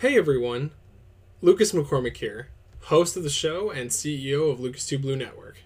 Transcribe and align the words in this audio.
Hey 0.00 0.18
everyone, 0.18 0.72
Lucas 1.40 1.72
McCormick 1.72 2.18
here, 2.18 2.48
host 2.80 3.16
of 3.16 3.22
the 3.22 3.30
show 3.30 3.70
and 3.70 3.88
CEO 3.88 4.52
of 4.52 4.60
Lucas 4.60 4.84
2 4.84 4.98
Blue 4.98 5.16
Network. 5.16 5.56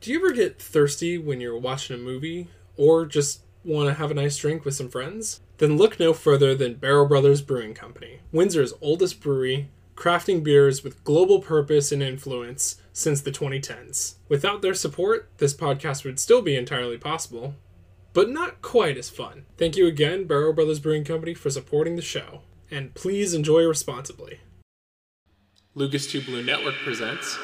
Do 0.00 0.10
you 0.10 0.18
ever 0.18 0.32
get 0.32 0.60
thirsty 0.60 1.16
when 1.16 1.40
you're 1.40 1.56
watching 1.56 1.94
a 1.94 2.00
movie 2.00 2.48
or 2.76 3.06
just 3.06 3.42
want 3.62 3.86
to 3.86 3.94
have 3.94 4.10
a 4.10 4.14
nice 4.14 4.36
drink 4.36 4.64
with 4.64 4.74
some 4.74 4.88
friends? 4.88 5.40
Then 5.58 5.76
look 5.76 6.00
no 6.00 6.12
further 6.12 6.56
than 6.56 6.74
Barrel 6.74 7.06
Brothers 7.06 7.42
Brewing 7.42 7.74
Company, 7.74 8.22
Windsor's 8.32 8.74
oldest 8.80 9.20
brewery, 9.20 9.70
crafting 9.94 10.42
beers 10.42 10.82
with 10.82 11.04
global 11.04 11.38
purpose 11.38 11.92
and 11.92 12.02
influence 12.02 12.82
since 12.92 13.20
the 13.20 13.30
2010s. 13.30 14.16
Without 14.28 14.62
their 14.62 14.74
support, 14.74 15.30
this 15.38 15.54
podcast 15.54 16.04
would 16.04 16.18
still 16.18 16.42
be 16.42 16.56
entirely 16.56 16.98
possible, 16.98 17.54
but 18.12 18.28
not 18.28 18.62
quite 18.62 18.98
as 18.98 19.10
fun. 19.10 19.44
Thank 19.56 19.76
you 19.76 19.86
again, 19.86 20.24
Barrel 20.24 20.52
Brothers 20.52 20.80
Brewing 20.80 21.04
Company, 21.04 21.34
for 21.34 21.50
supporting 21.50 21.94
the 21.94 22.02
show, 22.02 22.40
and 22.70 22.94
please 22.94 23.34
enjoy 23.34 23.64
responsibly. 23.64 24.40
Lucas 25.74 26.10
2 26.10 26.22
Blue 26.22 26.42
Network 26.42 26.74
presents. 26.84 27.38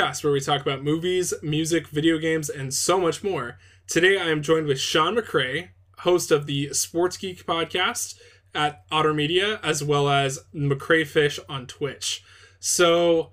Back 0.00 0.14
to 0.14 0.22
the 0.22 0.22
Two 0.22 0.22
Cast, 0.22 0.24
where 0.24 0.32
we 0.32 0.40
talk 0.40 0.60
about 0.62 0.82
movies, 0.82 1.34
music, 1.42 1.88
video 1.88 2.18
games, 2.18 2.48
and 2.48 2.72
so 2.72 2.98
much 3.00 3.22
more. 3.22 3.58
Today, 3.86 4.18
I 4.18 4.30
am 4.30 4.42
joined 4.42 4.66
with 4.66 4.80
Sean 4.80 5.14
McCray, 5.16 5.68
host 5.98 6.30
of 6.30 6.46
the 6.46 6.72
Sports 6.72 7.16
Geek 7.18 7.44
podcast 7.44 8.14
at 8.54 8.84
Otter 8.90 9.12
Media, 9.12 9.60
as 9.62 9.84
well 9.84 10.08
as 10.08 10.40
McCray 10.54 11.06
Fish 11.06 11.38
on 11.48 11.66
Twitch. 11.66 12.22
So, 12.60 13.32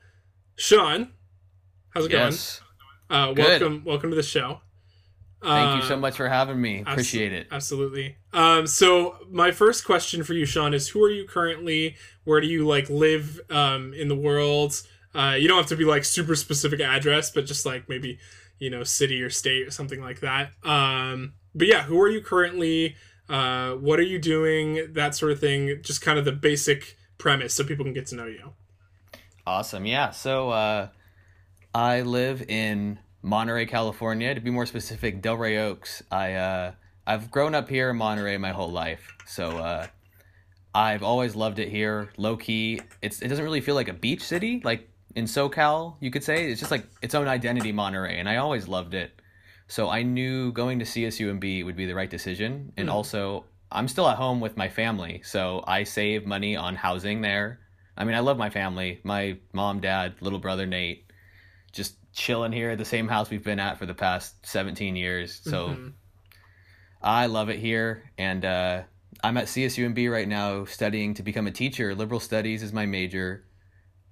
Sean, 0.56 1.14
how's 1.92 2.06
it 2.06 2.12
Yes. 2.12 2.62
going? 3.10 3.22
Uh, 3.22 3.34
welcome, 3.34 3.84
welcome 3.86 4.10
to 4.10 4.16
the 4.16 4.24
show. 4.24 4.62
Thank 5.42 5.78
you 5.78 5.84
Uh, 5.84 5.88
so 5.88 5.98
much 5.98 6.18
for 6.18 6.28
having 6.28 6.60
me. 6.60 6.80
abso- 6.84 6.92
Appreciate 6.92 7.32
it. 7.32 7.48
Absolutely. 7.52 8.18
Um, 8.34 8.66
so 8.68 9.20
my 9.32 9.52
first 9.52 9.86
question 9.86 10.24
for 10.24 10.34
you, 10.34 10.46
Sean, 10.46 10.74
is 10.74 10.90
who 10.90 11.04
are 11.04 11.12
you 11.12 11.26
currently? 11.28 11.96
Where 12.26 12.42
do 12.42 12.48
you 12.48 12.66
like 12.68 12.90
live 12.90 13.40
um, 13.50 13.94
in 13.94 14.08
the 14.10 14.16
world? 14.16 14.82
Uh, 15.18 15.34
you 15.34 15.48
don't 15.48 15.58
have 15.58 15.68
to 15.68 15.76
be 15.76 15.84
like 15.84 16.06
super 16.06 16.36
specific 16.36 16.80
address, 16.80 17.32
but 17.32 17.46
just 17.46 17.66
like 17.66 17.90
maybe 17.90 18.20
you 18.60 18.70
know 18.70 18.84
city 18.84 19.22
or 19.22 19.30
state 19.30 19.68
or 19.68 19.72
something 19.72 20.00
like 20.00 20.20
that. 20.20 20.52
Um, 20.64 21.34
but 21.56 21.68
yeah, 21.68 21.84
who 21.84 22.00
are 22.00 22.10
you 22.10 22.22
currently? 22.22 22.96
Uh, 23.28 23.72
what 23.74 24.00
are 24.00 24.04
you 24.04 24.20
doing? 24.20 24.94
That 24.94 25.16
sort 25.16 25.32
of 25.32 25.40
thing. 25.40 25.82
Just 25.82 26.02
kind 26.02 26.20
of 26.20 26.26
the 26.26 26.32
basic 26.32 26.96
premise, 27.18 27.56
so 27.56 27.64
people 27.64 27.84
can 27.84 27.94
get 27.94 28.06
to 28.08 28.16
know 28.16 28.28
you. 28.28 28.54
Awesome. 29.48 29.86
Yeah. 29.86 30.12
So 30.12 30.52
uh, 30.52 30.90
I 31.74 32.02
live 32.02 32.44
in 32.48 33.00
Monterey, 33.24 33.66
California. 33.66 34.36
To 34.36 34.42
be 34.42 34.52
more 34.52 34.68
specific, 34.68 35.24
Del 35.24 35.36
Rey 35.36 35.58
Oaks. 35.58 36.04
I 36.12 36.34
uh, 36.34 36.72
I've 37.08 37.32
grown 37.32 37.56
up 37.56 37.70
here 37.70 37.90
in 37.90 37.98
Monterey 37.98 38.38
my 38.38 38.52
whole 38.52 38.72
life. 38.72 39.16
So 39.26 39.58
uh, 39.58 39.88
I've 40.76 41.02
always 41.02 41.36
loved 41.36 41.58
it 41.58 41.70
here. 41.70 42.12
Low 42.18 42.38
key. 42.38 42.82
It's 43.02 43.22
it 43.24 43.30
doesn't 43.30 43.44
really 43.44 43.62
feel 43.62 43.76
like 43.76 43.88
a 43.88 43.94
beach 43.94 44.22
city 44.22 44.62
like 44.64 44.88
in 45.18 45.26
SoCal. 45.26 45.96
You 46.00 46.12
could 46.12 46.24
say 46.24 46.52
it's 46.52 46.60
just 46.60 46.70
like 46.72 46.86
its 47.02 47.16
own 47.16 47.28
identity, 47.28 47.72
Monterey, 47.72 48.20
and 48.20 48.30
I 48.30 48.38
always 48.38 48.68
loved 48.68 48.94
it. 48.94 49.12
So 49.68 49.90
I 49.90 50.04
knew 50.04 50.52
going 50.52 50.78
to 50.80 50.86
CSUMB 50.86 51.66
would 51.66 51.76
be 51.76 51.88
the 51.88 51.96
right 51.96 52.10
decision, 52.10 52.72
and 52.78 52.88
Mm. 52.88 52.94
also 52.94 53.46
I'm 53.72 53.88
still 53.90 54.08
at 54.08 54.16
home 54.16 54.40
with 54.40 54.56
my 54.56 54.70
family, 54.70 55.22
so 55.26 55.64
I 55.68 55.84
save 55.84 56.26
money 56.26 56.56
on 56.56 56.76
housing 56.76 57.20
there. 57.22 57.60
I 57.98 58.06
mean, 58.06 58.16
I 58.16 58.20
love 58.20 58.38
my 58.38 58.50
family, 58.50 59.02
my 59.04 59.38
mom, 59.52 59.82
dad, 59.82 60.14
little 60.22 60.40
brother 60.40 60.66
Nate, 60.68 61.12
just 61.74 61.96
chilling 62.14 62.54
here 62.54 62.70
at 62.70 62.78
the 62.78 62.86
same 62.86 63.08
house 63.10 63.30
we've 63.30 63.44
been 63.44 63.60
at 63.60 63.78
for 63.80 63.86
the 63.88 63.94
past 63.96 64.36
17 64.46 64.96
years. 64.96 65.42
So 65.44 65.70
Mhm. 65.70 65.94
I 67.02 67.26
love 67.26 67.50
it 67.50 67.60
here, 67.60 68.12
and 68.18 68.46
uh, 68.46 68.84
I'm 69.24 69.36
at 69.38 69.48
CSUMB 69.48 70.10
right 70.12 70.28
now 70.28 70.66
studying 70.66 71.16
to 71.16 71.24
become 71.24 71.48
a 71.48 71.52
teacher. 71.52 71.96
Liberal 71.96 72.20
studies 72.20 72.62
is 72.62 72.72
my 72.72 72.86
major. 72.86 73.44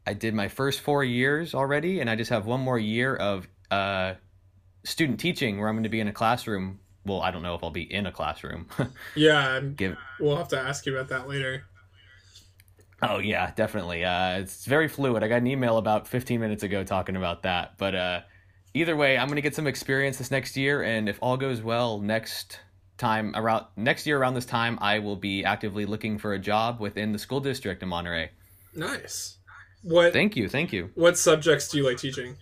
I 0.07 0.13
did 0.13 0.33
my 0.33 0.47
first 0.47 0.81
four 0.81 1.03
years 1.03 1.53
already, 1.55 1.99
and 1.99 2.09
I 2.09 2.16
just 2.16 2.29
have 2.29 2.45
one 2.45 2.61
more 2.61 2.77
year 2.77 3.16
of 3.16 3.47
uh, 3.71 4.13
student 4.83 5.19
teaching 5.19 5.59
where 5.59 5.67
I'm 5.67 5.75
going 5.75 5.83
to 5.83 5.89
be 5.89 5.99
in 5.99 6.07
a 6.07 6.13
classroom. 6.13 6.79
Well, 7.05 7.21
I 7.21 7.31
don't 7.31 7.43
know 7.43 7.55
if 7.55 7.63
I'll 7.63 7.71
be 7.71 7.91
in 7.91 8.05
a 8.05 8.11
classroom. 8.11 8.67
yeah, 9.15 9.49
I'm- 9.49 9.73
Give 9.75 9.97
we'll 10.19 10.38
have 10.38 10.47
to 10.49 10.59
ask 10.59 10.85
you 10.85 10.95
about 10.97 11.09
that 11.09 11.27
later. 11.27 11.63
Oh 13.01 13.19
yeah, 13.19 13.51
definitely. 13.55 14.05
Uh, 14.05 14.39
it's 14.39 14.65
very 14.65 14.88
fluid. 14.88 15.23
I 15.23 15.27
got 15.27 15.38
an 15.38 15.47
email 15.47 15.77
about 15.77 16.07
15 16.07 16.39
minutes 16.39 16.63
ago 16.63 16.83
talking 16.83 17.15
about 17.15 17.44
that. 17.44 17.77
But 17.77 17.94
uh, 17.94 18.21
either 18.73 18.95
way, 18.95 19.17
I'm 19.17 19.27
gonna 19.27 19.41
get 19.41 19.53
some 19.53 19.67
experience 19.67 20.17
this 20.17 20.31
next 20.31 20.55
year, 20.55 20.81
and 20.81 21.09
if 21.09 21.19
all 21.21 21.38
goes 21.38 21.61
well, 21.61 21.99
next 21.99 22.59
time 22.97 23.33
around 23.35 23.65
next 23.75 24.07
year 24.07 24.17
around 24.17 24.33
this 24.35 24.45
time, 24.45 24.79
I 24.81 24.99
will 24.99 25.17
be 25.17 25.44
actively 25.44 25.85
looking 25.85 26.17
for 26.17 26.33
a 26.33 26.39
job 26.39 26.79
within 26.79 27.11
the 27.11 27.19
school 27.19 27.41
district 27.41 27.83
in 27.83 27.89
Monterey. 27.89 28.31
Nice. 28.73 29.34
What 29.85 30.13
Thank 30.13 30.35
you, 30.35 30.50
thank 30.50 30.73
you. 30.73 30.90
what 30.96 31.16
subjects 31.18 31.68
do 31.69 31.78
you 31.78 31.85
like 31.85 31.97
teaching? 31.97 32.35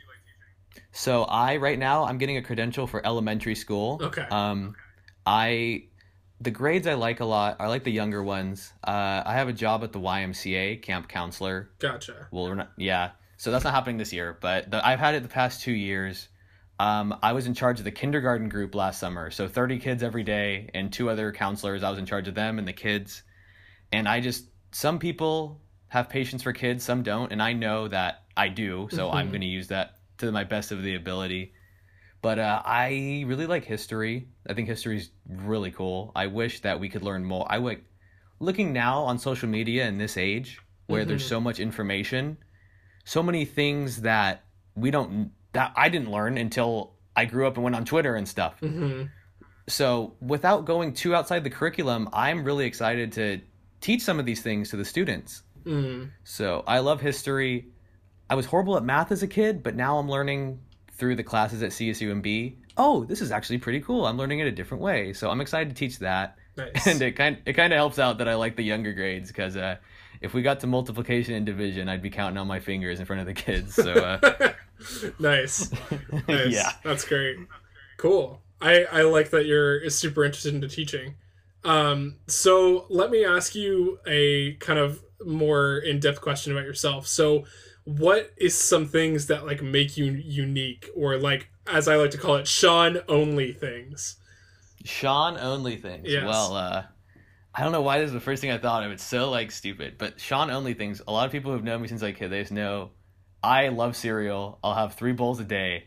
So 0.93 1.23
I 1.23 1.57
right 1.57 1.77
now 1.77 2.05
I'm 2.05 2.17
getting 2.17 2.37
a 2.37 2.41
credential 2.41 2.87
for 2.87 3.05
elementary 3.05 3.55
school. 3.55 3.99
Okay. 4.01 4.25
Um, 4.31 4.75
I 5.25 5.83
the 6.39 6.51
grades 6.51 6.87
I 6.87 6.93
like 6.93 7.19
a 7.19 7.25
lot. 7.25 7.57
I 7.59 7.67
like 7.67 7.83
the 7.83 7.91
younger 7.91 8.23
ones. 8.23 8.71
Uh, 8.83 9.23
I 9.25 9.33
have 9.33 9.49
a 9.49 9.53
job 9.53 9.83
at 9.83 9.91
the 9.91 9.99
YMCA 9.99 10.81
camp 10.81 11.07
counselor. 11.09 11.69
Gotcha. 11.79 12.27
well 12.31 12.45
we're 12.45 12.55
not 12.55 12.71
yeah 12.77 13.11
so 13.37 13.51
that's 13.51 13.65
not 13.65 13.73
happening 13.73 13.97
this 13.97 14.13
year 14.13 14.37
but 14.39 14.71
the, 14.71 14.85
i've 14.87 14.99
had 14.99 15.15
it 15.15 15.23
the 15.23 15.27
past 15.29 15.61
two 15.61 15.73
years 15.73 16.29
um, 16.79 17.13
i 17.21 17.33
was 17.33 17.45
in 17.45 17.53
charge 17.53 17.79
of 17.79 17.83
the 17.83 17.91
kindergarten 17.91 18.47
group 18.47 18.73
last 18.73 18.99
summer 18.99 19.29
so 19.31 19.47
30 19.49 19.79
kids 19.79 20.01
every 20.01 20.23
day 20.23 20.69
and 20.73 20.93
two 20.93 21.09
other 21.09 21.31
counselors 21.33 21.83
i 21.83 21.89
was 21.89 21.99
in 21.99 22.05
charge 22.05 22.27
of 22.29 22.35
them 22.35 22.57
and 22.59 22.65
the 22.67 22.73
kids 22.73 23.23
and 23.91 24.07
i 24.07 24.21
just 24.21 24.45
some 24.71 24.97
people 24.99 25.59
have 25.93 26.09
patience 26.09 26.41
for 26.41 26.51
kids 26.53 26.83
some 26.83 27.03
don't 27.03 27.31
and 27.31 27.39
i 27.41 27.53
know 27.53 27.87
that 27.87 28.23
i 28.35 28.47
do 28.47 28.87
so 28.91 29.11
i'm 29.11 29.27
Mhm. 29.27 29.31
going 29.31 29.41
to 29.41 29.47
use 29.47 29.67
that 29.67 29.87
to 30.17 30.31
my 30.31 30.43
best 30.43 30.71
of 30.71 30.81
the 30.81 30.95
ability 30.95 31.53
but 32.21 32.39
uh, 32.39 32.61
i 32.65 33.23
really 33.27 33.45
like 33.45 33.63
history 33.63 34.27
i 34.49 34.53
think 34.55 34.67
history 34.67 34.97
is 34.97 35.11
really 35.27 35.69
cool 35.69 36.11
i 36.15 36.25
wish 36.25 36.61
that 36.61 36.79
we 36.79 36.89
could 36.89 37.03
learn 37.03 37.23
more 37.23 37.45
i 37.47 37.57
like 37.57 37.83
looking 38.39 38.73
now 38.73 39.01
on 39.03 39.19
social 39.19 39.47
media 39.47 39.85
in 39.87 39.99
this 39.99 40.17
age 40.17 40.59
where 40.87 41.05
there's 41.05 41.23
Mhm. 41.23 41.29
so 41.35 41.39
much 41.39 41.59
information 41.59 42.37
so 43.05 43.21
many 43.21 43.45
things 43.45 44.01
that 44.01 44.43
we 44.75 44.89
don't 44.89 45.31
that 45.51 45.71
I 45.75 45.89
didn't 45.89 46.09
learn 46.09 46.37
until 46.39 46.95
I 47.15 47.25
grew 47.25 47.45
up 47.45 47.55
and 47.57 47.63
went 47.63 47.75
on 47.75 47.85
Twitter 47.85 48.15
and 48.15 48.27
stuff. 48.27 48.59
hmm 48.59 49.03
So, 49.67 50.15
without 50.19 50.65
going 50.65 50.93
too 50.93 51.13
outside 51.13 51.43
the 51.43 51.49
curriculum, 51.51 52.09
I'm 52.11 52.43
really 52.43 52.65
excited 52.65 53.11
to 53.13 53.39
teach 53.81 54.01
some 54.01 54.19
of 54.19 54.25
these 54.25 54.41
things 54.41 54.69
to 54.71 54.77
the 54.77 54.85
students. 54.85 55.43
Mm. 55.65 56.11
So, 56.23 56.63
I 56.67 56.79
love 56.79 57.01
history. 57.01 57.67
I 58.29 58.35
was 58.35 58.45
horrible 58.45 58.77
at 58.77 58.83
math 58.83 59.11
as 59.11 59.23
a 59.23 59.27
kid, 59.27 59.63
but 59.63 59.75
now 59.75 59.97
I'm 59.97 60.09
learning 60.09 60.59
through 60.93 61.15
the 61.15 61.23
classes 61.23 61.63
at 61.63 61.71
CSUMB. 61.71 62.55
Oh, 62.77 63.03
this 63.03 63.21
is 63.21 63.31
actually 63.31 63.59
pretty 63.59 63.79
cool. 63.81 64.05
I'm 64.05 64.17
learning 64.17 64.39
it 64.39 64.47
a 64.47 64.51
different 64.51 64.81
way. 64.83 65.13
So, 65.13 65.29
I'm 65.29 65.41
excited 65.41 65.69
to 65.69 65.75
teach 65.75 65.99
that. 65.99 66.37
Nice. 66.55 66.85
And 66.87 67.01
it 67.01 67.13
kind 67.13 67.37
it 67.45 67.53
kind 67.53 67.73
of 67.73 67.77
helps 67.77 67.97
out 67.97 68.19
that 68.19 68.27
I 68.27 68.35
like 68.35 68.55
the 68.55 68.63
younger 68.63 68.93
grades 68.93 69.29
because 69.29 69.57
uh, 69.57 69.77
if 70.21 70.33
we 70.35 70.43
got 70.43 70.59
to 70.59 70.67
multiplication 70.67 71.33
and 71.33 71.45
division, 71.45 71.89
I'd 71.89 72.01
be 72.01 72.11
counting 72.11 72.37
on 72.37 72.45
my 72.47 72.59
fingers 72.59 72.99
in 72.99 73.05
front 73.07 73.21
of 73.21 73.25
the 73.25 73.33
kids. 73.33 73.73
So 73.73 73.91
uh, 73.91 74.53
nice. 75.19 75.71
Nice. 76.27 76.51
yeah, 76.51 76.73
That's 76.83 77.05
great. 77.05 77.37
Cool. 77.97 78.41
I, 78.61 78.85
I 78.85 79.01
like 79.01 79.31
that 79.31 79.45
you're 79.45 79.89
super 79.89 80.23
interested 80.23 80.53
into 80.53 80.67
teaching. 80.67 81.15
Um, 81.63 82.17
so 82.27 82.85
let 82.89 83.09
me 83.09 83.23
ask 83.25 83.55
you 83.55 83.99
a 84.05 84.55
kind 84.55 84.79
of 84.79 85.03
more 85.25 85.77
in-depth 85.77 86.21
question 86.21 86.51
about 86.51 86.65
yourself. 86.65 87.07
So 87.07 87.45
what 87.85 88.31
is 88.37 88.57
some 88.57 88.87
things 88.87 89.27
that 89.27 89.45
like 89.45 89.61
make 89.61 89.97
you 89.97 90.05
unique 90.05 90.89
or 90.95 91.17
like 91.17 91.49
as 91.67 91.87
I 91.87 91.95
like 91.95 92.11
to 92.11 92.17
call 92.17 92.35
it 92.35 92.47
Sean 92.47 92.99
only 93.07 93.53
things? 93.53 94.17
Sean 94.83 95.37
only 95.37 95.77
things. 95.77 96.05
Yes. 96.09 96.25
Well, 96.25 96.55
uh, 96.55 96.83
I 97.55 97.63
don't 97.63 97.71
know 97.71 97.81
why 97.81 97.99
this 97.99 98.07
is 98.07 98.13
the 98.13 98.19
first 98.19 98.41
thing 98.41 98.51
I 98.51 98.57
thought 98.57 98.83
of. 98.83 98.91
It's 98.91 99.03
so 99.03 99.29
like 99.29 99.51
stupid, 99.51 99.95
but 99.97 100.19
Sean 100.19 100.49
only 100.49 100.73
things. 100.73 101.01
A 101.07 101.11
lot 101.11 101.25
of 101.25 101.31
people 101.31 101.51
who've 101.51 101.63
known 101.63 101.81
me 101.81 101.87
since 101.87 102.01
like 102.01 102.17
kid, 102.17 102.29
they 102.29 102.41
just 102.41 102.51
know 102.51 102.91
I 103.41 103.69
love 103.69 103.95
cereal. 103.95 104.59
I'll 104.63 104.75
have 104.75 104.95
three 104.95 105.13
bowls 105.13 105.39
a 105.39 105.43
day, 105.43 105.85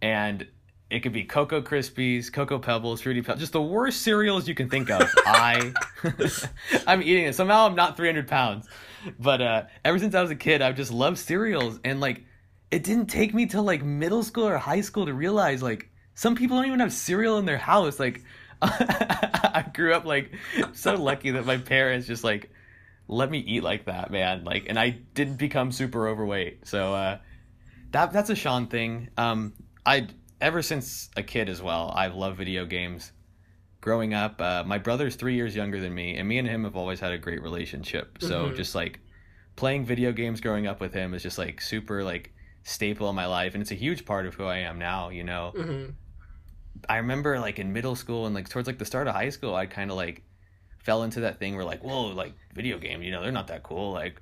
and 0.00 0.46
it 0.90 1.00
could 1.00 1.12
be 1.12 1.24
Cocoa 1.24 1.62
Krispies, 1.62 2.32
Cocoa 2.32 2.58
Pebbles, 2.58 3.02
Fruity 3.02 3.22
Pebbles, 3.22 3.40
just 3.40 3.52
the 3.52 3.62
worst 3.62 4.02
cereals 4.02 4.46
you 4.46 4.54
can 4.54 4.68
think 4.68 4.90
of. 4.90 5.02
I, 5.26 5.72
I'm 6.86 7.02
eating 7.02 7.24
it. 7.24 7.34
Somehow 7.34 7.66
I'm 7.66 7.74
not 7.74 7.96
300 7.96 8.28
pounds, 8.28 8.68
but 9.18 9.40
uh, 9.40 9.62
ever 9.84 9.98
since 9.98 10.14
I 10.14 10.22
was 10.22 10.30
a 10.30 10.36
kid, 10.36 10.62
I've 10.62 10.76
just 10.76 10.92
loved 10.92 11.18
cereals, 11.18 11.80
and 11.84 12.00
like, 12.00 12.24
it 12.70 12.84
didn't 12.84 13.06
take 13.06 13.34
me 13.34 13.46
till 13.46 13.62
like 13.62 13.82
middle 13.82 14.22
school 14.22 14.48
or 14.48 14.58
high 14.58 14.80
school 14.80 15.06
to 15.06 15.14
realize 15.14 15.62
like 15.62 15.90
some 16.14 16.34
people 16.34 16.56
don't 16.56 16.66
even 16.66 16.80
have 16.80 16.92
cereal 16.92 17.38
in 17.38 17.44
their 17.44 17.58
house. 17.58 17.98
Like, 18.00 18.22
I 18.62 19.64
grew 19.72 19.94
up 19.94 20.04
like 20.04 20.32
so 20.72 20.94
lucky 20.94 21.32
that 21.32 21.46
my 21.46 21.56
parents 21.58 22.06
just 22.06 22.24
like 22.24 22.50
let 23.08 23.30
me 23.30 23.38
eat 23.38 23.62
like 23.62 23.86
that, 23.86 24.10
man. 24.10 24.44
Like, 24.44 24.66
and 24.68 24.78
I 24.78 24.90
didn't 25.14 25.36
become 25.36 25.72
super 25.72 26.08
overweight. 26.08 26.66
So 26.66 26.94
uh, 26.94 27.18
that 27.90 28.12
that's 28.12 28.30
a 28.30 28.34
Sean 28.34 28.66
thing. 28.66 29.10
Um, 29.16 29.54
I 29.84 30.08
ever 30.44 30.60
since 30.60 31.08
a 31.16 31.22
kid 31.22 31.48
as 31.48 31.62
well, 31.62 31.90
I've 31.96 32.14
loved 32.14 32.36
video 32.36 32.66
games. 32.66 33.12
Growing 33.80 34.12
up, 34.14 34.40
uh, 34.40 34.62
my 34.66 34.78
brother's 34.78 35.16
three 35.16 35.34
years 35.34 35.56
younger 35.56 35.80
than 35.80 35.94
me, 35.94 36.16
and 36.18 36.28
me 36.28 36.38
and 36.38 36.46
him 36.46 36.64
have 36.64 36.76
always 36.76 37.00
had 37.00 37.12
a 37.12 37.18
great 37.18 37.42
relationship. 37.42 38.18
So 38.20 38.50
Mhm. 38.50 38.56
just 38.56 38.74
like 38.74 39.00
playing 39.56 39.86
video 39.86 40.12
games 40.12 40.40
growing 40.42 40.66
up 40.66 40.80
with 40.80 40.92
him 40.92 41.14
is 41.14 41.22
just 41.22 41.38
like 41.38 41.60
super 41.62 42.04
like 42.04 42.32
staple 42.62 43.08
in 43.08 43.16
my 43.16 43.26
life, 43.26 43.54
and 43.54 43.62
it's 43.62 43.72
a 43.72 43.74
huge 43.86 44.04
part 44.04 44.26
of 44.26 44.34
who 44.34 44.44
I 44.44 44.58
am 44.58 44.78
now. 44.78 45.08
You 45.08 45.24
know, 45.24 45.52
hmm 45.56 45.90
I 46.88 46.96
remember 46.98 47.38
like 47.40 47.58
in 47.58 47.72
middle 47.72 47.96
school 47.96 48.26
and 48.26 48.34
like 48.34 48.48
towards 48.48 48.66
like 48.66 48.78
the 48.78 48.84
start 48.84 49.08
of 49.08 49.14
high 49.14 49.30
school, 49.30 49.54
I 49.54 49.66
kind 49.66 49.90
of 49.90 49.96
like 49.96 50.22
fell 50.78 51.02
into 51.04 51.20
that 51.20 51.38
thing 51.38 51.56
where 51.56 51.64
like, 51.64 51.82
whoa, 51.82 52.08
like 52.08 52.34
video 52.54 52.78
game, 52.78 53.02
you 53.02 53.10
know, 53.10 53.22
they're 53.22 53.32
not 53.32 53.48
that 53.48 53.62
cool. 53.62 53.92
Like, 53.92 54.20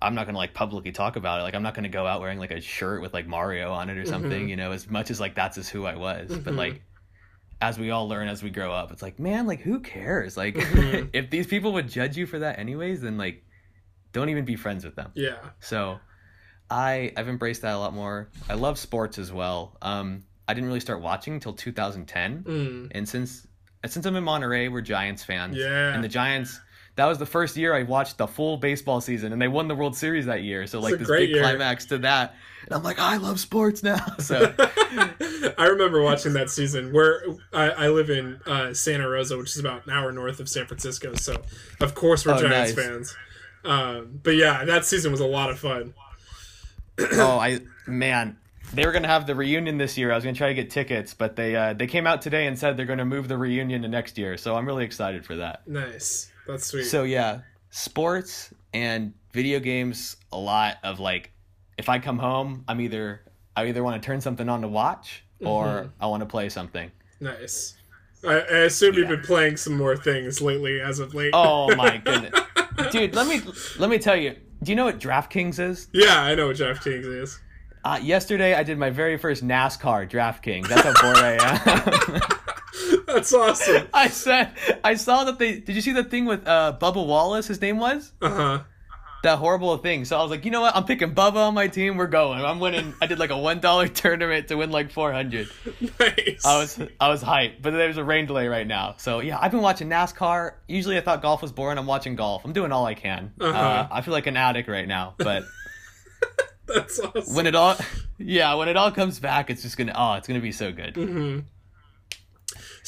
I'm 0.00 0.14
not 0.14 0.26
gonna 0.26 0.38
like 0.38 0.54
publicly 0.54 0.92
talk 0.92 1.16
about 1.16 1.40
it. 1.40 1.42
Like, 1.42 1.54
I'm 1.54 1.62
not 1.62 1.74
gonna 1.74 1.88
go 1.88 2.06
out 2.06 2.20
wearing 2.20 2.38
like 2.38 2.50
a 2.52 2.60
shirt 2.60 3.02
with 3.02 3.12
like 3.12 3.26
Mario 3.26 3.72
on 3.72 3.90
it 3.90 3.98
or 3.98 4.04
something. 4.06 4.46
Mhm. 4.46 4.48
You 4.48 4.56
know, 4.56 4.72
as 4.72 4.88
much 4.88 5.10
as 5.10 5.18
like 5.20 5.34
that's 5.34 5.56
just 5.56 5.70
who 5.70 5.84
I 5.86 5.96
was. 5.96 6.28
But 6.36 6.54
Mhm. 6.54 6.56
like, 6.56 6.82
as 7.60 7.78
we 7.78 7.90
all 7.90 8.08
learn 8.08 8.28
as 8.28 8.42
we 8.42 8.50
grow 8.50 8.72
up, 8.72 8.92
it's 8.92 9.02
like, 9.02 9.18
man, 9.18 9.46
like 9.48 9.60
who 9.60 9.80
cares? 9.80 10.36
Like, 10.36 10.54
Mhm. 10.54 11.10
if 11.12 11.30
these 11.30 11.46
people 11.48 11.72
would 11.72 11.88
judge 11.88 12.16
you 12.16 12.26
for 12.26 12.38
that 12.38 12.58
anyways, 12.58 13.00
then 13.00 13.18
like, 13.18 13.44
don't 14.12 14.28
even 14.28 14.44
be 14.44 14.54
friends 14.56 14.84
with 14.84 14.94
them. 14.94 15.10
Yeah. 15.14 15.36
So 15.60 15.98
I 16.70 17.12
I've 17.16 17.28
embraced 17.28 17.62
that 17.62 17.74
a 17.74 17.78
lot 17.78 17.92
more. 17.94 18.28
I 18.48 18.54
love 18.54 18.78
sports 18.78 19.18
as 19.18 19.32
well. 19.32 19.76
Um, 19.82 20.24
I 20.46 20.54
didn't 20.54 20.68
really 20.68 20.80
start 20.80 21.00
watching 21.02 21.34
until 21.34 21.52
2010, 21.54 22.44
Mm. 22.44 22.88
and 22.94 23.08
since 23.08 23.46
since 23.86 24.04
I'm 24.06 24.16
in 24.16 24.24
Monterey, 24.24 24.68
we're 24.68 24.80
Giants 24.80 25.22
fans. 25.24 25.56
Yeah. 25.56 25.92
And 25.94 26.02
the 26.04 26.08
Giants. 26.08 26.60
That 26.98 27.06
was 27.06 27.18
the 27.18 27.26
first 27.26 27.56
year 27.56 27.72
I 27.76 27.84
watched 27.84 28.18
the 28.18 28.26
full 28.26 28.56
baseball 28.56 29.00
season, 29.00 29.32
and 29.32 29.40
they 29.40 29.46
won 29.46 29.68
the 29.68 29.76
World 29.76 29.96
Series 29.96 30.26
that 30.26 30.42
year. 30.42 30.66
So 30.66 30.80
like 30.80 30.98
this 30.98 31.06
big 31.08 31.30
year. 31.30 31.42
climax 31.42 31.84
to 31.86 31.98
that, 31.98 32.34
and 32.64 32.74
I'm 32.74 32.82
like, 32.82 32.98
I 32.98 33.18
love 33.18 33.38
sports 33.38 33.84
now. 33.84 34.04
So 34.18 34.52
I 35.56 35.66
remember 35.66 36.02
watching 36.02 36.32
that 36.32 36.50
season 36.50 36.92
where 36.92 37.22
I, 37.52 37.70
I 37.70 37.88
live 37.90 38.10
in 38.10 38.40
uh, 38.46 38.74
Santa 38.74 39.08
Rosa, 39.08 39.38
which 39.38 39.50
is 39.50 39.58
about 39.58 39.86
an 39.86 39.92
hour 39.92 40.10
north 40.10 40.40
of 40.40 40.48
San 40.48 40.66
Francisco. 40.66 41.14
So, 41.14 41.40
of 41.80 41.94
course, 41.94 42.26
we're 42.26 42.34
Oh, 42.34 42.40
Giants 42.42 42.76
nice. 42.76 42.86
fans. 42.86 43.16
Um, 43.64 44.18
but 44.20 44.34
yeah, 44.34 44.64
that 44.64 44.84
season 44.84 45.12
was 45.12 45.20
a 45.20 45.26
lot 45.26 45.50
of 45.50 45.58
fun. 45.60 45.94
oh 47.12 47.38
I 47.38 47.60
man, 47.86 48.38
they 48.74 48.84
were 48.84 48.90
gonna 48.92 49.06
have 49.06 49.24
the 49.28 49.36
reunion 49.36 49.78
this 49.78 49.96
year. 49.96 50.10
I 50.10 50.16
was 50.16 50.24
gonna 50.24 50.34
try 50.36 50.48
to 50.48 50.54
get 50.54 50.70
tickets, 50.70 51.14
but 51.14 51.36
they 51.36 51.54
uh, 51.54 51.74
they 51.74 51.86
came 51.86 52.08
out 52.08 52.22
today 52.22 52.48
and 52.48 52.58
said 52.58 52.76
they're 52.76 52.86
gonna 52.86 53.04
move 53.04 53.28
the 53.28 53.38
reunion 53.38 53.82
to 53.82 53.88
next 53.88 54.18
year. 54.18 54.36
So 54.36 54.56
I'm 54.56 54.66
really 54.66 54.84
excited 54.84 55.24
for 55.24 55.36
that. 55.36 55.66
Nice. 55.68 56.32
That's 56.48 56.66
sweet. 56.66 56.84
So 56.84 57.04
yeah, 57.04 57.40
sports 57.70 58.52
and 58.74 59.12
video 59.32 59.60
games. 59.60 60.16
A 60.32 60.38
lot 60.38 60.78
of 60.82 60.98
like, 60.98 61.30
if 61.78 61.88
I 61.88 61.98
come 62.00 62.18
home, 62.18 62.64
I'm 62.66 62.80
either 62.80 63.20
I 63.56 63.66
either 63.68 63.82
want 63.84 64.00
to 64.02 64.04
turn 64.06 64.20
something 64.20 64.48
on 64.48 64.62
to 64.62 64.68
watch 64.68 65.22
or 65.40 65.66
Mhm. 65.66 65.90
I 66.00 66.06
want 66.06 66.22
to 66.22 66.26
play 66.26 66.48
something. 66.48 66.90
nice. 67.20 67.74
I, 68.26 68.34
I 68.40 68.56
assume 68.66 68.94
you've 68.96 69.08
been 69.08 69.20
playing 69.22 69.56
some 69.58 69.76
more 69.76 69.96
things 69.96 70.40
lately 70.40 70.80
as 70.80 70.98
of 70.98 71.14
late. 71.14 71.30
Oh 71.34 71.72
my 71.76 71.98
goodness, 72.04 72.32
dude! 72.90 73.14
Let 73.14 73.28
me 73.28 73.40
let 73.78 73.88
me 73.90 73.98
tell 73.98 74.16
you. 74.16 74.34
Do 74.64 74.72
you 74.72 74.76
know 74.76 74.86
what 74.86 74.98
DraftKings 74.98 75.60
is? 75.60 75.86
yeah, 75.92 76.20
I 76.22 76.34
know 76.34 76.48
what 76.48 76.56
DraftKings 76.56 77.04
is. 77.22 77.38
Uh, 77.84 78.00
yesterday, 78.02 78.54
I 78.54 78.64
did 78.64 78.76
my 78.76 78.90
very 78.90 79.16
first 79.16 79.46
NASCAR 79.46 80.10
DraftKings. 80.10 80.66
That's 80.66 80.82
how 80.82 80.94
bored 81.00 81.18
I 81.18 81.38
am. 81.40 82.20
That's 83.14 83.32
awesome. 83.32 83.88
I 83.94 84.08
said 84.08 84.50
I 84.84 84.94
saw 84.94 85.24
that 85.24 85.38
they. 85.38 85.60
Did 85.60 85.74
you 85.76 85.82
see 85.82 85.92
the 85.92 86.04
thing 86.04 86.26
with 86.26 86.46
uh, 86.46 86.76
Bubba 86.80 87.04
Wallace? 87.06 87.46
His 87.48 87.60
name 87.60 87.78
was. 87.78 88.12
Uh 88.20 88.28
huh. 88.30 88.58
that 89.24 89.38
horrible 89.38 89.76
thing. 89.78 90.04
So 90.04 90.16
I 90.16 90.22
was 90.22 90.30
like, 90.30 90.44
you 90.44 90.50
know 90.52 90.60
what? 90.60 90.76
I'm 90.76 90.84
picking 90.84 91.12
Bubba 91.14 91.48
on 91.48 91.54
my 91.54 91.66
team. 91.68 91.96
We're 91.96 92.06
going. 92.06 92.44
I'm 92.44 92.60
winning. 92.60 92.94
I 93.02 93.06
did 93.06 93.18
like 93.18 93.30
a 93.30 93.38
one 93.38 93.60
dollar 93.60 93.88
tournament 94.02 94.48
to 94.48 94.54
win 94.56 94.70
like 94.70 94.92
400. 94.92 95.48
Nice. 95.98 96.44
I 96.44 96.58
was 96.58 96.78
I 97.00 97.08
was 97.08 97.22
hyped, 97.22 97.62
but 97.62 97.70
there's 97.72 97.96
a 97.96 98.04
rain 98.04 98.26
delay 98.26 98.46
right 98.48 98.66
now. 98.66 98.94
So 98.98 99.20
yeah, 99.20 99.38
I've 99.40 99.50
been 99.50 99.62
watching 99.62 99.88
NASCAR. 99.88 100.52
Usually 100.68 100.96
I 100.98 101.00
thought 101.00 101.22
golf 101.22 101.42
was 101.42 101.50
boring. 101.50 101.78
I'm 101.78 101.86
watching 101.86 102.14
golf. 102.14 102.44
I'm 102.44 102.52
doing 102.52 102.70
all 102.72 102.84
I 102.86 102.94
can. 102.94 103.32
uh 103.40 103.44
Uh-huh. 103.46 103.88
I 103.90 104.00
feel 104.02 104.12
like 104.12 104.26
an 104.26 104.36
addict 104.36 104.68
right 104.68 104.86
now, 104.86 105.14
but 105.16 105.44
That's 106.66 107.00
awesome. 107.00 107.34
when 107.34 107.46
it 107.46 107.54
all, 107.54 107.76
yeah, 108.18 108.54
when 108.54 108.68
it 108.68 108.76
all 108.76 108.90
comes 108.92 109.18
back, 109.18 109.48
it's 109.50 109.62
just 109.62 109.76
gonna 109.78 109.94
oh, 109.96 110.14
it's 110.14 110.28
gonna 110.28 110.40
be 110.40 110.52
so 110.52 110.70
good. 110.70 110.94
hmm 110.96 111.38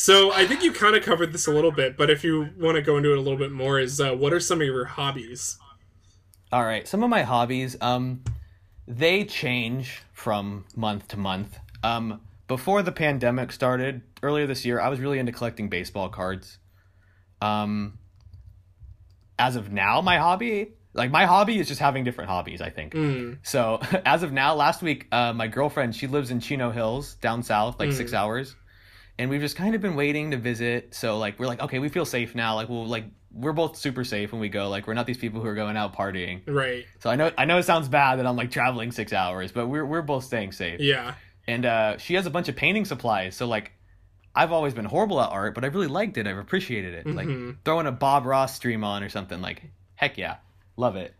So 0.00 0.32
I 0.32 0.47
think 0.47 0.62
you 0.62 0.73
kind 0.73 0.97
of 0.97 1.02
covered 1.02 1.31
this 1.31 1.47
a 1.47 1.50
little 1.50 1.73
bit, 1.73 1.99
but 1.99 2.08
if 2.08 2.25
you 2.25 2.49
want 2.58 2.76
to 2.76 2.81
go 2.81 2.97
into 2.97 3.12
it 3.12 3.19
a 3.19 3.20
little 3.20 3.38
bit 3.38 3.52
more, 3.52 3.79
is 3.79 4.00
uh, 4.00 4.14
what 4.14 4.32
are 4.32 4.41
some 4.41 4.62
of 4.62 4.67
your 4.67 4.87
hobbies? 4.87 5.58
All 6.50 6.64
right, 6.64 6.88
some 6.88 7.02
of 7.02 7.11
my 7.11 7.23
hobbies, 7.23 7.76
um, 7.82 8.25
they 8.88 9.26
change 9.26 10.00
from 10.14 10.64
month 10.75 11.08
to 11.08 11.19
month. 11.19 11.58
Um, 11.85 12.23
before 12.49 12.82
the 12.82 12.93
pandemic 12.93 13.52
started 13.52 14.00
earlier 14.23 14.47
this 14.47 14.64
year, 14.64 14.81
I 14.81 14.88
was 14.88 15.00
really 15.00 15.19
into 15.19 15.32
collecting 15.32 15.69
baseball 15.69 16.08
cards. 16.08 16.56
Um, 17.43 17.99
as 19.38 19.55
of 19.55 19.70
now, 19.70 20.00
my 20.00 20.17
hobby, 20.17 20.73
like 20.94 21.11
my 21.11 21.26
hobby, 21.26 21.58
is 21.58 21.69
just 21.69 21.79
having 21.79 22.05
different 22.05 22.31
hobbies. 22.31 22.62
I 22.62 22.70
think. 22.70 22.94
Mm. 22.94 23.41
So 23.43 23.82
as 24.06 24.23
of 24.23 24.32
now, 24.32 24.55
last 24.55 24.81
week, 24.81 25.08
uh, 25.12 25.35
my 25.35 25.47
girlfriend 25.47 25.94
she 25.94 26.06
lives 26.06 26.31
in 26.31 26.41
Chino 26.41 26.70
Hills 26.70 27.17
down 27.17 27.43
south, 27.43 27.79
like 27.79 27.93
six 27.93 28.14
hours, 28.14 28.56
and 29.21 29.29
we've 29.29 29.43
just 29.43 29.55
kind 29.55 29.75
of 29.75 29.83
been 29.83 29.97
waiting 29.97 30.31
to 30.31 30.39
visit. 30.39 30.95
So 30.95 31.19
like 31.19 31.39
we're 31.39 31.47
like, 31.47 31.61
okay, 31.61 31.79
we 31.79 31.91
feel 31.91 32.07
safe 32.07 32.35
now. 32.35 32.55
Like 32.55 32.71
we'll 32.71 32.87
like 32.87 33.05
we're 33.31 33.53
both 33.53 33.77
super 33.77 34.03
safe 34.03 34.33
when 34.33 34.41
we 34.41 34.49
go. 34.49 34.71
Like 34.71 34.87
we're 34.87 34.95
not 34.95 35.07
these 35.07 35.19
people 35.19 35.43
who 35.43 35.47
are 35.47 35.55
going 35.55 35.77
out 35.77 35.95
partying. 35.95 36.41
Right. 36.47 36.87
So 37.01 37.11
I 37.11 37.17
know 37.17 37.31
I 37.37 37.45
know 37.45 37.59
it 37.59 37.65
sounds 37.65 37.89
bad 37.91 38.19
that 38.19 38.27
I'm 38.27 38.37
like 38.37 38.51
traveling 38.51 38.93
six 38.93 39.13
hours, 39.13 39.53
but 39.53 39.67
we're 39.67 39.85
we're 39.85 40.01
both 40.01 40.25
staying 40.25 40.53
safe. 40.53 40.81
Yeah. 40.81 41.15
And 41.47 41.67
uh, 41.67 41.99
she 41.99 42.15
has 42.15 42.25
a 42.25 42.31
bunch 42.31 42.49
of 42.49 42.57
painting 42.57 42.87
supplies. 42.87 43.37
So 43.37 43.47
like, 43.47 43.73
I've 44.35 44.53
always 44.53 44.73
been 44.73 44.87
horrible 44.87 45.21
at 45.21 45.31
art, 45.31 45.55
but 45.55 45.65
I 45.65 45.67
really 45.67 45.87
liked 45.87 46.17
it. 46.17 46.27
I've 46.27 46.39
appreciated 46.39 46.95
it. 46.95 47.07
Mhm. 47.07 47.15
Like 47.15 47.65
throwing 47.67 47.87
a 47.87 47.93
Bob 47.93 48.25
Ross 48.25 48.57
stream 48.57 48.85
on 48.85 49.03
or 49.03 49.11
something. 49.11 49.43
Like 49.43 49.65
heck 49.97 50.17
yeah, 50.17 50.37
love 50.79 50.97
it. 50.97 51.15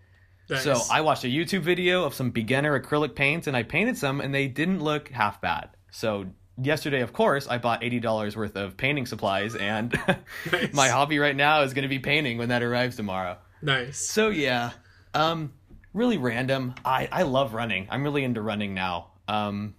Nice. 0.49 0.65
So 0.65 0.81
I 0.91 1.03
watched 1.03 1.25
a 1.25 1.29
YouTube 1.29 1.61
video 1.63 2.05
of 2.05 2.15
some 2.15 2.31
beginner 2.31 2.81
acrylic 2.81 3.15
paints, 3.15 3.47
and 3.47 3.55
I 3.55 3.63
painted 3.63 3.99
some, 3.99 4.23
and 4.23 4.35
they 4.35 4.49
didn't 4.49 4.81
look 4.81 5.11
half 5.11 5.43
bad. 5.43 5.69
So 5.93 6.27
yesterday, 6.63 7.01
of 7.01 7.13
course, 7.13 7.47
I 7.49 7.59
bought 7.59 7.83
eighty 7.83 8.01
dollars 8.01 8.37
worth 8.37 8.57
of 8.57 8.77
painting 8.77 9.07
supplies, 9.07 9.55
and 9.57 9.93
Nice. 10.53 10.73
my 10.73 10.89
hobby 10.89 11.19
right 11.19 11.37
now 11.37 11.63
is 11.63 11.75
going 11.75 11.83
to 11.83 11.89
be 11.89 11.99
painting 11.99 12.39
when 12.39 12.49
that 12.51 12.63
arrives 12.63 12.97
tomorrow. 12.97 13.37
nice. 13.63 13.99
So 13.99 14.29
yeah, 14.29 14.71
um, 15.15 15.53
really 15.95 16.19
random. 16.19 16.75
I 16.85 17.09
I 17.11 17.23
love 17.23 17.55
running. 17.55 17.87
I'm 17.91 18.03
really 18.05 18.25
into 18.25 18.41
running 18.43 18.75
now. 18.75 19.09
Um, 19.29 19.75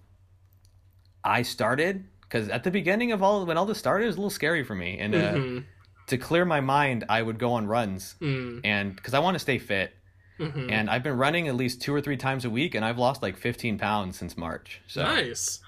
I 1.23 1.43
started 1.43 2.05
because 2.21 2.49
at 2.49 2.63
the 2.63 2.71
beginning 2.71 3.11
of 3.11 3.21
all 3.21 3.45
when 3.45 3.57
all 3.57 3.65
this 3.65 3.77
started, 3.77 4.05
it 4.05 4.07
was 4.07 4.15
a 4.15 4.19
little 4.19 4.29
scary 4.29 4.63
for 4.63 4.75
me, 4.75 4.97
and 4.99 5.13
uh, 5.15 5.33
Mhm. 5.33 5.65
to 6.07 6.17
clear 6.17 6.45
my 6.45 6.61
mind, 6.61 7.05
I 7.09 7.21
would 7.21 7.37
go 7.39 7.53
on 7.53 7.67
runs, 7.67 8.15
Mm. 8.21 8.61
and 8.63 8.95
because 8.95 9.13
I 9.13 9.19
want 9.19 9.35
to 9.35 9.39
stay 9.39 9.57
fit. 9.59 9.93
Mhm. 10.39 10.71
And 10.71 10.89
I've 10.89 11.03
been 11.03 11.17
running 11.17 11.47
at 11.47 11.55
least 11.55 11.81
two 11.81 11.93
or 11.93 12.01
three 12.01 12.17
times 12.17 12.45
a 12.45 12.49
week, 12.49 12.73
and 12.73 12.83
I've 12.83 12.97
lost 12.97 13.21
like 13.21 13.37
15 13.37 13.77
pounds 13.77 14.17
since 14.17 14.35
March. 14.35 14.81
So 14.87 15.03
Nice. 15.03 15.61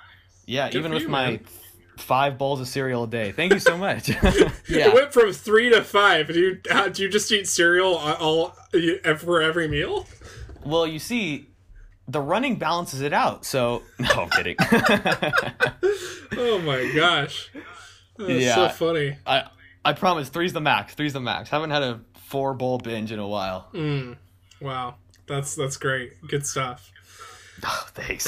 Yeah, 0.46 0.70
Good 0.70 0.80
even 0.80 0.94
with 0.94 1.04
you, 1.04 1.10
my 1.10 1.32
man. 1.32 1.46
five 1.98 2.38
bowls 2.38 2.60
of 2.62 2.68
cereal 2.68 3.04
a 3.04 3.08
day. 3.08 3.32
Thank 3.32 3.54
you 3.54 3.60
so 3.60 3.78
much. 3.78 4.10
It 4.68 4.94
went 4.94 5.14
from 5.14 5.32
three 5.32 5.70
to 5.70 5.84
five. 5.84 6.28
Do 6.28 6.40
you 6.40 6.60
how, 6.70 6.88
do 6.90 7.04
you 7.04 7.10
just 7.10 7.32
eat 7.32 7.48
cereal 7.48 7.96
all, 7.96 8.16
all 8.16 9.16
for 9.18 9.42
every 9.42 9.68
meal? 9.68 10.08
Well, 10.66 10.88
you 10.88 11.00
see, 11.00 11.48
the 12.08 12.22
running 12.22 12.56
balances 12.58 13.02
it 13.02 13.14
out. 13.14 13.46
So 13.46 13.84
no, 14.00 14.10
I'm 14.10 14.30
kidding. 14.30 14.56
Oh 16.36 16.60
my 16.66 16.92
gosh. 16.96 17.50
That's 18.18 18.30
Yeah. 18.44 18.56
so 18.56 18.70
funny. 18.70 19.18
I 19.26 19.46
I 19.86 19.94
promise, 19.94 20.30
three's 20.30 20.54
the 20.54 20.62
max. 20.62 20.94
Three's 20.96 21.14
the 21.14 21.20
max. 21.20 21.50
Haven't 21.50 21.72
had 21.72 21.84
a 21.84 22.00
four 22.28 22.54
bowl 22.54 22.78
binge 22.78 23.12
in 23.12 23.20
a 23.20 23.28
while. 23.28 23.68
Mm. 23.74 24.18
Wow. 24.62 24.96
That's 25.28 25.56
that's 25.56 25.78
great. 25.78 26.14
Good 26.28 26.46
stuff. 26.46 26.92
Oh, 27.68 27.88
thanks. 27.94 28.28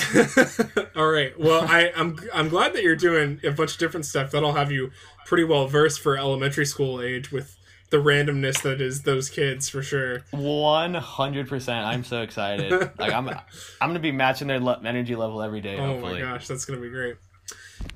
All 0.95 1.09
right. 1.09 1.37
Well, 1.37 1.65
I, 1.67 1.91
I'm 1.95 2.17
I'm 2.33 2.47
glad 2.47 2.73
that 2.73 2.83
you're 2.83 2.95
doing 2.95 3.41
a 3.43 3.51
bunch 3.51 3.73
of 3.73 3.79
different 3.79 4.05
stuff. 4.05 4.31
That'll 4.31 4.53
have 4.53 4.71
you 4.71 4.91
pretty 5.25 5.43
well 5.43 5.67
versed 5.67 5.99
for 5.99 6.17
elementary 6.17 6.65
school 6.65 7.01
age 7.01 7.33
with 7.33 7.57
the 7.89 7.97
randomness 7.97 8.61
that 8.61 8.79
is 8.79 9.03
those 9.03 9.29
kids 9.29 9.67
for 9.67 9.83
sure. 9.83 10.21
One 10.31 10.93
hundred 10.93 11.49
percent. 11.49 11.85
I'm 11.85 12.03
so 12.03 12.21
excited. 12.21 12.71
Like 12.97 13.11
I'm, 13.11 13.27
I'm 13.27 13.89
gonna 13.89 13.99
be 13.99 14.13
matching 14.13 14.47
their 14.47 14.59
le- 14.59 14.81
energy 14.85 15.15
level 15.15 15.41
every 15.41 15.61
day. 15.61 15.77
Oh 15.77 15.87
hopefully. 15.87 16.13
my 16.13 16.19
gosh, 16.21 16.47
that's 16.47 16.63
gonna 16.63 16.79
be 16.79 16.89
great. 16.89 17.17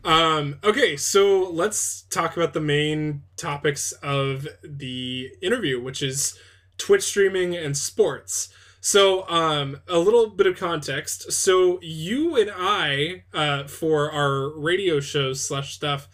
Um, 0.03 0.59
okay, 0.63 0.97
so 0.97 1.49
let's 1.49 2.03
talk 2.03 2.35
about 2.35 2.53
the 2.53 2.61
main 2.61 3.23
topics 3.37 3.91
of 4.03 4.47
the 4.61 5.29
interview, 5.41 5.81
which 5.81 6.01
is 6.01 6.37
Twitch 6.77 7.03
streaming 7.03 7.55
and 7.55 7.77
sports. 7.77 8.49
So, 8.91 9.29
um, 9.29 9.81
a 9.87 9.99
little 9.99 10.31
bit 10.31 10.47
of 10.47 10.57
context. 10.57 11.31
So, 11.31 11.77
you 11.83 12.35
and 12.35 12.49
I, 12.51 13.23
uh, 13.35 13.65
for 13.65 14.11
our 14.11 14.49
radio 14.49 14.99
shows 14.99 15.43
slash 15.43 15.75
stuff, 15.75 16.07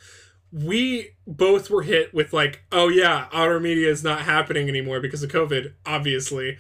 we 0.52 1.12
both 1.26 1.70
were 1.70 1.84
hit 1.84 2.14
with 2.14 2.34
like, 2.34 2.66
oh 2.74 2.90
yeah, 2.90 3.30
Otter 3.32 3.62
Media 3.62 3.90
is 3.90 4.04
not 4.04 4.24
happening 4.24 4.68
anymore 4.68 5.00
because 5.00 5.24
of 5.24 5.32
COVID, 5.32 5.72
obviously. 5.86 6.58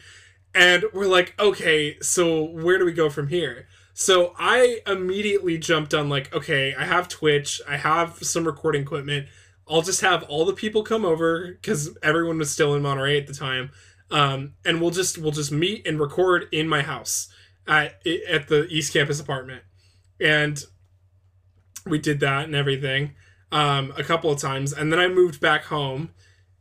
And 0.54 0.86
we're 0.94 1.08
like, 1.08 1.38
okay, 1.38 2.00
so 2.00 2.46
where 2.46 2.80
do 2.80 2.86
we 2.86 2.94
go 2.94 3.10
from 3.10 3.28
here? 3.28 3.68
So 3.94 4.36
I 4.40 4.80
immediately 4.88 5.58
jumped 5.58 5.94
on 5.94 6.08
like, 6.08 6.34
okay, 6.34 6.74
I 6.76 6.86
have 6.86 7.10
Twitch, 7.10 7.60
I 7.68 7.76
have 7.76 8.20
some 8.24 8.46
recording 8.46 8.84
equipment. 8.84 9.28
I'll 9.68 9.82
just 9.82 10.00
have 10.00 10.24
all 10.24 10.46
the 10.46 10.54
people 10.54 10.82
come 10.82 11.04
over 11.04 11.58
because 11.60 11.98
everyone 12.02 12.38
was 12.38 12.52
still 12.52 12.74
in 12.74 12.84
Monterey 12.84 13.18
at 13.18 13.28
the 13.28 13.34
time, 13.34 13.72
um, 14.12 14.54
and 14.64 14.82
we'll 14.82 14.92
just 14.92 15.18
we'll 15.18 15.32
just 15.32 15.52
meet 15.52 15.86
and 15.88 16.00
record 16.00 16.48
in 16.52 16.68
my 16.68 16.82
house 16.82 17.28
at 17.68 18.02
at 18.30 18.48
the 18.48 18.68
East 18.70 18.94
Campus 18.94 19.20
apartment, 19.20 19.64
and 20.20 20.64
we 21.86 22.00
did 22.00 22.20
that 22.20 22.46
and 22.46 22.56
everything 22.56 23.16
um, 23.52 23.94
a 23.98 24.04
couple 24.04 24.32
of 24.32 24.40
times, 24.40 24.74
and 24.74 24.92
then 24.92 25.00
I 25.00 25.08
moved 25.08 25.40
back 25.40 25.66
home, 25.66 26.12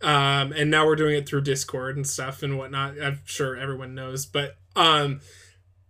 um, 0.02 0.52
and 0.52 0.70
now 0.70 0.86
we're 0.86 0.96
doing 0.96 1.16
it 1.16 1.28
through 1.28 1.42
Discord 1.42 1.96
and 1.96 2.06
stuff 2.06 2.42
and 2.42 2.58
whatnot. 2.58 3.00
I'm 3.00 3.20
sure 3.24 3.56
everyone 3.56 3.94
knows, 3.94 4.26
but 4.26 4.56
um, 4.76 5.20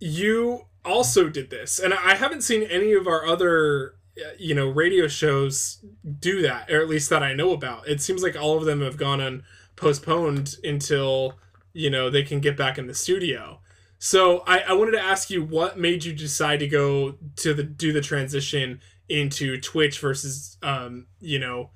you 0.01 0.67
also 0.85 1.29
did 1.29 1.51
this, 1.51 1.79
and 1.79 1.95
I 1.95 2.15
haven't 2.15 2.43
seen 2.43 2.63
any 2.65 2.93
of 2.93 3.07
our 3.07 3.27
other 3.27 3.95
you 4.39 4.55
know 4.55 4.69
radio 4.69 5.09
shows 5.09 5.85
do 6.19 6.43
that, 6.43 6.71
or 6.71 6.81
at 6.81 6.89
least 6.89 7.11
that 7.11 7.23
I 7.23 7.35
know 7.35 7.53
about. 7.53 7.89
It 7.89 8.01
seems 8.01 8.23
like 8.23 8.37
all 8.37 8.57
of 8.57 8.65
them 8.65 8.81
have 8.81 8.97
gone 8.97 9.21
on 9.21 9.43
postponed 9.77 10.57
until 10.63 11.35
you 11.75 11.91
know 11.91 12.09
they 12.09 12.23
can 12.23 12.41
get 12.41 12.57
back 12.57 12.79
in 12.79 12.87
the 12.87 12.95
studio. 12.95 13.61
So 13.99 14.43
I, 14.47 14.61
I 14.61 14.73
wanted 14.73 14.93
to 14.93 15.01
ask 15.01 15.29
you 15.31 15.45
what 15.45 15.79
made 15.79 16.05
you 16.05 16.13
decide 16.13 16.61
to 16.61 16.69
go 16.69 17.17
to 17.37 17.53
the 17.53 17.63
do 17.63 17.93
the 17.93 18.01
transition 18.01 18.81
into 19.09 19.61
Twitch 19.61 20.01
versus 20.01 20.57
um 20.63 21.07
you 21.21 21.39
know 21.39 21.71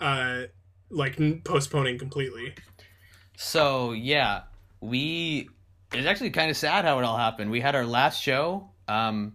uh 0.00 0.44
like 0.88 1.20
postponing 1.44 1.98
completely. 1.98 2.54
So 3.36 3.92
yeah, 3.92 4.42
we 4.80 5.48
it's 5.92 6.06
actually 6.06 6.30
kind 6.30 6.50
of 6.50 6.56
sad 6.56 6.84
how 6.84 6.98
it 6.98 7.04
all 7.04 7.16
happened. 7.16 7.50
We 7.50 7.60
had 7.60 7.74
our 7.74 7.84
last 7.84 8.22
show. 8.22 8.70
Um, 8.86 9.34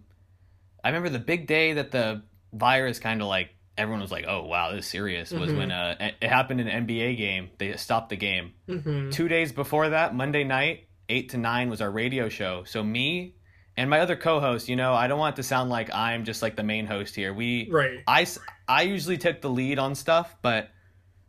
I 0.82 0.88
remember 0.88 1.08
the 1.08 1.18
big 1.18 1.46
day 1.46 1.74
that 1.74 1.90
the 1.90 2.22
virus 2.52 2.98
kind 2.98 3.20
of 3.20 3.28
like 3.28 3.50
everyone 3.78 4.00
was 4.00 4.10
like, 4.10 4.24
"Oh 4.26 4.44
wow, 4.44 4.72
this 4.72 4.84
is 4.84 4.90
serious." 4.90 5.30
Was 5.30 5.50
mm-hmm. 5.50 5.58
when 5.58 5.70
uh, 5.70 6.10
it 6.20 6.28
happened 6.28 6.60
in 6.60 6.68
an 6.68 6.86
NBA 6.86 7.16
game. 7.16 7.50
They 7.58 7.76
stopped 7.76 8.10
the 8.10 8.16
game. 8.16 8.54
Mm-hmm. 8.68 9.10
Two 9.10 9.28
days 9.28 9.52
before 9.52 9.90
that, 9.90 10.14
Monday 10.14 10.44
night, 10.44 10.88
eight 11.08 11.30
to 11.30 11.38
nine 11.38 11.70
was 11.70 11.80
our 11.80 11.90
radio 11.90 12.28
show. 12.28 12.64
So 12.64 12.82
me 12.82 13.36
and 13.76 13.90
my 13.90 14.00
other 14.00 14.16
co-host, 14.16 14.68
you 14.68 14.76
know, 14.76 14.94
I 14.94 15.06
don't 15.06 15.18
want 15.18 15.34
it 15.34 15.36
to 15.36 15.42
sound 15.42 15.70
like 15.70 15.92
I'm 15.94 16.24
just 16.24 16.42
like 16.42 16.56
the 16.56 16.62
main 16.62 16.86
host 16.86 17.14
here. 17.14 17.32
We 17.34 17.68
right. 17.70 18.02
I 18.06 18.26
I 18.66 18.82
usually 18.82 19.18
took 19.18 19.40
the 19.40 19.50
lead 19.50 19.78
on 19.78 19.94
stuff, 19.94 20.34
but 20.42 20.70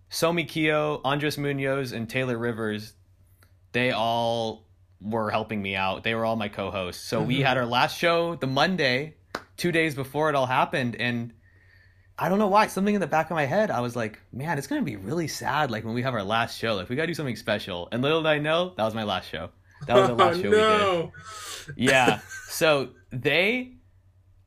Somi 0.10 0.48
Keo, 0.48 1.01
Andres 1.04 1.38
Munoz, 1.38 1.92
and 1.92 2.10
Taylor 2.10 2.38
Rivers, 2.38 2.94
they 3.74 3.92
all 3.92 4.68
were 5.01 5.30
helping 5.30 5.62
me 5.62 5.75
out. 5.75 6.04
They 6.04 6.16
were 6.16 6.25
all 6.25 6.36
my 6.36 6.48
co-hosts. 6.48 7.04
So 7.04 7.20
mm-hmm. 7.20 7.27
we 7.27 7.42
had 7.42 7.58
our 7.58 7.66
last 7.66 7.98
show 7.98 8.36
the 8.36 8.48
Monday, 8.48 9.16
two 9.58 9.72
days 9.72 9.94
before 9.94 10.30
it 10.30 10.36
all 10.36 10.46
happened, 10.46 10.96
and 10.96 11.34
I 12.20 12.30
don't 12.30 12.40
know 12.40 12.48
why. 12.48 12.68
Something 12.68 12.96
in 12.96 13.02
the 13.02 13.08
back 13.08 13.30
of 13.30 13.36
my 13.36 13.46
head, 13.46 13.70
I 13.70 13.82
was 13.82 13.96
like, 13.96 14.20
man, 14.34 14.58
it's 14.58 14.68
gonna 14.68 14.82
be 14.82 14.96
really 14.96 15.28
sad. 15.28 15.70
Like 15.70 15.86
when 15.86 15.94
we 15.94 16.02
have 16.02 16.14
our 16.14 16.24
last 16.24 16.58
show, 16.58 16.76
like 16.76 16.90
we 16.90 16.96
gotta 16.96 17.08
do 17.08 17.14
something 17.14 17.36
special. 17.36 17.90
And 17.92 18.02
little 18.02 18.24
did 18.24 18.30
I 18.30 18.40
know, 18.40 18.74
that 18.76 18.84
was 18.84 18.96
my 18.96 19.04
last 19.04 19.30
show. 19.30 19.50
That 19.86 19.96
was 19.96 20.08
the 20.08 20.16
last 20.16 20.38
oh, 20.40 20.42
show 20.42 20.50
no. 20.50 21.12
we 21.68 21.74
did. 21.74 21.92
Yeah. 21.92 22.20
So 22.50 22.90
they 23.12 23.78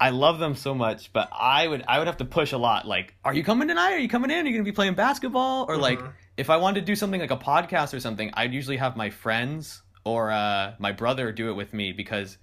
I 0.01 0.11
love 0.11 0.39
them 0.39 0.57
so 0.57 0.75
much, 0.75 1.13
but 1.13 1.29
I 1.31 1.69
would 1.69 1.85
I 1.87 1.99
would 1.99 2.09
have 2.09 2.17
to 2.17 2.25
push 2.25 2.53
a 2.53 2.59
lot. 2.59 2.89
Like, 2.89 3.15
are 3.25 3.35
you 3.35 3.45
coming 3.45 3.69
tonight? 3.69 3.93
Are 3.93 3.99
you 3.99 4.09
coming 4.09 4.31
in? 4.31 4.47
Are 4.47 4.49
you 4.49 4.55
gonna 4.55 4.65
be 4.65 4.73
playing 4.73 4.95
basketball? 4.95 5.67
Or 5.69 5.75
uh-huh. 5.75 5.83
like 5.83 6.01
if 6.37 6.49
I 6.49 6.57
wanted 6.57 6.81
to 6.81 6.87
do 6.87 6.97
something 6.97 7.21
like 7.21 7.31
a 7.31 7.37
podcast 7.37 7.95
or 7.95 8.01
something, 8.01 8.31
I'd 8.35 8.55
usually 8.55 8.79
have 8.79 8.97
my 8.97 9.11
friends 9.11 9.83
or 10.05 10.31
uh, 10.31 10.75
my 10.79 10.93
brother 10.93 11.31
do 11.31 11.51
it 11.51 11.53
with 11.53 11.75
me 11.75 11.93
because 11.93 12.39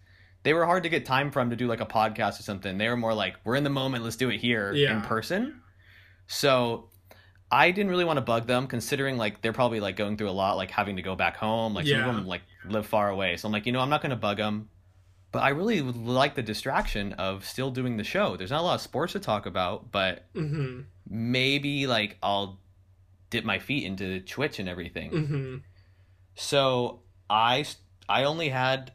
they 0.47 0.53
were 0.53 0.65
hard 0.65 0.83
to 0.83 0.89
get 0.89 1.05
time 1.05 1.29
from 1.29 1.49
to 1.49 1.57
do 1.57 1.67
like 1.67 1.81
a 1.81 1.85
podcast 1.85 2.39
or 2.39 2.43
something. 2.43 2.77
They 2.77 2.87
were 2.87 2.95
more 2.95 3.13
like, 3.13 3.35
we're 3.43 3.57
in 3.57 3.65
the 3.65 3.69
moment, 3.69 4.05
let's 4.05 4.15
do 4.15 4.29
it 4.29 4.37
here 4.37 4.71
yeah. 4.71 4.95
in 4.95 5.01
person. 5.01 5.61
So 6.27 6.87
I 7.51 7.71
didn't 7.71 7.89
really 7.89 8.05
want 8.05 8.15
to 8.15 8.21
bug 8.21 8.47
them, 8.47 8.65
considering 8.67 9.17
like 9.17 9.41
they're 9.41 9.51
probably 9.51 9.81
like 9.81 9.97
going 9.97 10.15
through 10.15 10.29
a 10.29 10.31
lot, 10.31 10.55
like 10.55 10.71
having 10.71 10.95
to 10.95 11.01
go 11.01 11.17
back 11.17 11.35
home. 11.35 11.73
Like 11.73 11.85
yeah. 11.85 11.99
some 11.99 12.11
of 12.11 12.15
them 12.15 12.27
like 12.27 12.43
live 12.63 12.85
far 12.85 13.09
away, 13.09 13.35
so 13.35 13.49
I'm 13.49 13.51
like, 13.51 13.65
you 13.65 13.73
know, 13.73 13.81
I'm 13.81 13.89
not 13.89 14.01
going 14.01 14.11
to 14.11 14.15
bug 14.15 14.37
them. 14.37 14.69
But 15.33 15.39
I 15.39 15.49
really 15.49 15.81
would 15.81 15.97
like 15.97 16.35
the 16.35 16.43
distraction 16.43 17.11
of 17.11 17.43
still 17.43 17.69
doing 17.69 17.97
the 17.97 18.05
show. 18.05 18.37
There's 18.37 18.51
not 18.51 18.61
a 18.61 18.63
lot 18.63 18.75
of 18.75 18.81
sports 18.81 19.11
to 19.13 19.19
talk 19.19 19.47
about, 19.47 19.91
but 19.91 20.33
mm-hmm. 20.33 20.83
maybe 21.09 21.87
like 21.87 22.17
I'll 22.23 22.61
dip 23.29 23.43
my 23.43 23.59
feet 23.59 23.83
into 23.83 24.21
Twitch 24.21 24.59
and 24.59 24.69
everything. 24.69 25.11
Mm-hmm. 25.11 25.55
So 26.35 27.01
I 27.29 27.65
I 28.07 28.23
only 28.23 28.47
had 28.47 28.93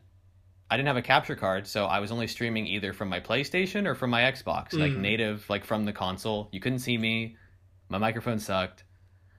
I 0.73 0.77
didn't 0.79 0.87
have 0.87 0.97
a 0.97 1.03
capture 1.03 1.37
card, 1.37 1.67
so 1.67 1.85
I 1.85 2.01
was 2.01 2.11
only 2.11 2.27
streaming 2.27 2.67
either 2.67 2.95
from 2.95 3.11
my 3.11 3.21
PlayStation 3.21 3.87
or 3.87 3.95
from 3.95 4.09
my 4.09 4.23
Xbox, 4.23 4.71
mm. 4.71 4.79
like 4.79 4.93
native, 4.93 5.45
like 5.51 5.67
from 5.67 5.85
the 5.85 5.93
console. 5.93 6.49
You 6.51 6.61
couldn't 6.61 6.79
see 6.79 6.97
me. 6.97 7.37
My 7.91 7.99
microphone 7.99 8.39
sucked. 8.39 8.85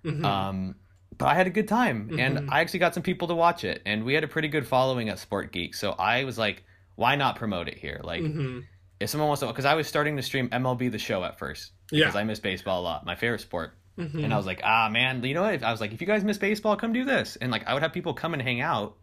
Mm-hmm. 0.05 0.23
Um, 0.23 0.75
but 1.17 1.25
I 1.25 1.33
had 1.33 1.47
a 1.47 1.49
good 1.49 1.67
time, 1.67 2.09
mm-hmm. 2.09 2.19
and 2.19 2.51
I 2.51 2.61
actually 2.61 2.81
got 2.81 2.93
some 2.93 3.01
people 3.01 3.29
to 3.29 3.33
watch 3.33 3.63
it, 3.63 3.81
and 3.83 4.03
we 4.03 4.13
had 4.13 4.23
a 4.23 4.27
pretty 4.27 4.47
good 4.47 4.67
following 4.67 5.09
at 5.09 5.17
Sport 5.17 5.51
Geek. 5.51 5.73
So 5.73 5.93
I 5.93 6.23
was 6.23 6.37
like, 6.37 6.65
why 6.93 7.15
not 7.15 7.35
promote 7.35 7.67
it 7.67 7.79
here? 7.79 7.99
Like, 8.03 8.21
mm-hmm. 8.21 8.59
if 8.99 9.09
someone 9.09 9.27
wants 9.27 9.39
to, 9.39 9.47
because 9.47 9.65
I 9.65 9.73
was 9.73 9.87
starting 9.87 10.17
to 10.17 10.21
stream 10.21 10.49
MLB 10.49 10.91
the 10.91 10.99
Show 10.99 11.23
at 11.23 11.39
first 11.39 11.71
because 11.89 12.13
yeah. 12.13 12.21
I 12.21 12.25
miss 12.25 12.39
baseball 12.41 12.81
a 12.81 12.83
lot, 12.83 13.07
my 13.07 13.15
favorite 13.15 13.41
sport. 13.41 13.73
Mm-hmm. 13.97 14.23
And 14.23 14.31
I 14.31 14.37
was 14.37 14.45
like, 14.45 14.61
ah, 14.63 14.87
man, 14.91 15.23
you 15.23 15.33
know 15.33 15.41
what? 15.41 15.63
I 15.63 15.71
was 15.71 15.81
like, 15.81 15.93
if 15.93 16.01
you 16.01 16.05
guys 16.05 16.23
miss 16.23 16.37
baseball, 16.37 16.75
come 16.75 16.93
do 16.93 17.05
this. 17.05 17.37
And 17.37 17.51
like, 17.51 17.67
I 17.67 17.73
would 17.73 17.81
have 17.81 17.91
people 17.91 18.13
come 18.13 18.33
and 18.33 18.41
hang 18.41 18.61
out. 18.61 18.97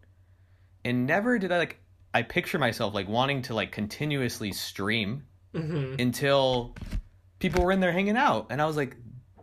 And 0.85 1.05
never 1.07 1.37
did 1.37 1.51
I 1.51 1.57
like, 1.57 1.80
I 2.13 2.23
picture 2.23 2.59
myself 2.59 2.93
like 2.93 3.07
wanting 3.07 3.41
to 3.43 3.53
like 3.53 3.71
continuously 3.71 4.51
stream 4.51 5.23
mm-hmm. 5.53 5.95
until 5.99 6.75
people 7.39 7.63
were 7.63 7.71
in 7.71 7.79
there 7.79 7.91
hanging 7.91 8.17
out. 8.17 8.47
And 8.49 8.61
I 8.61 8.65
was 8.65 8.77
like, 8.77 8.95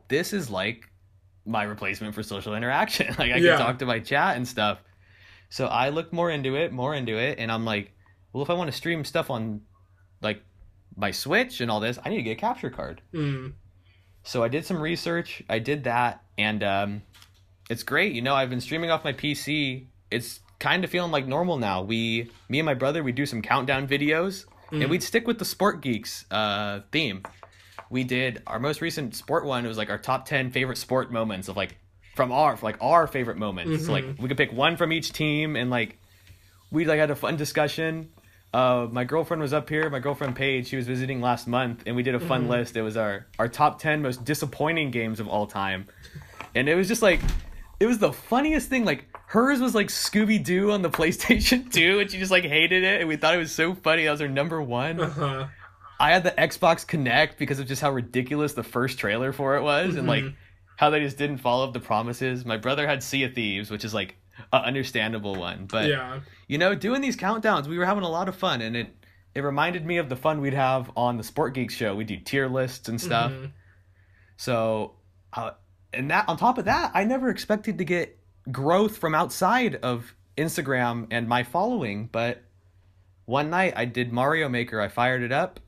this 0.08 0.32
is 0.32 0.50
like 0.50 0.90
my 1.46 1.62
replacement 1.62 2.14
for 2.14 2.22
social 2.22 2.54
interaction. 2.54 3.08
like, 3.18 3.32
I 3.32 3.36
yeah. 3.36 3.56
can 3.56 3.66
talk 3.66 3.78
to 3.78 3.86
my 3.86 4.00
chat 4.00 4.36
and 4.36 4.46
stuff. 4.46 4.78
So 5.50 5.66
I 5.66 5.88
looked 5.88 6.12
more 6.12 6.30
into 6.30 6.56
it, 6.56 6.72
more 6.72 6.94
into 6.94 7.18
it. 7.18 7.38
And 7.38 7.50
I'm 7.50 7.64
like, 7.64 7.92
well, 8.32 8.42
if 8.42 8.50
I 8.50 8.54
want 8.54 8.70
to 8.70 8.76
stream 8.76 9.04
stuff 9.04 9.30
on 9.30 9.62
like 10.20 10.42
my 10.96 11.10
Switch 11.10 11.60
and 11.60 11.70
all 11.70 11.80
this, 11.80 11.98
I 12.04 12.10
need 12.10 12.16
to 12.16 12.22
get 12.22 12.32
a 12.32 12.40
capture 12.40 12.70
card. 12.70 13.00
Mm. 13.14 13.54
So 14.24 14.42
I 14.42 14.48
did 14.48 14.66
some 14.66 14.80
research. 14.80 15.42
I 15.48 15.58
did 15.58 15.84
that, 15.84 16.22
and 16.36 16.62
um, 16.62 17.02
it's 17.70 17.82
great. 17.82 18.12
You 18.12 18.20
know, 18.20 18.34
I've 18.34 18.50
been 18.50 18.60
streaming 18.60 18.90
off 18.90 19.04
my 19.04 19.12
PC. 19.12 19.86
It's 20.10 20.40
kind 20.58 20.84
of 20.84 20.90
feeling 20.90 21.12
like 21.12 21.26
normal 21.26 21.58
now. 21.58 21.82
We, 21.82 22.30
me 22.48 22.58
and 22.58 22.66
my 22.66 22.74
brother, 22.74 23.02
we 23.02 23.12
do 23.12 23.26
some 23.26 23.42
countdown 23.42 23.86
videos, 23.86 24.44
mm. 24.70 24.82
and 24.82 24.90
we'd 24.90 25.02
stick 25.02 25.26
with 25.26 25.38
the 25.38 25.44
Sport 25.44 25.80
Geeks 25.80 26.24
uh, 26.30 26.80
theme. 26.92 27.22
We 27.90 28.04
did 28.04 28.42
our 28.46 28.58
most 28.58 28.80
recent 28.80 29.14
sport 29.14 29.44
one. 29.46 29.64
It 29.64 29.68
was 29.68 29.78
like 29.78 29.88
our 29.88 29.98
top 29.98 30.26
ten 30.26 30.50
favorite 30.50 30.76
sport 30.76 31.10
moments 31.10 31.48
of 31.48 31.56
like 31.56 31.78
from 32.14 32.32
our 32.32 32.58
like 32.60 32.76
our 32.80 33.06
favorite 33.06 33.38
moments. 33.38 33.70
Mm-hmm. 33.70 33.84
So 33.84 33.92
like 33.92 34.04
we 34.18 34.28
could 34.28 34.36
pick 34.36 34.52
one 34.52 34.76
from 34.76 34.92
each 34.92 35.12
team, 35.12 35.56
and 35.56 35.70
like 35.70 35.98
we 36.70 36.84
like 36.84 36.98
had 36.98 37.10
a 37.10 37.16
fun 37.16 37.36
discussion. 37.36 38.10
Uh, 38.52 38.88
my 38.90 39.04
girlfriend 39.04 39.40
was 39.40 39.52
up 39.52 39.68
here. 39.68 39.88
My 39.88 40.00
girlfriend 40.00 40.34
Paige, 40.34 40.68
she 40.68 40.76
was 40.76 40.86
visiting 40.86 41.20
last 41.20 41.46
month, 41.46 41.84
and 41.86 41.96
we 41.96 42.02
did 42.02 42.14
a 42.14 42.20
fun 42.20 42.42
mm-hmm. 42.42 42.50
list. 42.50 42.76
It 42.76 42.82
was 42.82 42.96
our 42.96 43.26
our 43.38 43.48
top 43.48 43.78
ten 43.78 44.02
most 44.02 44.24
disappointing 44.24 44.90
games 44.90 45.20
of 45.20 45.28
all 45.28 45.46
time, 45.46 45.86
and 46.54 46.68
it 46.68 46.74
was 46.74 46.88
just 46.88 47.00
like, 47.00 47.20
it 47.80 47.86
was 47.86 47.98
the 47.98 48.12
funniest 48.12 48.68
thing. 48.68 48.84
Like 48.84 49.06
hers 49.26 49.60
was 49.60 49.74
like 49.74 49.88
Scooby 49.88 50.42
Doo 50.42 50.70
on 50.72 50.82
the 50.82 50.90
PlayStation 50.98 51.72
2, 51.72 52.00
and 52.00 52.10
she 52.10 52.18
just 52.18 52.30
like 52.30 52.44
hated 52.44 52.84
it, 52.84 53.00
and 53.00 53.08
we 53.08 53.16
thought 53.16 53.34
it 53.34 53.38
was 53.38 53.52
so 53.52 53.74
funny. 53.74 54.04
That 54.04 54.12
was 54.12 54.20
her 54.20 54.28
number 54.28 54.62
one. 54.62 55.00
Uh-huh. 55.00 55.46
I 56.00 56.12
had 56.12 56.22
the 56.22 56.30
Xbox 56.30 56.86
Kinect 56.86 57.38
because 57.38 57.58
of 57.58 57.66
just 57.66 57.82
how 57.82 57.90
ridiculous 57.90 58.52
the 58.52 58.62
first 58.62 58.98
trailer 58.98 59.32
for 59.32 59.56
it 59.56 59.62
was, 59.62 59.90
mm-hmm. 59.90 59.98
and 59.98 60.08
like 60.08 60.24
mm-hmm. 60.24 60.36
how 60.76 60.90
they 60.90 61.00
just 61.00 61.18
didn't 61.18 61.38
follow 61.38 61.66
up 61.66 61.72
the 61.72 61.80
promises. 61.80 62.44
My 62.44 62.56
brother 62.56 62.86
had 62.86 63.02
Sea 63.02 63.24
of 63.24 63.34
Thieves, 63.34 63.70
which 63.70 63.84
is 63.84 63.92
like 63.92 64.16
an 64.52 64.62
understandable 64.64 65.34
one, 65.34 65.66
but 65.66 65.88
yeah 65.88 66.20
you 66.48 66.56
know, 66.56 66.74
doing 66.74 67.02
these 67.02 67.16
countdowns, 67.16 67.66
we 67.66 67.78
were 67.78 67.84
having 67.84 68.02
a 68.02 68.08
lot 68.08 68.28
of 68.28 68.34
fun, 68.34 68.62
and 68.62 68.74
it 68.74 68.88
it 69.34 69.42
reminded 69.42 69.86
me 69.86 69.98
of 69.98 70.08
the 70.08 70.16
fun 70.16 70.40
we'd 70.40 70.54
have 70.54 70.90
on 70.96 71.18
the 71.18 71.22
Sport 71.22 71.54
Geek 71.54 71.70
show. 71.70 71.94
We 71.94 72.04
do 72.04 72.16
tier 72.16 72.48
lists 72.48 72.88
and 72.88 73.00
stuff. 73.00 73.30
Mm-hmm. 73.30 73.46
So, 74.38 74.94
uh, 75.34 75.50
and 75.92 76.10
that 76.10 76.28
on 76.28 76.36
top 76.36 76.58
of 76.58 76.64
that, 76.66 76.90
I 76.94 77.04
never 77.04 77.28
expected 77.30 77.78
to 77.78 77.84
get 77.84 78.18
growth 78.50 78.98
from 78.98 79.14
outside 79.14 79.76
of 79.76 80.14
Instagram 80.36 81.06
and 81.10 81.28
my 81.28 81.42
following, 81.42 82.08
but 82.10 82.42
one 83.24 83.50
night 83.50 83.74
I 83.76 83.84
did 83.84 84.12
Mario 84.12 84.48
Maker. 84.48 84.80
I 84.80 84.88
fired 84.88 85.22
it 85.22 85.32
up, 85.32 85.60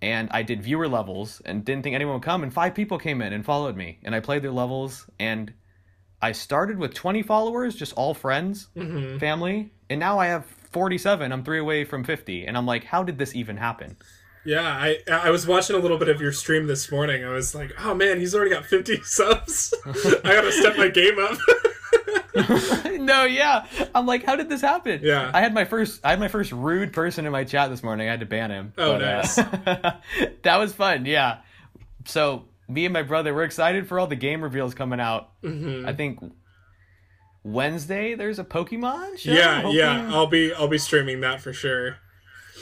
and 0.00 0.28
I 0.30 0.42
did 0.42 0.62
viewer 0.62 0.88
levels 0.88 1.42
and 1.44 1.64
didn't 1.64 1.82
think 1.82 1.94
anyone 1.94 2.14
would 2.14 2.22
come, 2.22 2.42
and 2.42 2.52
five 2.52 2.74
people 2.74 2.98
came 2.98 3.20
in 3.20 3.32
and 3.32 3.44
followed 3.44 3.76
me, 3.76 3.98
and 4.04 4.14
I 4.14 4.20
played 4.20 4.42
their 4.42 4.52
levels, 4.52 5.06
and 5.18 5.52
I 6.22 6.32
started 6.32 6.78
with 6.78 6.94
20 6.94 7.22
followers, 7.22 7.74
just 7.76 7.92
all 7.94 8.14
friends, 8.14 8.68
Mm-hmm. 8.76 9.18
family, 9.18 9.70
and 9.90 10.00
now 10.00 10.18
I 10.18 10.26
have 10.26 10.44
47. 10.46 11.32
I'm 11.32 11.44
three 11.44 11.58
away 11.58 11.84
from 11.84 12.04
50, 12.04 12.46
and 12.46 12.56
I'm 12.56 12.66
like, 12.66 12.84
how 12.84 13.02
did 13.02 13.18
this 13.18 13.34
even 13.34 13.56
happen? 13.56 13.96
Yeah, 14.48 14.62
I 14.62 14.96
I 15.12 15.28
was 15.28 15.46
watching 15.46 15.76
a 15.76 15.78
little 15.78 15.98
bit 15.98 16.08
of 16.08 16.22
your 16.22 16.32
stream 16.32 16.68
this 16.68 16.90
morning. 16.90 17.22
I 17.22 17.28
was 17.28 17.54
like, 17.54 17.70
oh 17.84 17.94
man, 17.94 18.18
he's 18.18 18.34
already 18.34 18.50
got 18.50 18.64
50 18.64 19.02
subs. 19.02 19.74
I 19.84 20.22
gotta 20.22 20.50
step 20.50 20.78
my 20.78 20.88
game 20.88 21.18
up. 21.18 21.36
no, 22.98 23.26
yeah, 23.26 23.66
I'm 23.94 24.06
like, 24.06 24.24
how 24.24 24.36
did 24.36 24.48
this 24.48 24.62
happen? 24.62 25.00
Yeah. 25.02 25.30
I 25.34 25.42
had 25.42 25.52
my 25.52 25.66
first, 25.66 26.00
I 26.02 26.10
had 26.10 26.18
my 26.18 26.28
first 26.28 26.50
rude 26.52 26.94
person 26.94 27.26
in 27.26 27.32
my 27.32 27.44
chat 27.44 27.68
this 27.68 27.82
morning. 27.82 28.08
I 28.08 28.10
had 28.12 28.20
to 28.20 28.26
ban 28.26 28.50
him. 28.50 28.72
Oh, 28.78 28.94
uh, 28.94 28.98
nice. 28.98 29.34
that 30.42 30.56
was 30.56 30.72
fun. 30.72 31.04
Yeah. 31.04 31.40
So 32.06 32.46
me 32.68 32.86
and 32.86 32.92
my 32.94 33.02
brother, 33.02 33.34
we're 33.34 33.44
excited 33.44 33.86
for 33.86 34.00
all 34.00 34.06
the 34.06 34.16
game 34.16 34.40
reveals 34.40 34.74
coming 34.74 34.98
out. 34.98 35.30
Mm-hmm. 35.42 35.86
I 35.86 35.92
think 35.92 36.20
Wednesday 37.42 38.14
there's 38.14 38.38
a 38.38 38.44
Pokemon 38.44 39.18
show. 39.18 39.30
yeah, 39.30 39.68
yeah, 39.68 40.08
I'll 40.10 40.26
be 40.26 40.54
I'll 40.54 40.68
be 40.68 40.78
streaming 40.78 41.20
that 41.20 41.42
for 41.42 41.52
sure. 41.52 41.98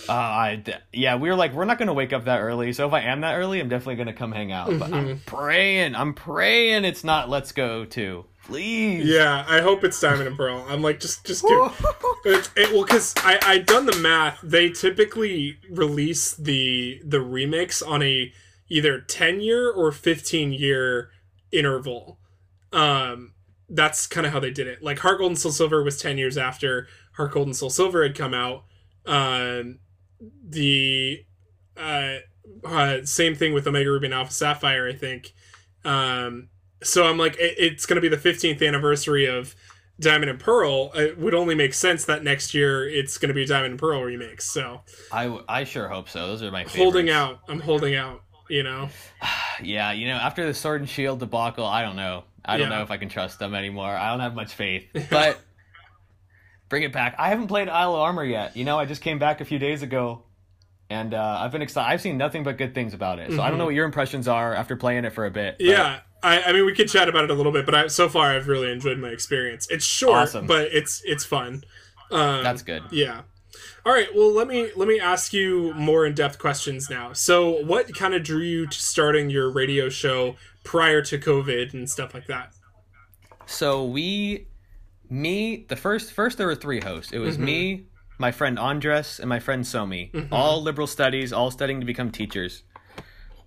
Uh, 0.08 0.12
I 0.12 0.64
yeah, 0.92 1.16
we 1.16 1.28
were 1.28 1.34
like, 1.36 1.52
we're 1.52 1.64
not 1.64 1.78
gonna 1.78 1.94
wake 1.94 2.12
up 2.12 2.24
that 2.24 2.38
early. 2.40 2.72
So 2.72 2.86
if 2.86 2.92
I 2.92 3.00
am 3.00 3.20
that 3.22 3.34
early, 3.36 3.60
I'm 3.60 3.68
definitely 3.68 3.96
gonna 3.96 4.12
come 4.12 4.32
hang 4.32 4.52
out. 4.52 4.66
But 4.78 4.90
Mm-hmm. 4.90 4.94
I'm 4.94 5.18
praying, 5.26 5.94
I'm 5.94 6.14
praying 6.14 6.84
it's 6.84 7.04
not 7.04 7.28
Let's 7.28 7.52
Go 7.52 7.84
too. 7.84 8.24
Please. 8.44 9.04
Yeah, 9.06 9.44
I 9.48 9.60
hope 9.60 9.82
it's 9.82 10.00
Diamond 10.00 10.28
and 10.28 10.36
Pearl. 10.36 10.64
I'm 10.68 10.80
like, 10.80 11.00
just 11.00 11.24
just 11.26 11.42
give. 11.44 11.86
It, 12.24 12.50
it, 12.56 12.72
well, 12.72 12.82
because 12.84 13.14
I 13.18 13.38
I 13.42 13.58
done 13.58 13.86
the 13.86 13.96
math. 13.96 14.40
They 14.42 14.70
typically 14.70 15.58
release 15.70 16.32
the 16.34 17.00
the 17.04 17.20
remakes 17.20 17.82
on 17.82 18.02
a 18.02 18.32
either 18.68 19.00
ten 19.00 19.40
year 19.40 19.70
or 19.70 19.92
fifteen 19.92 20.52
year 20.52 21.10
interval. 21.52 22.18
Um, 22.72 23.34
that's 23.68 24.06
kind 24.08 24.26
of 24.26 24.32
how 24.32 24.40
they 24.40 24.50
did 24.50 24.66
it. 24.66 24.82
Like 24.82 24.98
Heart 25.00 25.18
Gold 25.18 25.30
and 25.32 25.38
Soul 25.38 25.52
Silver 25.52 25.82
was 25.84 26.00
ten 26.00 26.18
years 26.18 26.36
after 26.36 26.88
Heart 27.12 27.32
Gold 27.32 27.46
and 27.46 27.56
Soul 27.56 27.70
Silver 27.70 28.02
had 28.02 28.16
come 28.16 28.34
out. 28.34 28.64
Um, 29.06 29.78
the 30.48 31.24
uh, 31.76 32.16
uh 32.64 33.04
same 33.04 33.34
thing 33.34 33.52
with 33.52 33.66
Omega 33.66 33.90
Ruby 33.90 34.06
and 34.06 34.14
Alpha 34.14 34.32
Sapphire. 34.32 34.88
I 34.88 34.92
think. 34.92 35.32
Um, 35.84 36.48
so 36.82 37.06
I'm 37.06 37.18
like, 37.18 37.36
it, 37.36 37.54
it's 37.58 37.86
going 37.86 38.00
to 38.00 38.00
be 38.00 38.08
the 38.08 38.16
15th 38.16 38.66
anniversary 38.66 39.24
of 39.26 39.54
Diamond 39.98 40.30
and 40.30 40.38
Pearl. 40.38 40.90
It 40.94 41.18
would 41.18 41.34
only 41.34 41.54
make 41.54 41.72
sense 41.74 42.04
that 42.04 42.22
next 42.22 42.52
year 42.54 42.88
it's 42.88 43.18
going 43.18 43.28
to 43.28 43.34
be 43.34 43.46
Diamond 43.46 43.72
and 43.72 43.80
Pearl 43.80 44.02
remakes. 44.02 44.48
So 44.50 44.82
I, 45.12 45.38
I 45.48 45.64
sure 45.64 45.88
hope 45.88 46.08
so. 46.08 46.26
Those 46.26 46.42
are 46.42 46.50
my 46.50 46.64
favorites. 46.64 46.76
holding 46.76 47.10
out. 47.10 47.40
I'm 47.48 47.60
holding 47.60 47.94
out. 47.94 48.22
You 48.48 48.62
know. 48.62 48.88
Yeah, 49.62 49.92
you 49.92 50.06
know, 50.06 50.16
after 50.16 50.44
the 50.44 50.52
Sword 50.52 50.82
and 50.82 50.90
Shield 50.90 51.18
debacle, 51.18 51.64
I 51.64 51.80
don't 51.80 51.96
know. 51.96 52.24
I 52.44 52.58
don't 52.58 52.68
Yeah. 52.68 52.76
know 52.76 52.82
if 52.82 52.90
I 52.90 52.98
can 52.98 53.08
trust 53.08 53.38
them 53.38 53.54
anymore. 53.54 53.88
I 53.88 54.10
don't 54.10 54.20
have 54.20 54.34
much 54.34 54.52
faith. 54.52 54.84
But 55.10 55.40
bring 56.68 56.82
it 56.82 56.92
back. 56.92 57.14
I 57.18 57.28
haven't 57.28 57.46
played 57.48 57.68
Isle 57.68 57.94
of 57.94 58.00
Armor 58.00 58.24
yet. 58.24 58.56
You 58.56 58.64
know, 58.64 58.78
I 58.78 58.84
just 58.84 59.02
came 59.02 59.18
back 59.18 59.40
a 59.40 59.44
few 59.44 59.58
days 59.58 59.82
ago, 59.82 60.22
and 60.90 61.14
uh, 61.14 61.38
I've 61.40 61.52
been 61.52 61.62
excited. 61.62 61.92
I've 61.92 62.00
seen 62.00 62.16
nothing 62.18 62.42
but 62.44 62.58
good 62.58 62.74
things 62.74 62.94
about 62.94 63.18
it. 63.18 63.32
So 63.32 63.42
I 63.42 63.48
don't 63.48 63.58
know 63.58 63.64
what 63.66 63.74
your 63.74 63.84
impressions 63.86 64.28
are 64.28 64.54
after 64.54 64.76
playing 64.76 65.04
it 65.04 65.12
for 65.12 65.26
a 65.26 65.30
bit. 65.30 65.56
but- 65.58 65.64
Yeah. 65.66 66.00
I, 66.22 66.42
I 66.44 66.52
mean, 66.52 66.64
we 66.66 66.74
could 66.74 66.88
chat 66.88 67.08
about 67.08 67.24
it 67.24 67.30
a 67.30 67.34
little 67.34 67.52
bit, 67.52 67.66
but 67.66 67.74
I, 67.74 67.86
so 67.88 68.08
far 68.08 68.32
I've 68.34 68.48
really 68.48 68.72
enjoyed 68.72 68.98
my 68.98 69.08
experience. 69.10 69.68
It's 69.70 69.84
short, 69.84 70.14
Awesome. 70.16 70.46
but 70.46 70.68
it's 70.72 71.02
it's 71.04 71.24
fun. 71.24 71.62
Um, 72.10 72.42
That's 72.42 72.62
good. 72.62 72.82
Yeah. 72.90 73.20
All 73.84 73.92
right. 73.92 74.08
Well, 74.14 74.32
let 74.32 74.48
me 74.48 74.70
let 74.76 74.88
me 74.88 74.98
ask 74.98 75.32
you 75.32 75.72
more 75.74 76.04
in 76.06 76.14
depth 76.14 76.38
questions 76.38 76.88
now. 76.90 77.12
So, 77.12 77.62
what 77.64 77.94
kind 77.94 78.12
of 78.14 78.24
drew 78.24 78.40
you 78.40 78.66
to 78.66 78.80
starting 78.80 79.30
your 79.30 79.50
radio 79.50 79.88
show 79.88 80.36
prior 80.64 81.00
to 81.02 81.18
COVID 81.18 81.74
and 81.74 81.88
stuff 81.88 82.12
like 82.14 82.26
that? 82.26 82.52
So 83.44 83.84
we, 83.84 84.48
me, 85.08 85.66
the 85.68 85.76
first 85.76 86.12
first 86.12 86.38
there 86.38 86.46
were 86.46 86.54
three 86.54 86.80
hosts. 86.80 87.12
It 87.12 87.18
was 87.18 87.38
me, 87.38 87.86
my 88.18 88.32
friend 88.32 88.58
Andres, 88.58 89.20
and 89.20 89.28
my 89.28 89.38
friend 89.38 89.64
Somi. 89.64 90.28
All 90.32 90.62
liberal 90.62 90.86
studies, 90.86 91.32
all 91.32 91.50
studying 91.50 91.80
to 91.80 91.86
become 91.86 92.10
teachers. 92.10 92.62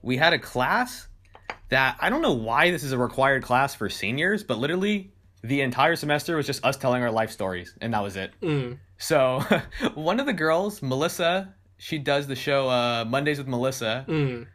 We 0.01 0.17
had 0.17 0.33
a 0.33 0.39
class 0.39 1.07
that 1.69 1.97
I 1.99 2.09
don't 2.09 2.21
know 2.21 2.33
why 2.33 2.71
this 2.71 2.83
is 2.83 2.91
a 2.91 2.97
required 2.97 3.43
class 3.43 3.75
for 3.75 3.89
seniors, 3.89 4.43
but 4.43 4.57
literally 4.57 5.13
the 5.43 5.61
entire 5.61 5.95
semester 5.95 6.35
was 6.35 6.45
just 6.45 6.63
us 6.65 6.77
telling 6.77 7.03
our 7.03 7.11
life 7.11 7.31
stories, 7.31 7.75
and 7.81 7.93
that 7.93 8.03
was 8.03 8.15
it. 8.15 8.33
Mm. 8.41 8.79
So 8.97 9.43
one 9.95 10.19
of 10.19 10.25
the 10.25 10.33
girls, 10.33 10.81
Melissa, 10.81 11.53
she 11.77 11.97
does 11.97 12.27
the 12.27 12.35
show 12.35 12.69
uh, 12.69 13.05
Mondays 13.05 13.37
with 13.37 13.47
Melissa. 13.47 14.05
Mm. 14.07 14.47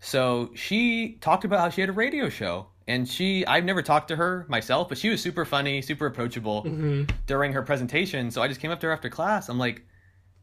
So 0.00 0.50
she 0.54 1.18
talked 1.20 1.44
about 1.44 1.60
how 1.60 1.70
she 1.70 1.80
had 1.80 1.90
a 1.90 1.94
radio 1.94 2.28
show. 2.28 2.68
And 2.88 3.08
she, 3.08 3.44
I've 3.46 3.64
never 3.64 3.82
talked 3.82 4.08
to 4.08 4.16
her 4.16 4.46
myself, 4.48 4.88
but 4.88 4.96
she 4.98 5.08
was 5.08 5.20
super 5.20 5.44
funny, 5.44 5.82
super 5.82 6.06
approachable 6.06 6.62
Mhm. 6.64 7.10
during 7.26 7.52
her 7.52 7.62
presentation. 7.62 8.30
So 8.30 8.42
I 8.42 8.48
just 8.48 8.60
came 8.60 8.70
up 8.70 8.78
to 8.80 8.86
her 8.86 8.92
after 8.92 9.08
class. 9.08 9.48
I'm 9.48 9.58
like, 9.58 9.84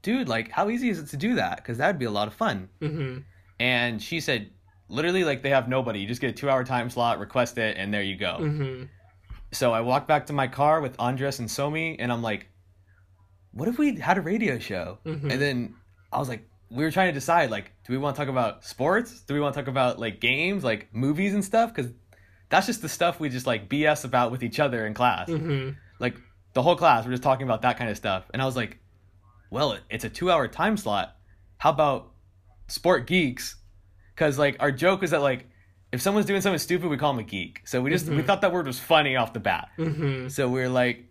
dude, 0.02 0.28
like, 0.28 0.52
how 0.52 0.70
easy 0.70 0.90
is 0.90 1.00
it 1.00 1.08
to 1.08 1.18
do 1.18 1.36
that? 1.36 1.58
Because 1.58 1.78
that 1.78 1.88
would 1.88 2.00
be 2.00 2.06
a 2.06 2.12
lot 2.12 2.28
of 2.28 2.34
fun. 2.34 2.68
hmm 2.82 3.20
And 3.60 4.02
she 4.02 4.20
said, 4.20 4.50
literally, 4.90 5.24
like, 5.24 5.42
they 5.42 5.52
have 5.52 5.70
nobody. 5.70 6.00
You 6.00 6.08
just 6.08 6.20
get 6.20 6.32
a 6.32 6.34
two 6.34 6.50
hour 6.50 6.66
time 6.66 6.90
slot, 6.90 7.20
request 7.20 7.58
it, 7.58 7.78
and 7.78 7.94
there 7.94 8.04
you 8.04 8.18
go. 8.18 8.38
hmm 8.40 8.84
So 9.52 9.72
I 9.72 9.80
walked 9.82 10.08
back 10.10 10.26
to 10.26 10.34
my 10.34 10.48
car 10.48 10.82
with 10.82 10.96
Andres 11.00 11.40
and 11.40 11.48
Somi, 11.48 11.96
and 12.00 12.12
I'm 12.12 12.22
like, 12.22 12.48
what 13.52 13.68
if 13.70 13.78
we 13.78 13.96
had 14.00 14.18
a 14.18 14.22
radio 14.22 14.60
show? 14.60 14.98
Mhm. 15.06 15.32
And 15.32 15.42
then 15.42 15.76
I 16.12 16.18
was 16.20 16.28
like, 16.28 16.50
we 16.72 16.84
were 16.84 16.92
trying 16.92 17.08
to 17.10 17.14
decide, 17.14 17.52
like, 17.52 17.72
do 17.86 17.94
we 17.94 18.00
want 18.00 18.16
to 18.16 18.20
talk 18.22 18.30
about 18.30 18.66
sports? 18.66 19.22
Do 19.22 19.34
we 19.36 19.40
want 19.40 19.54
to 19.54 19.62
talk 19.62 19.68
about 19.68 20.00
like 20.00 20.20
games, 20.20 20.64
like 20.64 20.90
movies 20.94 21.34
and 21.36 21.46
stuff? 21.46 21.74
Because 21.74 21.92
that's 22.54 22.68
just 22.68 22.82
the 22.84 22.90
stuff 22.90 23.20
we 23.20 23.30
just 23.30 23.48
like 23.48 23.68
BS 23.68 24.06
about 24.06 24.30
with 24.32 24.44
each 24.44 24.60
other 24.60 24.86
in 24.86 24.94
class. 24.94 25.28
hmm 25.28 25.70
Like 26.00 26.16
the 26.54 26.62
whole 26.62 26.76
class, 26.76 27.04
we're 27.04 27.12
just 27.12 27.24
talking 27.24 27.46
about 27.48 27.64
that 27.64 27.78
kind 27.78 27.90
of 27.90 27.98
stuff. 27.98 28.30
And 28.32 28.42
I 28.42 28.46
was 28.46 28.56
like, 28.56 28.78
well, 29.50 29.78
it's 29.90 30.04
a 30.04 30.10
two 30.10 30.30
hour 30.32 30.48
time 30.48 30.78
slot. 30.78 31.16
How 31.58 31.72
about 31.72 32.12
sport 32.68 33.08
geeks? 33.08 33.56
Because 34.14 34.38
like 34.38 34.56
our 34.60 34.72
joke 34.72 35.02
was 35.02 35.10
that 35.12 35.22
like 35.22 35.48
if 35.92 36.02
someone's 36.02 36.26
doing 36.28 36.42
something 36.42 36.60
stupid, 36.60 36.90
we 36.90 36.98
call 36.98 37.14
them 37.14 37.20
a 37.26 37.28
geek. 37.28 37.62
So 37.66 37.82
we 37.82 37.90
just 37.90 38.08
we 38.08 38.22
Mhm. 38.22 38.26
thought 38.28 38.42
that 38.42 38.52
word 38.54 38.68
was 38.68 38.80
funny 38.80 39.16
off 39.16 39.34
the 39.34 39.40
bat. 39.40 39.70
hmm 39.78 40.28
So 40.28 40.48
we 40.48 40.62
are 40.62 40.70
like 40.70 41.06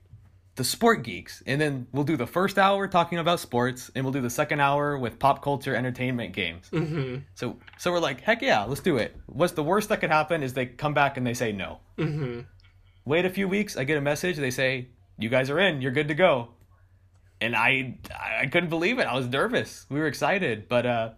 the 0.56 0.64
sport 0.64 1.02
geeks, 1.02 1.42
and 1.46 1.60
then 1.60 1.86
we'll 1.92 2.04
do 2.04 2.16
the 2.16 2.26
first 2.26 2.58
hour 2.58 2.86
talking 2.86 3.18
about 3.18 3.40
sports, 3.40 3.90
and 3.94 4.04
we'll 4.04 4.12
do 4.12 4.20
the 4.20 4.28
second 4.30 4.60
hour 4.60 4.98
with 4.98 5.18
pop 5.18 5.42
culture, 5.42 5.74
entertainment, 5.74 6.34
games. 6.34 6.68
hmm 6.68 7.16
So 7.34 7.58
so 7.78 7.90
we're 7.90 8.00
like, 8.00 8.20
heck 8.20 8.42
yeah, 8.42 8.64
let's 8.64 8.80
do 8.82 8.98
it. 8.98 9.16
What's 9.26 9.54
the 9.54 9.62
worst 9.62 9.88
that 9.88 10.00
could 10.00 10.10
happen 10.10 10.42
is 10.42 10.52
they 10.52 10.66
come 10.66 10.92
back 10.94 11.16
and 11.16 11.26
they 11.26 11.34
say 11.34 11.52
no. 11.52 11.80
hmm 11.96 12.40
Wait 13.04 13.24
a 13.24 13.30
few 13.30 13.48
weeks, 13.48 13.76
I 13.76 13.84
get 13.84 13.96
a 13.98 14.00
message. 14.02 14.36
They 14.36 14.50
say 14.50 14.88
you 15.18 15.28
guys 15.28 15.48
are 15.50 15.58
in, 15.58 15.80
you're 15.80 15.90
good 15.92 16.08
to 16.08 16.14
go, 16.14 16.48
and 17.40 17.56
I 17.56 17.98
I 18.42 18.46
couldn't 18.46 18.68
believe 18.70 18.98
it. 18.98 19.04
I 19.06 19.14
was 19.16 19.26
nervous. 19.28 19.86
We 19.88 19.98
were 20.00 20.06
excited, 20.06 20.68
but 20.68 20.86
uh. 20.86 21.10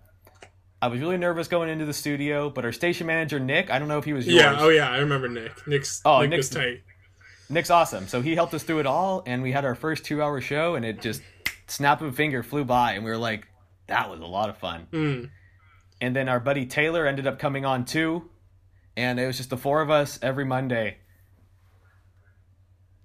I 0.82 0.88
was 0.88 1.00
really 1.00 1.16
nervous 1.16 1.48
going 1.48 1.70
into 1.70 1.86
the 1.86 1.94
studio, 1.94 2.50
but 2.50 2.66
our 2.66 2.72
station 2.72 3.06
manager 3.06 3.40
Nick, 3.40 3.70
I 3.70 3.78
don't 3.78 3.88
know 3.88 3.96
if 3.96 4.04
he 4.04 4.12
was 4.12 4.26
yours. 4.26 4.36
Yeah. 4.36 4.56
Oh, 4.58 4.68
yeah. 4.68 4.90
I 4.90 4.98
remember 4.98 5.28
Nick. 5.30 5.66
Nick's. 5.66 6.02
Oh, 6.04 6.20
Nick 6.20 6.30
Nick's- 6.30 6.50
was 6.50 6.56
tight. 6.62 6.82
Nick's 7.48 7.70
awesome. 7.70 8.08
So 8.08 8.22
he 8.22 8.34
helped 8.34 8.54
us 8.54 8.62
through 8.62 8.80
it 8.80 8.86
all, 8.86 9.22
and 9.26 9.42
we 9.42 9.52
had 9.52 9.64
our 9.64 9.74
first 9.74 10.04
two 10.04 10.22
hour 10.22 10.40
show, 10.40 10.74
and 10.74 10.84
it 10.84 11.00
just 11.00 11.22
snap 11.66 12.00
of 12.00 12.08
a 12.08 12.12
finger 12.12 12.42
flew 12.42 12.64
by, 12.64 12.92
and 12.92 13.04
we 13.04 13.10
were 13.10 13.18
like, 13.18 13.46
that 13.86 14.10
was 14.10 14.20
a 14.20 14.26
lot 14.26 14.48
of 14.48 14.56
fun. 14.58 14.86
Mm. 14.92 15.30
And 16.00 16.16
then 16.16 16.28
our 16.28 16.40
buddy 16.40 16.66
Taylor 16.66 17.06
ended 17.06 17.26
up 17.26 17.38
coming 17.38 17.64
on 17.64 17.84
too, 17.84 18.30
and 18.96 19.20
it 19.20 19.26
was 19.26 19.36
just 19.36 19.50
the 19.50 19.56
four 19.56 19.80
of 19.82 19.90
us 19.90 20.18
every 20.22 20.44
Monday, 20.44 20.98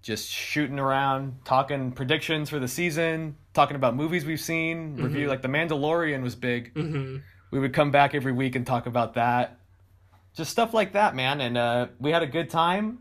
just 0.02 0.30
shooting 0.30 0.80
around, 0.80 1.39
talking 1.45 1.91
predictions 1.91 2.49
for 2.49 2.60
the 2.60 2.67
season, 2.67 3.36
talking 3.54 3.75
about 3.75 3.95
movies 3.95 4.25
we've 4.25 4.39
seen, 4.39 4.95
review 4.95 5.28
like 5.28 5.41
The 5.41 5.49
Mandalorian 5.49 6.23
was 6.23 6.36
big. 6.36 6.73
hmm 6.73 7.17
We 7.52 7.60
would 7.60 7.73
come 7.73 7.91
back 7.91 8.15
every 8.15 8.32
week 8.32 8.56
and 8.56 8.65
talk 8.65 8.86
about 8.86 9.15
that. 9.15 9.60
Just 10.36 10.52
stuff 10.52 10.73
like 10.73 10.93
that, 10.93 11.15
man. 11.15 11.41
And 11.41 11.58
uh, 11.58 11.88
we 11.99 12.12
had 12.12 12.23
a 12.23 12.28
good 12.28 12.49
time. 12.49 12.99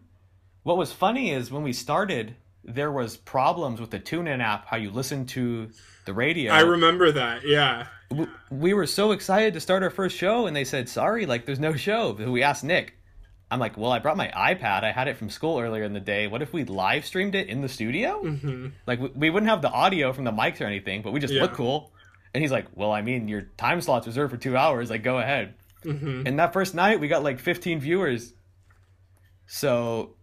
What 0.69 0.77
was 0.77 0.93
funny 0.93 1.31
is 1.31 1.51
when 1.51 1.63
we 1.63 1.73
started, 1.73 2.37
there 2.63 2.93
was 2.93 3.17
problems 3.17 3.81
with 3.81 3.91
the 3.91 3.99
TuneIn 3.99 4.43
app, 4.43 4.67
how 4.67 4.77
you 4.77 4.91
listen 4.91 5.25
to 5.29 5.71
the 6.05 6.13
radio. 6.13 6.53
I 6.53 6.61
remember 6.61 7.11
that. 7.11 7.47
Yeah. 7.47 7.87
We 8.51 8.75
were 8.75 8.85
so 8.85 9.13
excited 9.13 9.55
to 9.55 9.61
start 9.61 9.83
our 9.83 9.89
first 9.89 10.15
show, 10.15 10.47
and 10.47 10.55
they 10.55 10.65
said, 10.65 10.91
sorry, 10.91 11.25
like, 11.25 11.47
there's 11.47 11.59
no 11.59 11.73
show. 11.75 12.13
We 12.13 12.43
asked 12.43 12.65
Nick. 12.65 12.99
I'm 13.51 13.59
like, 13.61 13.79
well, 13.79 13.93
I 13.93 13.99
brought 13.99 14.19
my 14.19 14.29
iPad. 14.29 14.85
I 14.85 14.93
had 14.93 15.09
it 15.09 15.17
from 15.17 15.31
school 15.31 15.59
earlier 15.59 15.85
in 15.85 15.95
the 15.95 16.01
day. 16.01 16.27
What 16.27 16.43
if 16.43 16.53
we 16.53 16.65
live 16.65 17.07
streamed 17.07 17.35
it 17.35 17.49
in 17.49 17.63
the 17.63 17.69
studio? 17.71 18.21
hmm 18.21 18.67
Like, 18.87 19.01
we- 19.01 19.13
we 19.15 19.31
wouldn't 19.31 19.49
have 19.49 19.63
the 19.63 19.71
audio 19.71 20.13
from 20.13 20.25
the 20.25 20.33
mics 20.33 20.61
or 20.61 20.65
anything, 20.67 21.01
but 21.01 21.13
we 21.15 21.21
just 21.21 21.33
Yeah. 21.33 21.41
look 21.45 21.55
cool. 21.55 21.95
And 22.35 22.43
he's 22.43 22.53
like, 22.53 22.67
well, 22.75 22.93
I 22.93 23.01
mean, 23.01 23.27
your 23.27 23.41
time 23.57 23.81
slot's 23.81 24.07
reserved 24.07 24.33
for 24.33 24.37
two 24.39 24.55
hours. 24.55 24.91
Like, 24.91 25.03
go 25.03 25.19
ahead. 25.19 25.55
hmm 25.83 26.25
And 26.27 26.39
that 26.39 26.53
first 26.53 26.75
night, 26.75 27.01
we 27.01 27.09
got 27.09 27.23
like 27.23 27.39
15 27.39 27.81
viewers. 27.81 28.35
So 29.47 30.17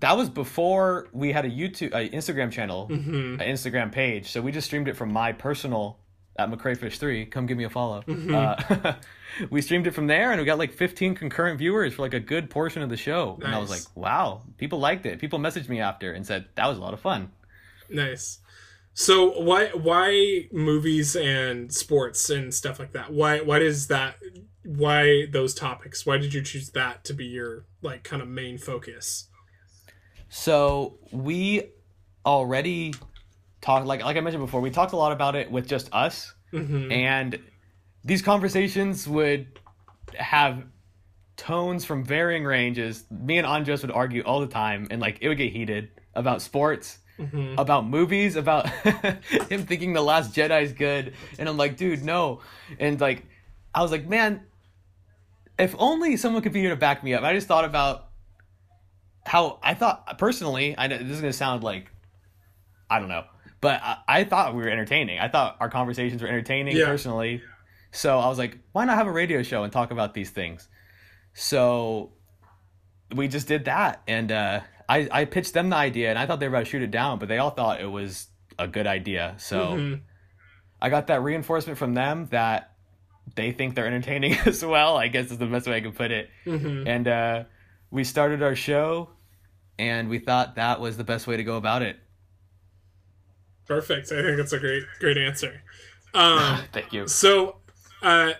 that 0.00 0.16
was 0.16 0.28
before 0.28 1.08
we 1.12 1.32
had 1.32 1.44
a 1.44 1.50
YouTube, 1.50 1.92
a 1.94 2.08
Instagram 2.10 2.50
channel, 2.50 2.86
hmm 2.86 3.36
an 3.36 3.40
Instagram 3.40 3.92
page. 3.92 4.30
So 4.30 4.40
we 4.40 4.52
just 4.52 4.66
streamed 4.66 4.88
it 4.88 4.96
from 4.96 5.12
my 5.12 5.32
personal 5.32 5.98
at 6.38 6.50
McCrayfish3. 6.50 7.30
Come 7.30 7.46
give 7.46 7.56
me 7.56 7.64
a 7.64 7.70
follow. 7.70 8.02
Mm-hmm. 8.02 8.34
Uh, 8.84 8.94
we 9.50 9.62
streamed 9.62 9.86
it 9.86 9.92
from 9.92 10.06
there, 10.06 10.32
and 10.32 10.40
we 10.40 10.44
got 10.44 10.58
like 10.58 10.72
15 10.72 11.14
concurrent 11.14 11.58
viewers 11.58 11.94
for 11.94 12.02
like 12.02 12.14
a 12.14 12.20
good 12.20 12.50
portion 12.50 12.82
of 12.82 12.88
the 12.88 12.96
show. 12.96 13.38
And 13.42 13.54
I 13.54 13.58
was 13.58 13.70
like, 13.70 13.82
wow, 13.94 14.42
people 14.58 14.78
liked 14.78 15.06
it. 15.06 15.18
People 15.18 15.38
messaged 15.38 15.68
me 15.68 15.80
after 15.80 16.12
and 16.12 16.26
said 16.26 16.46
that 16.56 16.66
was 16.66 16.78
a 16.78 16.80
lot 16.80 16.94
of 16.94 17.00
fun. 17.00 17.32
Nice. 17.88 18.40
So 18.94 19.40
why 19.40 19.66
why 19.68 20.48
movies 20.52 21.16
and 21.16 21.72
sports 21.72 22.30
and 22.30 22.52
stuff 22.54 22.78
like 22.78 22.92
that? 22.92 23.12
Why 23.12 23.40
why 23.40 23.58
does 23.58 23.88
that 23.88 24.16
why 24.64 25.26
those 25.30 25.54
topics? 25.54 26.06
Why 26.06 26.16
did 26.16 26.32
you 26.32 26.42
choose 26.42 26.70
that 26.70 27.04
to 27.04 27.12
be 27.12 27.26
your 27.26 27.66
like 27.82 28.04
kind 28.04 28.22
of 28.22 28.28
main 28.28 28.56
focus? 28.56 29.28
So 30.28 30.98
we 31.12 31.62
already 32.24 32.94
talked, 33.60 33.86
like 33.86 34.02
like 34.04 34.16
I 34.16 34.20
mentioned 34.20 34.44
before, 34.44 34.60
we 34.60 34.70
talked 34.70 34.92
a 34.92 34.96
lot 34.96 35.12
about 35.12 35.36
it 35.36 35.50
with 35.50 35.66
just 35.68 35.88
us, 35.92 36.32
Mm-hmm. 36.52 36.92
and 36.92 37.38
these 38.04 38.22
conversations 38.22 39.06
would 39.08 39.58
have 40.16 40.64
tones 41.36 41.84
from 41.84 42.04
varying 42.04 42.44
ranges. 42.44 43.04
Me 43.10 43.36
and 43.36 43.46
Andres 43.46 43.82
would 43.82 43.90
argue 43.90 44.22
all 44.22 44.40
the 44.40 44.46
time, 44.46 44.86
and 44.90 45.00
like 45.00 45.18
it 45.20 45.28
would 45.28 45.38
get 45.38 45.52
heated 45.52 45.90
about 46.14 46.40
sports, 46.42 46.98
Mm-hmm. 47.18 47.58
about 47.58 47.86
movies, 47.86 48.36
about 48.36 48.68
him 49.48 49.64
thinking 49.66 49.92
the 49.92 50.02
Last 50.02 50.34
Jedi 50.34 50.62
is 50.62 50.72
good, 50.72 51.14
and 51.38 51.48
I'm 51.48 51.56
like, 51.56 51.76
dude, 51.76 52.04
no, 52.04 52.40
and 52.78 53.00
like 53.00 53.24
I 53.74 53.82
was 53.82 53.90
like, 53.90 54.06
man, 54.06 54.42
if 55.58 55.74
only 55.78 56.16
someone 56.16 56.42
could 56.42 56.52
be 56.52 56.60
here 56.60 56.70
to 56.70 56.76
back 56.76 57.02
me 57.02 57.14
up. 57.14 57.22
I 57.24 57.32
just 57.34 57.46
thought 57.48 57.64
about 57.64 58.05
how 59.26 59.58
I 59.62 59.74
thought 59.74 60.18
personally. 60.18 60.74
I 60.78 60.86
know 60.86 60.98
this 60.98 61.10
is 61.10 61.20
gonna 61.20 61.32
sound 61.32 61.62
like 61.62 61.90
I 62.88 62.98
don't 63.00 63.08
know, 63.08 63.24
but 63.60 63.80
I, 63.82 63.96
I 64.08 64.24
thought 64.24 64.54
we 64.54 64.62
were 64.62 64.68
entertaining. 64.70 65.18
I 65.18 65.28
thought 65.28 65.56
our 65.60 65.68
conversations 65.68 66.22
were 66.22 66.28
entertaining 66.28 66.76
Yeah. 66.76 66.86
personally. 66.86 67.42
So 67.92 68.18
I 68.18 68.28
was 68.28 68.38
like, 68.38 68.58
why 68.72 68.84
not 68.84 68.96
have 68.96 69.06
a 69.06 69.12
radio 69.12 69.42
show 69.42 69.64
and 69.64 69.72
talk 69.72 69.90
about 69.90 70.14
these 70.14 70.30
things? 70.30 70.68
So 71.34 72.12
we 73.14 73.28
just 73.28 73.46
did 73.48 73.66
that, 73.66 74.02
and 74.08 74.30
uh, 74.32 74.60
I 74.88 75.08
I 75.10 75.24
pitched 75.24 75.52
them 75.54 75.70
the 75.70 75.76
idea, 75.76 76.10
and 76.10 76.18
I 76.18 76.26
thought 76.26 76.40
they 76.40 76.48
were 76.48 76.54
about 76.54 76.64
to 76.64 76.70
shoot 76.70 76.82
it 76.82 76.90
down, 76.90 77.18
but 77.18 77.28
they 77.28 77.38
all 77.38 77.50
thought 77.50 77.80
it 77.80 77.86
was 77.90 78.28
a 78.58 78.66
good 78.66 78.86
idea. 78.86 79.34
So 79.38 79.58
Mhm. 79.74 80.00
I 80.80 80.88
got 80.90 81.06
that 81.08 81.22
reinforcement 81.22 81.78
from 81.78 81.94
them 81.94 82.26
that 82.30 82.72
they 83.34 83.52
think 83.52 83.74
they're 83.74 83.86
entertaining 83.86 84.34
as 84.46 84.64
well. 84.64 84.96
I 84.96 85.08
guess 85.08 85.30
is 85.30 85.38
the 85.38 85.46
best 85.46 85.66
way 85.66 85.76
I 85.76 85.80
can 85.80 85.92
put 85.92 86.10
it. 86.10 86.30
Mhm. 86.46 86.86
And 86.86 87.08
uh, 87.08 87.44
we 87.90 88.04
started 88.04 88.42
our 88.42 88.54
show, 88.54 89.10
and 89.78 90.08
we 90.08 90.18
thought 90.18 90.56
that 90.56 90.80
was 90.80 90.96
the 90.96 91.04
best 91.04 91.26
way 91.26 91.36
to 91.36 91.44
go 91.44 91.56
about 91.56 91.82
it. 91.82 91.98
Perfect. 93.66 94.12
I 94.12 94.22
think 94.22 94.36
that's 94.36 94.52
a 94.52 94.58
great 94.60 94.84
great 95.00 95.16
answer. 95.18 95.62
Um, 96.14 96.60
Thank 96.72 96.92
you. 96.92 97.08
so 97.08 97.56
uh, 98.02 98.32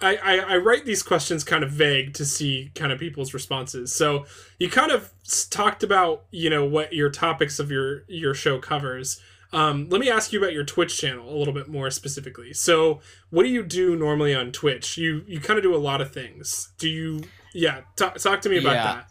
I, 0.00 0.16
I 0.16 0.38
I 0.38 0.56
write 0.56 0.84
these 0.84 1.02
questions 1.02 1.44
kind 1.44 1.62
of 1.62 1.70
vague 1.70 2.14
to 2.14 2.24
see 2.24 2.72
kind 2.74 2.90
of 2.92 2.98
people's 2.98 3.32
responses. 3.32 3.94
So 3.94 4.26
you 4.58 4.68
kind 4.68 4.90
of 4.90 5.12
talked 5.50 5.82
about 5.82 6.24
you 6.30 6.50
know 6.50 6.64
what 6.64 6.92
your 6.92 7.10
topics 7.10 7.58
of 7.58 7.70
your 7.70 8.02
your 8.08 8.34
show 8.34 8.58
covers. 8.58 9.20
Um, 9.54 9.88
let 9.90 10.00
me 10.00 10.08
ask 10.10 10.32
you 10.32 10.38
about 10.40 10.54
your 10.54 10.64
Twitch 10.64 10.98
channel 10.98 11.28
a 11.28 11.36
little 11.36 11.52
bit 11.52 11.68
more 11.68 11.90
specifically. 11.90 12.54
So, 12.54 13.00
what 13.28 13.42
do 13.42 13.50
you 13.50 13.62
do 13.62 13.94
normally 13.94 14.34
on 14.34 14.50
Twitch? 14.50 14.96
You 14.96 15.22
you 15.28 15.40
kind 15.40 15.58
of 15.58 15.62
do 15.62 15.74
a 15.74 15.78
lot 15.78 16.00
of 16.00 16.10
things. 16.12 16.72
Do 16.78 16.88
you? 16.88 17.22
Yeah, 17.54 17.82
talk, 17.96 18.16
talk 18.16 18.40
to 18.40 18.48
me 18.48 18.56
about 18.58 18.72
Yeah. 18.74 18.84
that. 18.94 19.08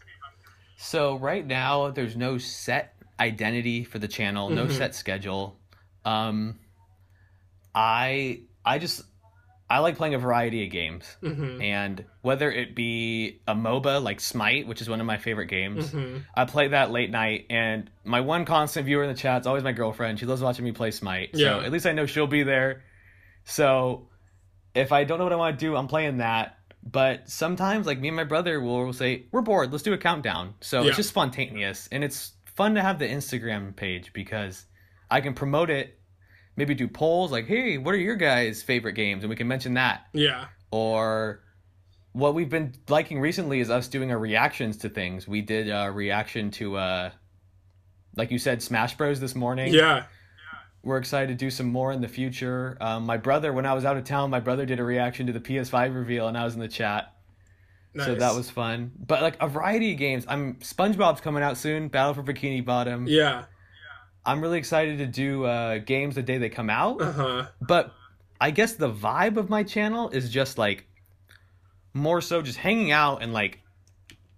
So 0.82 1.16
right 1.16 1.46
now, 1.46 1.90
there's 1.90 2.16
no 2.16 2.38
set 2.38 2.96
identity 3.20 3.84
for 3.84 4.00
the 4.00 4.08
channel, 4.08 4.50
no 4.50 4.66
Mhm. 4.66 4.72
set 4.72 4.96
schedule. 4.96 5.56
Um, 6.04 6.58
I 7.72 8.40
I 8.64 8.78
just 8.78 9.02
I 9.70 9.78
like 9.78 9.96
playing 9.96 10.14
a 10.14 10.18
variety 10.18 10.64
of 10.64 10.70
games, 10.70 11.16
hmm 11.20 11.60
and 11.62 12.04
whether 12.22 12.50
it 12.50 12.74
be 12.74 13.40
a 13.46 13.54
MOBA 13.54 14.02
like 14.02 14.18
Smite, 14.18 14.66
which 14.66 14.82
is 14.82 14.88
one 14.90 15.00
of 15.00 15.06
my 15.06 15.18
favorite 15.18 15.46
games, 15.46 15.92
hmm 15.92 16.18
I 16.34 16.46
play 16.46 16.68
that 16.68 16.90
late 16.90 17.10
night, 17.10 17.46
and 17.48 17.88
my 18.04 18.20
one 18.20 18.44
constant 18.44 18.84
viewer 18.84 19.04
in 19.04 19.08
the 19.08 19.14
chat 19.16 19.42
is 19.42 19.46
always 19.46 19.62
my 19.62 19.72
girlfriend. 19.72 20.18
She 20.18 20.26
loves 20.26 20.42
watching 20.42 20.64
me 20.64 20.72
play 20.72 20.90
Smite, 20.90 21.30
Yeah. 21.32 21.58
so 21.58 21.60
at 21.60 21.70
least 21.70 21.86
I 21.86 21.92
know 21.92 22.06
she'll 22.06 22.26
be 22.26 22.42
there. 22.42 22.82
So 23.44 24.08
if 24.74 24.90
I 24.90 25.04
don't 25.04 25.18
know 25.18 25.24
what 25.24 25.32
I 25.32 25.36
want 25.36 25.58
to 25.60 25.64
do, 25.64 25.76
I'm 25.76 25.86
playing 25.86 26.16
that. 26.18 26.58
But 26.82 27.28
sometimes, 27.30 27.86
like 27.86 28.00
me 28.00 28.08
and 28.08 28.16
my 28.16 28.24
brother 28.24 28.60
will 28.60 28.84
will 28.86 28.92
say, 28.92 29.26
"We're 29.30 29.42
bored. 29.42 29.70
Let's 29.70 29.84
do 29.84 29.92
a 29.92 29.98
countdown." 29.98 30.54
So 30.60 30.82
Yeah. 30.82 30.88
it's 30.88 30.96
just 30.96 31.08
spontaneous, 31.10 31.88
and 31.92 32.02
it's 32.02 32.32
fun 32.56 32.74
to 32.74 32.82
have 32.82 32.98
the 32.98 33.06
Instagram 33.06 33.74
page 33.76 34.12
because 34.12 34.66
I 35.10 35.20
can 35.20 35.34
promote 35.34 35.70
it. 35.70 35.98
Maybe 36.56 36.74
do 36.74 36.88
polls 36.88 37.30
like, 37.30 37.46
"Hey, 37.46 37.78
what 37.78 37.94
are 37.94 37.98
your 37.98 38.16
guys' 38.16 38.62
favorite 38.62 38.94
games?" 38.94 39.22
and 39.22 39.30
we 39.30 39.36
can 39.36 39.46
mention 39.48 39.74
that 39.74 40.06
Yeah. 40.12 40.46
or 40.70 41.40
what 42.12 42.34
we've 42.34 42.50
been 42.50 42.74
liking 42.88 43.20
recently 43.20 43.60
is 43.60 43.70
us 43.70 43.88
doing 43.88 44.10
our 44.10 44.18
reactions 44.18 44.76
to 44.78 44.88
things. 44.90 45.26
We 45.26 45.40
did 45.40 45.70
a 45.70 45.90
reaction 45.90 46.50
to 46.52 46.76
uh 46.76 47.10
like 48.16 48.30
you 48.30 48.38
said 48.38 48.60
Smash 48.60 48.96
Bros 48.98 49.20
this 49.20 49.34
morning. 49.34 49.72
Yeah. 49.72 50.04
We're 50.84 50.98
excited 50.98 51.28
to 51.28 51.34
do 51.44 51.50
some 51.50 51.66
more 51.66 51.92
in 51.92 52.00
the 52.00 52.08
future. 52.08 52.76
Um, 52.80 53.06
my 53.06 53.16
brother 53.16 53.52
when 53.52 53.66
I 53.66 53.72
was 53.74 53.84
out 53.84 53.96
of 53.96 54.04
town, 54.04 54.30
my 54.30 54.40
brother 54.40 54.66
did 54.66 54.80
a 54.80 54.84
reaction 54.84 55.26
to 55.28 55.32
the 55.32 55.40
PS5 55.40 55.94
reveal 55.94 56.26
and 56.28 56.36
I 56.36 56.44
was 56.44 56.54
in 56.54 56.60
the 56.60 56.68
chat. 56.68 57.14
Nice. 57.94 58.06
So 58.06 58.14
that 58.16 58.34
was 58.34 58.50
fun. 58.50 58.90
But 59.06 59.22
like 59.22 59.36
a 59.40 59.46
variety 59.48 59.92
of 59.92 59.98
games. 59.98 60.24
I'm 60.26 60.54
SpongeBob's 60.56 61.20
coming 61.20 61.42
out 61.42 61.56
soon, 61.56 61.88
Battle 61.88 62.14
for 62.14 62.22
Bikini 62.22 62.64
Bottom. 62.64 63.06
Yeah. 63.06 63.44
I'm 64.24 64.40
really 64.40 64.58
excited 64.58 64.98
to 64.98 65.06
do 65.06 65.44
uh 65.44 65.78
games 65.78 66.14
the 66.16 66.22
day 66.22 66.38
they 66.38 66.48
come 66.48 66.70
out. 66.70 67.00
Uh 67.00 67.12
huh. 67.12 67.46
but 67.60 67.92
I 68.40 68.50
guess 68.50 68.72
the 68.74 68.90
vibe 68.90 69.36
of 69.36 69.48
my 69.50 69.62
channel 69.62 70.08
is 70.10 70.30
just 70.30 70.58
like 70.58 70.86
more 71.94 72.20
so 72.20 72.42
just 72.42 72.58
hanging 72.58 72.90
out 72.90 73.22
and 73.22 73.32
like 73.32 73.60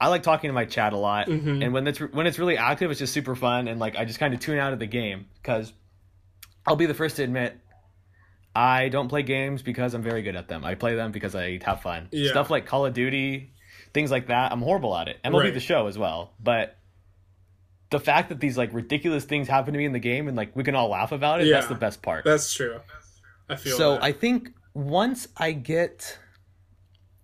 I 0.01 0.09
like 0.09 0.23
talking 0.23 0.49
to 0.49 0.53
my 0.55 0.65
chat 0.67 0.93
a 0.93 0.97
lot, 0.99 1.29
Mhm. 1.29 1.65
and 1.65 1.73
when 1.73 1.87
it's 1.87 1.99
when 2.01 2.27
it's 2.27 2.39
really 2.39 2.59
active, 2.59 2.91
it's 2.91 2.99
just 3.01 3.15
super 3.15 3.35
fun, 3.35 3.69
and 3.69 3.79
like 3.81 3.97
I 3.97 4.05
just 4.05 4.19
kind 4.19 4.35
of 4.35 4.41
tune 4.41 4.59
out 4.59 4.73
of 4.75 4.79
the 4.79 4.87
game 4.87 5.27
because 5.41 5.73
I'll 6.67 6.77
be 6.77 6.87
the 6.87 6.95
first 6.95 7.17
to 7.17 7.23
admit 7.23 7.59
I 8.55 8.89
don't 8.89 9.09
play 9.09 9.23
games 9.23 9.63
because 9.63 9.95
I'm 9.95 10.03
very 10.03 10.23
good 10.23 10.37
at 10.37 10.49
them. 10.49 10.65
I 10.65 10.75
play 10.75 10.95
them 10.95 11.13
because 11.13 11.35
I 11.35 11.59
have 11.65 11.83
fun. 11.83 12.09
Yeah. 12.13 12.31
Stuff 12.31 12.51
like 12.51 12.67
Call 12.67 12.87
of 12.87 12.95
Duty, 12.95 13.53
things 13.93 14.11
like 14.11 14.29
that, 14.29 14.53
I'm 14.53 14.61
horrible 14.63 14.97
at 14.97 15.09
it. 15.09 15.19
MLB 15.25 15.41
Right. 15.41 15.55
the 15.55 15.61
Show 15.61 15.87
as 15.87 15.99
well, 15.99 16.35
but. 16.41 16.79
The 17.91 18.01
fact 18.01 18.31
that 18.31 18.41
these 18.41 18.59
like 18.59 18.73
ridiculous 18.73 19.25
things 19.25 19.47
happen 19.47 19.73
to 19.73 19.79
me 19.79 19.85
in 19.85 19.93
the 19.93 20.01
game 20.01 20.27
and 20.27 20.37
like 20.37 20.57
we 20.57 20.65
can 20.65 20.75
all 20.75 20.89
laugh 20.89 21.13
about 21.13 21.41
it, 21.41 21.49
that's 21.49 21.69
the 21.69 21.77
best 21.77 22.03
part 22.03 22.25
That's 22.25 22.53
true. 22.53 22.81
I 23.49 23.55
feel 23.55 23.77
so 23.77 23.93
that. 23.93 24.03
I 24.03 24.11
think 24.11 24.51
once 24.73 25.29
I 25.37 25.53
get 25.53 26.19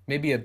maybe 0.07 0.33
a 0.33 0.44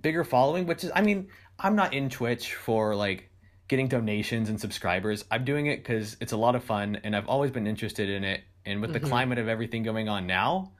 bigger 0.00 0.24
following, 0.24 0.66
which 0.66 0.82
is, 0.84 0.90
I 0.94 1.02
mean, 1.02 1.28
I'm 1.58 1.76
not 1.76 1.92
in 1.92 2.08
Twitch 2.08 2.54
for 2.54 2.94
like 2.94 3.28
getting 3.68 3.88
donations 3.88 4.48
and 4.50 4.60
subscribers. 4.60 5.24
I'm 5.30 5.44
doing 5.44 5.66
it 5.66 5.76
because 5.78 6.16
it's 6.20 6.32
a 6.32 6.36
lot 6.36 6.54
of 6.54 6.62
fun 6.64 7.00
and 7.02 7.16
I've 7.16 7.28
always 7.28 7.50
been 7.50 7.66
interested 7.66 8.08
in 8.10 8.22
it. 8.24 8.42
And 8.66 8.80
with 8.80 8.90
Mhm. 8.90 8.94
the 8.94 9.00
climate 9.00 9.38
of 9.38 9.48
everything 9.48 9.82
going 9.82 10.08
on 10.08 10.26
now, 10.26 10.72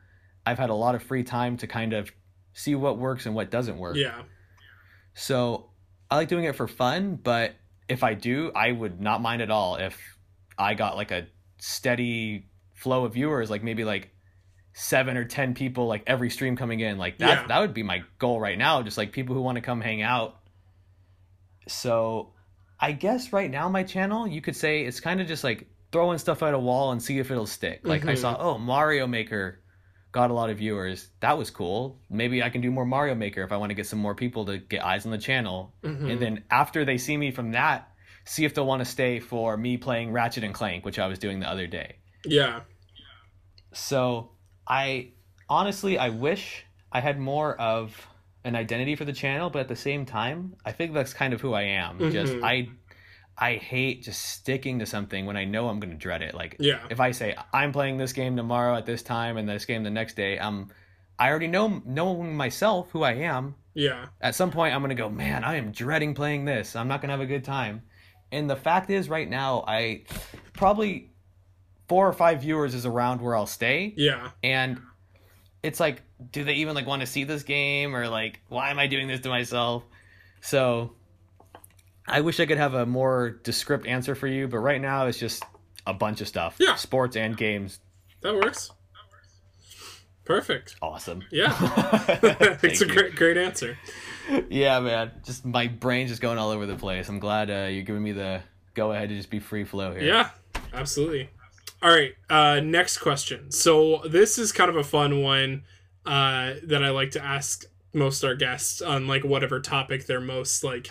I've 0.47 0.59
had 0.59 0.71
a 0.71 0.75
lot 0.75 0.95
of 0.95 1.03
free 1.03 1.25
time 1.25 1.57
to 1.59 1.67
kind 1.67 1.93
of 1.95 2.13
see 2.53 2.75
what 2.75 2.99
works 2.99 3.27
and 3.27 3.35
what 3.35 3.51
doesn't 3.51 3.79
work. 3.79 3.97
yeah. 3.97 4.23
So 5.15 5.71
I 6.11 6.17
like 6.17 6.29
doing 6.29 6.45
it 6.45 6.55
for 6.57 6.69
fun, 6.69 7.17
but 7.17 7.55
if 7.89 8.03
I 8.03 8.15
do, 8.15 8.53
I 8.55 8.73
would 8.73 9.01
not 9.01 9.21
mind 9.23 9.43
at 9.43 9.51
all 9.51 9.77
if 9.77 9.99
I 10.59 10.75
got 10.75 10.97
like 10.97 11.11
a 11.11 11.27
steady 11.59 12.49
flow 12.75 13.05
of 13.05 13.15
viewers, 13.15 13.51
like 13.51 13.63
maybe 13.63 13.85
like 13.85 14.11
seven 14.75 15.17
or 15.17 15.25
ten 15.25 15.55
people 15.55 15.87
like 15.87 16.03
every 16.07 16.29
stream 16.31 16.57
coming 16.57 16.81
in. 16.81 16.99
Like 16.99 17.19
that 17.19 17.29
Yeah. 17.43 17.47
that 17.47 17.61
would 17.61 17.73
be 17.75 17.83
my 17.83 18.03
goal 18.19 18.41
right 18.41 18.59
now, 18.59 18.83
just 18.83 18.99
like 18.99 19.13
people 19.13 19.35
who 19.35 19.41
want 19.43 19.57
to 19.57 19.63
come 19.63 19.81
hang 19.81 20.03
out. 20.03 20.41
So 21.69 22.34
I 22.81 22.93
guess 22.93 23.33
right 23.33 23.51
now 23.51 23.69
my 23.69 23.83
channel, 23.83 24.27
you 24.27 24.41
could 24.41 24.57
say 24.57 24.85
it's 24.85 25.01
kind 25.01 25.21
of 25.21 25.27
just 25.27 25.45
like 25.45 25.67
throwing 25.93 26.19
stuff 26.19 26.43
at 26.43 26.55
a 26.55 26.59
wall 26.59 26.93
and 26.93 27.03
see 27.03 27.19
if 27.19 27.31
it'll 27.31 27.47
stick. 27.47 27.81
Like 27.85 28.05
I 28.05 28.15
Mhm. 28.15 28.19
saw, 28.19 28.37
oh, 28.39 28.59
Mario 28.59 29.07
Maker 29.07 29.61
got 30.13 30.31
a 30.31 30.35
lot 30.35 30.51
of 30.51 30.59
viewers. 30.59 31.09
That 31.21 31.39
was 31.39 31.51
cool. 31.51 32.01
Maybe 32.11 32.43
I 32.43 32.51
can 32.51 32.61
do 32.61 32.71
more 32.71 32.85
Mario 32.85 33.15
Maker 33.15 33.43
if 33.43 33.53
I 33.53 33.57
want 33.57 33.71
to 33.71 33.75
get 33.75 33.87
some 33.87 33.99
more 33.99 34.15
people 34.15 34.45
to 34.47 34.59
get 34.59 34.85
eyes 34.85 35.07
on 35.07 35.13
the 35.13 35.19
channel. 35.19 35.75
Mhm. 35.83 36.11
And 36.13 36.21
then 36.21 36.45
after 36.51 36.85
they 36.85 36.99
see 36.99 37.17
me 37.17 37.31
from 37.31 37.53
that, 37.53 37.89
see 38.25 38.45
if 38.45 38.55
they'll 38.55 38.67
want 38.67 38.81
to 38.81 38.85
stay 38.85 39.21
for 39.21 39.57
me 39.57 39.77
playing 39.77 40.13
Ratchet 40.13 40.45
and 40.45 40.55
Clank, 40.55 40.85
which 40.85 40.99
I 40.99 41.07
was 41.07 41.19
doing 41.19 41.41
the 41.41 41.49
other 41.49 41.67
day. 41.67 41.97
Yeah. 42.25 42.61
So 43.73 44.31
I 44.67 45.13
honestly 45.49 45.99
I 45.99 46.09
wish 46.09 46.65
I 46.93 47.01
had 47.01 47.19
more 47.19 47.61
of 47.61 48.09
an 48.45 48.55
identity 48.57 48.95
for 48.95 49.05
the 49.05 49.13
channel, 49.13 49.51
but 49.51 49.61
at 49.61 49.69
the 49.69 49.77
same 49.77 50.05
time, 50.05 50.55
I 50.65 50.73
think 50.73 50.93
that's 50.93 51.15
kind 51.15 51.33
of 51.33 51.41
who 51.41 51.55
I 51.55 51.63
am. 51.63 51.99
Just 52.11 52.35
Mhm. 52.35 52.45
I 52.45 52.69
I 53.37 53.55
hate 53.57 54.05
just 54.05 54.23
sticking 54.25 54.79
to 54.79 54.87
something 54.87 55.27
when 55.27 55.37
I 55.37 55.45
know 55.45 55.69
I'm 55.69 55.81
going 55.81 55.91
to 55.91 55.97
dread 55.99 56.23
it. 56.23 56.35
Like 56.37 56.55
Yeah. 56.61 56.79
if 56.89 57.01
I 57.01 57.11
say 57.11 57.35
I'm 57.53 57.73
playing 57.73 57.97
this 57.99 58.13
game 58.13 58.37
tomorrow 58.37 58.77
at 58.77 58.87
this 58.87 59.03
time 59.03 59.37
and 59.37 59.49
this 59.49 59.65
game 59.65 59.83
the 59.83 59.91
next 59.91 60.15
day, 60.15 60.39
um 60.39 60.71
I 61.19 61.31
already 61.31 61.49
know 61.49 61.83
knowing 61.85 62.37
myself 62.37 62.91
who 62.93 63.03
I 63.03 63.15
am. 63.15 63.57
Yeah. 63.75 64.07
At 64.21 64.37
some 64.37 64.53
point 64.53 64.73
I'm 64.75 64.81
going 64.83 64.91
to 64.91 64.95
go, 64.95 65.09
"Man, 65.09 65.43
I 65.43 65.57
am 65.57 65.73
dreading 65.73 66.15
playing 66.15 66.45
this. 66.45 66.77
I'm 66.77 66.87
not 66.87 67.01
going 67.01 67.09
to 67.09 67.13
have 67.15 67.21
a 67.21 67.27
good 67.27 67.43
time." 67.45 67.83
And 68.31 68.49
the 68.49 68.57
fact 68.57 68.89
is 68.91 69.09
right 69.09 69.29
now 69.29 69.65
I 69.67 70.05
probably 70.53 71.11
four 71.89 72.07
or 72.09 72.13
five 72.13 72.41
viewers 72.43 72.73
is 72.75 72.87
around 72.87 73.21
where 73.21 73.35
I'll 73.37 73.47
stay. 73.47 73.95
Yeah. 73.97 74.31
And 74.45 74.81
it's 75.65 75.81
like, 75.81 76.03
do 76.31 76.45
they 76.45 76.55
even 76.55 76.75
like 76.75 76.87
want 76.87 77.01
to 77.01 77.07
see 77.07 77.25
this 77.25 77.43
game 77.43 77.97
or 77.97 78.07
like, 78.07 78.41
why 78.49 78.71
am 78.71 78.79
I 78.79 78.87
doing 78.87 79.09
this 79.09 79.21
to 79.21 79.31
myself? 79.31 79.83
So 80.43 80.93
I 82.07 82.21
wish 82.21 82.39
I 82.39 82.45
could 82.45 82.59
have 82.59 82.75
a 82.75 82.85
more 82.85 83.31
descript 83.43 83.87
answer 83.87 84.15
for 84.15 84.27
you, 84.27 84.47
but 84.47 84.59
right 84.59 84.81
now 84.81 85.07
it's 85.07 85.19
just 85.19 85.43
a 85.87 85.95
bunch 85.95 86.21
of 86.21 86.29
stuff. 86.29 86.57
Yeah. 86.61 86.75
Sports 86.75 87.17
and 87.17 87.35
games. 87.35 87.81
That 88.21 88.35
works. 88.35 88.73
Perfect. 90.27 90.77
Awesome. 90.83 91.25
Yeah. 91.31 91.49
It's 92.63 92.83
a 92.83 92.87
you. 92.87 92.93
great 92.93 93.17
great 93.17 93.37
answer. 93.39 93.79
Yeah, 94.51 94.81
man. 94.81 95.13
Just 95.25 95.47
my 95.47 95.69
brain's 95.69 96.11
just 96.11 96.21
going 96.23 96.39
all 96.39 96.51
over 96.51 96.67
the 96.67 96.77
place. 96.77 97.09
I'm 97.09 97.19
glad 97.19 97.51
uh, 97.51 97.69
you're 97.71 97.83
giving 97.83 98.03
me 98.03 98.13
the 98.13 98.43
go 98.75 98.93
ahead 98.93 99.09
to 99.09 99.17
just 99.17 99.31
be 99.31 99.39
free 99.39 99.65
flow 99.65 99.93
here. 99.93 100.03
Yeah, 100.03 100.31
absolutely. 100.75 101.31
All 101.85 101.91
right, 101.91 102.15
uh, 102.31 102.61
next 102.61 102.97
question. 102.99 103.51
So 103.53 103.99
this 104.09 104.39
is 104.39 104.53
kind 104.53 104.71
of 104.71 104.77
a 104.77 104.83
fun 104.83 105.21
one 105.23 105.65
uh, 106.07 106.55
that 106.65 106.83
I 106.83 106.89
like 106.89 107.11
to 107.11 107.23
ask 107.23 107.65
most 107.93 108.25
our 108.25 108.35
guests 108.35 108.81
on 108.81 109.07
like 109.07 109.23
whatever 109.23 109.61
topic 109.61 110.07
they're 110.07 110.19
most 110.19 110.65
like 110.65 110.89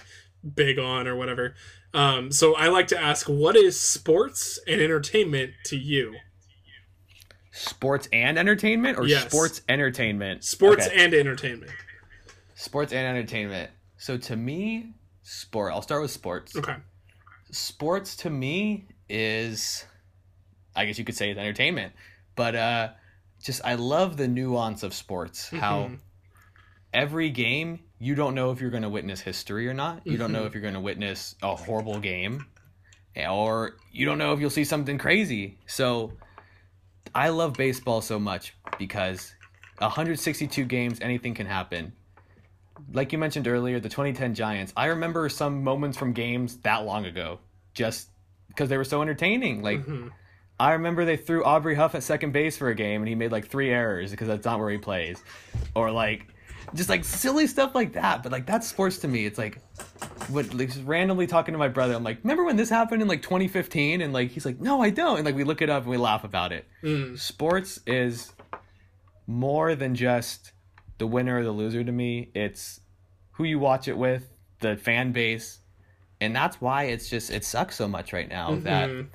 big 0.53 0.77
on 0.77 1.08
or 1.08 1.15
whatever. 1.15 1.56
Um, 1.95 2.32
so 2.32 2.56
I 2.56 2.67
like 2.67 2.86
to 2.89 3.01
ask, 3.01 3.27
what 3.27 3.56
is 3.56 3.79
sports 3.79 4.60
and 4.67 4.79
entertainment 4.79 5.53
to 5.65 5.77
you? 5.77 6.15
Sports 7.51 8.08
and 8.13 8.38
entertainment 8.38 8.99
or 8.99 9.08
Yes. 9.08 9.25
sports 9.32 9.62
entertainment? 9.67 10.43
Sports 10.43 10.86
Okay. 10.86 11.03
and 11.06 11.15
entertainment. 11.15 11.71
sports 12.56 12.93
and 12.93 13.06
entertainment. 13.08 13.71
So 13.97 14.15
to 14.17 14.36
me, 14.36 14.93
sport. 15.23 15.73
I'll 15.73 15.82
start 15.82 16.03
with 16.03 16.12
sports. 16.12 16.56
Okay. 16.56 16.75
sports 17.51 18.15
to 18.17 18.29
me 18.29 18.86
is 19.10 19.86
i 20.75 20.86
guess 20.86 20.97
you 20.97 21.05
could 21.05 21.15
say 21.15 21.29
it's 21.29 21.39
entertainment 21.39 21.93
but 22.36 22.55
uh 22.55 22.89
just 23.41 23.62
i 23.65 23.75
love 23.75 24.17
the 24.17 24.27
nuance 24.27 24.83
of 24.83 24.93
sports 24.93 25.49
how 25.49 25.79
Mhm. 25.79 25.99
every 26.93 27.29
game 27.29 27.79
you 27.99 28.15
don't 28.15 28.36
know 28.36 28.51
if 28.51 28.62
you're 28.62 28.69
going 28.69 28.83
to 28.83 28.89
witness 28.89 29.21
history 29.21 29.67
or 29.67 29.73
not 29.73 30.01
you 30.05 30.17
don't 30.17 30.31
know 30.31 30.45
if 30.45 30.53
you're 30.53 30.62
going 30.62 30.73
to 30.73 30.79
witness 30.79 31.36
a 31.41 31.55
horrible 31.55 31.99
game 31.99 32.45
or 33.29 33.75
you 33.91 34.05
don't 34.05 34.17
know 34.17 34.33
if 34.33 34.39
you'll 34.39 34.49
see 34.49 34.63
something 34.63 34.97
crazy 34.97 35.57
so 35.65 36.13
i 37.15 37.29
love 37.29 37.53
baseball 37.53 38.01
so 38.01 38.19
much 38.19 38.53
because 38.77 39.33
162 39.79 40.65
games 40.65 40.99
anything 41.01 41.33
can 41.33 41.45
happen 41.45 41.93
like 42.91 43.12
you 43.12 43.17
mentioned 43.19 43.47
earlier, 43.47 43.79
the 43.79 43.88
2010 43.88 44.33
Giants. 44.36 44.73
I 44.75 44.88
remember 44.88 45.29
some 45.29 45.63
moments 45.63 45.97
from 45.97 46.12
games 46.12 46.57
that 46.57 46.86
long 46.86 47.05
ago, 47.05 47.39
just 47.73 48.09
because 48.47 48.67
they 48.69 48.77
were 48.77 48.83
so 48.83 49.01
entertaining. 49.01 49.62
Like 49.62 49.79
Mhm. 49.86 50.12
I 50.63 50.73
remember 50.73 51.04
they 51.04 51.17
threw 51.17 51.43
Aubrey 51.43 51.76
Huff 51.76 51.93
at 51.95 52.04
second 52.04 52.32
base 52.32 52.56
for 52.58 52.69
a 52.69 52.76
game, 52.76 53.02
and 53.02 53.08
he 53.10 53.15
made 53.15 53.32
like 53.32 53.47
three 53.47 53.69
errors 53.69 54.12
because 54.12 54.28
that's 54.30 54.45
not 54.45 54.60
where 54.60 54.69
he 54.69 54.78
plays, 54.78 55.21
or 55.76 55.91
like 55.91 56.28
just 56.73 56.88
like 56.89 57.04
silly 57.04 57.47
stuff 57.47 57.76
like 57.76 57.93
that. 57.93 58.23
But 58.23 58.32
like 58.32 58.45
that's 58.45 58.67
sports 58.67 58.99
to 58.99 59.08
me. 59.10 59.26
It's 59.26 59.38
like 59.38 59.60
what 60.30 60.54
like, 60.54 60.69
just 60.69 60.86
randomly 60.86 61.28
talking 61.28 61.52
to 61.54 61.58
my 61.58 61.67
brother. 61.67 61.93
I'm 61.95 62.04
like, 62.04 62.19
remember 62.23 62.45
when 62.45 62.56
this 62.56 62.69
happened 62.69 63.02
in 63.02 63.08
like 63.10 63.21
2015? 63.21 64.02
And 64.02 64.13
like 64.13 64.32
he's 64.32 64.45
like, 64.45 64.62
no, 64.62 64.82
I 64.82 64.89
don't. 64.89 65.17
And 65.17 65.26
like 65.26 65.36
we 65.36 65.43
look 65.43 65.62
it 65.62 65.69
up 65.69 65.84
and 65.84 65.91
we 65.91 65.97
laugh 65.97 66.23
about 66.23 66.52
it 66.54 66.65
Mm. 66.82 67.19
sports 67.19 67.80
is 67.86 68.32
more 69.28 69.76
than 69.76 69.95
just 69.95 70.52
the 70.97 71.08
winner 71.08 71.39
or 71.39 71.43
the 71.43 71.52
loser 71.52 71.84
to 71.84 71.91
me. 71.91 72.30
It's 72.34 72.80
who 73.32 73.43
you 73.43 73.60
watch 73.60 73.88
it 73.88 73.97
with, 73.97 74.30
the 74.60 74.78
fan 74.78 75.12
base, 75.12 75.60
and 76.21 76.36
that's 76.36 76.62
why 76.62 76.84
it's 76.86 77.10
just 77.10 77.32
it 77.32 77.43
sucks 77.43 77.76
so 77.76 77.88
much 77.88 78.13
right 78.13 78.30
now 78.30 78.56
that 78.56 78.89
Mhm. 78.89 79.08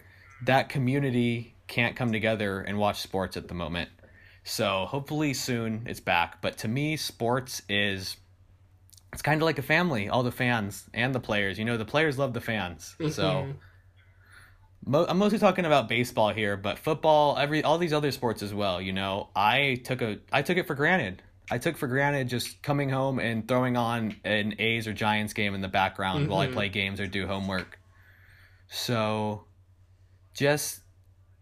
That 0.45 0.69
community 0.69 1.55
can't 1.67 1.97
come 1.97 2.13
together 2.13 2.61
and 2.61 2.79
watch 2.79 3.01
sports 3.01 3.37
at 3.37 3.49
the 3.49 3.55
moment. 3.55 3.91
So 4.45 4.87
hopefully 4.87 5.35
soon 5.35 5.83
it's 5.87 6.01
back. 6.01 6.41
But 6.41 6.59
to 6.59 6.69
me, 6.69 6.97
sports 6.97 7.63
is 7.69 8.17
it's 9.13 9.23
kind 9.23 9.41
of 9.41 9.47
like 9.47 9.59
a 9.59 9.63
family. 9.63 10.09
All 10.09 10.23
the 10.23 10.33
fans 10.33 10.85
and 10.95 11.15
the 11.15 11.21
players. 11.21 11.59
You 11.59 11.65
know, 11.65 11.77
the 11.77 11.85
players 11.85 12.19
love 12.19 12.33
the 12.35 12.41
fans. 12.41 12.95
So. 13.11 13.23
Mhm. 13.23 13.55
Mo- 14.87 15.07
I'm 15.09 15.19
mostly 15.19 15.39
talking 15.39 15.65
about 15.67 15.89
baseball 15.89 16.31
here, 16.33 16.57
but 16.57 16.79
football, 16.79 17.37
every 17.37 17.63
all 17.63 17.79
these 17.79 17.93
other 17.93 18.11
sports 18.13 18.43
as 18.43 18.55
well. 18.55 18.81
You 18.81 18.93
know, 18.93 19.29
I 19.35 19.81
took 19.85 20.01
a 20.03 20.19
I 20.33 20.41
took 20.43 20.57
it 20.57 20.67
for 20.67 20.75
granted. 20.75 21.23
I 21.51 21.59
took 21.59 21.77
for 21.77 21.89
granted 21.89 22.29
just 22.29 22.63
coming 22.63 22.89
home 22.89 23.19
and 23.19 23.47
throwing 23.49 23.77
on 23.77 24.17
an 24.25 24.55
A's 24.59 24.87
or 24.87 24.93
Giants 24.93 25.33
game 25.33 25.55
in 25.55 25.61
the 25.63 25.69
background 25.69 26.29
while 26.29 26.41
I 26.41 26.47
Mhm. 26.47 26.53
play 26.53 26.69
games 26.69 27.01
or 27.01 27.07
do 27.07 27.27
homework. 27.27 27.79
So, 28.71 29.45
just 30.39 30.81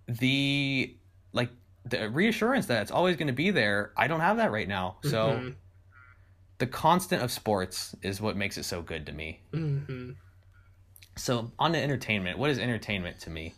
the 0.08 0.96
like 1.32 1.50
the 1.84 2.08
reassurance 2.10 2.66
that 2.66 2.82
it's 2.82 2.90
always 2.90 3.16
going 3.16 3.26
to 3.28 3.32
be 3.34 3.50
there. 3.50 3.92
I 3.96 4.06
don't 4.08 4.20
have 4.20 4.38
that 4.38 4.50
right 4.50 4.66
now. 4.66 4.96
So, 5.02 5.08
Mhm. 5.34 5.54
the 6.58 6.66
constant 6.66 7.22
of 7.22 7.30
sports 7.30 7.94
is 8.02 8.20
what 8.20 8.36
makes 8.36 8.56
it 8.56 8.64
so 8.64 8.80
good 8.82 9.04
to 9.06 9.12
me. 9.12 9.40
Mhm. 9.52 10.16
So 11.16 11.52
on 11.58 11.72
to 11.74 11.78
entertainment. 11.82 12.38
What 12.38 12.50
is 12.50 12.58
entertainment 12.58 13.20
to 13.20 13.30
me? 13.30 13.54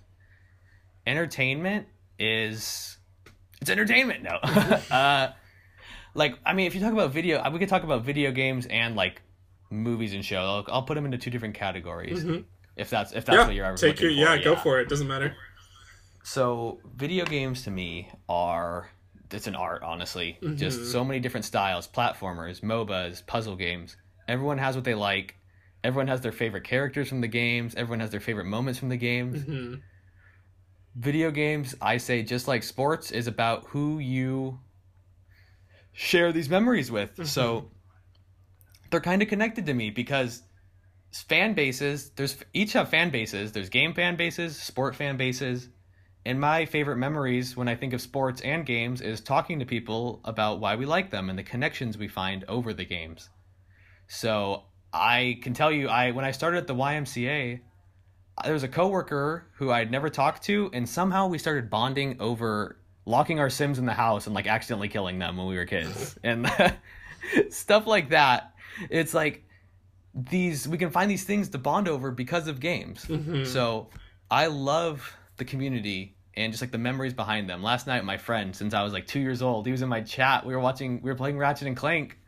Entertainment 1.07 1.87
is 2.19 2.99
it's 3.61 3.71
entertainment. 3.71 4.23
No, 4.23 4.31
uh, 4.91 5.33
like 6.15 6.39
I 6.45 6.53
mean, 6.55 6.67
if 6.67 6.75
you 6.75 6.81
talk 6.81 6.93
about 6.93 7.13
video, 7.13 7.49
we 7.51 7.59
could 7.59 7.69
talk 7.69 7.83
about 7.85 8.05
video 8.05 8.31
games 8.33 8.67
and 8.67 8.95
like 8.97 9.23
movies 9.71 10.13
and 10.15 10.25
shows. 10.25 10.65
I'll, 10.69 10.75
I'll 10.75 10.83
put 10.83 10.95
them 10.95 11.05
into 11.05 11.19
two 11.19 11.31
different 11.31 11.55
categories. 11.55 12.25
Mhm. 12.25 12.45
If 12.79 12.91
that's 12.91 13.13
if 13.13 13.25
that's 13.25 13.39
Yeah, 13.39 13.47
what 13.47 13.55
you're 13.55 13.67
ever 13.67 13.77
take 13.77 14.01
your 14.01 14.11
yeah, 14.11 14.37
for, 14.37 14.43
go 14.45 14.57
for 14.57 14.81
it. 14.81 14.89
Doesn't 14.89 15.09
matter. 15.09 15.35
So 16.23 16.79
video 16.97 17.25
games 17.25 17.65
to 17.65 17.71
me 17.71 18.11
are 18.29 18.91
it's 19.31 19.47
an 19.47 19.57
art, 19.57 19.83
honestly. 19.83 20.39
Mhm. 20.43 20.57
Just 20.57 20.91
so 20.91 21.05
many 21.05 21.21
different 21.21 21.45
styles, 21.45 21.87
platformers, 21.89 22.61
MOBAs, 22.63 23.27
puzzle 23.27 23.57
games. 23.57 23.97
Everyone 24.27 24.59
has 24.59 24.75
what 24.77 24.85
they 24.85 24.95
like. 24.95 25.35
Everyone 25.85 26.09
has 26.09 26.21
their 26.21 26.33
favorite 26.33 26.65
characters 26.65 27.09
from 27.09 27.21
the 27.21 27.29
games. 27.29 27.75
Everyone 27.75 28.01
has 28.01 28.11
their 28.11 28.21
favorite 28.21 28.47
moments 28.47 28.79
from 28.79 28.89
the 28.89 28.97
games. 28.97 29.43
hmm 29.43 29.75
Video 30.97 31.31
games, 31.31 31.75
I 31.81 31.97
say, 31.99 32.23
just 32.23 32.49
like 32.49 32.63
sports, 32.63 33.11
is 33.13 33.27
about 33.27 33.67
who 33.69 33.99
you 33.99 34.59
share 35.93 36.33
these 36.33 36.49
memories 36.49 36.91
with. 36.91 37.27
So 37.27 37.71
they're 38.91 39.01
kind 39.01 39.23
of 39.23 39.29
connected 39.29 39.67
to 39.67 39.75
me 39.75 39.91
because 39.91 40.43
fan 41.13 41.55
bases, 41.55 42.11
there's 42.11 42.37
each 42.53 42.73
have 42.75 42.89
fan 42.89 43.11
bases. 43.11 43.53
There's 43.53 43.69
game 43.69 43.95
fan 43.95 44.17
bases, 44.17 44.57
sport 44.61 44.95
fan 44.95 45.17
bases. 45.17 45.69
And 46.25 46.41
my 46.41 46.67
favorite 46.67 46.97
memories 46.97 47.57
when 47.57 47.69
I 47.69 47.75
think 47.75 47.93
of 47.93 48.01
sports 48.01 48.41
and 48.43 48.67
games 48.67 49.01
is 49.01 49.21
talking 49.21 49.61
to 49.61 49.67
people 49.67 50.21
about 50.25 50.61
why 50.61 50.77
we 50.77 50.85
like 50.85 51.11
them 51.11 51.31
and 51.31 51.39
the 51.39 51.43
connections 51.43 51.97
we 51.97 52.09
find 52.09 52.45
over 52.45 52.75
the 52.75 52.85
games. 52.85 53.31
So 54.09 54.65
I 54.93 55.39
can 55.43 55.55
tell 55.55 55.73
you, 55.73 55.89
I 55.89 56.11
when 56.11 56.25
I 56.25 56.33
started 56.33 56.59
at 56.59 56.67
the 56.67 56.75
YMCA, 56.75 57.61
there 58.45 58.53
was 58.53 58.63
a 58.63 58.69
coworker 58.69 59.47
who 59.55 59.71
I'd 59.71 59.91
never 59.91 60.09
talked 60.09 60.43
to, 60.45 60.71
and 60.73 60.89
somehow 60.89 61.29
we 61.29 61.39
started 61.39 61.71
bonding 61.71 62.21
over 62.21 62.79
locking 63.07 63.41
our 63.41 63.51
Sims 63.51 63.79
in 63.79 63.87
the 63.87 63.93
house 63.93 64.27
and 64.27 64.35
like 64.35 64.47
accidentally 64.47 64.89
killing 64.89 65.19
them 65.19 65.37
when 65.37 65.47
we 65.47 65.57
were 65.57 65.65
kids, 65.65 66.19
and 66.23 66.51
stuff 67.51 67.87
like 67.87 68.11
that. 68.11 68.55
It's 68.91 69.15
like 69.15 69.45
these 70.15 70.67
we 70.67 70.79
can 70.79 70.91
find 70.91 71.11
these 71.11 71.25
things 71.25 71.49
to 71.51 71.59
bond 71.59 71.89
over 71.89 72.11
because 72.11 72.49
of 72.49 72.61
games. 72.61 73.05
Mhm. 73.07 73.47
So 73.47 73.89
I 74.31 74.47
love 74.47 75.15
the 75.37 75.45
community 75.45 76.17
and 76.35 76.53
just 76.53 76.63
like 76.63 76.71
the 76.71 76.79
memories 76.79 77.15
behind 77.15 77.49
them. 77.49 77.63
Last 77.63 77.87
night, 77.87 78.05
my 78.05 78.17
friend, 78.17 78.55
since 78.55 78.75
I 78.75 78.83
was 78.83 78.93
like 78.93 79.07
two 79.07 79.21
years 79.21 79.43
old, 79.43 79.67
he 79.67 79.73
was 79.73 79.83
in 79.83 79.89
my 79.89 80.01
chat. 80.03 80.47
We 80.47 80.55
were 80.55 80.61
watching, 80.61 81.01
we 81.03 81.11
were 81.11 81.17
playing 81.17 81.37
Ratchet 81.39 81.67
and 81.67 81.77
Clank, 81.77 82.19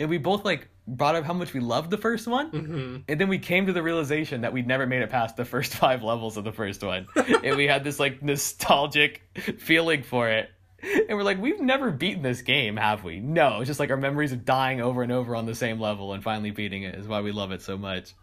and 0.00 0.08
we 0.08 0.18
both 0.18 0.44
like 0.44 0.68
brought 0.86 1.14
up 1.16 1.24
how 1.24 1.34
much 1.34 1.52
we 1.52 1.60
loved 1.60 1.90
the 1.90 1.98
first 1.98 2.26
one. 2.26 2.48
hmm 2.48 2.96
And 3.08 3.20
then 3.20 3.28
we 3.28 3.38
came 3.38 3.66
to 3.66 3.72
the 3.74 3.82
realization 3.82 4.40
that 4.40 4.52
we'd 4.54 4.66
never 4.66 4.86
made 4.86 5.02
it 5.02 5.10
past 5.10 5.36
the 5.36 5.44
first 5.44 5.74
five 5.84 6.02
levels 6.02 6.36
of 6.38 6.44
the 6.44 6.52
first 6.52 6.82
one. 6.82 7.06
and 7.16 7.56
we 7.56 7.66
had 7.66 7.84
this 7.84 7.98
like 8.00 8.22
nostalgic 8.22 9.22
feeling 9.58 10.02
for 10.02 10.28
it. 10.30 10.50
And 10.80 11.16
we're 11.16 11.24
like, 11.24 11.40
we've 11.40 11.60
never 11.60 11.90
beaten 11.90 12.22
this 12.22 12.42
game, 12.42 12.76
have 12.76 13.02
we? 13.02 13.18
No, 13.18 13.58
it's 13.60 13.66
just 13.66 13.80
like 13.80 13.90
our 13.90 13.96
memories 13.96 14.30
of 14.30 14.44
dying 14.44 14.80
over 14.80 15.02
and 15.02 15.10
over 15.10 15.34
on 15.34 15.44
the 15.46 15.54
same 15.54 15.80
level 15.80 16.12
and 16.12 16.22
finally 16.22 16.52
beating 16.52 16.84
it 16.84 16.94
is 16.94 17.08
why 17.08 17.20
we 17.20 17.32
love 17.32 17.50
it 17.50 17.62
so 17.62 17.76
much. 17.76 18.14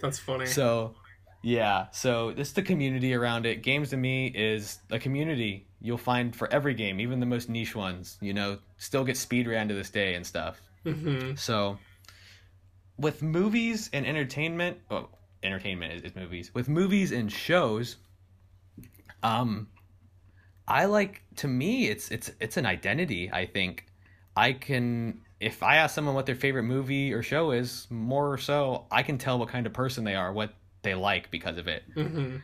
That's 0.00 0.18
funny. 0.18 0.46
So, 0.46 0.94
yeah, 1.42 1.90
so 1.90 2.32
this 2.32 2.52
the 2.52 2.62
community 2.62 3.12
around 3.12 3.44
it. 3.44 3.62
Games 3.62 3.90
to 3.90 3.98
me 3.98 4.28
is 4.28 4.78
a 4.90 4.98
community 4.98 5.66
you'll 5.80 5.98
find 5.98 6.34
for 6.34 6.50
every 6.50 6.72
game, 6.72 7.00
even 7.00 7.20
the 7.20 7.26
most 7.26 7.50
niche 7.50 7.76
ones, 7.76 8.16
you 8.22 8.32
know, 8.32 8.58
still 8.78 9.04
get 9.04 9.18
speed 9.18 9.46
ran 9.46 9.68
to 9.68 9.74
this 9.74 9.90
day 9.90 10.14
and 10.14 10.26
stuff. 10.26 10.62
hmm 10.84 11.34
So, 11.34 11.78
with 12.96 13.22
movies 13.22 13.90
and 13.92 14.06
entertainment, 14.06 14.78
oh, 14.90 15.10
entertainment 15.42 15.92
is, 15.92 16.02
is 16.02 16.16
movies. 16.16 16.54
With 16.54 16.68
movies 16.68 17.12
and 17.12 17.30
shows, 17.30 17.96
um, 19.22 19.68
I 20.66 20.86
like 20.86 21.22
to 21.36 21.48
me 21.48 21.88
it's 21.88 22.10
it's 22.10 22.30
it's 22.40 22.56
an 22.56 22.66
identity. 22.66 23.30
I 23.32 23.46
think 23.46 23.86
I 24.36 24.52
can 24.52 25.20
if 25.40 25.62
I 25.62 25.76
ask 25.76 25.94
someone 25.94 26.14
what 26.14 26.26
their 26.26 26.34
favorite 26.34 26.62
movie 26.62 27.12
or 27.12 27.22
show 27.22 27.50
is, 27.50 27.86
more 27.90 28.32
or 28.32 28.38
so 28.38 28.86
I 28.90 29.02
can 29.02 29.18
tell 29.18 29.38
what 29.38 29.48
kind 29.48 29.66
of 29.66 29.72
person 29.72 30.04
they 30.04 30.14
are, 30.14 30.32
what 30.32 30.54
they 30.82 30.94
like 30.94 31.30
because 31.30 31.58
of 31.58 31.68
it. 31.68 31.84
hmm 31.94 32.36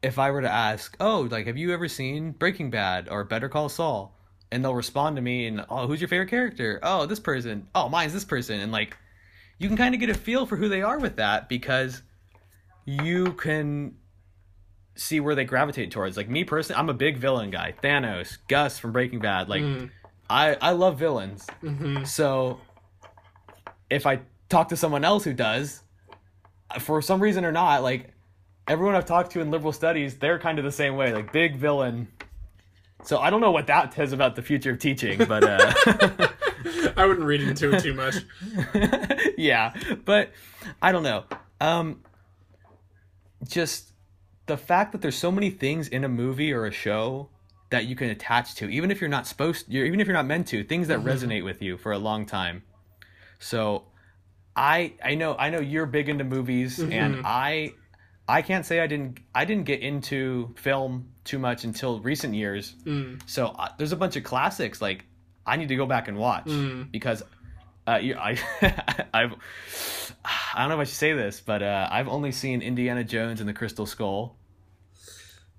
if 0.00 0.16
I 0.16 0.30
were 0.30 0.42
to 0.42 0.50
ask, 0.50 0.96
"Oh, 1.00 1.28
like 1.30 1.46
have 1.46 1.56
you 1.56 1.72
ever 1.74 1.88
seen 1.88 2.30
Breaking 2.30 2.70
Bad 2.70 3.08
or 3.08 3.24
Better 3.24 3.48
Call 3.48 3.68
Saul?" 3.68 4.14
and 4.50 4.64
they'll 4.64 4.74
respond 4.74 5.16
to 5.16 5.22
me 5.22 5.46
and, 5.46 5.66
"Oh, 5.68 5.86
who's 5.88 6.00
your 6.00 6.08
favorite 6.08 6.30
character?" 6.30 6.78
"Oh, 6.82 7.04
this 7.06 7.20
person." 7.20 7.66
"Oh, 7.74 7.88
mine's 7.88 8.12
this 8.12 8.24
person." 8.24 8.60
And 8.60 8.70
like 8.70 8.96
you 9.58 9.66
can 9.66 9.76
kind 9.76 9.94
of 9.94 10.00
get 10.00 10.08
a 10.10 10.14
feel 10.14 10.46
for 10.46 10.56
who 10.56 10.68
they 10.68 10.82
are 10.82 11.00
with 11.00 11.16
that 11.16 11.48
because 11.48 12.02
you 12.86 13.32
can 13.32 13.96
see 14.98 15.20
where 15.20 15.34
they 15.34 15.44
gravitate 15.44 15.90
towards. 15.90 16.16
Like 16.18 16.28
me 16.28 16.44
personally, 16.44 16.78
I'm 16.78 16.90
a 16.90 16.94
big 16.94 17.16
villain 17.16 17.50
guy. 17.50 17.72
Thanos, 17.82 18.36
Gus 18.48 18.78
from 18.78 18.92
Breaking 18.92 19.20
Bad. 19.20 19.48
Like 19.48 19.62
Mm-hmm. 19.62 19.86
I 20.28 20.56
I 20.60 20.72
love 20.72 20.98
villains. 20.98 21.46
Mhm. 21.62 22.06
So 22.06 22.60
if 23.88 24.04
I 24.06 24.20
talk 24.50 24.68
to 24.68 24.76
someone 24.76 25.04
else 25.04 25.24
who 25.24 25.32
does, 25.32 25.82
for 26.80 27.00
some 27.00 27.20
reason 27.22 27.46
or 27.46 27.52
not, 27.52 27.82
like 27.82 28.12
everyone 28.66 28.94
I've 28.94 29.06
talked 29.06 29.30
to 29.32 29.40
in 29.40 29.50
liberal 29.50 29.72
studies, 29.72 30.18
they're 30.18 30.38
kind 30.38 30.58
of 30.58 30.64
the 30.66 30.72
same 30.72 30.96
way, 30.96 31.14
like 31.14 31.32
big 31.32 31.56
villain. 31.56 32.08
So 33.04 33.18
I 33.18 33.30
don't 33.30 33.40
know 33.40 33.52
what 33.52 33.68
that 33.68 33.94
says 33.94 34.12
about 34.12 34.34
the 34.36 34.42
future 34.42 34.72
of 34.72 34.78
teaching, 34.80 35.18
but 35.24 35.44
uh 35.44 35.72
I 36.96 37.06
wouldn't 37.06 37.24
read 37.24 37.40
into 37.40 37.72
it 37.74 37.80
too 37.82 37.94
much. 37.94 38.16
yeah, 39.38 39.72
but 40.04 40.32
I 40.82 40.92
don't 40.92 41.04
know. 41.04 41.24
Um 41.60 42.02
just 43.46 43.87
the 44.48 44.56
fact 44.56 44.92
that 44.92 45.00
there's 45.00 45.16
so 45.16 45.30
many 45.30 45.50
things 45.50 45.86
in 45.88 46.02
a 46.04 46.08
movie 46.08 46.52
or 46.52 46.66
a 46.66 46.72
show 46.72 47.28
that 47.70 47.84
you 47.86 47.94
can 47.94 48.10
attach 48.10 48.54
to, 48.56 48.68
even 48.68 48.90
if 48.90 49.00
you're 49.00 49.10
not 49.10 49.26
supposed, 49.26 49.66
you're, 49.68 49.86
even 49.86 50.00
if 50.00 50.06
you're 50.06 50.16
not 50.16 50.26
meant 50.26 50.48
to, 50.48 50.64
things 50.64 50.88
that 50.88 50.98
resonate 51.00 51.44
with 51.44 51.62
you 51.62 51.76
for 51.76 51.92
a 51.92 51.98
long 51.98 52.26
time. 52.26 52.62
So, 53.38 53.84
I 54.56 54.94
I 55.04 55.14
know 55.14 55.36
I 55.38 55.50
know 55.50 55.60
you're 55.60 55.86
big 55.86 56.08
into 56.08 56.24
movies, 56.24 56.80
and 56.80 57.16
I 57.24 57.74
I 58.26 58.42
can't 58.42 58.66
say 58.66 58.80
I 58.80 58.88
didn't 58.88 59.20
I 59.34 59.44
didn't 59.44 59.64
get 59.66 59.80
into 59.82 60.52
film 60.56 61.10
too 61.24 61.38
much 61.38 61.62
until 61.64 62.00
recent 62.00 62.34
years. 62.34 62.74
So 63.26 63.46
uh, 63.46 63.68
there's 63.78 63.92
a 63.92 63.96
bunch 63.96 64.16
of 64.16 64.24
classics 64.24 64.82
like 64.82 65.04
I 65.46 65.56
need 65.56 65.68
to 65.68 65.76
go 65.76 65.86
back 65.86 66.08
and 66.08 66.18
watch 66.18 66.46
because 66.90 67.22
uh, 67.86 68.00
you, 68.02 68.16
I 68.16 68.36
I've 69.14 69.34
I 70.54 70.60
don't 70.60 70.70
know 70.70 70.74
if 70.74 70.80
I 70.80 70.84
should 70.84 70.96
say 70.96 71.12
this, 71.12 71.40
but 71.40 71.62
uh, 71.62 71.88
I've 71.90 72.08
only 72.08 72.32
seen 72.32 72.60
Indiana 72.60 73.04
Jones 73.04 73.38
and 73.40 73.48
the 73.48 73.52
Crystal 73.54 73.86
Skull. 73.86 74.36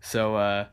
So 0.02 0.36
uh, 0.36 0.66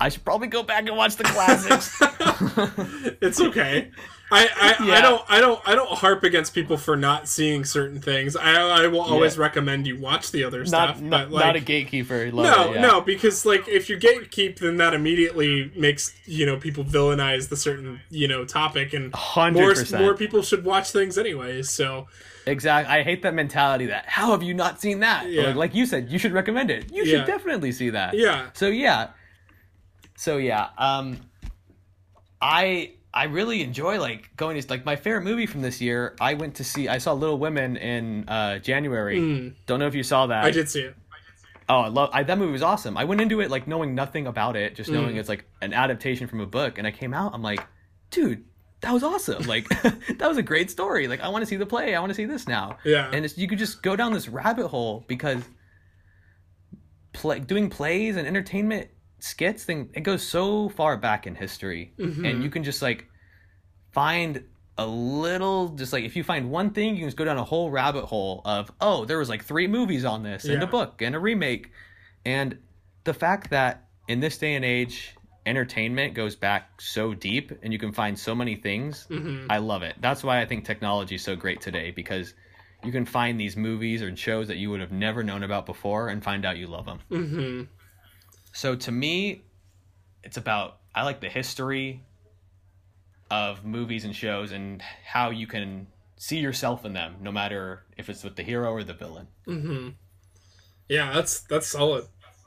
I 0.00 0.08
should 0.08 0.24
probably 0.24 0.48
go 0.48 0.62
back 0.62 0.86
and 0.88 0.96
watch 0.96 1.16
the 1.16 1.24
classics. 1.24 1.96
it's 3.22 3.40
okay. 3.40 3.90
I, 4.34 4.48
I, 4.80 4.90
I 4.96 5.00
don't 5.02 5.22
I 5.28 5.40
don't 5.40 5.60
I 5.68 5.74
don't 5.74 5.90
harp 5.90 6.24
against 6.24 6.54
people 6.54 6.78
for 6.78 6.96
not 6.96 7.28
seeing 7.28 7.66
certain 7.66 8.00
things. 8.00 8.34
I 8.34 8.52
I 8.54 8.86
will 8.86 9.02
always 9.02 9.36
Yeah. 9.36 9.42
recommend 9.42 9.86
you 9.86 9.98
watch 10.00 10.30
the 10.30 10.42
other 10.44 10.60
not 10.60 10.68
stuff. 10.68 11.00
not, 11.02 11.28
but 11.28 11.30
like, 11.32 11.44
not 11.44 11.56
a 11.56 11.60
gatekeeper. 11.60 12.32
No, 12.32 12.70
it, 12.70 12.76
yeah. 12.76 12.80
no, 12.80 13.00
because 13.02 13.44
like 13.44 13.68
if 13.68 13.90
you 13.90 13.98
gatekeep, 13.98 14.58
then 14.58 14.78
that 14.78 14.94
immediately 14.94 15.70
makes 15.76 16.14
you 16.24 16.46
know 16.46 16.56
people 16.56 16.82
villainize 16.82 17.50
the 17.50 17.56
certain 17.58 18.00
you 18.08 18.26
know 18.26 18.46
topic, 18.46 18.94
and 18.94 19.14
Hundred 19.14 19.60
more 19.60 19.70
percent. 19.74 20.02
more 20.02 20.14
people 20.14 20.42
should 20.42 20.64
watch 20.64 20.90
things 20.92 21.18
anyway. 21.18 21.60
So 21.60 22.06
Exactly. 22.46 22.92
I 22.92 23.02
hate 23.02 23.22
that 23.22 23.34
mentality 23.34 23.86
that 23.86 24.06
how 24.06 24.30
have 24.32 24.42
you 24.42 24.54
not 24.54 24.80
seen 24.80 25.00
that? 25.00 25.28
Yeah. 25.30 25.48
Like, 25.48 25.56
like 25.56 25.74
you 25.74 25.86
said, 25.86 26.10
you 26.10 26.18
should 26.18 26.32
recommend 26.32 26.70
it. 26.70 26.90
You 26.92 27.04
Yeah. 27.04 27.18
should 27.18 27.26
definitely 27.26 27.72
see 27.72 27.90
that. 27.90 28.14
yeah, 28.14 28.50
So 28.54 28.66
yeah. 28.68 29.10
So 30.16 30.36
yeah, 30.38 30.68
um 30.78 31.18
I 32.40 32.92
I 33.14 33.24
really 33.24 33.62
enjoy 33.62 34.00
like 34.00 34.30
going 34.36 34.60
to 34.60 34.68
like 34.70 34.84
my 34.84 34.96
favorite 34.96 35.22
movie 35.22 35.46
from 35.46 35.62
this 35.62 35.80
year. 35.80 36.16
I 36.20 36.34
went 36.34 36.56
to 36.56 36.64
see 36.64 36.88
I 36.88 36.98
saw 36.98 37.12
Little 37.12 37.38
Women 37.38 37.76
in 37.76 38.28
uh 38.28 38.58
January. 38.58 39.54
Don't 39.66 39.78
know 39.78 39.86
if 39.86 39.94
you 39.94 40.02
saw 40.02 40.26
that. 40.26 40.40
Hmm. 40.42 40.46
I 40.46 40.50
did 40.50 40.68
see 40.70 40.80
it. 40.82 40.94
Oh, 41.68 41.80
I 41.80 41.88
love 41.88 42.10
I, 42.12 42.22
that 42.24 42.38
movie 42.38 42.52
was 42.52 42.62
awesome. 42.62 42.96
I 42.96 43.04
went 43.04 43.20
into 43.20 43.40
it 43.40 43.50
like 43.50 43.66
knowing 43.68 43.94
nothing 43.94 44.26
about 44.26 44.56
it, 44.56 44.74
just 44.74 44.90
Mm. 44.90 44.94
knowing 44.94 45.16
it's 45.16 45.28
like 45.28 45.44
an 45.60 45.72
adaptation 45.72 46.26
from 46.26 46.40
a 46.40 46.46
book, 46.46 46.76
and 46.78 46.86
I 46.86 46.90
came 46.90 47.14
out. 47.14 47.32
I'm 47.34 47.42
like, 47.42 47.64
dude, 48.10 48.44
that 48.82 48.92
was 48.92 49.02
awesome. 49.02 49.42
Like 49.44 49.68
that 49.82 50.28
was 50.28 50.36
a 50.38 50.42
great 50.42 50.70
story. 50.70 51.08
Like 51.08 51.20
I 51.20 51.28
want 51.28 51.42
to 51.42 51.46
see 51.46 51.56
the 51.56 51.66
play. 51.66 51.94
I 51.94 52.00
want 52.00 52.10
to 52.10 52.14
see 52.14 52.26
this 52.26 52.46
now. 52.46 52.78
Yeah. 52.84 53.10
and 53.12 53.24
it's, 53.24 53.36
you 53.38 53.48
could 53.48 53.58
just 53.58 53.82
go 53.82 53.96
down 53.96 54.12
this 54.12 54.28
rabbit 54.28 54.68
hole 54.68 55.04
because 55.08 55.42
play, 57.12 57.40
doing 57.40 57.70
plays 57.70 58.16
and 58.16 58.26
entertainment 58.26 58.88
skits 59.18 59.64
thing 59.64 59.88
it 59.94 60.00
goes 60.00 60.22
so 60.22 60.68
far 60.70 60.96
back 60.96 61.26
in 61.26 61.34
history, 61.34 61.92
Mm-hmm. 61.98 62.24
and 62.24 62.42
you 62.42 62.50
can 62.50 62.64
just 62.64 62.82
like 62.82 63.06
find 63.92 64.44
a 64.78 64.86
little 64.86 65.68
just 65.68 65.92
like 65.92 66.02
if 66.04 66.16
you 66.16 66.24
find 66.24 66.50
one 66.50 66.70
thing 66.70 66.94
you 66.94 67.00
can 67.02 67.08
just 67.08 67.16
go 67.16 67.24
down 67.26 67.36
a 67.36 67.44
whole 67.44 67.70
rabbit 67.70 68.06
hole 68.06 68.40
of 68.46 68.72
oh 68.80 69.04
there 69.04 69.18
was 69.18 69.28
like 69.28 69.44
three 69.44 69.66
movies 69.68 70.02
on 70.04 70.22
this 70.22 70.44
and 70.46 70.62
a 70.62 70.66
book 70.66 71.02
and 71.02 71.14
a 71.14 71.18
remake 71.18 71.70
and 72.24 72.56
the 73.04 73.12
fact 73.12 73.50
that 73.50 73.86
in 74.08 74.18
this 74.20 74.38
day 74.38 74.54
and 74.54 74.64
age 74.64 75.14
entertainment 75.44 76.14
goes 76.14 76.36
back 76.36 76.80
so 76.80 77.14
deep 77.14 77.52
and 77.62 77.72
you 77.72 77.78
can 77.78 77.92
find 77.92 78.18
so 78.18 78.34
many 78.34 78.54
things 78.56 79.06
Mm-hmm. 79.10 79.46
i 79.50 79.58
love 79.58 79.82
it 79.82 79.96
that's 80.00 80.22
why 80.22 80.40
i 80.40 80.46
think 80.46 80.64
technology 80.64 81.16
is 81.16 81.22
so 81.22 81.34
great 81.36 81.60
today 81.60 81.90
because 81.90 82.34
you 82.84 82.92
can 82.92 83.04
find 83.04 83.38
these 83.38 83.56
movies 83.56 84.02
or 84.02 84.14
shows 84.16 84.48
that 84.48 84.56
you 84.56 84.70
would 84.70 84.80
have 84.80 84.92
never 84.92 85.22
known 85.22 85.42
about 85.42 85.66
before 85.66 86.08
and 86.08 86.22
find 86.22 86.44
out 86.44 86.56
you 86.56 86.66
love 86.66 86.86
them 86.86 87.00
hmm 87.08 87.62
so 88.52 88.76
to 88.76 88.92
me, 88.92 89.44
it's 90.22 90.36
about 90.36 90.78
I 90.94 91.04
like 91.04 91.20
the 91.20 91.28
history 91.30 92.04
of 93.30 93.64
movies 93.64 94.04
and 94.04 94.14
shows 94.14 94.52
and 94.52 94.82
how 95.06 95.30
you 95.30 95.46
can 95.46 95.86
see 96.16 96.36
yourself 96.36 96.84
in 96.84 96.92
them, 96.92 97.16
no 97.22 97.32
matter 97.32 97.84
if 97.96 98.10
it's 98.10 98.22
with 98.22 98.36
the 98.36 98.42
hero 98.42 98.70
or 98.70 98.84
the 98.84 98.92
villain. 98.92 99.26
Yeah, 100.88 101.12
that's 101.14 101.40
that's 101.40 101.66
solid. 101.66 102.06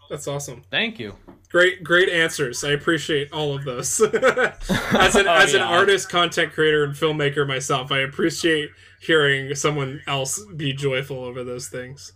That's 0.09 0.27
awesome. 0.27 0.63
Thank 0.69 0.99
you. 0.99 1.15
Great, 1.55 1.85
great 1.85 2.09
answers. 2.09 2.65
I 2.65 2.71
appreciate 2.71 3.31
all 3.31 3.55
of 3.55 3.63
those. 3.63 4.01
as 4.01 5.15
an 5.15 5.25
Oh, 5.29 5.35
as 5.35 5.53
an 5.53 5.61
artist, 5.61 6.09
content 6.09 6.51
creator, 6.51 6.83
and 6.83 6.93
filmmaker 6.93 7.47
myself, 7.47 7.93
I 7.93 7.99
appreciate 7.99 8.71
hearing 8.99 9.55
someone 9.55 10.01
else 10.05 10.43
be 10.57 10.73
joyful 10.73 11.23
over 11.23 11.45
those 11.45 11.69
things. 11.69 12.11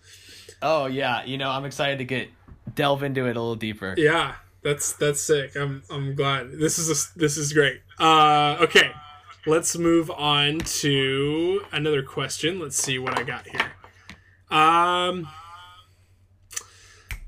Oh 0.61 0.87
yeah, 0.87 1.23
you 1.23 1.37
know 1.37 1.49
I'm 1.49 1.63
excited 1.63 1.99
to 1.99 2.03
get 2.03 2.27
delve 2.75 3.01
into 3.01 3.27
it 3.27 3.37
a 3.37 3.39
little 3.39 3.55
deeper. 3.55 3.95
Yeah, 3.95 4.35
that's 4.61 4.91
that's 4.91 5.21
sick. 5.21 5.55
I'm 5.55 5.83
I'm 5.89 6.15
glad. 6.15 6.51
This 6.51 6.77
is 6.77 6.89
a, 6.89 7.17
this 7.17 7.37
is 7.37 7.53
great. 7.53 7.79
Uh, 7.97 8.57
okay, 8.59 8.91
let's 9.45 9.77
move 9.77 10.11
on 10.11 10.59
to 10.59 11.61
another 11.71 12.03
question. 12.03 12.59
Let's 12.59 12.75
see 12.75 12.99
what 12.99 13.17
I 13.17 13.23
got 13.23 13.47
here. 13.47 13.71
Um, 14.51 15.29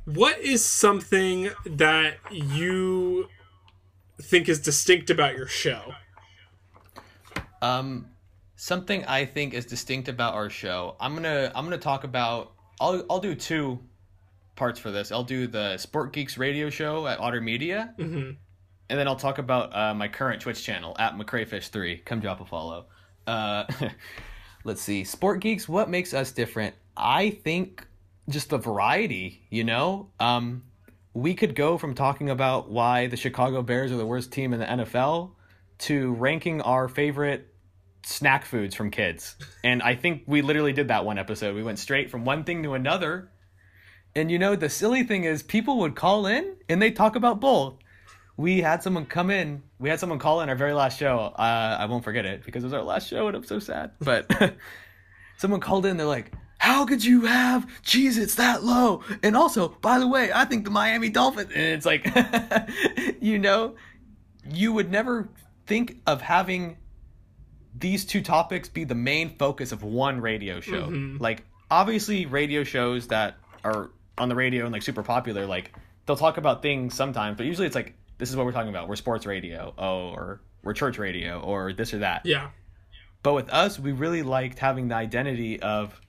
what 0.06 0.40
is 0.40 0.64
something 0.66 1.50
that 1.66 2.16
you 2.32 3.28
think 4.22 4.50
is 4.50 4.60
distinct 4.60 5.10
about 5.10 5.36
your 5.36 5.48
show? 5.48 5.94
Um, 7.62 8.08
something 8.56 9.06
I 9.06 9.26
think 9.26 9.54
is 9.54 9.66
distinct 9.66 10.08
about 10.08 10.34
our 10.34 10.50
show. 10.50 10.96
I'm 11.00 11.14
gonna 11.14 11.52
I'm 11.56 11.66
gonna 11.66 11.78
talk 11.78 12.04
about. 12.04 12.54
I'll 12.80 13.06
I'll 13.10 13.20
do 13.20 13.36
two 13.36 13.80
parts 14.56 14.80
for 14.80 14.92
this. 14.92 15.12
I'll 15.12 15.24
do 15.24 15.48
the 15.48 15.78
Sport 15.78 16.14
Geeks 16.14 16.38
radio 16.38 16.70
show 16.70 17.08
at 17.08 17.20
Otter 17.20 17.42
Media, 17.42 17.94
Mhm. 17.98 18.36
and 18.90 19.00
then 19.00 19.08
I'll 19.08 19.16
talk 19.16 19.38
about 19.38 19.76
uh, 19.76 19.94
my 19.94 20.08
current 20.08 20.42
Twitch 20.42 20.64
channel 20.64 20.96
at 21.00 21.16
McCrayfish3. 21.16 22.04
Come 22.06 22.20
drop 22.20 22.42
a 22.42 22.46
follow. 22.46 22.88
Uh, 23.28 23.66
let's 24.64 24.82
see, 24.82 25.04
Sport 25.04 25.40
Geeks. 25.42 25.70
What 25.70 25.90
makes 25.90 26.14
us 26.14 26.32
different? 26.32 26.76
I 26.98 27.30
think 27.30 27.86
just 28.32 28.50
the 28.50 28.58
variety. 28.58 29.46
You 29.50 29.64
know, 29.64 30.10
um, 30.20 30.64
we 31.14 31.34
could 31.34 31.56
go 31.56 31.78
from 31.78 31.96
talking 31.96 32.30
about 32.30 32.70
why 32.70 33.08
the 33.08 33.18
Chicago 33.18 33.62
Bears 33.62 33.92
are 33.92 33.98
the 33.98 34.06
worst 34.06 34.32
team 34.32 34.54
in 34.54 34.60
the 34.60 34.66
NFL 34.66 35.32
to 35.80 36.14
ranking 36.14 36.62
our 36.62 36.88
favorite 36.88 37.48
snack 38.04 38.46
foods 38.46 38.76
from 38.76 38.92
kids. 38.92 39.36
And 39.64 39.82
I 39.82 39.96
think 39.96 40.24
we 40.26 40.42
literally 40.42 40.74
did 40.74 40.88
that 40.90 41.06
one 41.06 41.18
episode. 41.18 41.56
We 41.56 41.64
went 41.64 41.80
straight 41.80 42.10
from 42.10 42.26
one 42.26 42.44
thing 42.44 42.64
to 42.64 42.74
another. 42.74 43.32
And 44.16 44.32
you 44.32 44.40
know, 44.40 44.56
the 44.56 44.70
silly 44.70 45.04
thing 45.04 45.24
is, 45.24 45.44
people 45.44 45.80
would 45.80 45.96
call 45.96 46.26
in 46.26 46.56
and 46.68 46.82
they 46.82 46.92
talk 46.92 47.16
about 47.16 47.40
both. 47.40 47.76
We 48.38 48.62
had 48.62 48.82
someone 48.82 49.06
come 49.06 49.30
in. 49.30 49.64
We 49.80 49.90
had 49.90 50.00
someone 50.00 50.20
call 50.20 50.42
in 50.42 50.50
our 50.50 50.56
very 50.56 50.74
last 50.74 50.98
show. 50.98 51.20
Uh, 51.20 51.78
I 51.80 51.86
won't 51.86 52.04
forget 52.04 52.26
it 52.26 52.44
because 52.44 52.64
it 52.64 52.68
was 52.68 52.74
our 52.74 52.84
last 52.84 53.08
show 53.08 53.28
and 53.28 53.38
I'm 53.38 53.44
so 53.44 53.60
sad. 53.60 53.92
But 54.00 54.32
someone 55.38 55.60
called 55.60 55.86
in. 55.86 55.98
They're 55.98 56.08
like, 56.08 56.32
"How 56.62 56.86
could 56.86 57.04
you 57.04 57.26
have 57.26 57.68
cheese? 57.84 58.18
It's 58.18 58.36
that 58.36 58.64
low." 58.64 59.04
And 59.24 59.36
also, 59.36 59.70
by 59.82 60.00
the 60.00 60.08
way, 60.08 60.32
I 60.34 60.46
think 60.46 60.64
the 60.64 60.72
Miami 60.72 61.10
Dolphins. 61.10 61.52
And 61.54 61.64
it's 61.64 61.86
like, 61.86 62.08
you 63.22 63.40
know, 63.40 63.76
you 64.50 64.74
would 64.74 64.92
never 64.92 65.30
think 65.66 65.98
of 66.06 66.22
having 66.22 66.78
these 67.78 68.06
two 68.06 68.22
topics 68.22 68.70
be 68.70 68.84
the 68.84 68.96
main 68.96 69.38
focus 69.38 69.72
of 69.72 69.84
one 69.84 70.22
radio 70.22 70.60
show. 70.60 70.88
Mm-hmm. 70.88 71.18
Like 71.18 71.46
obviously 71.70 72.26
radio 72.26 72.64
shows 72.64 73.08
that 73.08 73.38
are 73.64 73.92
on 74.18 74.30
the 74.30 74.36
radio 74.36 74.66
and 74.66 74.74
like 74.74 74.84
super 74.84 75.04
popular 75.04 75.48
like 75.48 75.72
they'll 76.06 76.16
talk 76.16 76.38
about 76.38 76.62
things 76.62 76.94
sometimes, 76.94 77.38
but 77.38 77.46
usually 77.46 77.68
it's 77.68 77.76
like 77.76 77.96
this 78.18 78.30
is 78.30 78.36
what 78.36 78.46
we're 78.46 78.52
talking 78.52 78.70
about. 78.70 78.88
We're 78.88 78.98
sports 78.98 79.26
radio, 79.26 79.74
oh, 79.78 80.10
or 80.10 80.42
we're 80.64 80.74
church 80.74 81.00
radio 81.00 81.40
or 81.40 81.74
this 81.74 81.94
or 81.94 82.00
that. 82.00 82.22
Yeah, 82.26 82.50
But 83.24 83.34
with 83.34 83.50
us, 83.50 83.80
we 83.80 83.94
really 83.94 84.22
liked 84.22 84.60
having 84.60 84.90
the 84.90 84.96
identity 84.96 85.60
of 85.60 86.00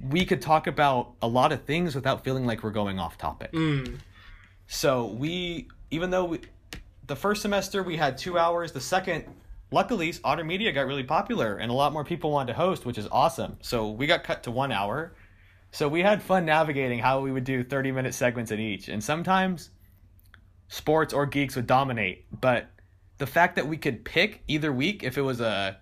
we 0.00 0.24
could 0.24 0.42
talk 0.42 0.66
about 0.66 1.12
a 1.22 1.28
lot 1.28 1.52
of 1.52 1.64
things 1.64 1.94
without 1.94 2.24
feeling 2.24 2.46
like 2.46 2.62
we're 2.62 2.70
going 2.70 2.98
off 2.98 3.16
topic. 3.16 3.52
Mm. 3.52 3.98
So 4.66 5.06
we, 5.06 5.68
even 5.90 6.10
though 6.10 6.24
we, 6.24 6.40
the 7.06 7.16
first 7.16 7.42
semester 7.42 7.82
we 7.82 7.96
had 7.96 8.18
two 8.18 8.38
hours, 8.38 8.72
the 8.72 8.80
second, 8.80 9.24
luckily, 9.70 10.12
Otter 10.24 10.44
Media 10.44 10.72
got 10.72 10.86
really 10.86 11.04
popular 11.04 11.56
and 11.56 11.70
a 11.70 11.74
lot 11.74 11.92
more 11.92 12.04
people 12.04 12.30
wanted 12.30 12.52
to 12.52 12.58
host, 12.58 12.84
which 12.84 12.98
is 12.98 13.06
awesome. 13.10 13.58
So 13.60 13.90
we 13.90 14.06
got 14.06 14.24
cut 14.24 14.42
to 14.44 14.50
one 14.50 14.72
hour. 14.72 15.14
So 15.70 15.88
we 15.88 16.02
had 16.02 16.22
fun 16.22 16.44
navigating 16.44 17.00
how 17.00 17.20
we 17.20 17.32
would 17.32 17.44
do 17.44 17.64
30 17.64 17.92
minute 17.92 18.14
segments 18.14 18.50
in 18.50 18.60
each. 18.60 18.88
And 18.88 19.02
sometimes 19.02 19.70
sports 20.68 21.12
or 21.12 21.26
geeks 21.26 21.56
would 21.56 21.66
dominate. 21.66 22.26
But 22.40 22.68
the 23.18 23.26
fact 23.26 23.56
that 23.56 23.66
we 23.66 23.76
could 23.76 24.04
pick 24.04 24.42
either 24.48 24.72
week, 24.72 25.02
if 25.02 25.18
it 25.18 25.22
was 25.22 25.40
a 25.40 25.78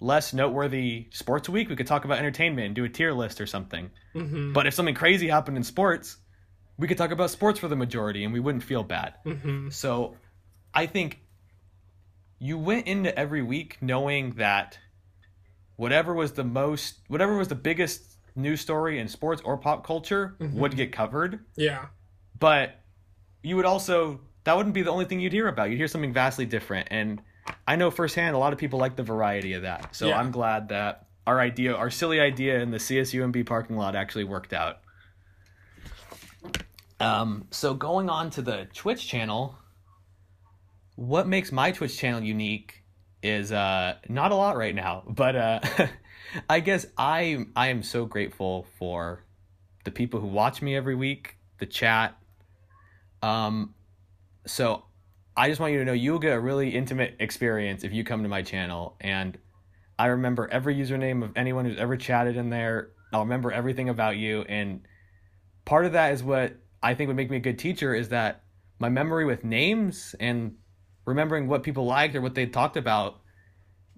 less 0.00 0.32
noteworthy 0.34 1.08
sports 1.10 1.48
week, 1.48 1.68
we 1.68 1.76
could 1.76 1.86
talk 1.86 2.04
about 2.04 2.18
entertainment 2.18 2.66
and 2.66 2.74
do 2.74 2.84
a 2.84 2.88
tier 2.88 3.12
list 3.12 3.40
or 3.40 3.46
something. 3.46 3.90
Mm-hmm. 4.14 4.52
But 4.52 4.66
if 4.66 4.74
something 4.74 4.94
crazy 4.94 5.28
happened 5.28 5.56
in 5.56 5.64
sports, 5.64 6.18
we 6.76 6.86
could 6.86 6.98
talk 6.98 7.10
about 7.10 7.30
sports 7.30 7.58
for 7.58 7.68
the 7.68 7.76
majority 7.76 8.24
and 8.24 8.32
we 8.32 8.40
wouldn't 8.40 8.64
feel 8.64 8.82
bad. 8.82 9.14
Mm-hmm. 9.24 9.70
So 9.70 10.16
I 10.74 10.86
think 10.86 11.20
you 12.38 12.58
went 12.58 12.86
into 12.86 13.16
every 13.18 13.42
week 13.42 13.78
knowing 13.80 14.32
that 14.32 14.78
whatever 15.76 16.12
was 16.14 16.32
the 16.32 16.44
most, 16.44 16.96
whatever 17.08 17.36
was 17.36 17.48
the 17.48 17.54
biggest 17.54 18.02
news 18.34 18.60
story 18.60 18.98
in 18.98 19.08
sports 19.08 19.40
or 19.44 19.56
pop 19.56 19.86
culture 19.86 20.36
Mhm. 20.38 20.52
would 20.52 20.76
get 20.76 20.92
covered. 20.92 21.40
Yeah. 21.56 21.86
But 22.38 22.78
you 23.42 23.56
would 23.56 23.64
also, 23.64 24.20
that 24.44 24.54
wouldn't 24.56 24.74
be 24.74 24.82
the 24.82 24.90
only 24.90 25.06
thing 25.06 25.20
you'd 25.20 25.32
hear 25.32 25.48
about. 25.48 25.70
You'd 25.70 25.78
hear 25.78 25.88
something 25.88 26.12
vastly 26.12 26.44
different. 26.44 26.88
And 26.90 27.22
I 27.66 27.76
know 27.76 27.90
firsthand 27.90 28.34
a 28.34 28.38
lot 28.38 28.52
of 28.52 28.58
people 28.58 28.78
like 28.78 28.96
the 28.96 29.02
variety 29.02 29.54
of 29.54 29.62
that. 29.62 29.94
So 29.94 30.08
Yeah. 30.08 30.18
I'm 30.18 30.30
glad 30.30 30.68
that 30.68 31.06
our 31.26 31.40
idea, 31.40 31.74
our 31.74 31.90
silly 31.90 32.20
idea 32.20 32.60
in 32.60 32.70
the 32.70 32.78
CSUMB 32.78 33.44
parking 33.46 33.76
lot 33.76 33.96
actually 33.96 34.24
worked 34.24 34.52
out. 34.52 34.80
Um, 37.00 37.46
so 37.50 37.74
going 37.74 38.08
on 38.08 38.30
to 38.30 38.42
the 38.42 38.68
Twitch 38.72 39.06
channel, 39.06 39.58
what 40.94 41.26
makes 41.26 41.52
my 41.52 41.72
Twitch 41.72 41.98
channel 41.98 42.22
unique 42.22 42.82
is 43.22 43.52
uh, 43.52 43.96
not 44.08 44.32
a 44.32 44.34
lot 44.34 44.56
right 44.56 44.74
now, 44.74 45.02
but 45.08 45.36
uh, 45.36 45.60
I 46.48 46.60
guess 46.60 46.86
I 46.96 47.46
I 47.54 47.68
am 47.68 47.82
so 47.82 48.06
grateful 48.06 48.66
for 48.78 49.24
the 49.84 49.90
people 49.90 50.20
who 50.20 50.26
watch 50.26 50.62
me 50.62 50.76
every 50.76 50.94
week, 50.94 51.36
the 51.58 51.66
chat. 51.66 52.16
Um, 53.22 53.74
so 54.46 54.84
I 55.36 55.48
just 55.48 55.60
want 55.60 55.72
you 55.72 55.78
to 55.80 55.84
know 55.84 55.92
you'll 55.92 56.18
get 56.18 56.32
a 56.32 56.40
really 56.40 56.70
intimate 56.70 57.16
experience 57.20 57.84
if 57.84 57.92
you 57.92 58.04
come 58.04 58.22
to 58.22 58.28
my 58.28 58.42
channel, 58.42 58.96
and 59.00 59.36
I 59.98 60.06
remember 60.06 60.48
every 60.48 60.74
username 60.74 61.22
of 61.22 61.36
anyone 61.36 61.64
who's 61.64 61.78
ever 61.78 61.96
chatted 61.96 62.36
in 62.36 62.50
there. 62.50 62.90
I'll 63.12 63.20
remember 63.20 63.52
everything 63.52 63.88
about 63.88 64.16
you, 64.16 64.42
and 64.42 64.80
part 65.64 65.84
of 65.84 65.92
that 65.92 66.12
is 66.12 66.22
what 66.22 66.56
I 66.82 66.94
think 66.94 67.08
would 67.08 67.16
make 67.16 67.30
me 67.30 67.36
a 67.36 67.40
good 67.40 67.58
teacher 67.58 67.94
is 67.94 68.08
that 68.10 68.42
my 68.78 68.88
memory 68.88 69.24
with 69.24 69.44
names 69.44 70.14
and 70.20 70.56
remembering 71.04 71.48
what 71.48 71.62
people 71.62 71.86
liked 71.86 72.14
or 72.14 72.20
what 72.20 72.34
they 72.34 72.46
talked 72.46 72.76
about 72.76 73.20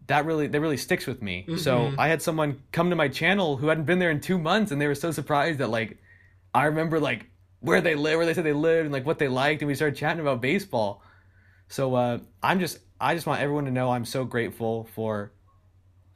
that 0.09 0.25
really 0.25 0.47
that 0.47 0.61
really 0.61 0.77
sticks 0.77 1.07
with 1.07 1.21
me. 1.23 1.47
So 1.57 1.91
Mhm. 1.91 1.95
I 1.99 2.09
had 2.09 2.23
someone 2.23 2.63
come 2.73 2.91
to 2.91 2.97
my 2.97 3.09
channel 3.09 3.59
who 3.59 3.69
hadn't 3.69 3.85
been 3.85 3.99
there 3.99 4.11
in 4.11 4.21
two 4.21 4.39
months, 4.39 4.73
and 4.73 4.81
they 4.81 4.87
were 4.87 4.95
so 4.95 5.11
surprised 5.11 5.59
that 5.59 5.69
like 5.69 5.99
I 6.55 6.65
remember 6.65 6.99
like 6.99 7.27
where 7.61 7.81
they 7.81 7.95
live, 7.95 8.17
where 8.17 8.27
they 8.27 8.35
said 8.35 8.45
they 8.45 8.53
lived, 8.55 8.87
and 8.87 8.93
like 8.93 9.05
what 9.05 9.19
they 9.19 9.29
liked, 9.29 9.63
and 9.63 9.69
we 9.69 9.75
started 9.75 9.97
chatting 9.97 10.21
about 10.21 10.41
baseball. 10.41 11.03
So 11.69 11.95
uh, 11.95 12.19
I'm 12.43 12.61
just 12.61 12.79
I 13.01 13.15
just 13.15 13.27
want 13.27 13.41
everyone 13.41 13.67
to 13.67 13.71
know 13.71 13.91
I'm 13.91 14.05
so 14.05 14.25
grateful 14.25 14.89
for 14.95 15.33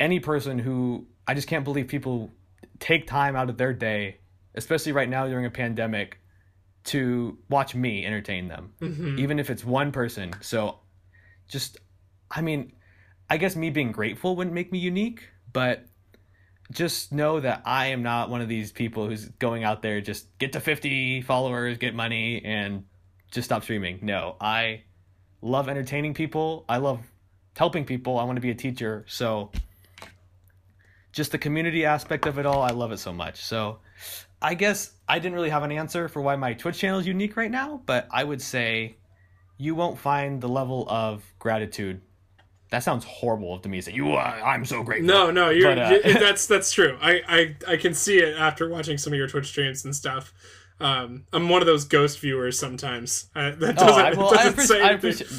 any 0.01 0.19
person 0.21 0.59
who 0.59 1.07
I 1.27 1.35
just 1.35 1.47
can't 1.49 1.65
believe 1.65 1.89
people 1.89 2.33
take 2.81 3.07
time 3.07 3.37
out 3.37 3.49
of 3.49 3.57
their 3.57 3.73
day, 3.73 4.19
especially 4.55 4.93
right 4.93 5.09
now 5.09 5.27
during 5.27 5.47
a 5.47 5.51
pandemic, 5.51 6.19
to 6.85 7.39
watch 7.49 7.75
me 7.75 8.05
entertain 8.05 8.49
them 8.49 8.73
Mm-hmm. 8.81 9.19
even 9.19 9.39
if 9.39 9.51
it's 9.51 9.65
one 9.65 9.93
person. 9.93 10.33
So 10.41 10.81
just 11.49 11.79
I 12.31 12.41
mean, 12.41 12.73
I 13.31 13.37
guess 13.37 13.55
me 13.55 13.71
being 13.71 13.93
grateful 13.93 14.35
wouldn't 14.37 14.55
make 14.55 14.73
me 14.73 14.79
unique, 14.79 15.29
but 15.53 15.85
just 16.71 17.13
know 17.13 17.39
that 17.41 17.63
I 17.67 17.89
am 17.89 18.03
not 18.03 18.31
one 18.31 18.41
of 18.41 18.49
these 18.49 18.73
people 18.73 19.07
who's 19.07 19.27
going 19.29 19.63
out 19.63 19.83
there 19.83 20.01
just 20.01 20.37
get 20.39 20.55
to 20.55 20.61
50 20.61 21.21
followers, 21.21 21.77
get 21.77 21.95
money 21.95 22.43
and 22.43 22.85
just 23.31 23.45
stop 23.45 23.63
streaming. 23.63 23.99
No, 24.03 24.37
I 24.41 24.85
love 25.43 25.69
entertaining 25.69 26.15
people. 26.15 26.65
I 26.69 26.79
love 26.79 27.01
helping 27.57 27.85
people. 27.85 28.19
I 28.19 28.25
want 28.25 28.37
to 28.37 28.41
be 28.41 28.51
a 28.51 28.55
teacher. 28.55 29.05
So 29.09 29.51
just 31.13 31.33
the 31.33 31.39
community 31.39 31.85
aspect 31.85 32.27
of 32.27 32.39
it 32.39 32.47
all, 32.47 32.63
I 32.63 32.71
love 32.71 32.93
it 32.93 32.99
so 32.99 33.13
much. 33.13 33.43
So 33.45 33.79
I 34.41 34.55
guess 34.55 34.93
I 35.09 35.19
didn't 35.19 35.35
really 35.35 35.51
have 35.51 35.63
an 35.63 35.73
answer 35.73 36.09
for 36.09 36.23
why 36.23 36.37
my 36.37 36.55
Twitch 36.55 36.79
channel 36.79 36.99
is 36.99 37.07
unique 37.07 37.37
right 37.37 37.51
now, 37.51 37.83
but 37.85 38.09
I 38.11 38.25
would 38.25 38.41
say 38.41 38.97
you 39.59 39.75
won't 39.75 39.99
find 39.99 40.41
the 40.41 40.49
level 40.49 40.87
of 40.89 41.23
gratitude. 41.39 42.01
That 42.71 42.83
sounds 42.83 43.05
horrible 43.05 43.59
to 43.59 43.69
me 43.69 43.79
to 43.79 43.83
say 43.83 43.93
you. 43.93 44.15
Uh, 44.15 44.41
I'm 44.43 44.65
so 44.65 44.83
grateful. 44.83 45.07
No, 45.07 45.31
no, 45.31 45.51
you're 45.51 45.75
But, 45.75 45.79
uh, 45.79 45.99
you- 46.05 46.15
that's 46.19 46.47
that's 46.47 46.73
true. 46.73 46.97
I, 47.03 47.21
I 47.29 47.57
I 47.73 47.77
can 47.77 47.93
see 47.93 48.19
it 48.19 48.35
after 48.39 48.67
watching 48.71 48.97
some 48.97 49.13
of 49.13 49.19
your 49.19 49.29
Twitch 49.29 49.49
streams 49.49 49.85
and 49.85 49.95
stuff. 49.95 50.33
Um, 50.83 51.25
I'm 51.33 51.49
one 51.49 51.63
of 51.63 51.67
those 51.67 51.85
ghost 51.85 52.19
viewers 52.21 52.59
sometimes. 52.59 53.31
Uh, 53.35 53.53
that 53.53 53.77
Oh, 53.79 53.87
doesn't, 53.87 54.05
I, 54.05 54.13
well, 54.15 54.31
doesn't 54.31 54.53
appreciate. 54.53 54.67
say 54.79 54.83
I 54.83 54.91
anything. 54.93 55.39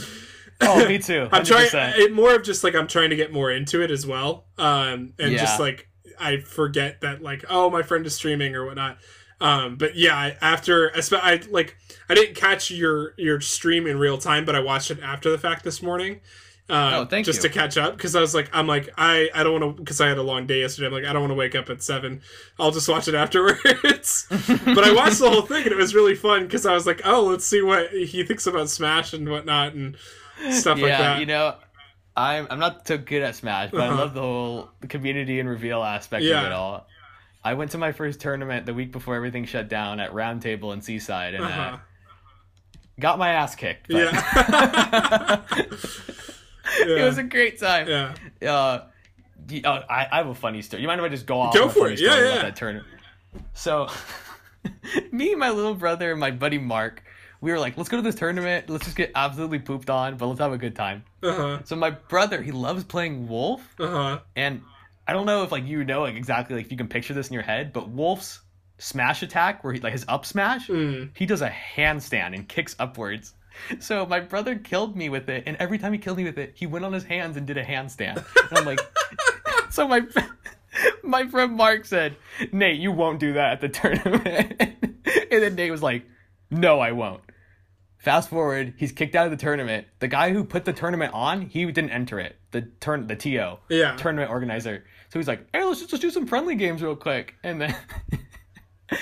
oh, 0.61 0.87
me 0.87 0.97
too. 0.99 1.27
I'm 1.33 1.43
trying 1.43 1.67
100%. 1.67 1.97
it 1.99 2.13
more 2.13 2.35
of 2.35 2.43
just 2.43 2.63
like 2.63 2.75
I'm 2.75 2.87
trying 2.87 3.09
to 3.09 3.15
get 3.15 3.31
more 3.33 3.51
into 3.51 3.81
it 3.81 3.91
as 3.91 4.05
well. 4.07 4.45
Um, 4.57 5.13
and 5.19 5.37
just 5.37 5.59
like 5.59 5.89
I 6.19 6.37
forget 6.37 7.01
that 7.01 7.21
like 7.21 7.43
oh 7.49 7.69
my 7.69 7.81
friend 7.83 8.05
is 8.05 8.15
streaming 8.15 8.55
or 8.55 8.65
whatnot. 8.65 8.97
Um, 9.41 9.75
but 9.75 9.95
yeah, 9.97 10.35
after 10.41 10.91
I, 10.95 11.01
I 11.33 11.41
like 11.49 11.75
I 12.09 12.13
didn't 12.13 12.35
catch 12.35 12.71
your 12.71 13.13
your 13.17 13.41
stream 13.41 13.87
in 13.87 13.97
real 13.99 14.17
time, 14.17 14.45
but 14.45 14.55
I 14.55 14.61
watched 14.61 14.91
it 14.91 14.99
after 15.01 15.29
the 15.29 15.37
fact 15.37 15.63
this 15.63 15.81
morning. 15.81 16.21
Um, 16.69 16.93
Oh, 16.93 17.05
thank 17.05 17.25
just 17.25 17.43
you. 17.43 17.49
to 17.49 17.53
catch 17.53 17.77
up 17.77 17.97
because 17.97 18.15
I 18.15 18.21
was 18.21 18.33
like 18.33 18.49
I'm 18.53 18.67
like 18.67 18.89
I 18.97 19.29
I 19.35 19.43
don't 19.43 19.59
want 19.61 19.75
to 19.77 19.81
because 19.83 19.99
I 19.99 20.07
had 20.07 20.17
a 20.17 20.23
long 20.23 20.47
day 20.47 20.61
yesterday. 20.61 20.87
I'm 20.87 20.93
like 20.93 21.03
I 21.05 21.11
don't 21.11 21.21
want 21.21 21.31
to 21.31 21.35
wake 21.35 21.55
up 21.55 21.69
at 21.69 21.83
seven. 21.83 22.21
I'll 22.57 22.71
just 22.71 22.87
watch 22.87 23.07
it 23.09 23.15
afterwards. 23.23 24.25
but 24.29 24.83
I 24.83 24.93
watched 24.93 25.19
the 25.19 25.29
whole 25.29 25.41
thing 25.41 25.63
and 25.63 25.71
it 25.73 25.77
was 25.77 25.93
really 25.93 26.15
fun 26.15 26.43
because 26.43 26.65
I 26.65 26.73
was 26.73 26.87
like 26.87 27.01
oh 27.05 27.23
let's 27.25 27.45
see 27.45 27.61
what 27.61 27.89
he 27.91 28.23
thinks 28.23 28.47
about 28.47 28.69
Smash 28.69 29.11
and 29.13 29.29
whatnot 29.29 29.73
and 29.73 29.97
stuff 30.51 30.77
yeah, 30.77 30.83
like 30.85 30.97
that. 30.99 31.19
you 31.19 31.25
know, 31.25 31.55
I'm 32.15 32.47
I'm 32.49 32.59
not 32.59 32.87
so 32.87 32.97
good 32.97 33.23
at 33.23 33.35
Smash, 33.35 33.71
but 33.71 33.81
Uh-huh. 33.81 33.93
I 33.93 33.97
love 33.97 34.13
the 34.13 34.21
whole 34.21 34.69
community 34.87 35.41
and 35.41 35.49
reveal 35.49 35.83
aspect 35.83 36.23
of 36.23 36.45
it 36.45 36.51
all. 36.53 36.87
I 37.43 37.55
went 37.55 37.71
to 37.71 37.77
my 37.77 37.91
first 37.91 38.21
tournament 38.21 38.65
the 38.65 38.73
week 38.73 38.93
before 38.93 39.15
everything 39.15 39.43
shut 39.43 39.67
down 39.67 39.99
at 39.99 40.13
Round 40.13 40.41
Table 40.41 40.71
in 40.71 40.81
Seaside 40.81 41.33
and 41.33 41.43
Uh-huh. 41.43 41.61
uh, 41.61 41.77
got 43.01 43.19
my 43.19 43.33
ass 43.33 43.53
kicked. 43.55 43.89
but- 43.89 44.13
Yeah. 44.13 45.41
it 46.79 47.03
was 47.03 47.17
a 47.17 47.23
great 47.23 47.59
time. 47.59 47.87
yeah. 47.87 48.13
uh, 48.41 48.83
uh, 49.65 49.83
I, 49.89 50.07
I 50.11 50.17
have 50.17 50.27
a 50.27 50.35
funny 50.35 50.61
story. 50.61 50.81
You 50.81 50.87
mind 50.87 51.01
if 51.01 51.05
I 51.05 51.09
just 51.09 51.25
go 51.25 51.39
off? 51.41 51.53
Go 51.53 51.67
for 51.69 51.89
it. 51.89 51.99
Yeah, 51.99 52.15
yeah. 52.17 52.25
About 52.29 52.41
that 52.43 52.55
tournament. 52.55 52.87
So, 53.53 53.89
me 55.11 55.31
and 55.31 55.39
my 55.39 55.49
little 55.49 55.75
brother 55.75 56.11
and 56.11 56.19
my 56.19 56.31
buddy 56.31 56.57
Mark, 56.57 57.03
we 57.41 57.51
were 57.51 57.59
like, 57.59 57.75
let's 57.77 57.89
go 57.89 57.97
to 57.97 58.03
this 58.03 58.15
tournament. 58.15 58.69
Let's 58.69 58.85
just 58.85 58.95
get 58.95 59.11
absolutely 59.15 59.59
pooped 59.59 59.89
on, 59.89 60.17
but 60.17 60.27
let's 60.27 60.39
have 60.39 60.53
a 60.53 60.57
good 60.57 60.75
time. 60.75 61.03
Uh-huh. 61.21 61.59
So 61.65 61.75
my 61.75 61.89
brother, 61.89 62.41
he 62.41 62.51
loves 62.51 62.83
playing 62.83 63.27
Wolf, 63.27 63.61
Uh-huh. 63.79 64.19
and 64.35 64.61
I 65.07 65.11
don't 65.13 65.25
know 65.25 65.43
if 65.43 65.51
like 65.51 65.65
you 65.65 65.83
know 65.83 66.01
like 66.03 66.15
exactly 66.15 66.55
like 66.55 66.65
if 66.65 66.71
you 66.71 66.77
can 66.77 66.87
picture 66.87 67.13
this 67.13 67.27
in 67.27 67.33
your 67.33 67.43
head, 67.43 67.73
but 67.73 67.89
Wolf's 67.89 68.39
smash 68.77 69.21
attack, 69.23 69.63
where 69.63 69.73
he 69.73 69.79
like 69.81 69.91
his 69.93 70.05
up 70.07 70.25
smash, 70.25 70.67
Mm. 70.69 71.09
he 71.15 71.25
does 71.25 71.41
a 71.41 71.49
handstand 71.49 72.33
and 72.33 72.47
kicks 72.47 72.75
upwards. 72.79 73.33
So 73.79 74.05
my 74.05 74.19
brother 74.19 74.55
killed 74.55 74.95
me 74.95 75.09
with 75.09 75.29
it, 75.29 75.43
and 75.45 75.55
every 75.57 75.77
time 75.77 75.93
he 75.93 75.99
killed 75.99 76.17
me 76.17 76.23
with 76.23 76.37
it, 76.37 76.53
he 76.55 76.65
went 76.67 76.85
on 76.85 76.93
his 76.93 77.03
hands 77.03 77.37
and 77.37 77.45
did 77.47 77.57
a 77.57 77.63
handstand. 77.63 78.23
And 78.49 78.57
I'm 78.57 78.65
like, 78.65 78.79
so 79.69 79.87
my 79.87 80.01
my 81.03 81.27
friend 81.27 81.53
Mark 81.55 81.85
said, 81.85 82.15
Nate, 82.51 82.79
you 82.79 82.91
won't 82.91 83.19
do 83.19 83.33
that 83.33 83.53
at 83.53 83.61
the 83.61 83.69
tournament. 83.79 84.61
and 85.31 85.43
then 85.43 85.55
Nate 85.55 85.71
was 85.71 85.83
like, 85.83 86.03
No, 86.49 86.79
I 86.79 86.91
won't. 86.91 87.21
Fast 87.97 88.29
forward, 88.29 88.73
he's 88.75 88.91
kicked 88.91 89.15
out 89.15 89.25
of 89.25 89.31
the 89.31 89.37
tournament. 89.37 89.87
The 89.99 90.09
guy 90.09 90.33
who 90.33 90.43
put 90.43 90.65
the 90.65 90.73
tournament 90.73 91.13
on, 91.13 91.43
he 91.43 91.63
didn't 91.65 91.91
enter 91.91 92.19
it. 92.19 92.35
The 92.51 92.63
turn, 92.81 93.07
the 93.07 93.15
TO, 93.15 93.57
Yeah. 93.69 93.95
tournament 93.95 94.29
organizer. 94.29 94.83
So 95.09 95.19
he's 95.19 95.27
like, 95.27 95.47
"Hey, 95.53 95.63
let's 95.63 95.79
just, 95.79 95.93
let's 95.93 96.01
do 96.01 96.09
some 96.11 96.27
friendly 96.27 96.55
games 96.55 96.81
real 96.83 96.95
quick." 96.97 97.35
And 97.43 97.61
then, 97.61 97.75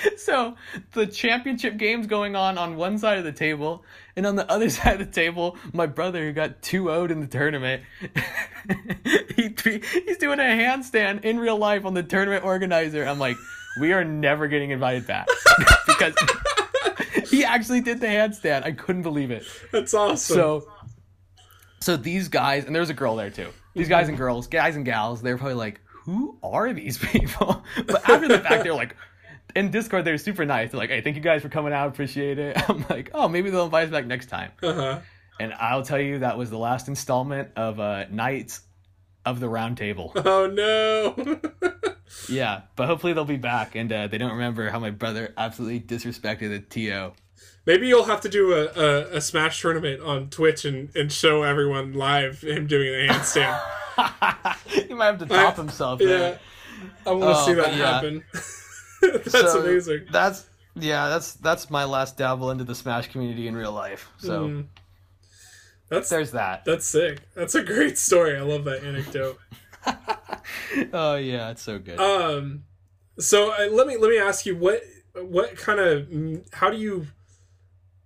so 0.16 0.56
the 0.92 1.06
championship 1.06 1.76
game's 1.76 2.06
going 2.06 2.36
on 2.36 2.58
on 2.58 2.76
one 2.76 2.98
side 2.98 3.18
of 3.18 3.24
the 3.24 3.32
table, 3.32 3.84
and 4.16 4.26
on 4.26 4.36
the 4.36 4.50
other 4.50 4.70
side 4.70 5.00
of 5.00 5.06
the 5.06 5.12
table, 5.12 5.56
my 5.72 5.86
brother 5.86 6.24
who 6.24 6.32
got 6.32 6.62
2-0'd 6.62 7.10
in 7.10 7.20
the 7.20 7.26
tournament, 7.26 7.82
he 9.36 9.54
he's 10.04 10.18
doing 10.18 10.38
a 10.38 10.42
handstand 10.42 11.24
in 11.24 11.38
real 11.38 11.56
life 11.56 11.84
on 11.84 11.94
the 11.94 12.02
tournament 12.02 12.44
organizer. 12.44 13.04
I'm 13.04 13.18
like, 13.18 13.36
we 13.80 13.92
are 13.92 14.04
never 14.04 14.48
getting 14.48 14.70
invited 14.70 15.06
back 15.06 15.28
because 15.86 16.14
he 17.30 17.44
actually 17.44 17.80
did 17.80 18.00
the 18.00 18.06
handstand. 18.06 18.64
I 18.64 18.72
couldn't 18.72 19.02
believe 19.02 19.30
it. 19.30 19.44
That's 19.70 19.94
awesome. 19.94 20.36
So, 20.36 20.72
so 21.80 21.96
these 21.96 22.28
guys, 22.28 22.64
and 22.66 22.76
there's 22.76 22.90
a 22.90 22.94
girl 22.94 23.16
there 23.16 23.30
too. 23.30 23.48
These 23.74 23.88
guys 23.88 24.08
and 24.08 24.18
girls, 24.18 24.46
guys 24.48 24.76
and 24.76 24.84
gals, 24.84 25.22
they're 25.22 25.38
probably 25.38 25.54
like, 25.54 25.80
who 26.04 26.36
are 26.42 26.72
these 26.72 26.98
people? 26.98 27.64
But 27.86 28.08
after 28.08 28.28
the 28.28 28.38
fact, 28.38 28.64
they're 28.64 28.74
like, 28.74 28.96
in 29.54 29.70
Discord, 29.70 30.04
they're 30.04 30.18
super 30.18 30.44
nice. 30.44 30.70
They're 30.70 30.78
like, 30.80 30.90
hey, 30.90 31.00
thank 31.00 31.16
you 31.16 31.22
guys 31.22 31.42
for 31.42 31.48
coming 31.48 31.72
out. 31.72 31.88
Appreciate 31.88 32.38
it. 32.38 32.56
I'm 32.68 32.84
like, 32.88 33.10
oh, 33.14 33.28
maybe 33.28 33.50
they'll 33.50 33.64
invite 33.66 33.84
us 33.86 33.90
back 33.90 34.06
next 34.06 34.26
time. 34.26 34.52
Uh-huh. 34.62 35.00
And 35.40 35.52
I'll 35.54 35.82
tell 35.82 36.00
you, 36.00 36.20
that 36.20 36.36
was 36.38 36.50
the 36.50 36.58
last 36.58 36.88
installment 36.88 37.50
of 37.56 37.80
uh, 37.80 38.04
Knights 38.10 38.60
of 39.24 39.40
the 39.40 39.48
Round 39.48 39.76
Table. 39.76 40.12
Oh 40.24 40.46
no. 40.46 41.40
yeah, 42.28 42.62
but 42.76 42.86
hopefully 42.86 43.12
they'll 43.12 43.24
be 43.24 43.36
back 43.36 43.74
and 43.74 43.92
uh, 43.92 44.06
they 44.08 44.18
don't 44.18 44.32
remember 44.32 44.68
how 44.70 44.78
my 44.78 44.90
brother 44.90 45.32
absolutely 45.36 45.80
disrespected 45.80 46.50
the 46.50 46.58
TO. 46.60 47.12
Maybe 47.64 47.86
you'll 47.86 48.04
have 48.04 48.20
to 48.22 48.28
do 48.28 48.52
a, 48.54 48.64
a, 48.76 49.16
a 49.16 49.20
Smash 49.20 49.60
tournament 49.60 50.02
on 50.02 50.28
Twitch 50.30 50.64
and, 50.64 50.94
and 50.96 51.12
show 51.12 51.44
everyone 51.44 51.92
live 51.94 52.42
him 52.42 52.66
doing 52.66 52.88
a 53.08 53.12
handstand. 53.12 54.56
he 54.66 54.92
might 54.94 55.06
have 55.06 55.18
to 55.20 55.26
top 55.26 55.56
himself. 55.56 56.00
yeah. 56.00 56.06
there. 56.08 56.40
I 57.06 57.10
want 57.12 57.22
to 57.22 57.40
Oh, 57.40 57.46
see 57.46 57.54
that 57.54 57.76
yeah. 57.76 57.92
happen. 57.94 58.24
That's 59.24 59.32
So, 59.32 59.60
amazing. 59.62 60.06
That's 60.10 60.46
yeah, 60.74 61.08
that's 61.10 61.34
that's 61.34 61.68
my 61.68 61.84
last 61.84 62.16
dabble 62.16 62.50
into 62.50 62.64
the 62.64 62.74
Smash 62.74 63.08
community 63.08 63.46
in 63.46 63.54
real 63.56 63.72
life. 63.72 64.08
So 64.18 64.48
Mm. 64.48 64.66
That's 65.90 66.08
there's 66.08 66.30
that. 66.30 66.64
that's 66.64 66.86
sick. 66.86 67.20
That's 67.34 67.54
a 67.54 67.62
great 67.62 67.98
story. 67.98 68.36
I 68.38 68.40
love 68.40 68.64
that 68.64 68.82
anecdote. 68.82 69.38
oh 70.94 71.16
yeah, 71.16 71.50
it's 71.50 71.60
so 71.62 71.78
good. 71.78 72.00
Um, 72.00 72.64
so 73.18 73.52
uh, 73.52 73.68
let 73.70 73.86
me 73.86 73.96
let 73.98 74.08
me 74.10 74.18
ask 74.18 74.46
you 74.46 74.56
what 74.56 74.82
what 75.14 75.56
kind 75.56 75.78
of 75.80 76.08
how 76.54 76.70
do 76.70 76.78
you 76.78 77.08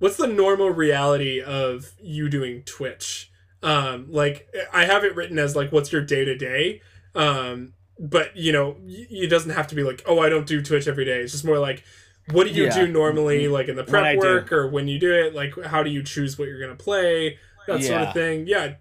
what's 0.00 0.16
the 0.16 0.26
normal 0.26 0.70
reality 0.70 1.40
of 1.40 1.92
you 2.02 2.28
doing 2.28 2.62
Twitch? 2.64 3.30
Um, 3.62 4.06
like 4.10 4.48
I 4.72 4.84
have 4.86 5.04
it 5.04 5.14
written 5.14 5.38
as 5.38 5.54
like 5.54 5.70
what's 5.70 5.92
your 5.92 6.02
day 6.02 6.24
to 6.24 6.36
day. 6.36 6.80
Um, 7.14 7.74
but 7.98 8.36
you 8.36 8.52
know 8.52 8.76
it 8.86 9.30
doesn't 9.30 9.52
have 9.52 9.66
to 9.68 9.74
be 9.74 9.82
like 9.82 10.02
oh 10.06 10.18
I 10.18 10.28
don't 10.28 10.46
do 10.46 10.62
Twitch 10.62 10.86
every 10.86 11.04
day. 11.04 11.20
It's 11.20 11.32
just 11.32 11.44
more 11.44 11.58
like 11.58 11.84
what 12.32 12.46
do 12.46 12.52
you 12.52 12.64
Yeah. 12.64 12.74
do 12.74 12.88
normally 12.88 13.44
mm-hmm. 13.44 13.52
like 13.52 13.68
in 13.68 13.76
the 13.76 13.84
prep 13.84 14.14
do. 14.14 14.18
work 14.18 14.52
or 14.52 14.68
when 14.68 14.88
you 14.88 14.98
do 14.98 15.12
it 15.12 15.34
like 15.34 15.54
how 15.64 15.82
do 15.82 15.90
you 15.90 16.02
choose 16.02 16.38
what 16.38 16.48
you're 16.48 16.60
gonna 16.60 16.74
play 16.74 17.38
that 17.66 17.82
sort 17.82 18.02
of 18.02 18.12
thing. 18.12 18.46
Yeah, 18.46 18.74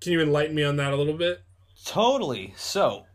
can 0.00 0.12
you 0.12 0.20
enlighten 0.20 0.54
me 0.54 0.64
on 0.64 0.76
that 0.76 0.92
a 0.92 0.96
little 0.96 1.14
bit? 1.14 1.42
Totally. 1.84 2.54
So, 2.56 3.06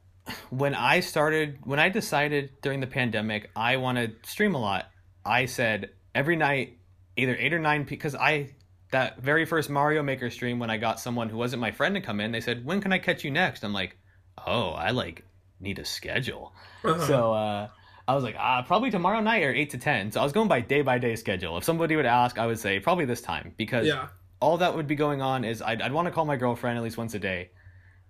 when 0.49 0.73
I 0.73 0.99
started, 0.99 1.59
when 1.63 1.79
I 1.79 1.89
decided 1.89 2.49
during 2.61 2.79
the 2.79 2.87
pandemic 2.87 3.49
I 3.55 3.77
want 3.77 3.97
to 3.97 4.11
stream 4.27 4.55
a 4.55 4.59
lot, 4.59 4.85
I 5.25 5.45
said 5.45 5.89
every 6.13 6.35
night, 6.35 6.77
either 7.17 7.35
eight 7.35 7.53
or 7.53 7.59
nine, 7.59 7.83
because 7.83 8.15
I 8.15 8.51
that 8.91 9.21
very 9.21 9.45
first 9.45 9.69
Mario 9.69 10.03
Maker 10.03 10.29
stream 10.29 10.59
when 10.59 10.69
I 10.69 10.77
got 10.77 10.99
someone 10.99 11.29
who 11.29 11.37
wasn't 11.37 11.59
my 11.59 11.71
friend 11.71 11.95
to 11.95 12.01
come 12.01 12.19
in, 12.19 12.31
they 12.31 12.41
said, 12.41 12.65
"When 12.65 12.81
can 12.81 12.93
I 12.93 12.99
catch 12.99 13.23
you 13.23 13.31
next?" 13.31 13.63
I'm 13.63 13.73
like, 13.73 13.97
"Oh, 14.45 14.69
I 14.69 14.91
like 14.91 15.23
need 15.65 15.79
a 15.79 15.85
schedule." 15.85 16.53
Uh-huh. 16.83 17.05
So 17.07 17.33
uh, 17.33 17.67
I 18.07 18.15
was 18.15 18.23
like, 18.23 18.35
ah, 18.37 18.61
probably 18.61 18.91
tomorrow 18.91 19.19
night 19.19 19.43
or 19.43 19.53
eight 19.53 19.71
to 19.71 19.77
ten. 19.77 20.11
So 20.11 20.21
I 20.21 20.23
was 20.23 20.31
going 20.31 20.47
by 20.47 20.61
day 20.61 20.81
by 20.81 20.99
day 20.99 21.15
schedule. 21.15 21.57
If 21.57 21.63
somebody 21.63 21.95
would 21.95 22.05
ask, 22.05 22.37
I 22.37 22.45
would 22.45 22.59
say 22.59 22.79
probably 22.79 23.05
this 23.05 23.21
time 23.21 23.53
because 23.57 23.87
yeah. 23.87 24.07
all 24.39 24.57
that 24.57 24.75
would 24.75 24.87
be 24.87 24.95
going 24.95 25.21
on 25.21 25.43
is 25.43 25.61
I'd, 25.61 25.81
I'd 25.81 25.91
want 25.91 26.07
to 26.07 26.11
call 26.11 26.25
my 26.25 26.37
girlfriend 26.37 26.77
at 26.77 26.83
least 26.83 26.97
once 26.97 27.13
a 27.15 27.19
day. 27.19 27.49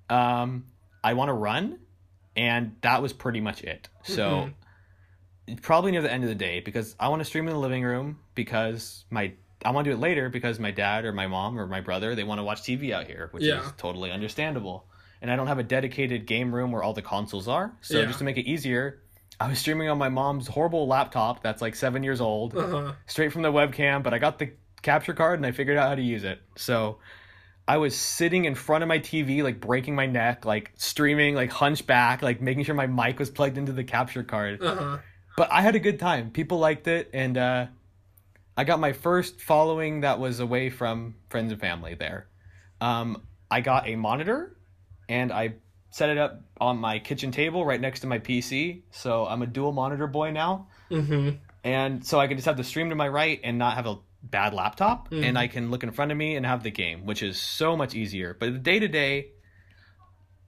Um, 0.09 0.65
I 1.03 1.13
want 1.13 1.29
to 1.29 1.33
run, 1.33 1.79
and 2.35 2.75
that 2.81 3.01
was 3.01 3.13
pretty 3.13 3.41
much 3.41 3.63
it. 3.63 3.89
So 4.03 4.51
probably 5.61 5.91
near 5.91 6.01
the 6.01 6.11
end 6.11 6.23
of 6.23 6.29
the 6.29 6.35
day 6.35 6.59
because 6.59 6.95
I 6.99 7.09
want 7.09 7.21
to 7.21 7.25
stream 7.25 7.47
in 7.47 7.53
the 7.53 7.59
living 7.59 7.83
room 7.83 8.19
because 8.33 9.05
my 9.09 9.33
I 9.63 9.71
want 9.71 9.85
to 9.85 9.91
do 9.91 9.95
it 9.97 9.99
later 9.99 10.29
because 10.29 10.59
my 10.59 10.71
dad 10.71 11.05
or 11.05 11.13
my 11.13 11.27
mom 11.27 11.59
or 11.59 11.67
my 11.67 11.81
brother 11.81 12.15
they 12.15 12.23
want 12.23 12.39
to 12.39 12.43
watch 12.43 12.61
TV 12.61 12.91
out 12.91 13.07
here, 13.07 13.29
which 13.31 13.43
Yeah. 13.43 13.65
is 13.65 13.71
totally 13.77 14.11
understandable. 14.11 14.85
And 15.25 15.31
I 15.31 15.37
don't 15.37 15.47
have 15.47 15.57
a 15.57 15.63
dedicated 15.63 16.27
game 16.27 16.53
room 16.53 16.71
where 16.71 16.83
all 16.83 16.93
the 16.93 17.01
consoles 17.01 17.47
are. 17.47 17.75
So 17.81 17.97
Yeah. 17.99 18.05
just 18.05 18.19
to 18.19 18.25
make 18.25 18.37
it 18.37 18.45
easier, 18.45 19.01
I 19.39 19.49
was 19.49 19.57
streaming 19.57 19.89
on 19.89 19.97
my 19.97 20.07
mom's 20.07 20.47
horrible 20.47 20.85
laptop 20.85 21.41
that's 21.41 21.63
like 21.63 21.73
seven 21.75 22.03
years 22.03 22.21
old 22.21 22.55
Uh-huh. 22.55 22.91
straight 23.07 23.33
from 23.33 23.41
the 23.41 23.51
webcam, 23.51 24.03
but 24.03 24.13
I 24.13 24.19
got 24.19 24.37
the 24.37 24.51
capture 24.83 25.15
card 25.15 25.39
and 25.39 25.45
I 25.47 25.51
figured 25.51 25.77
out 25.77 25.89
how 25.89 25.95
to 25.95 26.01
use 26.03 26.23
it. 26.23 26.43
So 26.57 26.99
I 27.67 27.77
was 27.77 27.95
sitting 27.95 28.45
in 28.45 28.53
front 28.53 28.83
of 28.83 28.87
my 28.87 28.99
TV, 28.99 29.41
like 29.41 29.59
breaking 29.59 29.95
my 29.95 30.05
neck, 30.05 30.45
like 30.45 30.71
streaming, 30.75 31.33
like 31.33 31.51
hunchback, 31.51 32.21
like 32.21 32.39
making 32.39 32.63
sure 32.65 32.75
my 32.75 32.85
mic 32.85 33.17
was 33.17 33.31
plugged 33.31 33.57
into 33.57 33.71
the 33.71 33.83
capture 33.83 34.21
card. 34.21 34.61
Uh-huh. 34.61 34.99
But 35.35 35.51
I 35.51 35.61
had 35.63 35.73
a 35.73 35.79
good 35.79 35.97
time. 35.97 36.29
People 36.29 36.59
liked 36.59 36.87
it, 36.87 37.09
and 37.13 37.35
uh, 37.35 37.65
I 38.55 38.63
got 38.63 38.79
my 38.79 38.93
first 38.93 39.41
following 39.41 40.01
that 40.01 40.19
was 40.19 40.39
away 40.39 40.69
from 40.69 41.15
friends 41.31 41.51
and 41.51 41.59
family 41.59 41.95
there. 41.95 42.27
Um, 42.79 43.23
I 43.49 43.61
got 43.61 43.87
a 43.87 43.95
monitor, 43.95 44.54
and 45.09 45.31
I 45.31 45.55
set 45.91 46.09
it 46.09 46.17
up 46.17 46.41
on 46.59 46.77
my 46.77 46.99
kitchen 46.99 47.31
table 47.31 47.65
right 47.65 47.79
next 47.79 48.01
to 48.01 48.07
my 48.07 48.19
PC. 48.19 48.81
So 48.91 49.25
I'm 49.25 49.41
a 49.41 49.47
dual 49.47 49.71
monitor 49.71 50.07
boy 50.07 50.31
now 50.31 50.67
Mhm. 50.91 51.37
and 51.63 52.05
so 52.05 52.19
I 52.19 52.27
can 52.27 52.37
just 52.37 52.45
have 52.47 52.57
the 52.57 52.63
stream 52.63 52.89
to 52.89 52.95
my 52.95 53.07
right 53.07 53.39
and 53.43 53.57
not 53.57 53.75
have 53.75 53.85
a 53.87 53.97
bad 54.21 54.53
laptop, 54.53 55.09
Mm-hmm. 55.09 55.23
and 55.23 55.37
I 55.37 55.47
can 55.47 55.69
look 55.71 55.83
in 55.83 55.91
front 55.91 56.11
of 56.11 56.17
me 56.17 56.35
and 56.35 56.45
have 56.45 56.63
the 56.63 56.71
game, 56.71 57.05
which 57.05 57.21
is 57.23 57.39
so 57.39 57.77
much 57.77 57.93
easier. 57.95 58.35
But 58.39 58.51
the 58.53 58.59
day 58.59 58.79
to 58.79 58.87
day, 58.87 59.27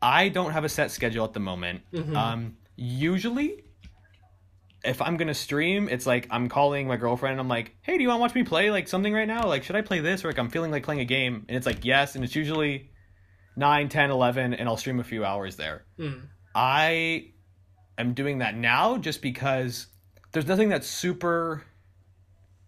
I 0.02 0.30
don't 0.30 0.52
have 0.52 0.64
a 0.64 0.70
set 0.70 0.92
schedule 0.92 1.24
at 1.26 1.34
the 1.34 1.40
moment. 1.40 1.82
Mm-hmm. 1.94 2.16
Um, 2.16 2.58
usually, 2.76 3.64
if 4.84 5.02
I'm 5.02 5.18
gonna 5.18 5.34
stream, 5.34 5.90
it's 5.90 6.06
like 6.06 6.28
I'm 6.30 6.50
calling 6.50 6.88
my 6.88 6.98
girlfriend. 6.98 7.34
and 7.34 7.40
I'm 7.42 7.48
like, 7.48 7.76
"Hey, 7.82 7.98
do 7.98 8.04
you 8.04 8.10
want 8.10 8.20
to 8.20 8.22
watch 8.22 8.36
me 8.36 8.44
play 8.44 8.70
like 8.72 8.88
something 8.88 9.14
right 9.14 9.28
now? 9.28 9.48
Like, 9.48 9.64
should 9.64 9.76
I 9.76 9.82
play 9.82 10.00
this?" 10.00 10.24
Or 10.24 10.28
like 10.30 10.38
I'm 10.40 10.50
feeling 10.50 10.72
like 10.72 10.84
playing 10.84 11.02
a 11.02 11.06
game, 11.06 11.46
and 11.48 11.58
it's 11.58 11.66
like 11.66 11.84
yes, 11.84 12.16
and 12.16 12.24
it's 12.24 12.36
usually 12.36 12.90
9, 13.58 13.90
10, 13.90 14.12
11, 14.12 14.54
and 14.54 14.70
I'll 14.70 14.78
stream 14.78 15.00
a 15.00 15.04
few 15.04 15.26
hours 15.26 15.56
there. 15.56 15.84
Mm. 16.00 16.22
I 16.56 17.32
am 17.98 18.14
doing 18.14 18.40
that 18.40 18.56
now 18.56 18.98
just 18.98 19.22
because 19.22 19.88
there's 20.32 20.46
nothing 20.48 20.70
that's 20.70 20.88
super 20.88 21.64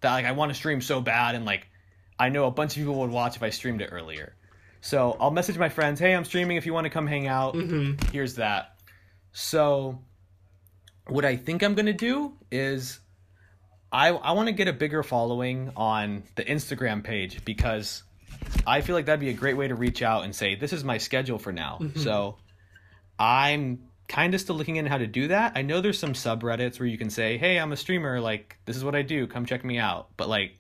that 0.02 0.14
like 0.14 0.26
I 0.26 0.32
want 0.32 0.50
to 0.50 0.56
stream 0.56 0.82
so 0.82 1.02
bad 1.02 1.36
and 1.36 1.46
like 1.46 1.68
I 2.18 2.30
know 2.30 2.46
a 2.46 2.52
bunch 2.52 2.74
of 2.74 2.82
people 2.82 2.96
would 3.02 3.12
watch 3.12 3.36
if 3.36 3.44
I 3.44 3.50
streamed 3.50 3.82
it 3.82 3.90
earlier. 3.92 4.36
So 4.82 5.16
I'll 5.20 5.32
message 5.32 5.58
my 5.58 5.70
friends, 5.70 6.00
"Hey, 6.00 6.16
I'm 6.16 6.26
streaming 6.26 6.58
if 6.58 6.66
you 6.66 6.74
want 6.74 6.86
to 6.86 6.90
come 6.90 7.06
hang 7.08 7.28
out." 7.28 7.54
Mhm. 7.54 8.02
Here's 8.12 8.36
that. 8.36 8.80
So 9.32 10.04
what 11.08 11.26
I 11.26 11.36
think 11.36 11.64
I'm 11.64 11.76
going 11.76 11.86
to 11.86 11.94
do 11.94 12.34
is 12.52 13.00
I 13.92 14.10
I 14.10 14.32
want 14.32 14.48
to 14.48 14.54
get 14.54 14.68
a 14.68 14.74
bigger 14.74 15.04
following 15.04 15.72
on 15.76 16.24
the 16.36 16.44
Instagram 16.46 17.04
page 17.04 17.44
because 17.46 18.04
I 18.66 18.82
feel 18.82 18.96
like 18.96 19.06
that'd 19.06 19.20
be 19.20 19.30
a 19.30 19.34
great 19.34 19.58
way 19.58 19.68
to 19.68 19.76
reach 19.76 20.02
out 20.02 20.24
and 20.24 20.36
say, 20.36 20.56
"This 20.56 20.74
is 20.74 20.84
my 20.84 20.98
schedule 20.98 21.40
for 21.40 21.52
now." 21.52 21.80
Mm-hmm. 21.82 22.00
So 22.00 22.38
I'm 23.18 23.84
kind 24.08 24.34
of 24.34 24.42
still 24.42 24.56
looking 24.56 24.78
into 24.78 24.90
how 24.90 24.98
to 24.98 25.08
do 25.08 25.28
that. 25.30 25.54
I 25.56 25.62
know 25.62 25.82
there's 25.82 26.00
some 26.00 26.14
subreddits 26.14 26.80
where 26.80 26.88
you 26.88 26.98
can 26.98 27.10
say, 27.10 27.38
"Hey, 27.38 27.58
I'm 27.58 27.72
a 27.72 27.78
streamer. 27.78 28.20
Like, 28.20 28.58
this 28.66 28.76
is 28.76 28.84
what 28.84 28.96
I 28.96 29.02
do. 29.02 29.28
Come 29.28 29.46
check 29.46 29.64
me 29.64 29.78
out." 29.78 30.10
But 30.18 30.30
like, 30.30 30.54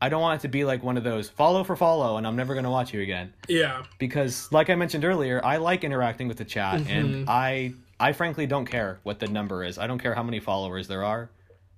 I 0.00 0.08
don't 0.08 0.22
want 0.22 0.40
it 0.40 0.42
to 0.42 0.48
be 0.48 0.64
like 0.64 0.82
one 0.82 0.96
of 0.96 1.04
those 1.04 1.28
follow 1.28 1.64
for 1.64 1.76
follow, 1.76 2.16
and 2.16 2.26
I'm 2.26 2.36
never 2.36 2.54
gonna 2.54 2.70
watch 2.70 2.94
you 2.94 3.00
again. 3.00 3.34
Yeah. 3.48 3.84
Because, 3.98 4.50
like 4.52 4.70
I 4.70 4.74
mentioned 4.74 5.04
earlier, 5.04 5.44
I 5.44 5.56
like 5.56 5.84
interacting 5.84 6.28
with 6.28 6.38
the 6.38 6.44
chat, 6.44 6.74
and 6.74 6.86
mm-hmm. 6.86 7.24
I 7.28 7.74
I 8.00 8.12
frankly 8.12 8.46
don't 8.46 8.66
care 8.66 9.00
what 9.02 9.18
the 9.18 9.26
number 9.26 9.64
is. 9.64 9.78
I 9.78 9.86
don't 9.86 9.98
care 9.98 10.14
how 10.14 10.22
many 10.22 10.40
followers 10.40 10.86
there 10.86 11.04
are. 11.04 11.30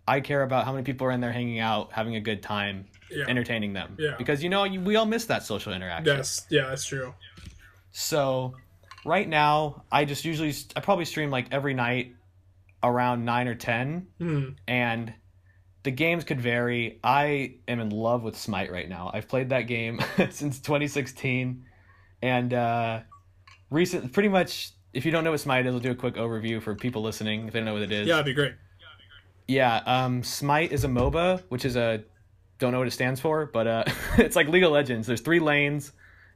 I 0.06 0.20
care 0.20 0.42
about 0.42 0.64
how 0.64 0.72
many 0.72 0.84
people 0.84 1.06
are 1.06 1.12
in 1.12 1.20
there 1.20 1.32
hanging 1.32 1.60
out, 1.60 1.92
having 1.92 2.16
a 2.16 2.20
good 2.20 2.42
time, 2.42 2.86
Yeah. 3.10 3.24
entertaining 3.28 3.72
them. 3.72 3.96
Yeah. 3.98 4.14
Because 4.18 4.42
you 4.42 4.48
know 4.50 4.64
you, 4.64 4.80
we 4.80 4.96
all 4.96 5.06
miss 5.06 5.24
that 5.26 5.42
social 5.42 5.72
interaction. 5.72 6.16
Yes. 6.16 6.46
Yeah, 6.50 6.68
that's 6.68 6.84
true. 6.86 7.14
So 7.92 8.54
right 9.04 9.28
now, 9.28 9.84
I 9.90 10.04
just 10.04 10.24
usually 10.24 10.54
I 10.76 10.80
probably 10.80 11.04
stream 11.04 11.30
like 11.30 11.46
every 11.50 11.74
night 11.74 12.14
around 12.82 13.24
nine 13.24 13.48
or 13.48 13.54
ten, 13.54 14.06
Mm. 14.20 14.56
and 14.68 15.12
the 15.82 15.90
games 15.90 16.24
could 16.24 16.40
vary. 16.40 17.00
I 17.02 17.54
am 17.66 17.80
in 17.80 17.90
love 17.90 18.22
with 18.22 18.36
Smite 18.36 18.70
right 18.70 18.88
now. 18.88 19.10
I've 19.12 19.28
played 19.28 19.48
that 19.50 19.62
game 19.62 19.98
since 20.30 20.60
2016, 20.60 21.64
and 22.22 22.54
uh, 22.54 23.00
recent 23.70 24.12
pretty 24.12 24.28
much. 24.28 24.72
If 24.92 25.04
you 25.04 25.12
don't 25.12 25.22
know 25.22 25.30
what 25.30 25.38
Smite 25.40 25.66
is, 25.66 25.72
I'll 25.74 25.80
do 25.80 25.92
a 25.92 25.94
quick 25.94 26.16
overview 26.16 26.60
for 26.60 26.74
people 26.74 27.00
listening 27.02 27.46
if 27.46 27.52
they 27.52 27.60
don't 27.60 27.66
know 27.66 27.74
what 27.74 27.82
it 27.82 27.92
is. 27.92 28.08
Yeah, 28.08 28.14
that'd 28.16 28.26
be 28.26 28.32
great. 28.34 28.54
Yeah, 29.46 29.76
um, 29.86 30.22
Smite 30.22 30.72
is 30.72 30.82
a 30.84 30.88
MOBA, 30.88 31.42
which 31.48 31.64
is 31.64 31.76
a 31.76 32.02
don't 32.60 32.70
know 32.70 32.78
what 32.78 32.86
it 32.86 32.92
stands 32.92 33.20
for, 33.20 33.46
but 33.46 33.66
uh, 33.66 33.84
it's 34.18 34.36
like 34.36 34.46
League 34.46 34.62
of 34.62 34.70
Legends. 34.70 35.08
There's 35.08 35.20
three 35.22 35.40
lanes, 35.40 35.92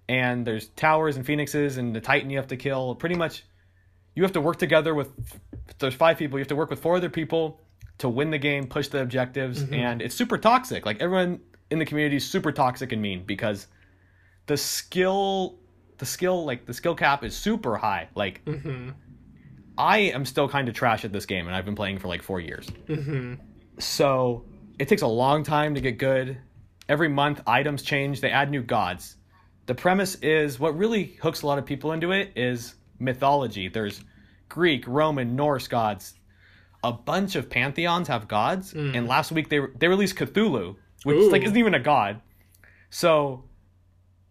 and 0.09 0.45
there's 0.45 0.69
towers 0.69 1.17
and 1.17 1.25
phoenixes, 1.25 1.77
and 1.77 1.95
the 1.95 2.01
Titan 2.01 2.31
you 2.31 2.39
have 2.39 2.49
to 2.49 2.57
kill. 2.57 2.97
Pretty 2.97 3.15
much, 3.15 3.45
you 4.17 4.25
have 4.25 4.33
to 4.33 4.41
work 4.41 4.59
together 4.59 4.95
with. 4.95 5.11
There's 5.79 5.95
five 5.95 6.19
people. 6.19 6.39
You 6.39 6.43
have 6.43 6.49
to 6.49 6.57
work 6.57 6.71
with 6.71 6.81
four 6.81 6.97
other 6.97 7.11
people 7.11 7.61
to 7.99 8.09
win 8.09 8.31
the 8.31 8.39
game, 8.39 8.67
push 8.67 8.89
the 8.89 9.01
objectives, 9.01 9.63
and 9.71 10.03
it's 10.03 10.15
super 10.17 10.37
toxic. 10.37 10.85
Like 10.85 11.01
everyone 11.01 11.41
in 11.71 11.79
the 11.79 11.87
community 11.87 12.17
is 12.17 12.29
super 12.29 12.51
toxic 12.53 12.91
and 12.93 13.01
mean 13.01 13.25
because 13.25 13.69
the 14.47 14.57
skill, 14.57 15.59
the 15.99 16.07
skill, 16.07 16.45
like 16.45 16.67
the 16.67 16.75
skill 16.75 16.95
cap 16.95 17.23
is 17.23 17.37
super 17.37 17.77
high. 17.77 18.09
Like 18.15 18.45
Mm-hmm. 18.45 18.91
I 19.77 19.99
am 19.99 20.25
still 20.25 20.49
kind 20.49 20.69
of 20.69 20.75
trash 20.75 21.05
at 21.05 21.13
this 21.13 21.27
game, 21.27 21.47
and 21.47 21.57
I've 21.57 21.65
been 21.65 21.75
playing 21.75 21.99
for 21.99 22.09
like 22.09 22.23
four 22.23 22.41
years. 22.41 22.69
Mm-hmm. 22.89 23.35
So 23.79 24.45
it 24.79 24.89
takes 24.89 25.03
a 25.03 25.07
long 25.07 25.43
time 25.43 25.75
to 25.75 25.81
get 25.81 25.99
good. 25.99 26.39
Every 26.89 27.09
month, 27.09 27.41
items 27.47 27.83
change, 27.83 28.21
they 28.21 28.31
add 28.31 28.51
new 28.51 28.63
gods. 28.63 29.17
The 29.67 29.75
premise 29.75 30.17
is 30.17 30.61
what 30.61 30.77
really 30.77 31.05
hooks 31.23 31.43
a 31.43 31.47
lot 31.47 31.59
of 31.59 31.65
people 31.65 31.93
into 31.93 32.13
it 32.13 32.33
is 32.37 32.75
mythology. 32.99 33.69
There's 33.69 34.03
Greek, 34.49 34.87
Roman, 34.87 35.37
Norse 35.37 35.69
gods. 35.69 36.15
A 36.83 36.93
bunch 36.93 37.35
of 37.35 37.49
pantheons 37.49 38.09
have 38.09 38.29
gods, 38.29 38.73
hmm. 38.73 38.95
and 38.95 39.09
last 39.09 39.33
week 39.33 39.49
they 39.49 39.61
they 39.79 39.89
released 39.89 40.17
Cthulhu, 40.17 40.77
which 41.05 41.17
Ooh. 41.17 41.31
like 41.31 41.43
isn't 41.43 41.57
even 41.57 41.73
a 41.73 41.81
god. 41.81 42.21
So 42.91 43.45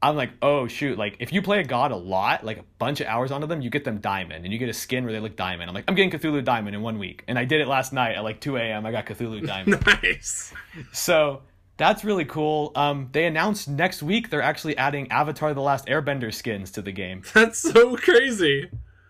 I'm 0.04 0.18
like, 0.18 0.32
oh 0.42 0.68
shoot! 0.68 0.98
Like 0.98 1.16
if 1.20 1.32
you 1.32 1.42
play 1.42 1.62
a 1.62 1.64
god 1.64 1.92
a 1.92 1.96
lot, 1.96 2.44
like 2.44 2.58
a 2.60 2.64
bunch 2.78 3.00
of 3.00 3.08
hours 3.08 3.32
onto 3.32 3.48
them, 3.48 3.62
you 3.62 3.70
get 3.70 3.86
them 3.86 4.00
diamond, 4.00 4.44
and 4.44 4.52
you 4.52 4.60
get 4.60 4.68
a 4.68 4.74
skin 4.74 5.06
where 5.06 5.14
they 5.14 5.20
look 5.22 5.38
diamond. 5.38 5.70
I'm 5.70 5.74
like, 5.74 5.86
I'm 5.88 5.96
getting 5.96 6.12
Cthulhu 6.12 6.44
diamond 6.44 6.76
in 6.76 6.82
one 6.82 7.00
week, 7.00 7.24
and 7.28 7.40
I 7.40 7.46
did 7.46 7.62
it 7.62 7.68
last 7.68 7.94
night 7.94 8.16
at 8.16 8.24
like 8.24 8.42
2 8.42 8.58
a.m. 8.58 8.86
I 8.86 8.92
got 8.92 9.06
Cthulhu 9.06 9.48
diamond. 9.48 9.86
Nice. 9.86 10.54
so 10.92 11.42
that's 11.78 12.04
really 12.04 12.26
cool. 12.26 12.74
Um, 12.76 13.10
they 13.14 13.26
announced 13.26 13.70
next 13.70 14.04
week 14.04 14.30
they're 14.30 14.42
actually 14.42 14.78
adding 14.78 15.10
Avatar: 15.10 15.54
The 15.54 15.62
Last 15.62 15.88
Airbender 15.88 16.34
skins 16.34 16.70
to 16.72 16.82
the 16.82 16.92
game. 16.92 17.24
That's 17.34 17.60
so 17.60 17.96
crazy. 17.96 18.70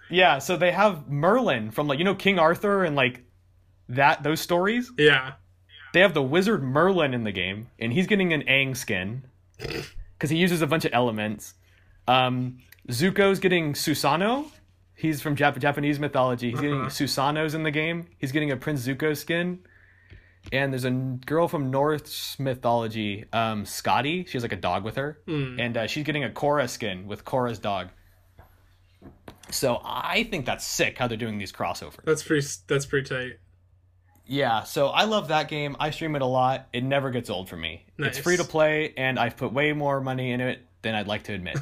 Yeah, 0.09 0.37
so 0.37 0.57
they 0.57 0.71
have 0.71 1.09
Merlin 1.09 1.71
from 1.71 1.87
like 1.87 1.97
you 1.97 2.05
know 2.05 2.15
King 2.15 2.37
Arthur 2.37 2.83
and 2.83 2.95
like 2.95 3.23
that 3.89 4.21
those 4.21 4.41
stories. 4.41 4.91
Yeah. 4.97 5.33
They 5.93 5.99
have 6.01 6.13
the 6.13 6.23
wizard 6.23 6.63
Merlin 6.63 7.13
in 7.13 7.23
the 7.23 7.31
game, 7.31 7.67
and 7.79 7.93
he's 7.93 8.07
getting 8.07 8.33
an 8.33 8.43
Aang 8.43 8.75
skin 8.75 9.23
because 10.23 10.31
he 10.31 10.37
uses 10.37 10.61
a 10.61 10.67
bunch 10.67 10.85
of 10.85 10.93
elements. 10.93 11.53
Um, 12.07 12.59
Zuko's 12.87 13.39
getting 13.39 13.73
Susano. 13.73 14.45
He's 14.95 15.21
from 15.21 15.35
Jap- 15.35 15.59
Japanese 15.59 15.99
mythology. 15.99 16.51
He's 16.51 16.61
getting 16.61 16.79
Uh-huh. 16.79 16.87
Susanos 16.89 17.53
in 17.55 17.63
the 17.63 17.71
game. 17.71 18.07
He's 18.19 18.31
getting 18.31 18.49
a 18.49 18.55
Prince 18.55 18.87
Zuko 18.87 19.17
skin. 19.17 19.59
And 20.53 20.71
there's 20.71 20.85
a 20.85 20.91
girl 20.91 21.49
from 21.49 21.71
Norse 21.71 22.39
mythology, 22.39 23.25
um, 23.33 23.65
Skadi. 23.65 24.25
She 24.25 24.33
has 24.37 24.43
like 24.43 24.53
a 24.53 24.57
dog 24.57 24.85
with 24.85 24.95
her, 24.95 25.19
Hmm. 25.25 25.59
and 25.59 25.75
uh, 25.75 25.87
she's 25.87 26.05
getting 26.05 26.23
a 26.23 26.29
Korra 26.29 26.69
skin 26.69 27.05
with 27.05 27.25
Korra's 27.25 27.59
dog. 27.59 27.89
So 29.49 29.81
I 29.83 30.23
think 30.23 30.45
that's 30.45 30.65
sick 30.65 30.97
how 30.97 31.07
they're 31.09 31.17
doing 31.17 31.37
these 31.37 31.51
crossovers. 31.51 31.97
That's 32.05 32.23
pretty. 32.23 32.47
That's 32.67 32.85
pretty 32.85 33.09
tight. 33.09 33.39
Yeah, 34.25 34.63
so 34.63 34.87
I 34.87 35.03
love 35.03 35.27
that 35.27 35.49
game. 35.49 35.75
I 35.79 35.89
stream 35.91 36.15
it 36.15 36.21
a 36.21 36.25
lot. 36.25 36.67
It 36.71 36.83
never 36.83 37.11
gets 37.11 37.29
old 37.29 37.49
for 37.49 37.57
me. 37.57 37.85
Nice. 37.97 38.09
It's 38.11 38.19
free 38.19 38.37
to 38.37 38.43
play, 38.45 38.93
and 38.95 39.19
I've 39.19 39.35
put 39.37 39.51
way 39.51 39.73
more 39.73 39.99
money 39.99 40.31
into 40.31 40.47
it 40.47 40.59
than 40.81 40.95
I'd 40.95 41.07
like 41.07 41.23
to 41.23 41.33
admit. 41.33 41.57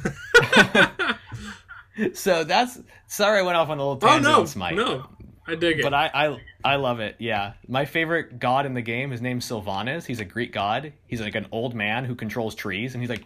so 2.14 2.44
that's 2.44 2.78
sorry 3.06 3.40
I 3.40 3.42
went 3.42 3.56
off 3.56 3.68
on 3.68 3.78
a 3.78 3.80
little 3.82 3.98
Oh 4.02 4.06
tangent 4.06 4.24
no, 4.24 4.40
on 4.40 4.46
Smite. 4.46 4.76
no, 4.76 5.08
I 5.46 5.54
dig 5.56 5.80
it. 5.80 5.82
But 5.82 5.94
I, 5.94 6.10
I 6.14 6.40
I 6.64 6.76
love 6.76 7.00
it. 7.00 7.16
Yeah, 7.18 7.54
my 7.68 7.84
favorite 7.84 8.38
god 8.38 8.66
in 8.66 8.74
the 8.74 8.82
game. 8.82 9.10
His 9.10 9.20
name's 9.20 9.44
Sylvanus. 9.44 10.04
He's 10.06 10.20
a 10.20 10.24
Greek 10.24 10.52
god. 10.52 10.92
He's 11.06 11.20
like 11.20 11.34
an 11.34 11.46
old 11.52 11.74
man 11.74 12.04
who 12.04 12.14
controls 12.14 12.54
trees, 12.54 12.94
and 12.94 13.02
he's 13.02 13.10
like, 13.10 13.24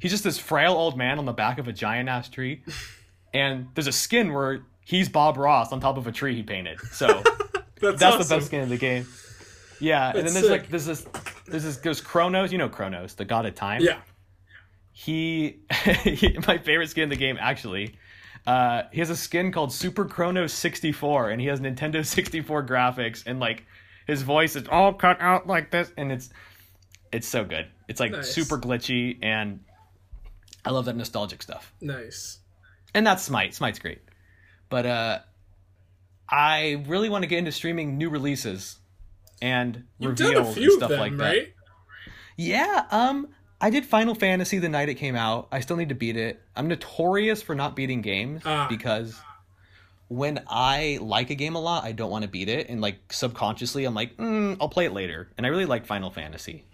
he's 0.00 0.10
just 0.10 0.24
this 0.24 0.38
frail 0.38 0.72
old 0.72 0.96
man 0.96 1.18
on 1.18 1.24
the 1.26 1.32
back 1.32 1.58
of 1.58 1.68
a 1.68 1.72
giant 1.72 2.08
ass 2.08 2.28
tree. 2.28 2.62
And 3.32 3.66
there's 3.74 3.88
a 3.88 3.92
skin 3.92 4.32
where 4.32 4.62
he's 4.84 5.08
Bob 5.08 5.36
Ross 5.38 5.72
on 5.72 5.80
top 5.80 5.96
of 5.96 6.06
a 6.06 6.12
tree 6.12 6.36
he 6.36 6.44
painted. 6.44 6.78
So 6.92 7.20
that's 7.80 8.00
that's 8.00 8.16
awesome. 8.16 8.28
the 8.28 8.34
best 8.36 8.46
skin 8.46 8.60
in 8.62 8.68
the 8.68 8.76
game. 8.76 9.06
Yeah, 9.80 10.08
and 10.08 10.26
then 10.26 10.32
there's 10.34 10.46
sick. 10.46 10.50
like 10.50 10.68
there's 10.70 10.86
this 10.86 11.02
there's 11.46 11.62
this 11.62 11.64
is, 11.64 11.80
there's 11.80 12.00
Kronos. 12.00 12.52
You 12.52 12.58
know 12.58 12.68
Kronos, 12.68 13.14
the 13.14 13.24
god 13.24 13.46
of 13.46 13.54
time. 13.54 13.82
Yeah. 13.82 14.00
He, 14.92 15.58
he 16.04 16.38
my 16.46 16.58
favorite 16.58 16.88
skin 16.90 17.04
in 17.04 17.08
the 17.08 17.16
game 17.16 17.36
actually. 17.40 17.96
Uh, 18.46 18.82
he 18.92 19.00
has 19.00 19.10
a 19.10 19.16
skin 19.16 19.50
called 19.52 19.72
Super 19.72 20.04
Chronos 20.04 20.52
64, 20.52 21.30
and 21.30 21.40
he 21.40 21.46
has 21.48 21.60
Nintendo 21.60 22.04
64 22.04 22.66
graphics, 22.66 23.22
and 23.26 23.40
like 23.40 23.64
his 24.06 24.22
voice 24.22 24.54
is 24.54 24.68
all 24.68 24.92
cut 24.92 25.20
out 25.20 25.46
like 25.46 25.70
this, 25.70 25.90
and 25.96 26.12
it's 26.12 26.30
it's 27.12 27.26
so 27.26 27.44
good. 27.44 27.66
It's 27.88 28.00
like 28.00 28.12
Nice. 28.12 28.30
super 28.32 28.58
glitchy, 28.58 29.18
and 29.22 29.60
I 30.64 30.70
love 30.70 30.84
that 30.86 30.96
nostalgic 30.96 31.42
stuff. 31.42 31.72
Nice. 31.80 32.38
And 32.94 33.06
that's 33.06 33.22
Smite. 33.22 33.54
Smite's 33.54 33.78
great, 33.78 34.02
but 34.68 34.86
uh, 34.86 35.18
I 36.36 36.84
really 36.88 37.08
want 37.08 37.22
to 37.22 37.28
get 37.28 37.38
into 37.38 37.52
streaming 37.52 37.96
new 37.96 38.10
releases 38.10 38.78
and 39.40 39.84
You've 39.98 40.18
reveals 40.18 40.56
and 40.56 40.72
stuff 40.72 40.90
them, 40.90 40.98
like 41.00 41.16
that. 41.16 41.22
right? 41.24 41.52
Yeah, 42.36 42.86
um, 42.90 43.28
I 43.60 43.70
did 43.70 43.86
Final 43.86 44.14
Fantasy 44.14 44.58
the 44.58 44.68
night 44.68 44.88
it 44.88 44.94
came 44.94 45.14
out. 45.14 45.46
I 45.52 45.60
still 45.60 45.76
need 45.76 45.90
to 45.90 45.94
beat 45.94 46.16
it. 46.16 46.42
I'm 46.56 46.66
notorious 46.66 47.40
for 47.42 47.54
not 47.54 47.76
beating 47.76 48.00
games 48.02 48.42
Ah. 48.44 48.66
because 48.68 49.16
when 50.08 50.42
I 50.48 50.98
like 51.00 51.30
a 51.30 51.34
game 51.36 51.54
a 51.54 51.60
lot, 51.60 51.84
I 51.84 51.92
don't 51.92 52.10
want 52.10 52.22
to 52.22 52.28
beat 52.28 52.48
it, 52.48 52.68
and 52.68 52.80
like 52.80 53.12
subconsciously, 53.12 53.84
I'm 53.84 53.94
like, 53.94 54.16
mm, 54.16 54.56
I'll 54.60 54.68
play 54.68 54.86
it 54.86 54.92
later. 54.92 55.30
And 55.38 55.46
I 55.46 55.50
really 55.50 55.66
like 55.66 55.86
Final 55.86 56.10
Fantasy, 56.10 56.64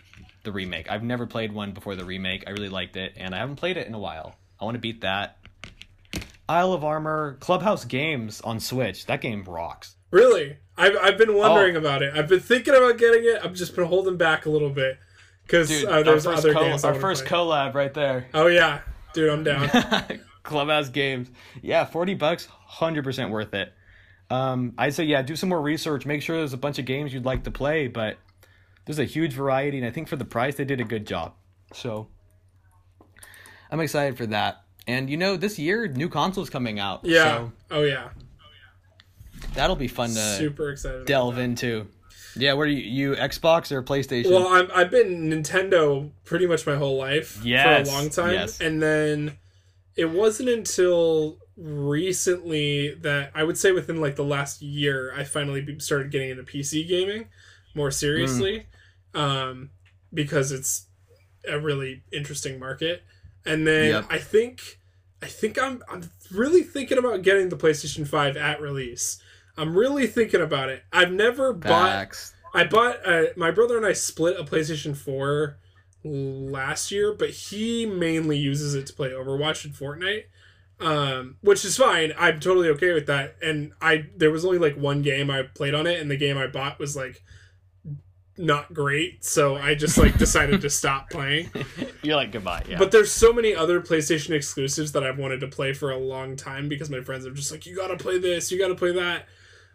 the 0.42 0.52
remake. 0.52 0.90
I've 0.90 1.02
never 1.02 1.26
played 1.26 1.52
one 1.52 1.72
before 1.72 1.96
the 1.96 2.04
remake. 2.04 2.44
I 2.46 2.50
really 2.50 2.68
liked 2.70 2.96
it, 2.96 3.12
and 3.16 3.34
I 3.34 3.38
haven't 3.38 3.56
played 3.56 3.76
it 3.76 3.86
in 3.86 3.94
a 3.94 3.98
while. 4.00 4.34
I 4.60 4.64
want 4.64 4.74
to 4.74 4.80
beat 4.80 5.02
that. 5.02 5.36
Isle 6.50 6.72
of 6.72 6.82
Armor, 6.84 7.36
Clubhouse 7.40 7.84
Games 7.84 8.40
on 8.40 8.58
Switch. 8.58 9.06
That 9.06 9.20
game 9.20 9.44
rocks. 9.44 9.94
Really? 10.10 10.56
I've 10.76 10.96
I've 11.00 11.16
been 11.18 11.34
wondering 11.34 11.76
Oh. 11.76 11.78
about 11.78 12.02
it. 12.02 12.12
I've 12.16 12.28
been 12.28 12.40
thinking 12.40 12.74
about 12.74 12.98
getting 12.98 13.22
it. 13.24 13.40
I've 13.44 13.54
just 13.54 13.76
been 13.76 13.84
holding 13.84 14.16
back 14.16 14.46
a 14.46 14.50
little 14.50 14.70
bit 14.70 14.98
because 15.46 15.70
uh, 15.84 16.02
there's 16.02 16.26
our 16.26 16.32
first, 16.34 16.44
other 16.44 16.52
col- 16.52 16.64
games. 16.64 16.82
I 16.84 16.88
our 16.88 16.92
wanna 16.94 17.00
first 17.02 17.24
play. 17.26 17.38
collab 17.38 17.74
right 17.74 17.94
there. 17.94 18.26
Oh 18.34 18.48
yeah, 18.48 18.80
dude, 19.14 19.30
I'm 19.30 19.44
down. 19.44 19.70
Clubhouse 20.42 20.88
games. 20.88 21.30
Yeah, 21.62 21.84
40 21.84 22.14
bucks, 22.14 22.48
100% 22.78 23.30
worth 23.30 23.54
it. 23.54 23.72
Um, 24.30 24.72
I'd 24.78 24.94
say, 24.94 25.04
yeah, 25.04 25.22
do 25.22 25.36
some 25.36 25.48
more 25.50 25.60
research. 25.62 26.06
Make 26.06 26.22
sure 26.22 26.38
there's 26.38 26.52
a 26.54 26.56
bunch 26.58 26.78
of 26.80 26.84
games 26.86 27.12
you'd 27.14 27.24
like 27.26 27.44
to 27.44 27.50
play, 27.52 27.86
but 27.88 28.16
there's 28.86 28.98
a 28.98 29.04
huge 29.04 29.32
variety, 29.34 29.78
and 29.78 29.86
I 29.86 29.90
think 29.90 30.08
for 30.08 30.16
the 30.16 30.24
price, 30.24 30.56
they 30.56 30.64
did 30.64 30.80
a 30.80 30.84
good 30.84 31.06
job. 31.06 31.34
So 31.74 32.08
I'm 33.70 33.80
excited 33.80 34.16
for 34.16 34.26
that. 34.26 34.64
And 34.90 35.08
you 35.08 35.16
know, 35.16 35.36
this 35.36 35.58
year, 35.58 35.86
new 35.88 36.08
consoles 36.08 36.50
coming 36.50 36.78
out. 36.78 37.04
Yeah. 37.04 37.22
So 37.24 37.52
oh 37.70 37.82
yeah. 37.82 38.08
that'll 39.54 39.76
be 39.76 39.88
fun 39.88 40.10
to 40.10 40.36
Super 40.36 40.70
excited. 40.70 41.06
delve 41.06 41.38
into. 41.38 41.86
Yeah, 42.36 42.52
what 42.52 42.62
are 42.62 42.70
you, 42.70 43.10
you 43.10 43.16
Xbox 43.16 43.72
or 43.72 43.82
PlayStation? 43.82 44.30
Well, 44.30 44.46
I'm, 44.48 44.68
I've 44.72 44.90
been 44.90 45.30
Nintendo 45.30 46.10
pretty 46.24 46.46
much 46.46 46.64
my 46.66 46.76
whole 46.76 46.96
life 46.96 47.40
Yes, 47.44 47.88
for 47.88 47.92
a 47.92 47.96
long 47.98 48.08
time, 48.10 48.34
yes. 48.34 48.60
and 48.60 48.80
then 48.80 49.36
it 49.96 50.10
wasn't 50.10 50.48
until 50.48 51.38
recently 51.56 52.94
that 52.94 53.32
I 53.34 53.42
would 53.42 53.58
say 53.58 53.72
within 53.72 54.00
like 54.00 54.16
the 54.16 54.24
last 54.24 54.62
year 54.62 55.12
I 55.16 55.24
finally 55.24 55.78
started 55.80 56.10
getting 56.12 56.30
into 56.30 56.42
PC 56.44 56.86
gaming 56.88 57.26
more 57.74 57.90
seriously, 57.90 58.66
Mm. 59.12 59.18
um, 59.20 59.70
because 60.14 60.52
it's 60.52 60.86
a 61.48 61.58
really 61.58 62.02
interesting 62.12 62.58
market. 62.60 63.02
And 63.44 63.66
then 63.66 63.88
Yep. 63.90 64.04
I 64.10 64.18
think 64.18 64.78
I 65.22 65.26
think 65.26 65.60
I'm 65.60 65.82
I'm 65.88 66.10
really 66.32 66.62
thinking 66.62 66.98
about 66.98 67.22
getting 67.22 67.48
the 67.48 67.56
PlayStation 67.56 68.06
Five 68.06 68.36
at 68.36 68.60
release. 68.60 69.20
I'm 69.56 69.76
really 69.76 70.06
thinking 70.06 70.40
about 70.40 70.70
it. 70.70 70.84
I've 70.92 71.12
never 71.12 71.52
bought 71.52 71.88
I 72.54 72.64
bought 72.64 73.06
uh, 73.06 73.24
my 73.36 73.50
brother 73.50 73.76
and 73.76 73.86
I 73.86 73.92
split 73.92 74.38
a 74.38 74.44
PlayStation 74.44 74.96
4 74.96 75.56
last 76.02 76.90
year, 76.90 77.12
but 77.12 77.30
he 77.30 77.86
mainly 77.86 78.38
uses 78.38 78.74
it 78.74 78.86
to 78.86 78.92
play 78.92 79.10
Overwatch 79.10 79.64
and 79.64 79.74
Fortnite. 79.74 80.24
Um, 80.80 81.36
which 81.42 81.62
is 81.66 81.76
fine. 81.76 82.14
I'm 82.16 82.40
totally 82.40 82.70
okay 82.70 82.94
with 82.94 83.06
that. 83.06 83.36
And 83.42 83.72
I 83.82 84.06
there 84.16 84.30
was 84.30 84.46
only 84.46 84.56
like 84.56 84.76
one 84.76 85.02
game 85.02 85.30
I 85.30 85.42
played 85.42 85.74
on 85.74 85.86
it 85.86 86.00
and 86.00 86.10
the 86.10 86.16
game 86.16 86.38
I 86.38 86.46
bought 86.46 86.78
was 86.78 86.96
like 86.96 87.22
not 88.40 88.72
great, 88.72 89.24
so 89.24 89.56
I 89.56 89.74
just 89.74 89.98
like 89.98 90.16
decided 90.18 90.60
to 90.62 90.70
stop 90.70 91.10
playing. 91.10 91.50
You're 92.02 92.16
like, 92.16 92.32
goodbye. 92.32 92.64
Yeah. 92.68 92.78
But 92.78 92.90
there's 92.90 93.12
so 93.12 93.32
many 93.32 93.54
other 93.54 93.80
PlayStation 93.80 94.30
exclusives 94.30 94.92
that 94.92 95.04
I've 95.04 95.18
wanted 95.18 95.40
to 95.40 95.48
play 95.48 95.72
for 95.72 95.90
a 95.90 95.98
long 95.98 96.36
time 96.36 96.68
because 96.68 96.90
my 96.90 97.00
friends 97.02 97.26
are 97.26 97.30
just 97.32 97.52
like, 97.52 97.66
you 97.66 97.76
gotta 97.76 97.96
play 97.96 98.18
this, 98.18 98.50
you 98.50 98.58
gotta 98.58 98.74
play 98.74 98.92
that. 98.92 99.26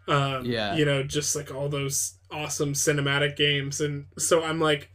Um, 0.08 0.44
Yeah. 0.44 0.74
You 0.76 0.84
know, 0.84 1.02
just 1.02 1.34
like 1.36 1.54
all 1.54 1.68
those 1.68 2.14
awesome 2.30 2.72
cinematic 2.74 3.36
games, 3.36 3.80
and 3.80 4.06
so 4.18 4.42
I'm 4.44 4.60
like, 4.60 4.90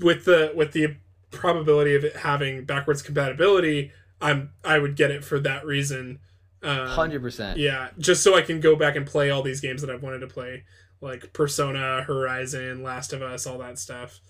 with 0.00 0.24
the 0.24 0.52
with 0.54 0.72
the 0.72 0.96
probability 1.30 1.94
of 1.94 2.04
it 2.04 2.16
having 2.16 2.64
backwards 2.64 3.02
compatibility, 3.02 3.92
I'm 4.20 4.50
I 4.64 4.78
would 4.78 4.96
get 4.96 5.10
it 5.10 5.24
for 5.24 5.38
that 5.40 5.64
reason. 5.64 6.18
Um, 6.64 6.88
100%. 6.88 7.56
yeah, 7.56 7.88
just 7.98 8.22
so 8.22 8.36
I 8.36 8.42
can 8.42 8.60
go 8.60 8.76
back 8.76 8.94
and 8.94 9.04
play 9.04 9.30
all 9.30 9.42
these 9.42 9.60
games 9.60 9.82
that 9.82 9.90
I've 9.90 10.02
wanted 10.02 10.20
to 10.20 10.28
play, 10.28 10.62
like 11.02 11.32
Persona, 11.34 12.02
Horizon, 12.04 12.82
Last 12.82 13.12
of 13.12 13.20
Us, 13.20 13.46
all 13.46 13.58
that 13.58 13.78
stuff. 13.78 14.20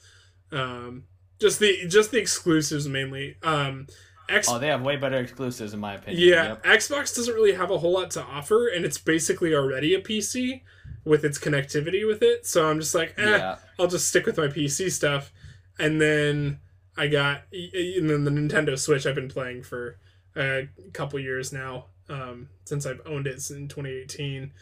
Um, 0.50 1.04
just 1.40 1.60
the 1.60 1.86
just 1.86 2.10
the 2.10 2.18
exclusives 2.18 2.88
mainly. 2.88 3.36
Um, 3.42 3.86
X, 4.28 4.48
Oh, 4.48 4.58
they 4.58 4.68
have 4.68 4.82
way 4.82 4.96
better 4.96 5.18
exclusives, 5.18 5.74
in 5.74 5.80
my 5.80 5.94
opinion. 5.94 6.22
yeah, 6.28 6.44
Yep. 6.48 6.64
Xbox 6.64 7.14
doesn't 7.14 7.34
really 7.34 7.52
have 7.54 7.70
a 7.70 7.78
whole 7.78 7.92
lot 7.92 8.10
to 8.12 8.22
offer, 8.22 8.68
and 8.68 8.84
it's 8.84 8.96
basically 8.98 9.54
already 9.54 9.94
a 9.94 10.00
PC 10.00 10.62
with 11.04 11.24
its 11.24 11.38
connectivity 11.38 12.06
with 12.06 12.22
it. 12.22 12.46
So 12.46 12.68
I'm 12.70 12.78
just 12.80 12.94
like, 12.94 13.14
eh, 13.18 13.30
Yeah. 13.38 13.56
I'll 13.78 13.88
just 13.88 14.08
stick 14.08 14.24
with 14.24 14.38
my 14.38 14.46
PC 14.46 14.90
stuff. 14.90 15.32
And 15.78 16.00
then 16.00 16.60
I 16.96 17.08
got, 17.08 17.42
and 17.52 18.08
then 18.08 18.24
the 18.24 18.30
Nintendo 18.30 18.78
Switch 18.78 19.04
I've 19.06 19.16
been 19.16 19.28
playing 19.28 19.64
for 19.64 19.98
a 20.36 20.68
couple 20.92 21.18
years 21.18 21.52
now, 21.52 21.86
um, 22.08 22.48
since 22.64 22.86
I've 22.86 23.00
owned 23.04 23.26
it 23.26 23.50
in 23.50 23.66
2018. 23.68 24.52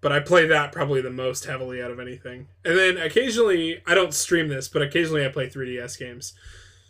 But 0.00 0.12
I 0.12 0.20
play 0.20 0.46
that 0.46 0.72
probably 0.72 1.00
the 1.00 1.10
most 1.10 1.44
heavily 1.46 1.82
out 1.82 1.90
of 1.90 1.98
anything. 1.98 2.48
And 2.64 2.76
then 2.78 2.96
occasionally, 2.98 3.80
I 3.86 3.94
don't 3.94 4.12
stream 4.14 4.48
this, 4.48 4.68
but 4.68 4.82
occasionally 4.82 5.24
I 5.24 5.28
play 5.28 5.48
3DS 5.48 5.98
games 5.98 6.34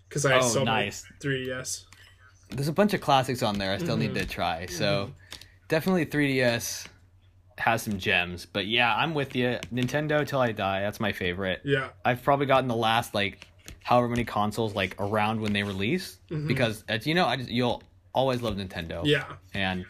because 0.09 0.27
I 0.27 0.39
Oh, 0.39 0.41
still 0.43 0.61
have 0.61 0.67
my 0.67 0.85
nice. 0.87 1.05
3DS. 1.23 1.85
There's 2.51 2.69
a 2.69 2.73
bunch 2.73 2.95
of 2.95 3.01
classics 3.01 3.43
on 3.43 3.59
there 3.59 3.73
I 3.73 3.79
still 3.79 3.97
need 3.97 4.11
Mm-hmm. 4.11 4.19
to 4.21 4.27
try. 4.27 4.67
So 4.67 5.13
definitely 5.69 6.07
3DS. 6.07 6.87
has 7.59 7.83
some 7.83 7.99
gems. 7.99 8.45
But 8.47 8.67
yeah, 8.67 8.95
I'm 8.95 9.15
with 9.15 9.35
you. 9.35 9.59
Nintendo 9.73 10.27
till 10.27 10.41
I 10.41 10.53
die. 10.53 10.81
That's 10.83 11.01
my 11.01 11.13
favorite. 11.13 11.63
Yeah. 11.65 11.89
I've 12.05 12.23
probably 12.23 12.45
gotten 12.47 12.69
the 12.69 12.77
last 12.77 13.15
like 13.15 13.47
however 13.83 14.09
many 14.09 14.25
consoles 14.25 14.75
like 14.75 14.95
around 14.99 15.41
when 15.41 15.53
they 15.53 15.63
release 15.63 16.19
because 16.47 16.85
as 16.89 17.07
you 17.07 17.15
know, 17.15 17.25
I 17.25 17.37
just, 17.37 17.49
you'll 17.51 17.83
always 18.13 18.43
love 18.43 18.57
Nintendo. 18.57 19.01
Yeah. 19.05 19.25
And 19.55 19.87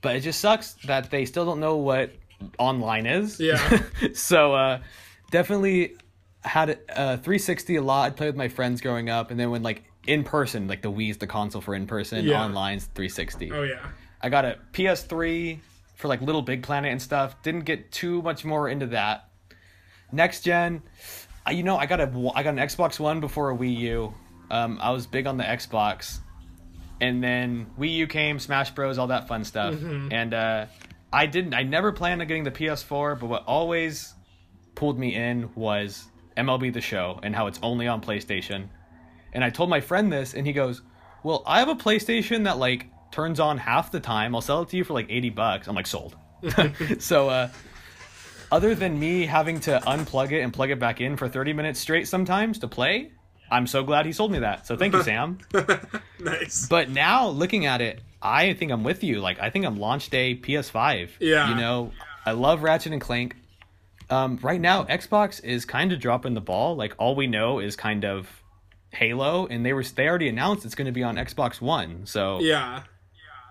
but 0.00 0.16
it 0.16 0.20
just 0.20 0.40
sucks 0.40 0.74
that 0.86 1.10
they 1.10 1.24
still 1.24 1.44
don't 1.46 1.60
know 1.60 1.76
what 1.76 2.12
online 2.58 3.06
is. 3.06 3.40
Yeah. 3.40 3.80
so 4.14 4.54
uh 4.54 4.80
definitely 5.30 5.96
had 6.42 6.70
a 6.88 7.16
360 7.18 7.76
a 7.76 7.82
lot. 7.82 8.06
I'd 8.06 8.16
play 8.16 8.26
with 8.26 8.36
my 8.36 8.48
friends 8.48 8.80
growing 8.80 9.10
up 9.10 9.30
and 9.30 9.38
then 9.38 9.50
when 9.50 9.62
like 9.62 9.84
in 10.06 10.24
person, 10.24 10.68
like 10.68 10.80
the 10.82 10.90
Wii's 10.90 11.18
the 11.18 11.26
console 11.26 11.60
for 11.60 11.74
in 11.74 11.86
person, 11.86 12.24
Yeah. 12.24 12.42
online's 12.42 12.84
360. 12.94 13.52
Oh 13.52 13.62
yeah. 13.62 13.80
I 14.22 14.28
got 14.30 14.44
a 14.44 14.58
PS3 14.72 15.58
for 15.96 16.08
like 16.08 16.20
Little 16.22 16.42
Big 16.42 16.62
Planet 16.62 16.90
and 16.92 17.02
stuff. 17.02 17.40
Didn't 17.42 17.64
get 17.64 17.90
too 17.92 18.22
much 18.22 18.44
more 18.44 18.68
into 18.68 18.86
that. 18.86 19.28
Next 20.12 20.40
gen, 20.42 20.82
I- 21.44 21.50
you 21.52 21.62
know, 21.62 21.76
I 21.76 21.86
got 21.86 22.00
a 22.00 22.04
I 22.34 22.42
got 22.42 22.50
an 22.50 22.56
Xbox 22.58 22.98
One 23.00 23.20
before 23.20 23.50
a 23.50 23.56
Wii 23.56 23.76
U. 23.78 24.14
Um, 24.50 24.78
I 24.80 24.90
was 24.92 25.06
big 25.06 25.26
on 25.26 25.36
the 25.36 25.44
Xbox, 25.44 26.20
and 27.00 27.22
then 27.22 27.66
Wii 27.78 27.92
U 27.94 28.06
came, 28.06 28.38
Smash 28.38 28.70
Bros, 28.72 28.98
all 28.98 29.08
that 29.08 29.28
fun 29.28 29.44
stuff. 29.44 29.74
And 30.12 30.34
uh, 30.34 30.66
I 31.12 31.26
didn't. 31.26 31.54
I 31.54 31.62
never 31.62 31.92
planned 31.92 32.20
on 32.20 32.28
getting 32.28 32.44
the 32.44 32.50
PS4, 32.50 33.18
but 33.18 33.26
what 33.26 33.44
always 33.46 34.14
pulled 34.74 34.98
me 34.98 35.14
in 35.14 35.50
was 35.54 36.06
MLB 36.36 36.72
The 36.72 36.80
Show 36.80 37.20
and 37.22 37.34
how 37.34 37.46
it's 37.46 37.58
only 37.62 37.88
on 37.88 38.00
PlayStation. 38.00 38.68
And 39.32 39.44
I 39.44 39.50
told 39.50 39.70
my 39.70 39.80
friend 39.80 40.12
this, 40.12 40.34
and 40.34 40.46
he 40.46 40.52
goes, 40.52 40.82
"Well, 41.22 41.42
I 41.46 41.58
have 41.60 41.68
a 41.68 41.74
PlayStation 41.74 42.44
that 42.44 42.58
like 42.58 42.86
turns 43.10 43.40
on 43.40 43.58
half 43.58 43.90
the 43.90 44.00
time. 44.00 44.34
I'll 44.34 44.40
sell 44.40 44.62
it 44.62 44.68
to 44.70 44.76
you 44.76 44.84
for 44.84 44.94
like 44.94 45.06
eighty 45.10 45.30
bucks." 45.30 45.68
I'm 45.68 45.74
like, 45.74 45.86
"Sold." 45.86 46.16
so, 46.98 47.28
uh, 47.28 47.48
other 48.50 48.74
than 48.74 48.98
me 48.98 49.26
having 49.26 49.60
to 49.60 49.80
unplug 49.86 50.32
it 50.32 50.40
and 50.40 50.52
plug 50.52 50.70
it 50.70 50.78
back 50.78 51.00
in 51.00 51.16
for 51.16 51.28
thirty 51.28 51.52
minutes 51.52 51.78
straight 51.80 52.08
sometimes 52.08 52.58
to 52.60 52.68
play, 52.68 53.12
I'm 53.50 53.66
so 53.66 53.82
glad 53.82 54.06
he 54.06 54.12
sold 54.12 54.32
me 54.32 54.40
that. 54.40 54.66
So 54.66 54.76
thank 54.76 54.94
you, 54.94 55.02
Sam. 55.04 55.38
Nice. 56.20 56.66
But 56.68 56.90
now 56.90 57.28
looking 57.28 57.66
at 57.66 57.80
it, 57.80 58.00
I 58.20 58.54
think 58.54 58.72
I'm 58.72 58.84
with 58.84 59.02
you. 59.04 59.20
Like 59.20 59.40
I 59.40 59.50
think 59.50 59.64
I'm 59.64 59.78
launch 59.78 60.10
day 60.10 60.34
PS5. 60.36 61.10
Yeah. 61.20 61.50
You 61.50 61.54
know, 61.54 61.92
I 62.26 62.32
love 62.32 62.62
Ratchet 62.62 62.92
and 62.92 63.00
Clank. 63.00 63.36
Um, 64.10 64.38
right 64.42 64.60
now, 64.60 64.84
Xbox 64.84 65.42
is 65.44 65.64
kind 65.64 65.92
of 65.92 66.00
dropping 66.00 66.34
the 66.34 66.40
ball. 66.40 66.76
Like 66.76 66.94
all 66.98 67.14
we 67.14 67.26
know 67.26 67.58
is 67.58 67.76
kind 67.76 68.04
of 68.04 68.42
Halo, 68.90 69.46
and 69.46 69.64
they 69.64 69.72
were 69.72 69.82
they 69.82 70.08
already 70.08 70.28
announced 70.28 70.64
it's 70.64 70.74
going 70.74 70.86
to 70.86 70.92
be 70.92 71.02
on 71.02 71.16
Xbox 71.16 71.60
One. 71.60 72.06
So 72.06 72.40
yeah. 72.40 72.84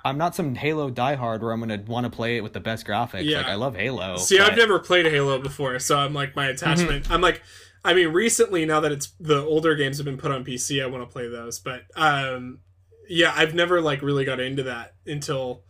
I'm 0.03 0.17
not 0.17 0.35
some 0.35 0.55
Halo 0.55 0.89
diehard 0.89 1.41
where 1.41 1.51
I'm 1.51 1.61
going 1.61 1.83
to 1.83 1.91
want 1.91 2.05
to 2.05 2.09
play 2.09 2.37
it 2.37 2.41
with 2.41 2.53
the 2.53 2.59
best 2.61 2.87
graphics. 2.87 3.25
Yeah. 3.25 3.37
Like 3.37 3.47
I 3.47 3.55
love 3.55 3.75
Halo. 3.75 4.17
See, 4.17 4.39
I've 4.39 4.57
never 4.57 4.79
played 4.79 5.05
Halo 5.05 5.37
before, 5.39 5.79
so 5.79 5.97
I'm 5.97 6.13
like 6.13 6.35
my 6.35 6.47
attachment. 6.47 7.11
I'm 7.11 7.21
like, 7.21 7.41
I 7.87 7.93
mean, 7.93 8.09
recently 8.09 8.65
now 8.65 8.81
that 8.81 8.91
it's 8.91 9.13
the 9.17 9.41
older 9.41 9.73
games 9.73 9.97
have 9.97 10.05
been 10.05 10.17
put 10.17 10.29
on 10.31 10.43
PC, 10.43 10.83
I 10.83 10.87
want 10.87 11.07
to 11.07 11.11
play 11.11 11.29
those. 11.29 11.57
But 11.59 11.83
um, 11.95 12.59
yeah, 13.07 13.31
I've 13.33 13.55
never 13.55 13.79
like 13.79 14.01
really 14.01 14.25
got 14.25 14.41
into 14.41 14.63
that 14.63 14.95
until 15.05 15.63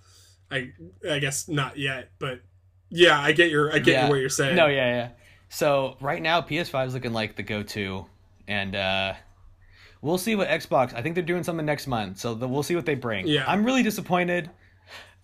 I, 0.49 0.71
I 1.07 1.19
guess 1.19 1.47
not 1.47 1.77
yet. 1.77 2.09
But 2.17 2.41
yeah, 2.89 3.19
I 3.19 3.33
get 3.33 3.51
your, 3.51 3.71
I 3.71 3.77
get 3.77 3.91
Yeah. 3.93 4.09
what 4.09 4.15
you're 4.19 4.29
saying. 4.29 4.55
No, 4.55 4.65
yeah, 4.65 4.89
yeah. 4.95 5.09
So 5.49 5.95
right 6.01 6.19
now, 6.21 6.41
PS5 6.41 6.87
is 6.87 6.93
looking 6.95 7.13
like 7.13 7.35
the 7.35 7.43
go-to, 7.43 8.07
and 8.47 8.75
uh, 8.75 9.13
we'll 10.01 10.17
see 10.17 10.35
what 10.35 10.49
Xbox. 10.49 10.95
I 10.95 11.03
think 11.03 11.13
they're 11.13 11.23
doing 11.23 11.43
something 11.43 11.65
next 11.67 11.85
month, 11.85 12.17
so 12.17 12.33
the, 12.33 12.47
we'll 12.47 12.63
see 12.63 12.75
what 12.75 12.87
they 12.87 12.95
bring. 12.95 13.27
Yeah. 13.27 13.45
I'm 13.47 13.63
really 13.63 13.83
disappointed 13.83 14.49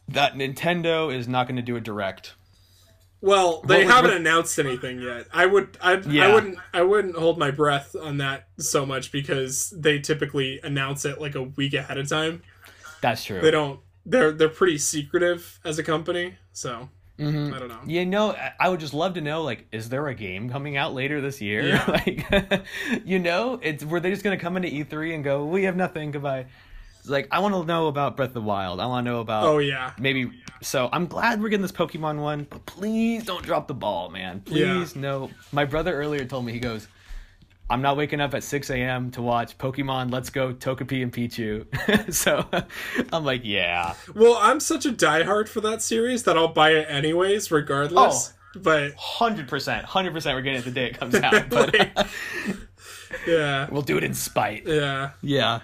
that 0.09 0.35
Nintendo 0.35 1.13
is 1.13 1.27
not 1.27 1.47
going 1.47 1.55
to 1.55 1.63
do 1.63 1.75
a 1.75 1.81
direct. 1.81 2.35
Well, 3.23 3.61
they 3.61 3.85
haven't 3.85 4.13
announced 4.13 4.59
anything 4.59 4.99
yet. 5.01 5.27
I 5.33 5.45
would, 5.45 5.77
I, 5.81 5.93
I 5.93 5.99
Yeah. 6.07 6.33
wouldn't, 6.33 6.57
I 6.73 6.81
wouldn't 6.81 7.15
hold 7.15 7.37
my 7.37 7.51
breath 7.51 7.95
on 7.95 8.17
that 8.17 8.49
so 8.59 8.85
much 8.85 9.13
because 9.13 9.69
they 9.69 9.99
typically 9.99 10.59
announce 10.61 11.05
it 11.05 11.21
like 11.21 11.35
a 11.35 11.43
week 11.43 11.73
ahead 11.73 11.97
of 11.97 12.09
time. 12.09 12.41
That's 12.99 13.23
true. 13.23 13.39
They 13.39 13.49
don't. 13.51 13.79
They're 14.05 14.33
they're 14.33 14.49
pretty 14.49 14.77
secretive 14.77 15.57
as 15.63 15.79
a 15.79 15.83
company, 15.83 16.35
so 16.51 16.89
Mhm. 17.17 17.53
I 17.55 17.59
don't 17.59 17.69
know. 17.69 17.79
You 17.85 18.05
know, 18.05 18.31
I- 18.31 18.51
I 18.59 18.67
would 18.69 18.81
just 18.81 18.93
love 18.93 19.13
to 19.13 19.21
know, 19.21 19.43
like, 19.43 19.67
is 19.71 19.87
there 19.87 20.05
a 20.09 20.13
game 20.15 20.49
coming 20.49 20.75
out 20.75 20.93
later 20.93 21.21
this 21.21 21.39
year? 21.39 21.65
Yeah. 21.65 21.85
like, 22.05 22.63
you 23.05 23.19
know, 23.19 23.57
it's 23.63 23.85
were 23.85 24.01
they 24.01 24.09
just 24.11 24.23
gonna 24.25 24.35
come 24.37 24.57
into 24.57 24.67
E3 24.67 25.15
and 25.15 25.23
go, 25.23 25.45
we 25.45 25.63
have 25.63 25.77
nothing, 25.77 26.11
goodbye. 26.11 26.47
It's 26.99 27.07
like 27.09 27.29
I 27.31 27.39
want 27.39 27.53
to 27.55 27.63
know 27.65 27.87
about 27.87 28.17
Breath 28.17 28.29
of 28.31 28.33
the 28.33 28.41
Wild. 28.41 28.81
I 28.81 28.85
want 28.87 29.05
to 29.05 29.11
know 29.11 29.19
about 29.21 29.45
Oh 29.45 29.59
yeah, 29.59 29.91
maybe 29.97 30.29
so 30.63 30.89
i'm 30.91 31.05
glad 31.05 31.41
we're 31.41 31.49
getting 31.49 31.61
this 31.61 31.71
pokemon 31.71 32.19
one 32.19 32.47
but 32.49 32.65
please 32.65 33.23
don't 33.25 33.43
drop 33.43 33.67
the 33.67 33.73
ball 33.73 34.09
man. 34.09 34.39
Please 34.41 34.95
no. 34.95 35.29
My 35.51 35.65
brother 35.65 35.93
earlier 35.93 36.25
told 36.25 36.45
me 36.45 36.51
he 36.53 36.59
goes 36.59 36.87
i'm 37.69 37.81
not 37.81 37.95
waking 37.97 38.19
up 38.21 38.33
at 38.33 38.43
6 38.43 38.69
a.m 38.69 39.11
to 39.11 39.21
watch 39.21 39.57
pokemon. 39.57 40.11
Let's 40.11 40.29
go 40.29 40.53
togepi 40.53 41.03
and 41.03 41.11
pichu. 41.13 41.65
So 42.13 42.45
i'm 43.11 43.23
like 43.25 43.41
yeah. 43.43 43.93
Well, 44.15 44.37
I'm 44.39 44.59
such 44.59 44.85
a 44.85 44.91
diehard 44.91 45.47
for 45.47 45.61
that 45.61 45.81
series 45.81 46.23
that 46.23 46.37
I'll 46.37 46.47
buy 46.49 46.71
it 46.71 46.87
anyways, 46.89 47.51
regardless. 47.51 48.33
Oh, 48.55 48.59
But 48.59 48.95
100% 48.97 49.47
100% 49.85 50.33
we're 50.35 50.41
getting 50.41 50.59
it 50.59 50.65
the 50.65 50.71
day 50.71 50.85
it 50.87 50.97
comes 50.99 51.15
out 51.27 51.49
but 51.49 51.73
Like- 51.77 52.07
yeah, 53.27 53.67
we'll 53.71 53.81
do 53.81 53.97
it 53.97 54.03
in 54.03 54.13
spite. 54.13 54.63
Yeah. 54.67 55.11
yeah 55.21 55.59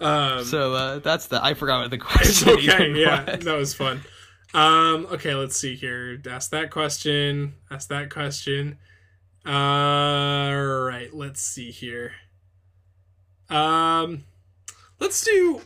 Um, 0.00 0.44
so 0.44 0.72
uh, 0.72 0.98
that's 1.00 1.26
the 1.26 1.44
i 1.44 1.52
forgot 1.52 1.82
what 1.82 1.90
the 1.90 1.96
it's 2.20 2.42
question 2.42 2.70
okay. 2.70 2.92
Yeah, 2.92 3.30
was. 3.30 3.44
that 3.44 3.56
was 3.56 3.74
fun. 3.74 4.00
Um, 4.54 5.06
okay, 5.12 5.34
let's 5.34 5.56
see 5.56 5.76
here. 5.76 6.20
Ask 6.28 6.50
that 6.50 6.70
question. 6.70 7.54
Ask 7.70 7.88
that 7.90 8.10
question. 8.10 8.78
All 9.46 9.52
right, 9.52 11.08
let's 11.12 11.40
see 11.40 11.70
here. 11.70 12.12
Um, 13.48 14.24
let's 14.98 15.22
do. 15.22 15.60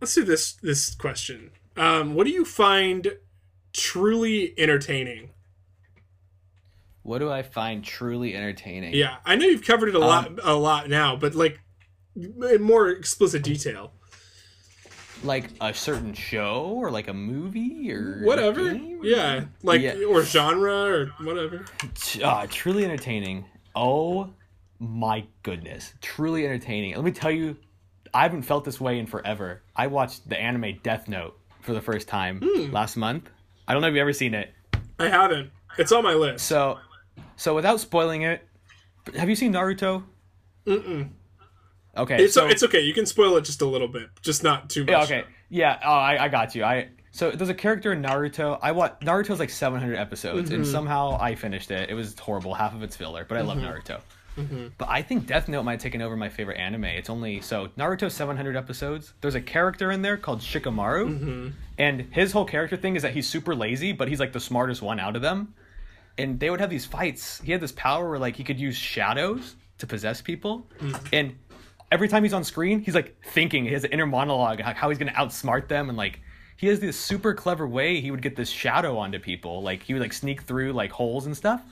Let's 0.00 0.14
do 0.14 0.24
this 0.24 0.52
this 0.54 0.94
question. 0.94 1.50
Um, 1.76 2.14
what 2.14 2.26
do 2.26 2.32
you 2.32 2.44
find 2.44 3.16
truly 3.72 4.54
entertaining? 4.58 5.30
what 7.08 7.20
do 7.20 7.32
i 7.32 7.42
find 7.42 7.82
truly 7.82 8.34
entertaining 8.34 8.92
Yeah, 8.92 9.16
I 9.24 9.34
know 9.36 9.46
you've 9.46 9.64
covered 9.64 9.88
it 9.88 9.94
a 9.94 9.98
lot 9.98 10.38
a 10.42 10.54
lot 10.54 10.90
now, 10.90 11.16
but 11.16 11.34
like 11.34 11.58
in 12.22 12.62
more 12.62 12.88
explicit 12.88 13.42
detail. 13.42 13.92
like 15.24 15.50
a 15.60 15.74
certain 15.74 16.14
show 16.14 16.62
or 16.76 16.92
like 16.92 17.08
a 17.08 17.12
movie 17.12 17.90
or 17.92 18.20
Whatever. 18.22 18.70
game? 18.72 19.00
Yeah, 19.02 19.46
like 19.64 19.80
Yeah. 19.80 20.04
or 20.08 20.22
genre 20.22 20.72
or 20.72 21.06
whatever. 21.24 21.64
uh, 22.22 22.46
truly 22.48 22.84
entertaining. 22.84 23.44
Oh 23.74 24.30
my 24.78 25.26
goodness, 25.42 25.92
truly 26.00 26.44
entertaining. 26.44 26.94
Let 26.94 27.04
me 27.04 27.10
tell 27.10 27.32
you, 27.32 27.56
I 28.14 28.22
haven't 28.22 28.42
felt 28.42 28.64
this 28.64 28.80
way 28.80 29.00
in 29.00 29.06
forever. 29.06 29.62
I 29.74 29.88
watched 29.88 30.28
the 30.28 30.38
anime 30.40 30.78
Death 30.84 31.08
Note 31.08 31.36
for 31.62 31.72
the 31.72 31.80
first 31.80 32.06
time 32.06 32.40
Hmm. 32.40 32.70
last 32.72 32.96
month. 32.96 33.28
I 33.66 33.72
don't 33.72 33.82
know 33.82 33.88
if 33.88 33.94
you've 33.94 34.00
ever 34.02 34.12
seen 34.12 34.34
it. 34.34 34.54
I 35.00 35.08
haven't. 35.08 35.50
It's 35.78 35.90
on 35.90 36.04
my 36.04 36.14
list. 36.14 36.46
So, 36.46 36.78
so 37.36 37.56
without 37.56 37.80
spoiling 37.80 38.22
it, 38.22 38.46
have 39.16 39.28
you 39.28 39.34
seen 39.34 39.52
Naruto? 39.52 40.04
Mm-mm. 40.64 41.08
Okay, 41.98 42.24
It's 42.24 42.34
so 42.34 42.46
it's 42.46 42.62
okay. 42.62 42.80
You 42.80 42.94
can 42.94 43.06
spoil 43.06 43.36
it 43.36 43.42
just 43.44 43.60
a 43.60 43.66
little 43.66 43.88
bit, 43.88 44.08
just 44.22 44.42
not 44.42 44.70
too 44.70 44.82
much. 44.84 44.90
yeah, 44.90 45.02
okay, 45.02 45.24
yeah. 45.50 45.78
Oh, 45.84 45.92
I, 45.92 46.24
I 46.24 46.28
got 46.28 46.54
you. 46.54 46.64
I 46.64 46.88
so 47.10 47.30
there's 47.32 47.50
a 47.50 47.54
character 47.54 47.92
in 47.92 48.02
Naruto. 48.02 48.58
I 48.62 48.72
watch 48.72 49.00
Naruto's 49.00 49.40
like 49.40 49.50
700 49.50 49.96
episodes, 49.96 50.50
and 50.50 50.62
Mm-hmm. 50.62 50.72
somehow 50.72 51.18
I 51.20 51.34
finished 51.34 51.70
it. 51.70 51.90
It 51.90 51.94
was 51.94 52.16
horrible. 52.18 52.54
Half 52.54 52.74
of 52.74 52.82
it's 52.82 52.96
filler, 52.96 53.24
but 53.28 53.38
I 53.38 53.40
love 53.40 53.58
Naruto. 53.58 54.00
But 54.78 54.88
I 54.88 55.02
think 55.02 55.26
Death 55.26 55.48
Note 55.48 55.64
might 55.64 55.72
have 55.72 55.80
taken 55.80 56.00
over 56.00 56.16
my 56.16 56.28
favorite 56.28 56.58
anime. 56.58 56.84
It's 56.84 57.10
only 57.10 57.40
so 57.40 57.68
Naruto 57.76 58.08
700 58.08 58.54
episodes. 58.56 59.12
There's 59.20 59.34
a 59.34 59.40
character 59.40 59.90
in 59.90 60.02
there 60.02 60.16
called 60.16 60.40
Shikamaru, 60.40 61.08
Mm-hmm. 61.08 61.48
and 61.78 62.00
his 62.12 62.30
whole 62.30 62.44
character 62.44 62.76
thing 62.76 62.94
is 62.94 63.02
that 63.02 63.12
he's 63.14 63.28
super 63.28 63.56
lazy, 63.56 63.90
but 63.92 64.06
he's 64.06 64.20
like 64.20 64.32
the 64.32 64.38
smartest 64.38 64.80
one 64.80 65.00
out 65.00 65.16
of 65.16 65.22
them. 65.22 65.54
And 66.18 66.38
they 66.38 66.50
would 66.50 66.60
have 66.60 66.70
these 66.70 66.84
fights. 66.86 67.40
He 67.42 67.50
had 67.50 67.60
this 67.60 67.72
power 67.72 68.08
where 68.08 68.18
like 68.20 68.36
he 68.36 68.44
could 68.44 68.60
use 68.60 68.76
shadows 68.76 69.56
to 69.78 69.86
possess 69.88 70.20
people, 70.20 70.68
Mm-hmm. 70.78 71.06
and 71.12 71.36
every 71.90 72.08
time 72.08 72.22
he's 72.22 72.32
on 72.32 72.44
screen, 72.44 72.80
he's 72.80 72.94
like 72.94 73.16
thinking. 73.32 73.64
his 73.64 73.84
inner 73.84 74.06
monologue 74.06 74.60
how- 74.60 74.74
how 74.74 74.88
he's 74.88 74.98
gonna 74.98 75.12
outsmart 75.12 75.68
them, 75.68 75.88
and 75.88 75.96
like 75.98 76.20
he 76.56 76.66
has 76.66 76.80
this 76.80 76.98
super 76.98 77.34
clever 77.34 77.66
way 77.66 78.00
he 78.00 78.10
would 78.10 78.22
get 78.22 78.36
this 78.36 78.50
shadow 78.50 78.98
onto 78.98 79.18
people. 79.18 79.62
Like 79.62 79.82
he 79.84 79.92
would 79.92 80.02
like 80.02 80.12
sneak 80.12 80.42
through 80.42 80.72
like 80.72 80.90
holes 80.92 81.26
and 81.26 81.36
stuff. 81.36 81.62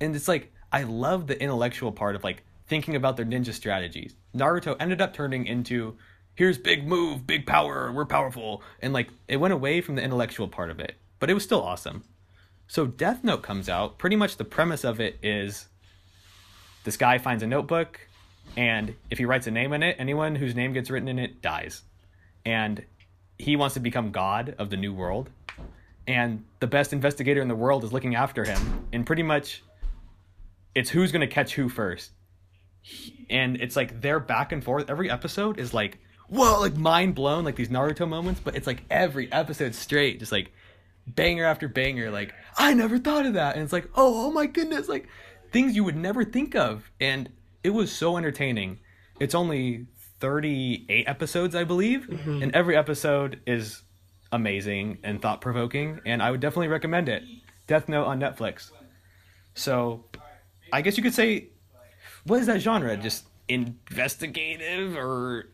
And 0.00 0.14
it's 0.14 0.28
like 0.28 0.52
I 0.72 0.84
love 0.84 1.26
the 1.26 1.40
intellectual 1.42 1.90
part 1.92 2.14
of 2.16 2.22
like 2.24 2.42
thinking 2.68 2.94
about 2.94 3.16
their 3.16 3.26
ninja 3.26 3.52
strategies. 3.52 4.14
Naruto 4.34 4.76
ended 4.78 5.00
up 5.00 5.12
turning 5.12 5.46
into 5.46 5.96
here's 6.36 6.56
big 6.56 6.86
move, 6.86 7.26
big 7.26 7.44
power, 7.44 7.90
we're 7.92 8.06
powerful, 8.06 8.62
and 8.80 8.92
like 8.92 9.10
it 9.28 9.38
went 9.38 9.52
away 9.52 9.80
from 9.80 9.96
the 9.96 10.02
intellectual 10.02 10.46
part 10.48 10.70
of 10.70 10.78
it, 10.78 10.94
but 11.18 11.28
it 11.28 11.34
was 11.34 11.42
still 11.42 11.62
awesome. 11.62 12.04
So 12.68 12.86
Death 12.86 13.24
Note 13.24 13.42
comes 13.42 13.68
out. 13.68 13.98
Pretty 13.98 14.14
much 14.14 14.36
the 14.36 14.44
premise 14.44 14.84
of 14.84 15.00
it 15.00 15.18
is 15.24 15.66
this 16.84 16.96
guy 16.96 17.18
finds 17.18 17.42
a 17.42 17.46
notebook, 17.48 18.06
and 18.56 18.94
if 19.10 19.18
he 19.18 19.24
writes 19.24 19.46
a 19.46 19.50
name 19.50 19.72
in 19.72 19.82
it, 19.82 19.96
anyone 19.98 20.34
whose 20.36 20.54
name 20.54 20.72
gets 20.72 20.90
written 20.90 21.08
in 21.08 21.18
it 21.18 21.40
dies. 21.42 21.82
And 22.44 22.84
he 23.38 23.56
wants 23.56 23.74
to 23.74 23.80
become 23.80 24.10
god 24.10 24.54
of 24.58 24.70
the 24.70 24.76
new 24.76 24.92
world. 24.92 25.30
and 26.06 26.44
the 26.58 26.66
best 26.66 26.92
investigator 26.92 27.40
in 27.40 27.48
the 27.48 27.54
world 27.54 27.84
is 27.84 27.92
looking 27.92 28.14
after 28.14 28.44
him, 28.44 28.86
and 28.92 29.06
pretty 29.06 29.22
much, 29.22 29.62
it's 30.74 30.90
who's 30.90 31.12
gonna 31.12 31.26
catch 31.26 31.54
who 31.54 31.68
first, 31.68 32.10
and 33.28 33.56
it's 33.60 33.76
like 33.76 34.00
their 34.00 34.18
back 34.18 34.50
and 34.52 34.64
forth. 34.64 34.90
Every 34.90 35.10
episode 35.10 35.58
is 35.58 35.72
like 35.74 35.98
whoa, 36.28 36.60
like 36.60 36.76
mind 36.76 37.14
blown, 37.14 37.44
like 37.44 37.56
these 37.56 37.68
Naruto 37.70 38.08
moments, 38.08 38.40
but 38.42 38.54
it's 38.56 38.66
like 38.66 38.84
every 38.88 39.30
episode 39.32 39.74
straight, 39.74 40.20
just 40.20 40.32
like 40.32 40.52
banger 41.06 41.44
after 41.44 41.68
banger. 41.68 42.10
Like 42.10 42.34
I 42.56 42.72
never 42.74 42.98
thought 42.98 43.26
of 43.26 43.34
that, 43.34 43.54
and 43.54 43.64
it's 43.64 43.72
like 43.72 43.88
oh, 43.94 44.26
oh 44.26 44.30
my 44.32 44.46
goodness, 44.46 44.88
like 44.88 45.08
things 45.52 45.76
you 45.76 45.84
would 45.84 45.96
never 45.96 46.24
think 46.24 46.54
of, 46.54 46.90
and 47.00 47.28
it 47.64 47.70
was 47.70 47.92
so 47.92 48.16
entertaining. 48.16 48.78
It's 49.18 49.34
only 49.34 49.86
38 50.20 51.04
episodes, 51.08 51.54
I 51.54 51.64
believe, 51.64 52.08
and 52.26 52.54
every 52.54 52.76
episode 52.76 53.40
is 53.46 53.82
amazing 54.32 54.98
and 55.02 55.20
thought 55.20 55.40
provoking, 55.40 56.00
and 56.06 56.22
I 56.22 56.30
would 56.30 56.40
definitely 56.40 56.68
recommend 56.68 57.08
it. 57.08 57.22
Death 57.66 57.88
Note 57.88 58.04
on 58.06 58.20
Netflix. 58.20 58.70
So, 59.54 60.04
I 60.72 60.82
guess 60.82 60.96
you 60.96 61.02
could 61.02 61.14
say, 61.14 61.48
what 62.24 62.40
is 62.40 62.46
that 62.46 62.60
genre? 62.60 62.96
Just 62.96 63.24
investigative 63.48 64.96
or 64.96 65.50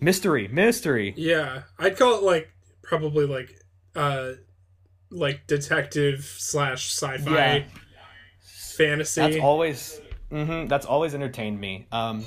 mystery? 0.00 0.48
Mystery. 0.48 1.14
Yeah, 1.16 1.62
I'd 1.78 1.96
call 1.96 2.16
it 2.18 2.22
like 2.22 2.50
probably 2.82 3.26
like 3.26 3.50
uh 3.94 4.32
like 5.10 5.46
detective 5.46 6.24
slash 6.24 6.90
sci-fi 6.90 7.56
Yeah. 7.56 7.64
fantasy. 8.42 9.20
That's 9.20 9.36
always, 9.36 10.00
hmm 10.30 10.66
that's 10.66 10.86
always 10.86 11.14
entertained 11.14 11.60
me. 11.60 11.86
Um, 11.92 12.24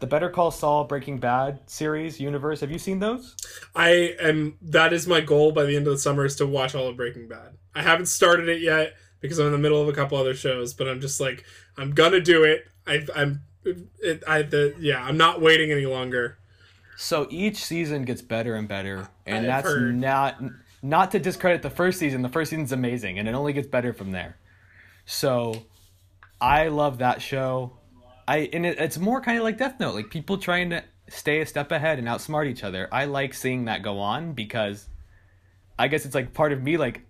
the 0.00 0.06
Better 0.06 0.30
Call 0.30 0.50
Saul 0.50 0.84
Breaking 0.84 1.18
Bad 1.18 1.60
series 1.66 2.20
universe. 2.20 2.60
Have 2.60 2.70
you 2.70 2.78
seen 2.78 3.00
those? 3.00 3.36
I 3.74 4.16
am. 4.20 4.56
That 4.62 4.92
is 4.92 5.06
my 5.06 5.20
goal 5.20 5.52
by 5.52 5.64
the 5.64 5.76
end 5.76 5.86
of 5.86 5.92
the 5.92 5.98
summer 5.98 6.24
is 6.24 6.36
to 6.36 6.46
watch 6.46 6.74
all 6.74 6.88
of 6.88 6.96
Breaking 6.96 7.28
Bad. 7.28 7.56
I 7.74 7.82
haven't 7.82 8.06
started 8.06 8.48
it 8.48 8.60
yet 8.60 8.94
because 9.20 9.38
I'm 9.38 9.46
in 9.46 9.52
the 9.52 9.58
middle 9.58 9.82
of 9.82 9.88
a 9.88 9.92
couple 9.92 10.18
other 10.18 10.34
shows, 10.34 10.74
but 10.74 10.88
I'm 10.88 11.00
just 11.00 11.20
like 11.20 11.44
I'm 11.76 11.92
gonna 11.92 12.20
do 12.20 12.44
it. 12.44 12.66
I, 12.86 13.06
I'm. 13.14 13.42
It, 13.64 14.22
I 14.26 14.42
the 14.42 14.74
yeah. 14.78 15.04
I'm 15.04 15.16
not 15.16 15.40
waiting 15.40 15.70
any 15.70 15.86
longer. 15.86 16.38
So 16.96 17.26
each 17.30 17.64
season 17.64 18.04
gets 18.04 18.22
better 18.22 18.54
and 18.54 18.66
better, 18.68 19.08
and 19.26 19.46
that's 19.46 19.66
heard. 19.66 19.96
not 19.96 20.42
not 20.82 21.10
to 21.12 21.18
discredit 21.18 21.62
the 21.62 21.70
first 21.70 21.98
season. 21.98 22.22
The 22.22 22.28
first 22.28 22.50
season's 22.50 22.72
amazing, 22.72 23.18
and 23.18 23.28
it 23.28 23.34
only 23.34 23.52
gets 23.52 23.68
better 23.68 23.92
from 23.92 24.12
there. 24.12 24.36
So, 25.06 25.64
I 26.40 26.68
love 26.68 26.98
that 26.98 27.22
show. 27.22 27.78
I 28.26 28.50
and 28.52 28.66
it, 28.66 28.78
it's 28.78 28.98
more 28.98 29.20
kind 29.20 29.38
of 29.38 29.44
like 29.44 29.58
Death 29.58 29.80
Note, 29.80 29.94
like 29.94 30.10
people 30.10 30.38
trying 30.38 30.70
to 30.70 30.84
stay 31.08 31.40
a 31.40 31.46
step 31.46 31.72
ahead 31.72 31.98
and 31.98 32.06
outsmart 32.06 32.46
each 32.46 32.64
other. 32.64 32.88
I 32.92 33.06
like 33.06 33.34
seeing 33.34 33.64
that 33.64 33.82
go 33.82 33.98
on 33.98 34.34
because 34.34 34.86
I 35.78 35.88
guess 35.88 36.04
it's 36.04 36.14
like 36.14 36.34
part 36.34 36.52
of 36.52 36.62
me 36.62 36.76
like 36.76 37.02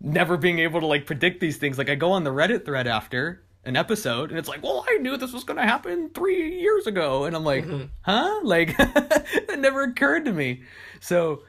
never 0.00 0.36
being 0.36 0.58
able 0.58 0.80
to 0.80 0.86
like 0.86 1.06
predict 1.06 1.40
these 1.40 1.56
things. 1.56 1.78
Like 1.78 1.90
I 1.90 1.94
go 1.94 2.12
on 2.12 2.24
the 2.24 2.30
Reddit 2.30 2.64
thread 2.64 2.86
after 2.86 3.42
an 3.64 3.76
episode 3.76 4.30
and 4.30 4.38
it's 4.38 4.48
like, 4.48 4.62
well, 4.62 4.84
I 4.88 4.98
knew 4.98 5.16
this 5.16 5.32
was 5.32 5.44
going 5.44 5.58
to 5.58 5.64
happen 5.64 6.10
three 6.10 6.60
years 6.60 6.86
ago. 6.86 7.24
And 7.24 7.34
I'm 7.34 7.44
like, 7.44 7.64
mm-hmm. 7.64 7.86
huh? 8.02 8.40
Like 8.42 8.76
that 8.78 9.58
never 9.58 9.82
occurred 9.82 10.24
to 10.26 10.32
me. 10.32 10.62
So 11.00 11.42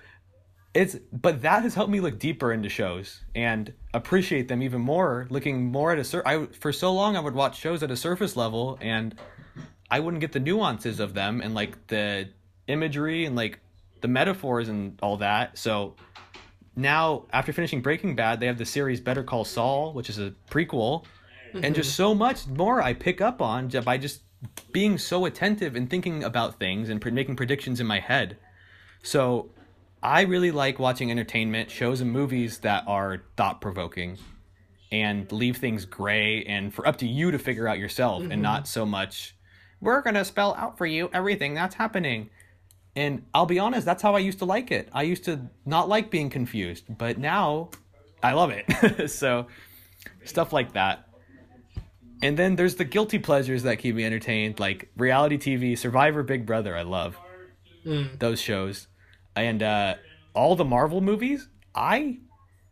it's, 0.73 0.95
but 1.11 1.41
that 1.41 1.63
has 1.63 1.73
helped 1.73 1.91
me 1.91 1.99
look 1.99 2.19
deeper 2.19 2.51
into 2.53 2.69
shows 2.69 3.21
and 3.33 3.73
appreciate 3.93 4.47
them 4.47 4.61
even 4.61 4.81
more, 4.81 5.27
looking 5.29 5.65
more 5.65 5.91
at 5.91 5.99
a, 5.99 6.03
sur- 6.03 6.23
I, 6.25 6.45
for 6.47 6.71
so 6.71 6.93
long 6.93 7.15
I 7.15 7.19
would 7.19 7.33
watch 7.33 7.59
shows 7.59 7.81
at 7.83 7.91
a 7.91 7.97
surface 7.97 8.35
level 8.35 8.77
and 8.81 9.15
I 9.89 9.99
wouldn't 9.99 10.21
get 10.21 10.33
the 10.33 10.39
nuances 10.39 10.99
of 10.99 11.13
them 11.13 11.41
and 11.41 11.55
like 11.55 11.87
the 11.87 12.29
imagery 12.67 13.25
and 13.25 13.35
like 13.35 13.59
the 14.01 14.07
metaphors 14.07 14.69
and 14.69 14.99
all 15.01 15.17
that. 15.17 15.57
So 15.57 15.95
now 16.75 17.25
after 17.31 17.53
finishing 17.53 17.81
Breaking 17.81 18.15
Bad, 18.15 18.39
they 18.39 18.45
have 18.47 18.57
the 18.57 18.65
series 18.65 18.99
Better 18.99 19.23
Call 19.23 19.45
Saul, 19.45 19.93
which 19.93 20.09
is 20.09 20.19
a 20.19 20.33
prequel, 20.49 21.05
and 21.53 21.73
just 21.73 21.91
mm-hmm. 21.91 21.95
so 21.95 22.13
much 22.13 22.45
more 22.47 22.81
I 22.81 22.93
pick 22.93 23.21
up 23.21 23.41
on 23.41 23.69
by 23.69 23.97
just 23.97 24.21
being 24.71 24.97
so 24.97 25.25
attentive 25.25 25.75
and 25.75 25.89
thinking 25.89 26.23
about 26.23 26.59
things 26.59 26.89
and 26.89 27.03
making 27.11 27.35
predictions 27.35 27.79
in 27.79 27.87
my 27.87 27.99
head. 27.99 28.37
So 29.01 29.49
I 30.01 30.21
really 30.21 30.51
like 30.51 30.79
watching 30.79 31.11
entertainment 31.11 31.71
shows 31.71 32.01
and 32.01 32.11
movies 32.11 32.59
that 32.59 32.83
are 32.87 33.23
thought 33.35 33.61
provoking 33.61 34.17
and 34.91 35.29
leave 35.31 35.57
things 35.57 35.85
gray 35.85 36.43
and 36.43 36.73
for 36.73 36.87
up 36.87 36.97
to 36.97 37.07
you 37.07 37.31
to 37.31 37.39
figure 37.39 37.67
out 37.67 37.77
yourself 37.77 38.21
and 38.21 38.31
mm-hmm. 38.31 38.41
not 38.41 38.67
so 38.67 38.85
much 38.85 39.35
we're 39.81 40.01
going 40.01 40.15
to 40.15 40.25
spell 40.25 40.55
out 40.55 40.77
for 40.77 40.85
you 40.85 41.09
everything 41.13 41.53
that's 41.53 41.75
happening. 41.75 42.29
And 42.95 43.25
I'll 43.33 43.45
be 43.45 43.59
honest, 43.59 43.85
that's 43.85 44.01
how 44.01 44.15
I 44.15 44.19
used 44.19 44.39
to 44.39 44.45
like 44.45 44.71
it. 44.71 44.89
I 44.91 45.03
used 45.03 45.25
to 45.25 45.49
not 45.65 45.87
like 45.87 46.09
being 46.09 46.29
confused, 46.29 46.85
but 46.89 47.17
now 47.17 47.69
I 48.23 48.33
love 48.33 48.51
it. 48.51 49.09
so, 49.11 49.47
stuff 50.23 50.51
like 50.51 50.73
that. 50.73 51.07
And 52.23 52.35
then 52.35 52.55
there's 52.55 52.75
the 52.75 52.85
guilty 52.85 53.19
pleasures 53.19 53.63
that 53.63 53.77
keep 53.77 53.93
me 53.93 54.03
entertained, 54.03 54.59
like 54.59 54.89
reality 54.97 55.37
TV, 55.37 55.77
Survivor, 55.77 56.23
Big 56.23 56.47
Brother. 56.47 56.75
I 56.75 56.81
love 56.81 57.15
mm. 57.85 58.17
those 58.17 58.41
shows. 58.41 58.87
And 59.37 59.61
uh, 59.63 59.95
all 60.33 60.55
the 60.55 60.65
Marvel 60.65 61.01
movies, 61.01 61.47
I, 61.75 62.17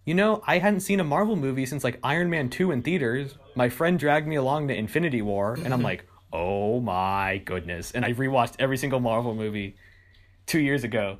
you 0.06 0.14
know, 0.14 0.42
I 0.48 0.58
hadn't 0.58 0.80
seen 0.82 1.00
a 1.00 1.04
Marvel 1.04 1.36
movie 1.36 1.66
since 1.66 1.84
like 1.84 2.00
Iron 2.04 2.30
Man 2.30 2.50
2 2.50 2.72
in 2.72 2.82
theaters. 2.82 3.38
My 3.56 3.70
friend 3.70 3.98
dragged 4.00 4.28
me 4.28 4.36
along 4.36 4.68
to 4.70 4.76
Infinity 4.76 5.22
War, 5.22 5.58
and 5.64 5.74
I'm 5.74 5.82
like, 5.82 6.06
oh 6.34 6.80
my 6.82 7.38
goodness. 7.46 7.92
And 7.92 8.04
I 8.04 8.14
rewatched 8.14 8.56
every 8.60 8.78
single 8.78 9.00
Marvel 9.00 9.34
movie 9.36 9.76
two 10.46 10.60
years 10.60 10.84
ago, 10.84 11.18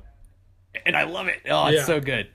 and 0.84 0.96
I 0.96 1.04
love 1.04 1.28
it. 1.28 1.40
Oh, 1.48 1.66
it's 1.68 1.78
Yeah. 1.78 1.84
so 1.84 2.00
good. 2.00 2.28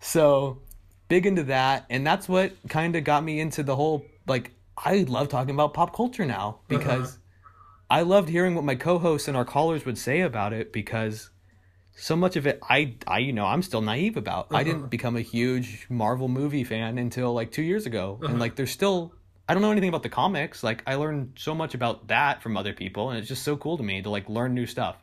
So 0.00 0.60
big 1.08 1.26
into 1.26 1.42
that, 1.44 1.86
and 1.90 2.06
that's 2.06 2.28
what 2.28 2.52
kind 2.68 2.94
of 2.96 3.04
got 3.04 3.24
me 3.24 3.40
into 3.40 3.62
the 3.62 3.76
whole 3.76 4.04
like. 4.26 4.52
I 4.76 4.98
love 5.08 5.28
talking 5.28 5.54
about 5.54 5.74
pop 5.74 5.92
culture 5.94 6.24
now 6.24 6.60
because 6.68 7.18
I 7.90 8.02
loved 8.02 8.28
hearing 8.28 8.54
what 8.54 8.62
my 8.62 8.76
co-hosts 8.76 9.26
and 9.26 9.36
our 9.36 9.44
callers 9.44 9.84
would 9.84 9.98
say 9.98 10.20
about 10.20 10.52
it 10.52 10.72
because 10.72 11.30
so 11.98 12.14
much 12.14 12.36
of 12.36 12.46
it 12.46 12.60
I 12.62 12.94
I 13.06 13.18
you 13.18 13.32
know 13.32 13.44
I'm 13.44 13.62
still 13.62 13.80
naive 13.80 14.16
about. 14.16 14.48
I 14.50 14.62
didn't 14.62 14.80
uh-huh. 14.80 14.88
become 14.88 15.16
a 15.16 15.20
huge 15.20 15.86
Marvel 15.90 16.28
movie 16.28 16.64
fan 16.64 16.96
until 16.96 17.32
like 17.34 17.50
2 17.50 17.62
years 17.62 17.86
ago. 17.86 18.18
And 18.20 18.30
uh-huh. 18.30 18.38
like 18.38 18.56
there's 18.56 18.70
still 18.70 19.14
I 19.48 19.54
don't 19.54 19.62
know 19.62 19.72
anything 19.72 19.88
about 19.88 20.02
the 20.02 20.08
comics. 20.08 20.62
Like 20.62 20.82
I 20.86 20.94
learned 20.94 21.32
so 21.36 21.54
much 21.54 21.74
about 21.74 22.08
that 22.08 22.42
from 22.42 22.56
other 22.56 22.72
people 22.72 23.10
and 23.10 23.18
it's 23.18 23.28
just 23.28 23.42
so 23.42 23.56
cool 23.56 23.76
to 23.76 23.82
me 23.82 24.00
to 24.02 24.10
like 24.10 24.28
learn 24.28 24.54
new 24.54 24.66
stuff. 24.66 24.96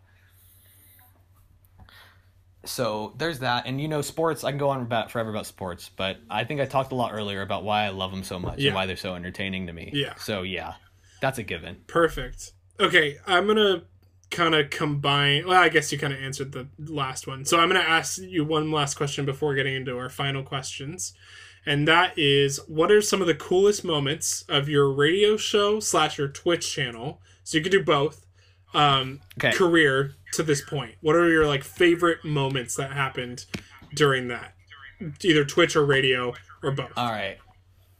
So 2.63 3.13
there's 3.17 3.39
that 3.39 3.67
and 3.67 3.79
you 3.79 3.87
know 3.87 4.01
sports 4.01 4.43
I 4.43 4.51
can 4.51 4.57
go 4.57 4.69
on 4.69 4.81
about 4.81 5.11
forever 5.11 5.29
about 5.29 5.45
sports, 5.45 5.89
but 5.95 6.17
I 6.29 6.45
think 6.45 6.61
I 6.61 6.65
talked 6.65 6.91
a 6.93 6.95
lot 6.95 7.11
earlier 7.13 7.41
about 7.41 7.63
why 7.63 7.83
I 7.83 7.89
love 7.89 8.11
them 8.11 8.23
so 8.23 8.39
much 8.39 8.59
Yeah. 8.59 8.69
and 8.69 8.75
why 8.75 8.85
they're 8.85 8.95
so 8.95 9.15
entertaining 9.15 9.67
to 9.67 9.73
me. 9.73 9.91
Yeah. 9.93 10.15
So 10.15 10.41
yeah. 10.43 10.75
That's 11.21 11.37
a 11.39 11.43
given. 11.43 11.77
Perfect. 11.87 12.53
Okay, 12.79 13.17
I'm 13.25 13.47
gonna 13.47 13.83
kind 14.35 14.53
of 14.55 14.69
combine. 14.69 15.47
Well, 15.47 15.61
I 15.61 15.69
guess 15.69 15.91
you 15.91 15.97
kind 15.97 16.13
of 16.13 16.19
answered 16.19 16.51
the 16.51 16.67
last 16.77 17.25
one, 17.27 17.45
so 17.45 17.59
I'm 17.59 17.67
gonna 17.69 17.79
ask 17.79 18.19
you 18.19 18.43
one 18.45 18.71
last 18.71 18.95
question 18.95 19.25
before 19.25 19.55
getting 19.55 19.75
into 19.75 19.97
our 19.97 20.09
final 20.09 20.43
questions, 20.43 21.13
and 21.65 21.87
that 21.87 22.17
is, 22.17 22.59
what 22.67 22.91
are 22.91 23.01
some 23.01 23.21
of 23.21 23.27
the 23.27 23.33
coolest 23.35 23.83
moments 23.83 24.43
of 24.49 24.69
your 24.69 24.91
radio 24.91 25.37
show 25.37 25.79
slash 25.79 26.17
your 26.17 26.27
Twitch 26.27 26.71
channel? 26.73 27.21
So 27.43 27.57
you 27.57 27.63
could 27.63 27.71
do 27.71 27.83
both. 27.83 28.25
Um, 28.73 29.21
Okay. 29.37 29.51
career 29.53 30.15
to 30.33 30.43
this 30.43 30.61
point. 30.61 30.95
What 31.01 31.15
are 31.15 31.29
your 31.29 31.47
like 31.47 31.63
favorite 31.63 32.25
moments 32.25 32.75
that 32.75 32.91
happened 32.91 33.45
during 33.93 34.27
that, 34.27 34.53
either 35.23 35.45
Twitch 35.45 35.75
or 35.77 35.85
radio 35.85 36.33
or 36.61 36.71
both? 36.71 36.91
All 36.97 37.09
right. 37.09 37.37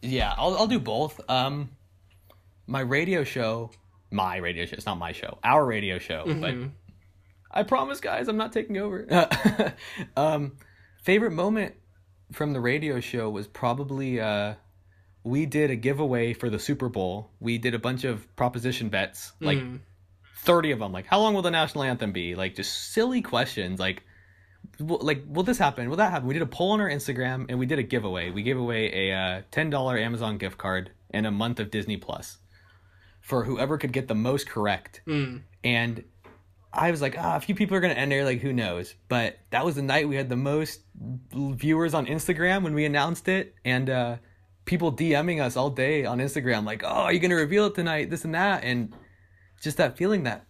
Yeah, 0.02 0.34
I'll 0.38 0.58
I'll 0.58 0.68
do 0.68 0.80
both. 0.80 1.22
Um 1.30 1.70
my 2.68 2.82
radio 2.82 3.24
show, 3.24 3.72
my 4.12 4.38
radio 4.38 4.66
show, 4.66 4.76
it's 4.76 4.86
not 4.86 4.98
my 4.98 5.12
show. 5.12 5.38
Our 5.44 5.66
radio 5.66 6.00
show, 6.00 6.24
but 6.26 6.54
I 7.52 7.64
promise 7.64 8.00
guys, 8.00 8.28
I'm 8.28 8.38
not 8.38 8.52
taking 8.52 8.78
over. 8.78 9.08
um 10.18 10.58
favorite 11.04 11.32
moment 11.32 11.76
from 12.32 12.54
the 12.54 12.60
radio 12.60 13.00
show 13.00 13.30
was 13.30 13.48
probably 13.48 14.20
uh 14.20 14.56
we 15.24 15.46
did 15.46 15.72
a 15.72 15.76
giveaway 15.76 16.34
for 16.34 16.50
the 16.50 16.60
Super 16.60 16.88
Bowl. 16.88 17.32
We 17.40 17.58
did 17.58 17.74
a 17.74 17.80
bunch 17.80 18.04
of 18.04 18.36
proposition 18.36 18.90
bets, 18.90 19.34
like 19.42 19.58
30 20.44 20.72
of 20.72 20.80
them. 20.80 20.92
Like 20.92 21.08
how 21.08 21.20
long 21.20 21.34
will 21.34 21.42
the 21.42 21.52
national 21.52 21.84
anthem 21.84 22.12
be? 22.12 22.36
Like 22.36 22.56
just 22.56 22.94
silly 22.94 23.22
questions 23.22 23.80
like 23.80 24.04
like 24.80 25.24
will 25.28 25.44
this 25.44 25.58
happen 25.58 25.90
will 25.90 25.98
that 25.98 26.12
happen 26.12 26.28
we 26.28 26.34
did 26.34 26.42
a 26.42 26.48
poll 26.48 26.72
on 26.72 26.82
our 26.82 26.90
instagram 26.90 27.46
and 27.50 27.60
we 27.60 27.66
did 27.66 27.80
a 27.80 27.84
giveaway 27.84 28.32
we 28.32 28.44
gave 28.44 28.58
away 28.58 29.10
a 29.10 29.16
uh, 29.16 29.42
$10 29.52 30.02
amazon 30.02 30.38
gift 30.38 30.58
card 30.58 30.92
and 31.12 31.26
a 31.26 31.32
month 31.32 31.60
of 31.60 31.72
disney 31.72 31.98
plus 31.98 32.38
for 33.26 33.44
whoever 33.44 33.78
could 33.80 33.92
get 33.92 34.08
the 34.08 34.14
most 34.16 34.48
correct. 34.48 35.02
And 35.64 36.04
i 36.72 36.92
was 36.92 37.02
like 37.02 37.16
ah 37.18 37.38
a 37.38 37.40
few 37.40 37.56
people 37.56 37.76
are 37.76 37.80
gonna 37.80 37.94
enter 37.96 38.24
like 38.24 38.40
who 38.40 38.54
knows? 38.54 38.94
But 39.08 39.40
that 39.50 39.66
was 39.66 39.76
the 39.76 39.82
night 39.82 40.08
we 40.08 40.16
had 40.16 40.30
the 40.30 40.36
most 40.36 40.82
viewers 41.34 41.94
on 41.94 42.06
instagram 42.06 42.64
when 42.64 42.76
we 42.76 42.86
announced 42.86 43.28
it. 43.28 43.56
And 43.66 43.90
uh 43.90 44.18
people 44.66 44.92
dming 44.94 45.42
us 45.42 45.56
all 45.58 45.70
day 45.72 46.06
on 46.06 46.20
instagram 46.20 46.66
like 46.66 46.84
oh 46.84 47.04
are 47.06 47.14
you 47.14 47.20
gonna 47.20 47.36
reveal 47.36 47.66
it 47.66 47.76
tonight? 47.76 48.10
This 48.12 48.26
and 48.26 48.36
that. 48.36 48.64
And 48.64 48.94
just 49.60 49.78
that 49.78 49.98
feeling 49.98 50.24
that 50.24 50.46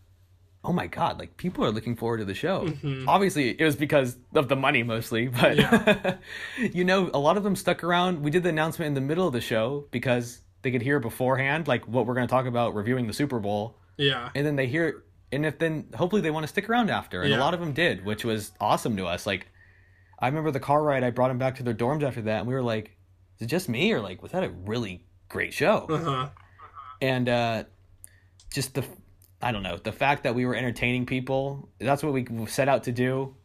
oh 0.65 0.73
my 0.73 0.87
god, 0.87 1.19
like 1.19 1.37
people 1.37 1.63
are 1.63 1.71
looking 1.71 1.95
forward 1.95 2.17
to 2.17 2.25
the 2.25 2.33
show. 2.33 2.67
Obviously, 3.07 3.51
it 3.51 3.63
was 3.63 3.75
because 3.75 4.17
of 4.33 4.49
the 4.49 4.55
money 4.55 4.83
mostly, 4.83 5.27
but 5.27 6.19
you 6.73 6.83
know, 6.83 7.09
a 7.13 7.19
lot 7.19 7.37
of 7.37 7.43
them 7.43 7.55
stuck 7.55 7.83
around. 7.83 8.23
We 8.23 8.31
did 8.31 8.41
the 8.43 8.49
announcement 8.49 8.87
in 8.87 8.93
the 8.95 9.01
middle 9.09 9.27
of 9.27 9.33
the 9.33 9.41
show 9.41 9.85
because 9.91 10.41
they 10.65 10.71
could 10.71 10.81
hear 10.81 10.99
beforehand, 10.99 11.67
like 11.67 11.87
what 11.87 12.07
we're 12.07 12.15
going 12.15 12.27
to 12.27 12.31
talk 12.31 12.47
about 12.47 12.73
reviewing 12.73 13.05
the 13.05 13.13
Super 13.13 13.39
Bowl, 13.39 13.77
Yeah. 13.97 14.29
and 14.33 14.43
then 14.45 14.55
they 14.55 14.65
hear, 14.65 15.03
and 15.31 15.45
if 15.45 15.59
then 15.59 15.89
hopefully 15.95 16.23
they 16.23 16.31
want 16.31 16.43
to 16.43 16.47
stick 16.47 16.67
around 16.67 16.89
after, 16.89 17.21
and 17.21 17.29
Yeah. 17.29 17.37
a 17.37 17.39
lot 17.39 17.53
of 17.53 17.59
them 17.59 17.71
did, 17.71 18.03
which 18.03 18.25
was 18.25 18.51
awesome 18.59 18.97
to 18.97 19.05
us. 19.05 19.27
Like, 19.27 19.47
I 20.17 20.27
remember 20.27 20.49
the 20.49 20.59
car 20.59 20.81
ride. 20.81 21.03
I 21.03 21.11
brought 21.11 21.27
them 21.27 21.37
back 21.37 21.55
to 21.57 21.63
their 21.63 21.75
dorms 21.75 22.01
after 22.01 22.23
that, 22.23 22.39
and 22.39 22.47
we 22.47 22.55
were 22.55 22.63
like, 22.63 22.97
"Is 23.37 23.43
it 23.43 23.45
just 23.45 23.69
me, 23.69 23.91
or 23.93 24.01
like 24.01 24.23
was 24.23 24.31
that 24.31 24.43
a 24.43 24.49
really 24.49 25.05
great 25.29 25.53
show?" 25.53 25.85
Uh 25.89 25.97
huh. 25.99 26.29
and 27.01 27.29
uh 27.29 27.63
just 28.53 28.73
the 28.73 28.83
i 29.41 29.51
don't 29.51 29.63
know 29.63 29.75
the 29.77 29.91
fact 29.91 30.23
that 30.23 30.33
we 30.33 30.45
were 30.45 30.55
entertaining 30.55 31.05
people 31.05 31.67
that's 31.79 32.01
what 32.01 32.13
we 32.13 32.25
set 32.47 32.69
out 32.69 32.83
to 32.83 32.91
do 32.93 33.35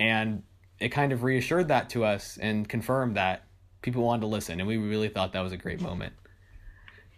and 0.00 0.42
it 0.80 0.88
kind 0.88 1.12
of 1.12 1.22
reassured 1.22 1.68
that 1.68 1.88
to 1.90 2.04
us 2.04 2.38
and 2.38 2.68
confirmed 2.68 3.16
that 3.16 3.44
people 3.82 4.02
wanted 4.02 4.22
to 4.22 4.26
listen 4.26 4.58
and 4.58 4.66
we 4.66 4.76
really 4.78 5.08
thought 5.08 5.32
that 5.32 5.40
was 5.42 5.52
a 5.52 5.56
great 5.56 5.80
moment 5.80 6.12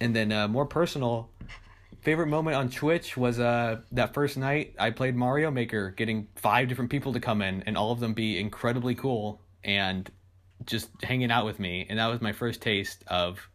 and 0.04 0.14
then 0.14 0.30
uh, 0.30 0.46
more 0.48 0.66
personal 0.66 1.30
favorite 2.02 2.26
moment 2.26 2.54
on 2.54 2.68
twitch 2.68 3.16
was 3.16 3.40
uh 3.40 3.80
that 3.90 4.12
first 4.12 4.36
night 4.36 4.74
i 4.78 4.90
played 4.90 5.16
mario 5.16 5.50
maker 5.50 5.90
getting 5.90 6.28
five 6.36 6.68
different 6.68 6.90
people 6.90 7.12
to 7.14 7.20
come 7.20 7.40
in 7.40 7.62
and 7.66 7.76
all 7.78 7.92
of 7.92 8.00
them 8.00 8.12
be 8.12 8.38
incredibly 8.38 8.94
cool 8.94 9.40
and 9.64 10.10
just 10.66 10.90
hanging 11.02 11.30
out 11.30 11.46
with 11.46 11.58
me 11.58 11.86
and 11.88 11.98
that 11.98 12.08
was 12.08 12.20
my 12.20 12.32
first 12.32 12.60
taste 12.60 13.02
of 13.06 13.48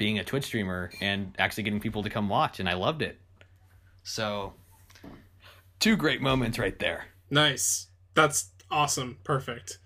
being 0.00 0.18
a 0.18 0.24
Twitch 0.24 0.44
streamer 0.44 0.90
and 1.02 1.36
actually 1.38 1.62
getting 1.62 1.78
people 1.78 2.02
to 2.02 2.08
come 2.08 2.30
watch, 2.30 2.58
and 2.58 2.68
I 2.70 2.72
loved 2.72 3.02
it. 3.02 3.20
So, 4.02 4.54
two 5.78 5.94
great 5.94 6.22
moments 6.22 6.58
right 6.58 6.76
there. 6.78 7.08
Nice. 7.28 7.88
That's 8.14 8.50
awesome. 8.70 9.18
Perfect. 9.24 9.78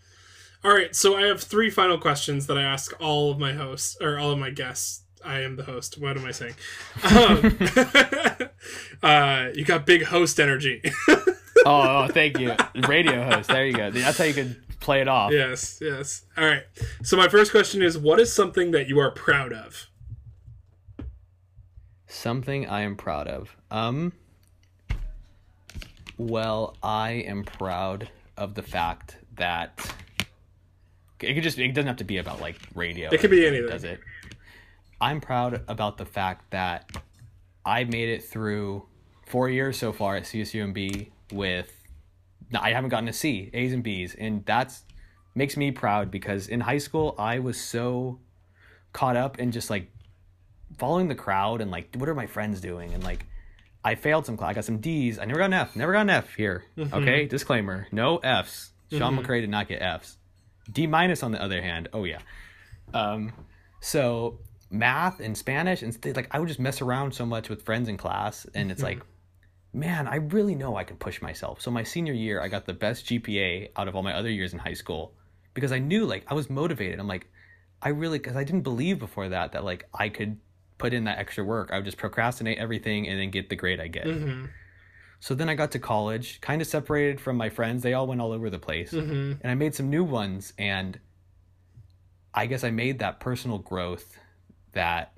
All 0.62 0.72
right. 0.72 0.94
So 0.94 1.16
I 1.16 1.22
have 1.22 1.42
three 1.42 1.68
final 1.68 1.98
questions 1.98 2.46
that 2.46 2.56
I 2.56 2.62
ask 2.62 2.94
all 3.00 3.32
of 3.32 3.40
my 3.40 3.54
hosts 3.54 3.96
or 4.00 4.16
all 4.16 4.30
of 4.30 4.38
my 4.38 4.50
guests. 4.50 5.02
I 5.24 5.40
am 5.40 5.56
the 5.56 5.64
host. 5.64 5.98
What 5.98 6.16
am 6.16 6.24
I 6.24 6.30
saying? 6.32 6.54
Um, 7.02 7.58
uh, 9.02 9.48
you 9.54 9.64
got 9.64 9.86
big 9.86 10.04
host 10.04 10.38
energy. 10.40 10.82
Oh, 11.66 12.04
oh, 12.04 12.08
thank 12.08 12.38
you, 12.38 12.54
radio 12.88 13.24
host. 13.24 13.48
There 13.48 13.64
you 13.64 13.72
go. 13.72 13.90
That's 13.90 14.18
how 14.18 14.24
you 14.24 14.34
could 14.34 14.56
play 14.80 15.00
it 15.00 15.08
off. 15.08 15.32
yes. 15.32 15.78
Yes. 15.80 16.24
All 16.36 16.44
right. 16.44 16.64
So 17.02 17.16
my 17.16 17.28
first 17.28 17.52
question 17.52 17.80
is, 17.80 17.96
what 17.96 18.20
is 18.20 18.30
something 18.30 18.72
that 18.72 18.86
you 18.86 18.98
are 18.98 19.10
proud 19.10 19.52
of? 19.52 19.86
Something 22.06 22.66
I 22.66 22.82
am 22.82 22.96
proud 22.96 23.28
of. 23.28 23.56
Um. 23.70 24.12
Well, 26.18 26.76
I 26.82 27.12
am 27.12 27.44
proud 27.44 28.10
of 28.36 28.54
the 28.54 28.62
fact 28.62 29.16
that 29.36 29.78
it 31.20 31.34
could 31.34 31.42
just 31.42 31.58
it 31.58 31.72
doesn't 31.72 31.88
have 31.88 31.96
to 31.98 32.04
be 32.04 32.18
about 32.18 32.40
like 32.40 32.56
radio. 32.74 33.08
It 33.10 33.20
could 33.20 33.30
be 33.30 33.46
anything. 33.46 33.68
Does 33.68 33.84
it? 33.84 34.00
I'm 35.00 35.20
proud 35.20 35.62
about 35.68 35.98
the 35.98 36.04
fact 36.04 36.50
that 36.50 36.90
I 37.64 37.84
made 37.84 38.08
it 38.08 38.24
through 38.24 38.86
four 39.26 39.48
years 39.48 39.76
so 39.78 39.92
far 39.92 40.16
at 40.16 40.24
CSUMB 40.24 41.10
with 41.32 41.72
I 42.54 42.70
haven't 42.70 42.90
gotten 42.90 43.08
a 43.08 43.12
C, 43.12 43.50
A's 43.52 43.72
and 43.72 43.82
B's, 43.82 44.14
and 44.14 44.44
that's 44.44 44.84
makes 45.34 45.56
me 45.56 45.72
proud 45.72 46.10
because 46.10 46.46
in 46.46 46.60
high 46.60 46.78
school 46.78 47.14
I 47.18 47.40
was 47.40 47.60
so 47.60 48.20
caught 48.92 49.16
up 49.16 49.38
in 49.40 49.50
just 49.50 49.70
like 49.70 49.90
following 50.78 51.08
the 51.08 51.14
crowd 51.14 51.60
and 51.60 51.70
like 51.70 51.94
what 51.96 52.08
are 52.08 52.14
my 52.14 52.26
friends 52.26 52.60
doing 52.60 52.92
and 52.94 53.02
like 53.02 53.26
I 53.84 53.96
failed 53.96 54.24
some 54.24 54.36
class. 54.36 54.50
I 54.50 54.54
got 54.54 54.64
some 54.64 54.78
D's. 54.78 55.18
I 55.18 55.26
never 55.26 55.38
got 55.38 55.46
an 55.46 55.52
F. 55.52 55.76
Never 55.76 55.92
got 55.92 56.02
an 56.02 56.10
F 56.10 56.34
here. 56.34 56.64
Okay, 56.78 57.26
disclaimer: 57.26 57.86
no 57.92 58.18
Fs. 58.18 58.70
Sean 58.90 59.18
McCray 59.18 59.40
did 59.40 59.50
not 59.50 59.68
get 59.68 59.82
Fs. 59.82 60.16
D 60.72 60.86
minus 60.86 61.22
on 61.22 61.32
the 61.32 61.42
other 61.42 61.60
hand. 61.60 61.88
Oh 61.92 62.04
yeah. 62.04 62.20
Um, 62.94 63.32
so 63.80 64.38
math 64.74 65.20
and 65.20 65.36
Spanish 65.36 65.82
and 65.82 65.94
st- 65.94 66.16
like 66.16 66.28
I 66.30 66.38
would 66.38 66.48
just 66.48 66.60
mess 66.60 66.82
around 66.82 67.12
so 67.14 67.24
much 67.24 67.48
with 67.48 67.62
friends 67.62 67.88
in 67.88 67.96
class, 67.96 68.46
and 68.54 68.70
it's 68.70 68.82
like, 68.82 69.00
man, 69.72 70.06
I 70.06 70.16
really 70.16 70.54
know 70.54 70.76
I 70.76 70.84
can 70.84 70.96
push 70.96 71.22
myself. 71.22 71.60
So 71.60 71.70
my 71.70 71.82
senior 71.82 72.12
year, 72.12 72.40
I 72.40 72.48
got 72.48 72.66
the 72.66 72.74
best 72.74 73.06
GPA 73.06 73.70
out 73.76 73.88
of 73.88 73.96
all 73.96 74.02
my 74.02 74.14
other 74.14 74.30
years 74.30 74.52
in 74.52 74.58
high 74.58 74.74
school 74.74 75.14
because 75.54 75.72
I 75.72 75.78
knew 75.78 76.04
like 76.04 76.24
I 76.28 76.34
was 76.34 76.50
motivated. 76.50 76.98
I'm 76.98 77.08
like, 77.08 77.28
I 77.80 77.90
really 77.90 78.18
because 78.18 78.36
I 78.36 78.44
didn't 78.44 78.62
believe 78.62 78.98
before 78.98 79.28
that 79.28 79.52
that 79.52 79.64
like 79.64 79.88
I 79.94 80.08
could 80.08 80.38
put 80.78 80.92
in 80.92 81.04
that 81.04 81.18
extra 81.18 81.44
work. 81.44 81.70
I 81.72 81.76
would 81.76 81.84
just 81.84 81.96
procrastinate 81.96 82.58
everything 82.58 83.08
and 83.08 83.18
then 83.18 83.30
get 83.30 83.48
the 83.48 83.56
grade 83.56 83.80
I 83.80 83.88
get. 83.88 84.06
Mm-hmm. 84.06 84.46
So 85.20 85.34
then 85.34 85.48
I 85.48 85.54
got 85.54 85.70
to 85.72 85.78
college, 85.78 86.40
kind 86.40 86.60
of 86.60 86.68
separated 86.68 87.20
from 87.20 87.36
my 87.36 87.48
friends. 87.48 87.82
They 87.82 87.94
all 87.94 88.06
went 88.06 88.20
all 88.20 88.32
over 88.32 88.50
the 88.50 88.58
place. 88.58 88.92
Mm-hmm. 88.92 89.40
And 89.40 89.50
I 89.50 89.54
made 89.54 89.74
some 89.74 89.88
new 89.88 90.04
ones. 90.04 90.52
And 90.58 90.98
I 92.34 92.46
guess 92.46 92.64
I 92.64 92.70
made 92.70 92.98
that 92.98 93.20
personal 93.20 93.58
growth 93.58 94.18
that 94.74 95.12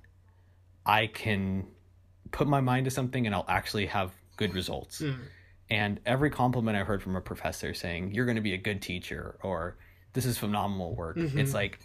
I 0.85 1.07
can 1.09 1.67
put 2.31 2.47
my 2.49 2.61
mind 2.61 2.85
to 2.85 2.91
something 2.91 3.27
and 3.27 3.35
I'll 3.35 3.45
actually 3.49 3.87
have 3.87 4.13
good 4.37 4.55
results. 4.55 5.01
Mm. 5.01 5.19
And 5.69 6.01
every 6.07 6.31
compliment 6.31 6.77
I 6.77 6.85
heard 6.85 7.03
from 7.03 7.17
a 7.17 7.21
professor 7.21 7.75
saying, 7.75 8.13
You're 8.13 8.25
going 8.25 8.37
to 8.37 8.43
be 8.43 8.55
a 8.55 8.59
good 8.59 8.81
teacher, 8.83 9.39
or 9.43 9.77
This 10.13 10.25
is 10.25 10.39
phenomenal 10.39 10.95
work. 10.95 11.19
Mhm. 11.19 11.37
It's 11.37 11.53
like, 11.53 11.79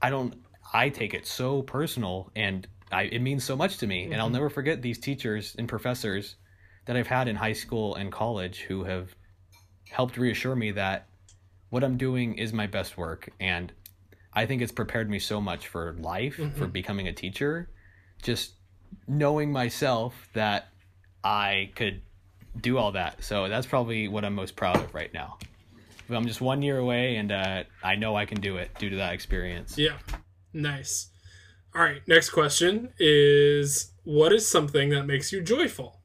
I 0.00 0.08
don't, 0.08 0.34
I 0.72 0.88
take 0.88 1.12
it 1.12 1.26
so 1.26 1.60
personal 1.62 2.30
and 2.34 2.66
I, 2.90 3.02
it 3.02 3.20
means 3.20 3.44
so 3.44 3.56
much 3.56 3.76
to 3.78 3.86
me. 3.86 4.04
And 4.04 4.16
I'll 4.16 4.30
Mhm. 4.30 4.34
never 4.34 4.48
forget 4.48 4.80
these 4.80 4.98
teachers 4.98 5.54
and 5.58 5.68
professors 5.68 6.36
that 6.86 6.96
I've 6.96 7.08
had 7.08 7.28
in 7.28 7.36
high 7.36 7.52
school 7.52 7.94
and 7.94 8.10
college 8.10 8.60
who 8.62 8.84
have 8.84 9.14
helped 9.90 10.16
reassure 10.16 10.56
me 10.56 10.70
that 10.72 11.08
what 11.68 11.84
I'm 11.84 11.96
doing 11.98 12.34
is 12.36 12.52
my 12.52 12.66
best 12.66 12.96
work. 12.96 13.28
And 13.38 13.72
I 14.32 14.46
think 14.46 14.62
it's 14.62 14.72
prepared 14.72 15.10
me 15.10 15.18
so 15.18 15.40
much 15.40 15.66
for 15.66 15.94
life, 15.94 16.36
for 16.36 16.66
Mhm. 16.66 16.72
becoming 16.72 17.08
a 17.08 17.12
teacher. 17.12 17.68
Just 18.22 18.54
knowing 19.06 19.52
myself 19.52 20.28
that 20.34 20.68
I 21.24 21.72
could 21.74 22.02
do 22.60 22.78
all 22.78 22.92
that. 22.92 23.22
So 23.24 23.48
that's 23.48 23.66
probably 23.66 24.08
what 24.08 24.24
I'm 24.24 24.34
most 24.34 24.56
proud 24.56 24.76
of 24.76 24.94
right 24.94 25.12
now. 25.12 25.38
I'm 26.08 26.26
just 26.26 26.40
one 26.40 26.60
year 26.60 26.78
away, 26.78 27.16
and 27.16 27.30
uh, 27.30 27.64
I 27.84 27.94
know 27.94 28.16
I 28.16 28.26
can 28.26 28.40
do 28.40 28.56
it 28.56 28.76
due 28.78 28.90
to 28.90 28.96
that 28.96 29.12
experience. 29.12 29.78
Yeah. 29.78 29.98
Nice. 30.52 31.10
All 31.72 31.82
right. 31.82 32.02
Next 32.08 32.30
question 32.30 32.92
is 32.98 33.92
what 34.02 34.32
is 34.32 34.48
something 34.48 34.88
that 34.90 35.06
makes 35.06 35.32
you 35.32 35.40
joyful? 35.40 36.00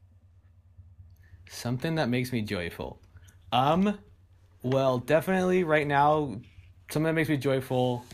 Something 1.50 1.96
that 1.96 2.08
makes 2.08 2.32
me 2.32 2.42
joyful. 2.42 3.00
Um, 3.50 3.98
well, 4.62 4.98
definitely 4.98 5.64
right 5.64 5.86
now, 5.86 6.40
something 6.90 7.04
that 7.04 7.12
makes 7.14 7.28
me 7.28 7.36
joyful, 7.36 8.04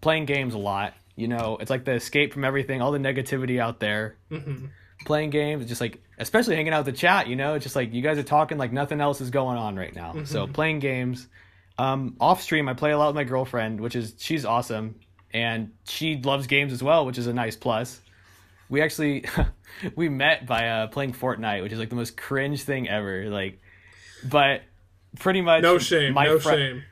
playing 0.00 0.24
games 0.26 0.54
a 0.54 0.58
lot. 0.58 0.94
You 1.16 1.28
know, 1.28 1.56
it's 1.60 1.70
like 1.70 1.84
the 1.84 1.92
escape 1.92 2.32
from 2.34 2.44
everything, 2.44 2.82
all 2.82 2.92
the 2.92 2.98
negativity 2.98 3.58
out 3.60 3.80
there. 3.80 4.16
hmm 4.30 4.66
Playing 5.04 5.30
games, 5.30 5.66
just 5.66 5.80
like, 5.80 6.02
especially 6.18 6.56
hanging 6.56 6.72
out 6.72 6.84
with 6.84 6.94
the 6.94 6.98
chat. 6.98 7.28
You 7.28 7.36
know, 7.36 7.54
it's 7.54 7.62
just 7.62 7.76
like 7.76 7.92
you 7.92 8.02
guys 8.02 8.18
are 8.18 8.22
talking 8.24 8.58
like 8.58 8.72
nothing 8.72 9.00
else 9.00 9.20
is 9.20 9.30
going 9.30 9.56
on 9.58 9.76
right 9.76 9.94
now. 9.94 10.24
So 10.24 10.46
playing 10.46 10.80
games. 10.80 11.28
Um, 11.78 12.16
off 12.18 12.42
stream, 12.42 12.68
I 12.68 12.74
play 12.74 12.90
a 12.92 12.98
lot 12.98 13.08
with 13.08 13.16
my 13.16 13.24
girlfriend, 13.24 13.80
which 13.80 13.94
is 13.94 14.14
she's 14.18 14.44
awesome, 14.46 14.98
and 15.32 15.72
she 15.86 16.16
loves 16.16 16.46
games 16.46 16.72
as 16.72 16.82
well, 16.82 17.04
which 17.06 17.18
is 17.18 17.26
a 17.26 17.32
nice 17.34 17.54
plus. 17.54 18.00
We 18.70 18.80
actually 18.82 19.26
we 19.96 20.08
met 20.08 20.46
by 20.46 20.66
uh, 20.68 20.86
playing 20.88 21.12
Fortnite, 21.12 21.62
which 21.62 21.72
is 21.72 21.78
like 21.78 21.90
the 21.90 21.96
most 21.96 22.16
cringe 22.16 22.62
thing 22.62 22.88
ever. 22.88 23.28
Like, 23.28 23.60
but 24.24 24.62
pretty 25.20 25.42
much 25.42 25.62
No 25.62 25.78
shame. 25.78 26.14
my 26.14 26.24
no 26.24 26.38
fri- 26.38 26.52
shame. 26.56 26.82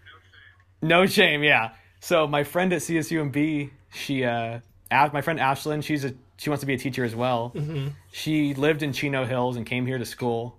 No 0.85 1.07
shame, 1.07 1.43
yeah. 1.43 1.73
So 2.01 2.27
my 2.27 2.45
friend 2.45 2.73
at 2.73 2.83
CSUMB, 2.83 3.71
she 3.93 4.25
uh, 4.25 4.61
my 4.91 5.21
friend 5.23 5.39
Ashlyn, 5.39 5.83
she's 5.83 6.05
a 6.05 6.15
she 6.37 6.51
wants 6.51 6.61
to 6.61 6.67
be 6.67 6.75
a 6.75 6.79
teacher 6.79 7.05
as 7.05 7.15
well. 7.15 7.49
hmm 7.49 7.89
She 8.13 8.55
lived 8.55 8.83
in 8.83 8.93
Chino 8.93 9.25
Hills 9.25 9.57
and 9.57 9.65
came 9.65 9.87
here 9.87 9.99
to 9.99 10.05
school, 10.05 10.59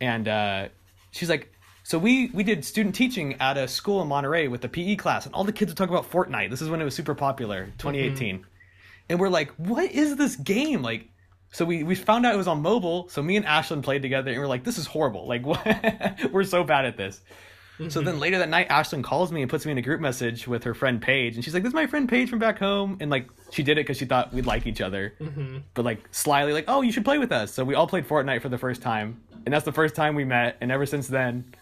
and 0.00 0.26
uh, 0.28 0.68
she's 1.12 1.28
like, 1.30 1.52
so 1.82 1.98
we 1.98 2.30
we 2.30 2.42
did 2.42 2.64
student 2.64 2.94
teaching 2.94 3.34
at 3.40 3.56
a 3.56 3.68
school 3.68 4.02
in 4.02 4.08
Monterey 4.08 4.48
with 4.48 4.62
the 4.62 4.68
PE 4.68 4.96
class, 4.96 5.26
and 5.26 5.34
all 5.34 5.44
the 5.44 5.52
kids 5.52 5.70
would 5.70 5.76
talk 5.76 5.90
about 5.90 6.10
Fortnite. 6.10 6.50
This 6.50 6.62
is 6.62 6.68
when 6.68 6.80
it 6.80 6.84
was 6.84 6.94
super 6.94 7.14
popular, 7.14 7.66
2018, 7.78 8.44
and 9.10 9.20
we're 9.20 9.28
like, 9.28 9.50
what 9.52 9.90
is 9.92 10.16
this 10.16 10.36
game 10.36 10.82
like? 10.82 11.08
So 11.52 11.64
we, 11.64 11.84
we 11.84 11.94
found 11.94 12.26
out 12.26 12.34
it 12.34 12.36
was 12.36 12.48
on 12.48 12.62
mobile. 12.62 13.08
So 13.10 13.22
me 13.22 13.36
and 13.36 13.46
Ashlyn 13.46 13.80
played 13.80 14.02
together, 14.02 14.32
and 14.32 14.40
we're 14.40 14.48
like, 14.48 14.64
this 14.64 14.76
is 14.76 14.86
horrible. 14.86 15.28
Like, 15.28 15.46
what? 15.46 15.64
we're 16.32 16.42
so 16.42 16.64
bad 16.64 16.84
at 16.84 16.96
this. 16.96 17.20
So 17.88 18.00
then 18.00 18.20
later 18.20 18.38
that 18.38 18.48
night, 18.48 18.68
Ashlyn 18.68 19.02
calls 19.02 19.32
me 19.32 19.42
and 19.42 19.50
puts 19.50 19.66
me 19.66 19.72
in 19.72 19.78
a 19.78 19.82
group 19.82 20.00
message 20.00 20.46
with 20.46 20.62
her 20.64 20.74
friend 20.74 21.02
Paige, 21.02 21.34
and 21.34 21.44
she's 21.44 21.54
like, 21.54 21.64
"This 21.64 21.70
is 21.70 21.74
my 21.74 21.86
friend 21.86 22.08
Paige 22.08 22.30
from 22.30 22.38
back 22.38 22.58
home," 22.58 22.98
and 23.00 23.10
like 23.10 23.28
she 23.50 23.62
did 23.64 23.78
it 23.78 23.82
because 23.82 23.96
she 23.96 24.04
thought 24.04 24.32
we'd 24.32 24.46
like 24.46 24.66
each 24.66 24.80
other, 24.80 25.14
hmm 25.18 25.58
but 25.74 25.84
like 25.84 25.98
slyly, 26.12 26.52
like, 26.52 26.66
"Oh, 26.68 26.82
you 26.82 26.92
should 26.92 27.04
play 27.04 27.18
with 27.18 27.32
us." 27.32 27.52
So 27.52 27.64
we 27.64 27.74
all 27.74 27.86
played 27.88 28.06
Fortnite 28.06 28.42
for 28.42 28.48
the 28.48 28.58
first 28.58 28.80
time, 28.80 29.20
and 29.44 29.52
that's 29.52 29.64
the 29.64 29.72
first 29.72 29.94
time 29.96 30.14
we 30.14 30.24
met. 30.24 30.56
And 30.60 30.70
ever 30.70 30.86
since 30.86 31.08
then, 31.08 31.52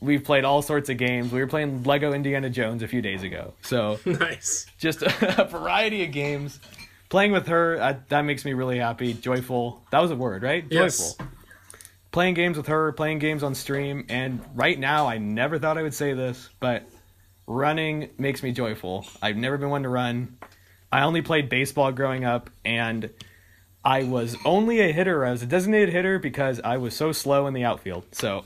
we've 0.00 0.24
played 0.24 0.44
all 0.44 0.62
sorts 0.62 0.88
of 0.88 0.96
games. 0.96 1.30
We 1.32 1.40
were 1.40 1.46
playing 1.46 1.82
Lego 1.84 2.12
Indiana 2.14 2.48
Jones 2.48 2.82
a 2.82 2.88
few 2.88 3.02
days 3.02 3.22
ago, 3.22 3.52
so 3.62 3.98
Nice. 4.06 4.66
just 4.78 5.02
a 5.20 5.46
variety 5.50 6.02
of 6.04 6.12
games. 6.12 6.60
Playing 7.10 7.32
with 7.32 7.48
her, 7.48 7.78
uh, 7.78 7.96
that 8.08 8.22
makes 8.22 8.42
me 8.46 8.54
really 8.54 8.78
happy, 8.78 9.12
joyful. 9.12 9.82
That 9.90 10.00
was 10.00 10.10
a 10.10 10.16
word, 10.16 10.42
right? 10.42 10.64
Yes. 10.70 11.14
Joyful. 11.14 11.26
Playing 12.12 12.34
games 12.34 12.56
with 12.56 12.68
her, 12.68 12.92
playing 12.92 13.18
games 13.18 13.42
on 13.42 13.54
stream, 13.54 14.06
and 14.08 14.40
right 14.54 14.78
now 14.78 15.06
I 15.08 15.18
never 15.18 15.58
thought 15.58 15.78
I 15.78 15.82
would 15.82 15.94
say 15.94 16.12
this, 16.12 16.48
but 16.60 16.86
running 17.46 18.10
makes 18.18 18.42
me 18.42 18.52
joyful. 18.52 19.06
I've 19.20 19.36
never 19.36 19.58
been 19.58 19.70
one 19.70 19.82
to 19.82 19.88
run. 19.88 20.38
I 20.92 21.02
only 21.02 21.22
played 21.22 21.48
baseball 21.48 21.90
growing 21.90 22.24
up, 22.24 22.50
and 22.64 23.10
I 23.84 24.04
was 24.04 24.36
only 24.44 24.80
a 24.80 24.92
hitter. 24.92 25.24
I 25.24 25.30
was 25.30 25.42
a 25.42 25.46
designated 25.46 25.88
hitter 25.88 26.18
because 26.18 26.60
I 26.60 26.76
was 26.76 26.94
so 26.94 27.12
slow 27.12 27.46
in 27.46 27.54
the 27.54 27.64
outfield. 27.64 28.04
So 28.12 28.42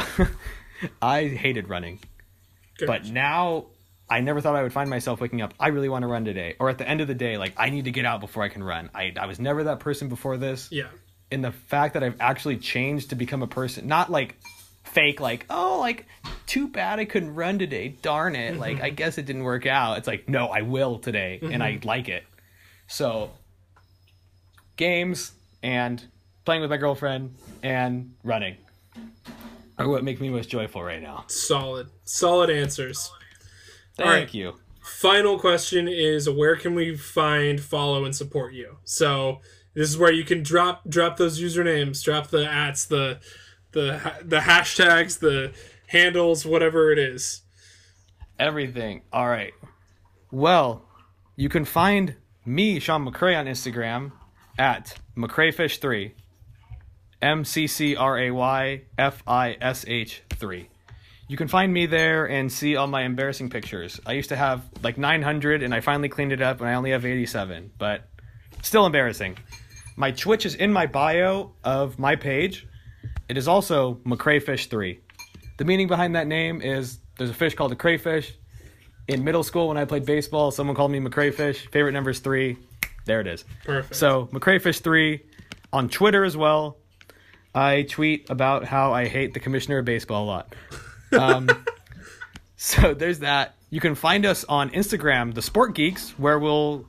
I 1.02 1.26
hated 1.26 1.68
running. 1.68 1.98
Good. 2.78 2.86
But 2.86 3.06
now 3.06 3.66
I 4.08 4.20
never 4.20 4.40
thought 4.40 4.54
I 4.54 4.62
would 4.62 4.72
find 4.72 4.88
myself 4.88 5.20
waking 5.20 5.42
up. 5.42 5.54
I 5.58 5.68
really 5.68 5.88
want 5.88 6.04
to 6.04 6.06
run 6.06 6.24
today, 6.24 6.54
or 6.60 6.70
at 6.70 6.78
the 6.78 6.88
end 6.88 7.00
of 7.00 7.08
the 7.08 7.14
day, 7.14 7.36
like 7.36 7.54
I 7.56 7.70
need 7.70 7.86
to 7.86 7.90
get 7.90 8.04
out 8.04 8.20
before 8.20 8.44
I 8.44 8.48
can 8.48 8.62
run. 8.62 8.90
I 8.94 9.12
I 9.18 9.26
was 9.26 9.40
never 9.40 9.64
that 9.64 9.80
person 9.80 10.08
before 10.08 10.36
this. 10.36 10.68
yeah. 10.70 10.88
And 11.30 11.44
the 11.44 11.52
fact 11.52 11.94
that 11.94 12.04
I've 12.04 12.16
actually 12.20 12.56
changed 12.56 13.10
to 13.10 13.16
become 13.16 13.42
a 13.42 13.46
person, 13.48 13.88
not 13.88 14.10
like 14.10 14.36
fake, 14.84 15.20
like 15.20 15.46
oh, 15.50 15.78
like 15.80 16.06
too 16.46 16.68
bad 16.68 16.98
I 16.98 17.04
couldn't 17.04 17.34
run 17.34 17.58
today. 17.58 17.96
Darn 18.02 18.36
it! 18.36 18.52
Mm-hmm. 18.52 18.60
Like 18.60 18.80
I 18.80 18.90
guess 18.90 19.18
it 19.18 19.26
didn't 19.26 19.42
work 19.42 19.66
out. 19.66 19.98
It's 19.98 20.06
like 20.06 20.28
no, 20.28 20.46
I 20.46 20.62
will 20.62 20.98
today, 20.98 21.40
and 21.42 21.62
I 21.62 21.74
mm-hmm. 21.74 21.88
like 21.88 22.08
it. 22.08 22.24
So 22.86 23.30
games 24.76 25.32
and 25.62 26.04
playing 26.44 26.60
with 26.60 26.70
my 26.70 26.76
girlfriend 26.76 27.34
and 27.62 28.14
running 28.22 28.56
are 29.78 29.88
what 29.88 30.04
make 30.04 30.20
me 30.20 30.28
most 30.28 30.48
joyful 30.48 30.82
right 30.82 31.02
now. 31.02 31.24
Solid. 31.28 31.88
Solid 32.04 32.50
answers. 32.50 33.10
Thank 33.96 34.08
right. 34.08 34.34
you. 34.34 34.54
Final 34.82 35.38
question 35.38 35.88
is 35.88 36.30
where 36.30 36.54
can 36.54 36.74
we 36.74 36.96
find, 36.96 37.60
follow, 37.60 38.04
and 38.04 38.14
support 38.14 38.54
you? 38.54 38.76
So 38.84 39.40
this 39.76 39.90
is 39.90 39.98
where 39.98 40.10
you 40.10 40.24
can 40.24 40.42
drop 40.42 40.88
drop 40.88 41.18
those 41.18 41.38
usernames, 41.38 42.02
drop 42.02 42.28
the 42.28 42.50
ats, 42.50 42.86
the 42.86 43.18
the 43.72 44.00
the 44.24 44.38
hashtags, 44.38 45.18
the 45.18 45.52
handles, 45.88 46.46
whatever 46.46 46.90
it 46.90 46.98
is. 46.98 47.42
Everything. 48.38 49.02
All 49.12 49.28
right. 49.28 49.52
Well, 50.30 50.82
you 51.36 51.50
can 51.50 51.66
find 51.66 52.16
me, 52.46 52.80
Sean 52.80 53.06
McCray, 53.06 53.38
on 53.38 53.44
Instagram 53.44 54.12
at 54.58 54.96
McCrayfish3. 55.16 56.12
M 57.20 57.44
C 57.44 57.66
C 57.66 57.96
R 57.96 58.18
A 58.18 58.30
Y 58.30 58.82
F 58.96 59.22
I 59.26 59.56
S 59.60 59.84
H 59.86 60.22
3. 60.30 60.68
You 61.28 61.36
can 61.36 61.48
find 61.48 61.72
me 61.72 61.84
there 61.86 62.26
and 62.26 62.50
see 62.50 62.76
all 62.76 62.86
my 62.86 63.02
embarrassing 63.02 63.50
pictures. 63.50 64.00
I 64.06 64.12
used 64.12 64.28
to 64.30 64.36
have 64.36 64.64
like 64.82 64.96
900 64.96 65.62
and 65.62 65.74
I 65.74 65.80
finally 65.80 66.08
cleaned 66.08 66.32
it 66.32 66.40
up 66.40 66.60
and 66.60 66.68
I 66.68 66.74
only 66.74 66.92
have 66.92 67.04
87, 67.04 67.72
but 67.78 68.08
still 68.62 68.86
embarrassing. 68.86 69.36
My 69.96 70.10
Twitch 70.10 70.44
is 70.44 70.54
in 70.54 70.72
my 70.72 70.86
bio 70.86 71.52
of 71.64 71.98
my 71.98 72.16
page. 72.16 72.66
It 73.28 73.38
is 73.38 73.48
also 73.48 73.94
McCrayfish3. 74.04 74.98
The 75.56 75.64
meaning 75.64 75.88
behind 75.88 76.14
that 76.16 76.26
name 76.26 76.60
is 76.60 76.98
there's 77.16 77.30
a 77.30 77.34
fish 77.34 77.54
called 77.54 77.72
a 77.72 77.76
crayfish. 77.76 78.34
In 79.08 79.24
middle 79.24 79.42
school, 79.42 79.68
when 79.68 79.78
I 79.78 79.84
played 79.84 80.04
baseball, 80.04 80.50
someone 80.50 80.76
called 80.76 80.90
me 80.90 81.00
McCrayfish. 81.00 81.70
Favorite 81.70 81.92
number 81.92 82.10
is 82.10 82.18
three. 82.18 82.58
There 83.06 83.20
it 83.20 83.26
is. 83.26 83.44
Perfect. 83.64 83.94
So 83.94 84.26
McCrayfish3 84.32 85.20
on 85.72 85.88
Twitter 85.88 86.24
as 86.24 86.36
well. 86.36 86.76
I 87.54 87.82
tweet 87.82 88.28
about 88.28 88.64
how 88.64 88.92
I 88.92 89.06
hate 89.06 89.32
the 89.32 89.40
commissioner 89.40 89.78
of 89.78 89.84
baseball 89.84 90.24
a 90.24 90.26
lot. 90.26 90.54
Um, 91.12 91.48
so 92.56 92.92
there's 92.92 93.20
that. 93.20 93.54
You 93.70 93.80
can 93.80 93.94
find 93.94 94.26
us 94.26 94.44
on 94.44 94.70
Instagram, 94.70 95.32
the 95.32 95.40
Sport 95.40 95.76
Geeks, 95.76 96.10
where 96.18 96.36
we'll 96.40 96.84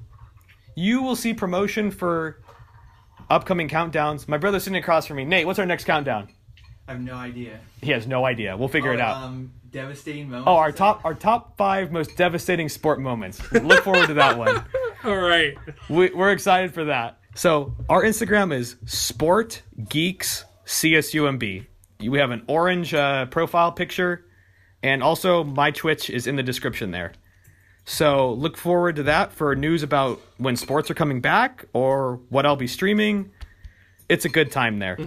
you 0.75 1.03
will 1.03 1.15
see 1.15 1.35
promotion 1.35 1.91
for 1.91 2.41
upcoming 3.29 3.69
countdowns. 3.69 4.27
My 4.27 4.37
brother's 4.37 4.63
sitting 4.63 4.77
across 4.77 5.05
from 5.05 5.17
me. 5.17 5.25
Nate, 5.25 5.45
what's 5.45 5.59
our 5.59 5.65
next 5.65 5.85
countdown? 5.85 6.29
I 6.87 6.93
have 6.93 7.01
no 7.01 7.15
idea. 7.15 7.59
He 7.81 7.91
has 7.91 8.07
no 8.07 8.25
idea. 8.25 8.55
We'll 8.55 8.69
figure 8.69 8.93
it 8.93 9.01
out. 9.01 9.17
Um, 9.17 9.51
devastating 9.71 10.29
moments. 10.29 10.47
Oh, 10.47 10.55
our 10.55 10.71
top 10.71 11.03
our 11.03 11.13
top 11.13 11.57
five 11.57 11.91
most 11.91 12.15
devastating 12.15 12.69
sport 12.69 13.01
moments. 13.01 13.41
Look 13.51 13.83
forward 13.83 14.07
to 14.07 14.13
that 14.15 14.37
one. 14.37 14.63
All 15.03 15.17
right. 15.17 15.55
We, 15.89 16.09
we're 16.11 16.31
excited 16.31 16.73
for 16.73 16.85
that. 16.85 17.19
So 17.35 17.75
our 17.89 18.03
Instagram 18.03 18.53
is 18.53 18.77
Sport 18.85 19.61
Geeks 19.89 20.45
CSUMB. 20.65 21.65
We 21.99 22.19
have 22.19 22.31
an 22.31 22.43
orange 22.47 22.93
uh, 22.93 23.25
profile 23.27 23.71
picture, 23.71 24.25
and 24.81 25.03
also 25.03 25.43
my 25.43 25.71
Twitch 25.71 26.09
is 26.09 26.25
in 26.25 26.35
the 26.35 26.43
description 26.43 26.91
there. 26.91 27.13
So 27.89 28.33
look 28.33 28.57
forward 28.57 28.97
to 28.97 29.03
that 29.03 29.31
for 29.31 29.55
news 29.55 29.81
about 29.81 30.19
when 30.37 30.57
sports 30.57 30.91
are 30.91 30.93
coming 30.93 31.21
back 31.21 31.63
or 31.71 32.19
what 32.27 32.45
I'll 32.45 32.57
be 32.57 32.67
streaming. 32.67 33.31
It's 34.09 34.25
a 34.25 34.29
good 34.29 34.51
time 34.51 34.79
there, 34.79 34.97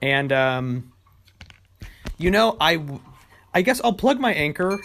and 0.00 0.32
um, 0.32 0.92
you 2.16 2.30
know 2.30 2.56
I, 2.58 2.82
I 3.52 3.60
guess 3.60 3.82
I'll 3.84 3.92
plug 3.92 4.18
my 4.18 4.32
anchor 4.32 4.78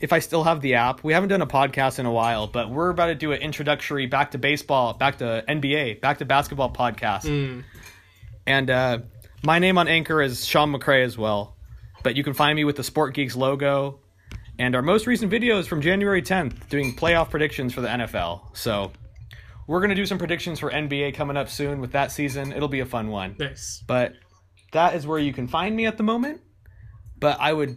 if 0.00 0.12
I 0.12 0.18
still 0.18 0.42
have 0.42 0.60
the 0.62 0.74
app. 0.74 1.04
We 1.04 1.12
haven't 1.12 1.28
done 1.28 1.42
a 1.42 1.46
podcast 1.46 2.00
in 2.00 2.06
a 2.06 2.12
while, 2.12 2.48
but 2.48 2.70
we're 2.70 2.90
about 2.90 3.06
to 3.06 3.14
do 3.14 3.30
an 3.30 3.40
introductory 3.40 4.06
back 4.06 4.32
to 4.32 4.38
baseball, 4.38 4.94
back 4.94 5.18
to 5.18 5.44
NBA, 5.48 6.00
back 6.00 6.18
to 6.18 6.24
basketball 6.24 6.72
podcast. 6.72 7.24
And 8.46 8.68
uh, 8.68 8.98
my 9.44 9.60
name 9.60 9.78
on 9.78 9.86
Anchor 9.86 10.20
is 10.20 10.44
Sean 10.44 10.72
McCray 10.72 11.04
as 11.04 11.16
well. 11.16 11.54
But 12.02 12.16
you 12.16 12.24
can 12.24 12.34
find 12.34 12.54
me 12.56 12.64
with 12.64 12.76
the 12.76 12.84
Sport 12.84 13.14
Geeks 13.14 13.36
logo. 13.36 14.00
And 14.58 14.76
our 14.76 14.82
most 14.82 15.06
recent 15.06 15.30
video 15.30 15.58
is 15.58 15.66
from 15.66 15.80
January 15.80 16.22
10th, 16.22 16.68
doing 16.68 16.94
playoff 16.94 17.30
predictions 17.30 17.74
for 17.74 17.80
the 17.80 17.88
NFL. 17.88 18.56
So 18.56 18.92
we're 19.66 19.80
going 19.80 19.90
to 19.90 19.96
do 19.96 20.06
some 20.06 20.18
predictions 20.18 20.60
for 20.60 20.70
NBA 20.70 21.14
coming 21.14 21.36
up 21.36 21.48
soon 21.48 21.80
with 21.80 21.92
that 21.92 22.12
season. 22.12 22.52
It'll 22.52 22.68
be 22.68 22.80
a 22.80 22.86
fun 22.86 23.08
one. 23.08 23.34
Nice. 23.38 23.82
But 23.86 24.14
that 24.72 24.94
is 24.94 25.06
where 25.06 25.18
you 25.18 25.32
can 25.32 25.48
find 25.48 25.74
me 25.74 25.86
at 25.86 25.96
the 25.96 26.02
moment. 26.02 26.40
But 27.18 27.38
I 27.40 27.52
would, 27.52 27.76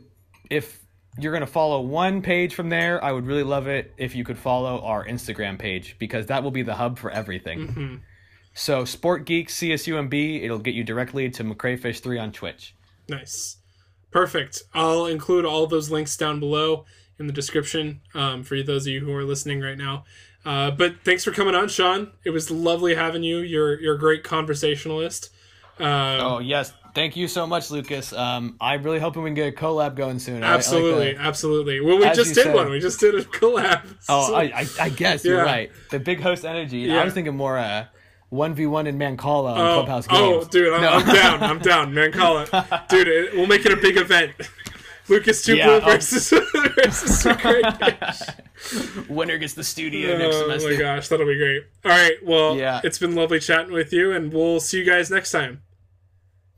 if 0.49 0.79
you're 1.17 1.31
going 1.31 1.41
to 1.41 1.51
follow 1.51 1.81
one 1.81 2.21
page 2.21 2.53
from 2.53 2.69
there, 2.69 3.03
I 3.03 3.11
would 3.11 3.25
really 3.25 3.43
love 3.43 3.67
it 3.67 3.93
if 3.97 4.15
you 4.15 4.23
could 4.23 4.37
follow 4.37 4.81
our 4.81 5.05
Instagram 5.05 5.57
page 5.57 5.95
because 5.97 6.27
that 6.27 6.43
will 6.43 6.51
be 6.51 6.63
the 6.63 6.75
hub 6.75 6.99
for 6.99 7.09
everything. 7.09 7.67
Mm-hmm. 7.67 7.95
So, 8.53 8.85
Sport 8.85 9.25
Geeks 9.25 9.55
CSUMB, 9.59 10.43
it'll 10.43 10.57
get 10.59 10.73
you 10.73 10.83
directly 10.83 11.29
to 11.29 11.43
McCrayfish3 11.43 12.21
on 12.21 12.31
Twitch. 12.31 12.75
Nice. 13.07 13.57
Perfect. 14.11 14.63
I'll 14.73 15.05
include 15.05 15.45
all 15.45 15.67
those 15.67 15.89
links 15.91 16.15
down 16.17 16.39
below 16.39 16.85
in 17.19 17.27
the 17.27 17.33
description 17.33 18.01
um, 18.13 18.43
for 18.43 18.61
those 18.63 18.85
of 18.87 18.93
you 18.93 18.99
who 19.01 19.13
are 19.13 19.23
listening 19.23 19.61
right 19.61 19.77
now. 19.77 20.05
Uh, 20.45 20.71
but 20.71 20.95
thanks 21.03 21.23
for 21.23 21.31
coming 21.31 21.55
on, 21.55 21.67
Sean. 21.67 22.11
It 22.23 22.29
was 22.29 22.49
lovely 22.49 22.95
having 22.95 23.21
you. 23.23 23.39
You're 23.39 23.79
you're 23.81 23.95
a 23.95 23.99
great 23.99 24.23
conversationalist. 24.23 25.29
Uh, 25.79 26.17
Oh, 26.21 26.39
yes. 26.39 26.73
Thank 26.95 27.15
you 27.15 27.27
so 27.27 27.45
much, 27.45 27.69
Lucas. 27.69 28.11
Um, 28.11 28.55
I'm 28.59 28.81
really 28.81 28.97
hoping 28.99 29.21
we 29.21 29.29
can 29.29 29.35
get 29.35 29.53
a 29.53 29.55
collab 29.55 29.95
going 29.95 30.17
soon. 30.17 30.43
I 30.43 30.47
like 30.47 30.55
absolutely, 30.57 31.15
absolutely. 31.15 31.79
Well, 31.81 31.99
we 31.99 32.05
As 32.05 32.17
just 32.17 32.33
did 32.33 32.45
said. 32.45 32.55
one. 32.55 32.71
We 32.71 32.79
just 32.79 32.99
did 32.99 33.13
a 33.13 33.21
collab. 33.23 33.81
Oh, 34.09 34.29
So- 34.29 34.35
I, 34.35 34.43
I, 34.45 34.67
I 34.81 34.89
guess 34.89 35.23
you're 35.23 35.43
right. 35.43 35.69
The 35.91 35.99
big 35.99 36.21
host 36.21 36.43
energy. 36.45 36.79
Yeah. 36.79 37.01
I 37.01 37.05
was 37.05 37.13
thinking 37.13 37.35
more 37.35 37.57
uh, 37.57 37.85
1v1 38.31 38.87
in 38.87 38.97
Mancala 38.97 39.53
on 39.53 39.59
oh, 39.59 39.73
Clubhouse 39.75 40.07
oh, 40.09 40.31
Games. 40.31 40.45
oh, 40.45 40.49
dude, 40.49 40.73
I'm, 40.73 40.81
No. 40.81 40.89
I'm 40.89 41.05
down. 41.15 41.43
I'm 41.43 41.59
down, 41.59 41.93
Mancala, 41.93 42.87
dude. 42.89 43.07
It, 43.07 43.33
we'll 43.35 43.47
make 43.47 43.65
it 43.65 43.71
a 43.71 43.77
big 43.77 43.97
event. 43.97 44.33
Lucas 45.09 45.41
Two 45.45 45.55
Yeah, 45.55 45.79
versus 45.79 46.29
versus 46.75 47.25
Winner 49.07 49.37
gets 49.37 49.53
the 49.53 49.63
studio 49.63 50.17
next 50.17 50.35
semester. 50.37 50.67
Oh 50.67 50.73
my 50.73 50.77
gosh, 50.77 51.07
that'll 51.07 51.25
be 51.25 51.37
great. 51.37 51.63
All 51.85 51.91
right, 51.91 52.17
well, 52.25 52.57
Yeah. 52.57 52.81
it's 52.83 52.99
been 52.99 53.15
lovely 53.15 53.39
chatting 53.39 53.71
with 53.71 53.93
you, 53.93 54.11
and 54.11 54.33
we'll 54.33 54.59
see 54.59 54.79
you 54.79 54.83
guys 54.83 55.09
next 55.09 55.31
time. 55.31 55.61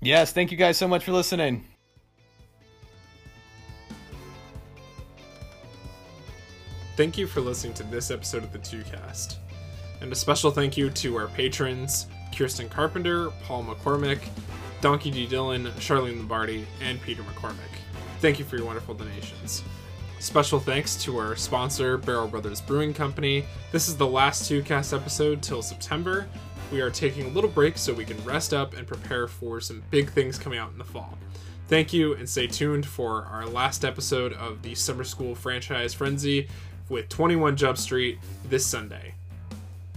Yes, 0.02 0.32
thank 0.32 0.50
you 0.52 0.58
guys 0.58 0.78
so 0.78 0.88
much 0.88 1.04
for 1.04 1.12
listening. 1.12 1.66
Thank 6.96 7.18
you 7.18 7.28
for 7.28 7.42
listening 7.42 7.74
to 7.76 7.84
this 7.84 8.12
episode 8.12 8.44
of 8.44 8.52
the 8.52 8.60
Two 8.60 8.82
Cast, 8.84 9.38
and 10.02 10.12
a 10.12 10.16
special 10.16 10.52
thank 10.52 10.78
you 10.78 10.90
to 10.90 11.18
our 11.18 11.28
patrons: 11.28 12.08
Kirsten 12.36 12.70
Carpenter, 12.70 13.30
Paul 13.44 13.64
McCormick, 13.64 14.20
Donkey 14.82 15.12
D. 15.12 15.28
Dylan, 15.28 15.70
Charlene 15.74 16.18
Lombardi, 16.18 16.66
and 16.82 17.02
Peter 17.02 17.24
McCormick. 17.24 17.56
Thank 18.20 18.40
you 18.40 18.46
for 18.46 18.58
your 18.58 18.66
wonderful 18.66 18.94
donations. 18.94 19.64
Special 20.20 20.60
thanks 20.60 21.02
to 21.04 21.18
our 21.18 21.36
sponsor, 21.36 21.98
Barrel 21.98 22.28
Brothers 22.28 22.60
Brewing 22.60 22.94
Company. 22.94 23.46
This 23.72 23.88
is 23.88 23.96
the 23.96 24.06
last 24.06 24.48
two 24.48 24.62
cast 24.62 24.94
episode 24.94 25.42
till 25.42 25.62
September. 25.62 26.28
We 26.72 26.82
are 26.82 26.92
taking 26.92 27.26
a 27.26 27.30
little 27.30 27.50
break 27.50 27.78
so 27.78 27.94
we 27.94 28.06
can 28.06 28.22
rest 28.26 28.54
up 28.54 28.76
and 28.76 28.86
prepare 28.86 29.28
for 29.28 29.62
some 29.62 29.82
big 29.90 30.10
things 30.12 30.38
coming 30.38 30.60
out 30.60 30.72
in 30.72 30.78
the 30.78 30.84
fall. 30.84 31.18
Thank 31.68 31.94
you, 31.94 32.16
and 32.16 32.28
stay 32.28 32.48
tuned 32.48 32.86
for 32.86 33.26
our 33.26 33.46
last 33.46 33.86
episode 33.86 34.34
of 34.34 34.62
the 34.62 34.76
Summer 34.76 35.04
School 35.04 35.36
Franchise 35.36 35.94
Frenzy 35.94 36.48
with 36.90 37.08
21 37.10 37.56
Jump 37.56 37.78
Street 37.78 38.20
this 38.50 38.66
Sunday. 38.66 39.14